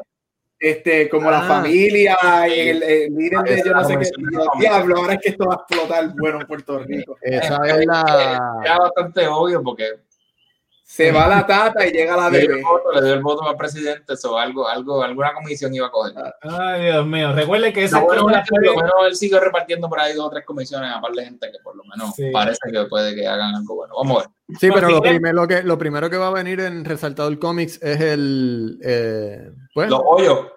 Este, 0.58 1.08
como 1.08 1.30
la 1.30 1.38
ah. 1.38 1.48
familia 1.48 2.18
y 2.46 2.68
el, 2.68 2.80
líder 3.14 3.42
de 3.44 3.62
yo 3.64 3.72
no 3.72 3.82
sé 3.82 3.98
qué. 3.98 4.10
Diablo, 4.58 4.98
ahora 4.98 5.14
es 5.14 5.20
que 5.22 5.30
esto 5.30 5.46
va 5.46 5.54
a 5.54 5.64
explotar 5.66 6.12
bueno 6.18 6.42
en 6.42 6.46
Puerto 6.46 6.78
Rico. 6.80 7.16
Esa 7.22 7.56
es 7.66 7.86
la. 7.86 8.60
Era 8.62 8.78
bastante 8.78 9.26
obvio 9.26 9.62
porque 9.62 9.86
se 10.90 11.12
va 11.12 11.28
la 11.28 11.46
tata 11.46 11.86
y 11.86 11.92
llega 11.92 12.16
la 12.16 12.28
bebé. 12.28 12.60
Le 12.94 13.04
dio 13.04 13.14
el 13.14 13.22
voto 13.22 13.48
al 13.48 13.56
presidente, 13.56 14.14
eso, 14.14 14.36
algo, 14.36 14.66
algo, 14.66 15.04
alguna 15.04 15.32
comisión 15.32 15.72
iba 15.72 15.86
a 15.86 15.90
coger. 15.90 16.14
Ay, 16.42 16.86
Dios 16.86 17.06
mío, 17.06 17.32
recuerde 17.32 17.72
que 17.72 17.84
esa 17.84 18.00
no, 18.00 18.06
bueno, 18.06 18.22
por 18.24 18.64
lo 18.64 18.74
menos 18.74 18.92
él 19.06 19.14
sigue 19.14 19.38
repartiendo 19.38 19.88
por 19.88 20.00
ahí 20.00 20.14
dos 20.14 20.26
o 20.26 20.30
tres 20.30 20.44
comisiones 20.44 20.90
a 20.92 21.00
par 21.00 21.12
de 21.12 21.24
gente 21.24 21.48
que 21.52 21.58
por 21.62 21.76
lo 21.76 21.84
menos 21.84 22.12
parece 22.32 22.58
que 22.72 22.84
puede 22.86 23.14
que 23.14 23.24
hagan 23.24 23.54
algo 23.54 23.76
bueno. 23.76 23.94
Vamos 23.96 24.16
a 24.16 24.20
ver. 24.26 24.58
Sí, 24.58 24.68
pero 24.74 24.90
lo 24.90 25.00
primero, 25.00 25.46
que, 25.46 25.62
lo 25.62 25.78
primero 25.78 26.10
que 26.10 26.16
va 26.16 26.26
a 26.26 26.32
venir 26.32 26.58
en 26.58 26.84
Resaltado 26.84 27.28
el 27.28 27.38
Cómics 27.38 27.80
es 27.80 28.00
el. 28.00 28.80
Eh, 28.82 29.48
pues, 29.72 29.88
los 29.88 30.02
hoyos. 30.04 30.48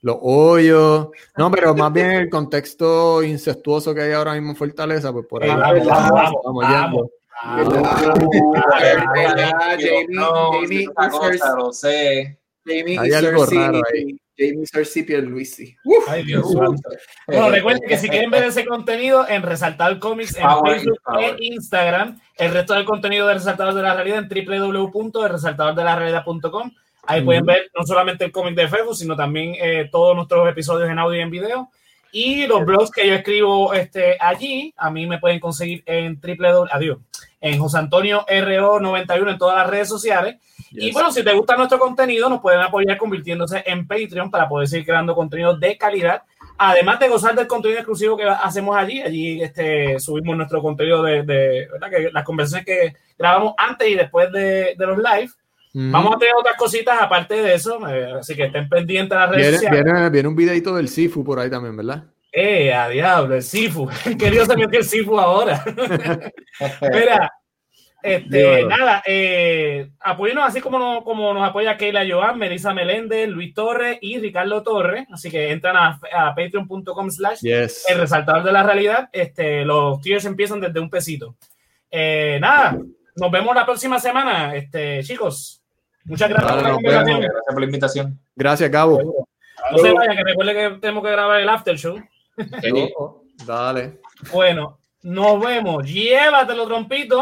Los 0.00 0.16
hoyos. 0.22 1.08
No, 1.36 1.50
pero 1.50 1.74
más 1.74 1.92
bien 1.92 2.12
el 2.12 2.30
contexto 2.30 3.22
incestuoso 3.22 3.94
que 3.94 4.00
hay 4.00 4.12
ahora 4.12 4.32
mismo 4.32 4.52
en 4.52 4.56
Fortaleza, 4.56 5.12
pues 5.12 5.26
por 5.26 5.42
ahí 5.44 5.50
vamos, 5.50 5.86
vamos, 5.86 6.42
vamos, 6.62 7.10
Jamie 12.66 12.98
algo 12.98 13.46
raro 13.46 13.80
ahí. 13.92 14.18
Jamie 14.36 14.66
Sarcipio 14.66 15.20
Luisi. 15.20 15.76
Ay, 16.06 16.24
Dios 16.24 16.46
Bueno, 17.26 17.50
recuerden 17.50 17.88
que 17.88 17.98
si 17.98 18.08
quieren 18.08 18.30
ver 18.30 18.44
ese 18.44 18.64
contenido 18.64 19.28
en 19.28 19.42
Resaltar 19.42 19.98
Comics 19.98 20.36
en 20.36 20.46
Facebook 20.64 21.00
e 21.20 21.34
Instagram, 21.40 22.20
el 22.36 22.52
resto 22.52 22.74
del 22.74 22.84
contenido 22.84 23.26
de 23.26 23.34
Resaltador 23.34 23.74
de 23.74 23.82
la 23.82 23.94
Realidad 23.94 24.24
en 24.30 24.46
www.resaltadordelarealidad.com. 24.62 26.70
Ahí 27.04 27.22
pueden 27.22 27.46
ver 27.46 27.68
no 27.76 27.84
solamente 27.84 28.26
el 28.26 28.30
cómic 28.30 28.54
de 28.54 28.68
Facebook, 28.68 28.94
sino 28.94 29.16
también 29.16 29.56
eh, 29.58 29.88
todos 29.90 30.14
nuestros 30.14 30.48
episodios 30.48 30.88
en 30.88 31.00
audio 31.00 31.18
y 31.18 31.22
en 31.22 31.30
video. 31.30 31.68
Y 32.12 32.46
los 32.46 32.64
blogs 32.64 32.92
que 32.92 33.08
yo 33.08 33.14
escribo 33.14 33.74
este, 33.74 34.16
allí, 34.20 34.72
a 34.76 34.88
mí 34.90 35.06
me 35.06 35.18
pueden 35.18 35.40
conseguir 35.40 35.82
en 35.84 36.20
www. 36.20 36.68
Adiós 36.70 36.98
en 37.40 37.58
José 37.58 37.78
Antonio 37.78 38.24
RO91 38.26 39.30
en 39.30 39.38
todas 39.38 39.58
las 39.58 39.70
redes 39.70 39.88
sociales. 39.88 40.36
Y 40.70 40.92
bueno, 40.92 41.10
si 41.10 41.22
te 41.22 41.32
gusta 41.32 41.56
nuestro 41.56 41.78
contenido, 41.78 42.28
nos 42.28 42.40
pueden 42.40 42.60
apoyar 42.60 42.98
convirtiéndose 42.98 43.62
en 43.66 43.86
Patreon 43.86 44.30
para 44.30 44.48
poder 44.48 44.68
seguir 44.68 44.86
creando 44.86 45.14
contenido 45.14 45.56
de 45.56 45.78
calidad. 45.78 46.22
Además 46.58 46.98
de 46.98 47.08
gozar 47.08 47.34
del 47.34 47.46
contenido 47.46 47.78
exclusivo 47.78 48.16
que 48.16 48.24
hacemos 48.24 48.76
allí, 48.76 49.00
allí 49.00 49.40
este, 49.42 49.98
subimos 50.00 50.36
nuestro 50.36 50.60
contenido 50.60 51.02
de, 51.02 51.22
¿verdad? 51.22 51.90
Que 51.90 52.10
las 52.12 52.24
conversaciones 52.24 52.66
que 52.66 52.96
grabamos 53.16 53.54
antes 53.56 53.88
y 53.88 53.94
después 53.94 54.30
de, 54.32 54.74
los 54.78 54.98
live. 54.98 55.30
Vamos 55.74 56.16
a 56.16 56.18
tener 56.18 56.34
otras 56.36 56.56
cositas 56.56 57.00
aparte 57.00 57.34
de 57.34 57.54
eso, 57.54 57.86
eh, 57.88 58.14
así 58.18 58.34
que 58.34 58.46
estén 58.46 58.68
pendientes 58.68 59.10
de 59.10 59.14
las 59.14 59.30
redes 59.30 59.42
viene, 59.42 59.56
sociales. 59.58 59.84
Viene, 59.84 60.10
viene, 60.10 60.28
un 60.28 60.34
videito 60.34 60.74
del 60.74 60.88
Sifu 60.88 61.22
por 61.22 61.38
ahí 61.38 61.48
también, 61.48 61.76
¿verdad? 61.76 62.02
Eh, 62.32 62.72
a 62.72 62.88
diablo, 62.88 63.34
el 63.34 63.42
Sifu. 63.42 63.88
Querido 64.18 64.44
se 64.44 64.56
metió 64.56 64.78
el 64.78 64.84
Sifu 64.84 65.18
ahora. 65.18 65.64
Mira, 66.92 67.32
este, 68.00 68.64
nada, 68.64 69.02
eh, 69.06 69.90
apóyenos 70.00 70.44
así 70.46 70.60
como, 70.60 71.02
como 71.02 71.34
nos 71.34 71.48
apoya 71.48 71.76
Keila 71.76 72.06
Joan, 72.08 72.38
Melissa 72.38 72.72
Meléndez, 72.72 73.28
Luis 73.28 73.52
Torres 73.54 73.98
y 74.00 74.18
Ricardo 74.18 74.62
Torres. 74.62 75.06
Así 75.10 75.30
que 75.30 75.50
entran 75.50 75.76
a, 75.76 75.98
patreon.com 76.34 77.10
slash 77.10 77.40
el 77.44 77.98
resaltador 77.98 78.44
de 78.44 78.52
la 78.52 78.62
realidad. 78.62 79.08
Este, 79.12 79.64
los 79.64 80.00
tiers 80.00 80.24
empiezan 80.26 80.60
desde 80.60 80.78
un 80.78 80.90
pesito. 80.90 81.34
Eh, 81.90 82.38
nada, 82.40 82.78
nos 83.16 83.30
vemos 83.30 83.54
la 83.54 83.64
próxima 83.66 83.98
semana, 83.98 84.54
este, 84.54 85.02
chicos. 85.02 85.62
Muchas 86.04 86.28
gracias, 86.28 86.62
por, 86.62 87.60
la 87.60 87.64
invitación. 87.64 88.18
Gracias, 88.34 88.70
Gabo. 88.70 89.26
No 89.72 89.78
se 89.78 89.92
vaya, 89.92 90.14
que 90.14 90.24
recuerde 90.24 90.54
que 90.54 90.78
tenemos 90.78 91.04
que 91.04 91.10
grabar 91.10 91.40
el 91.40 91.48
after 91.48 91.76
show. 91.76 91.98
Dale. 93.46 94.00
Bueno, 94.32 94.78
nos 95.02 95.40
vemos. 95.40 95.84
Llévatelo, 95.84 96.66
trompito. 96.66 97.20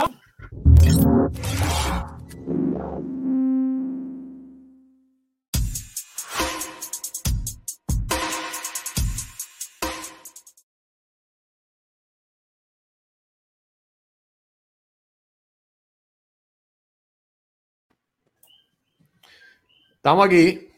Estamos 20.07 20.27
aquí. 20.27 20.69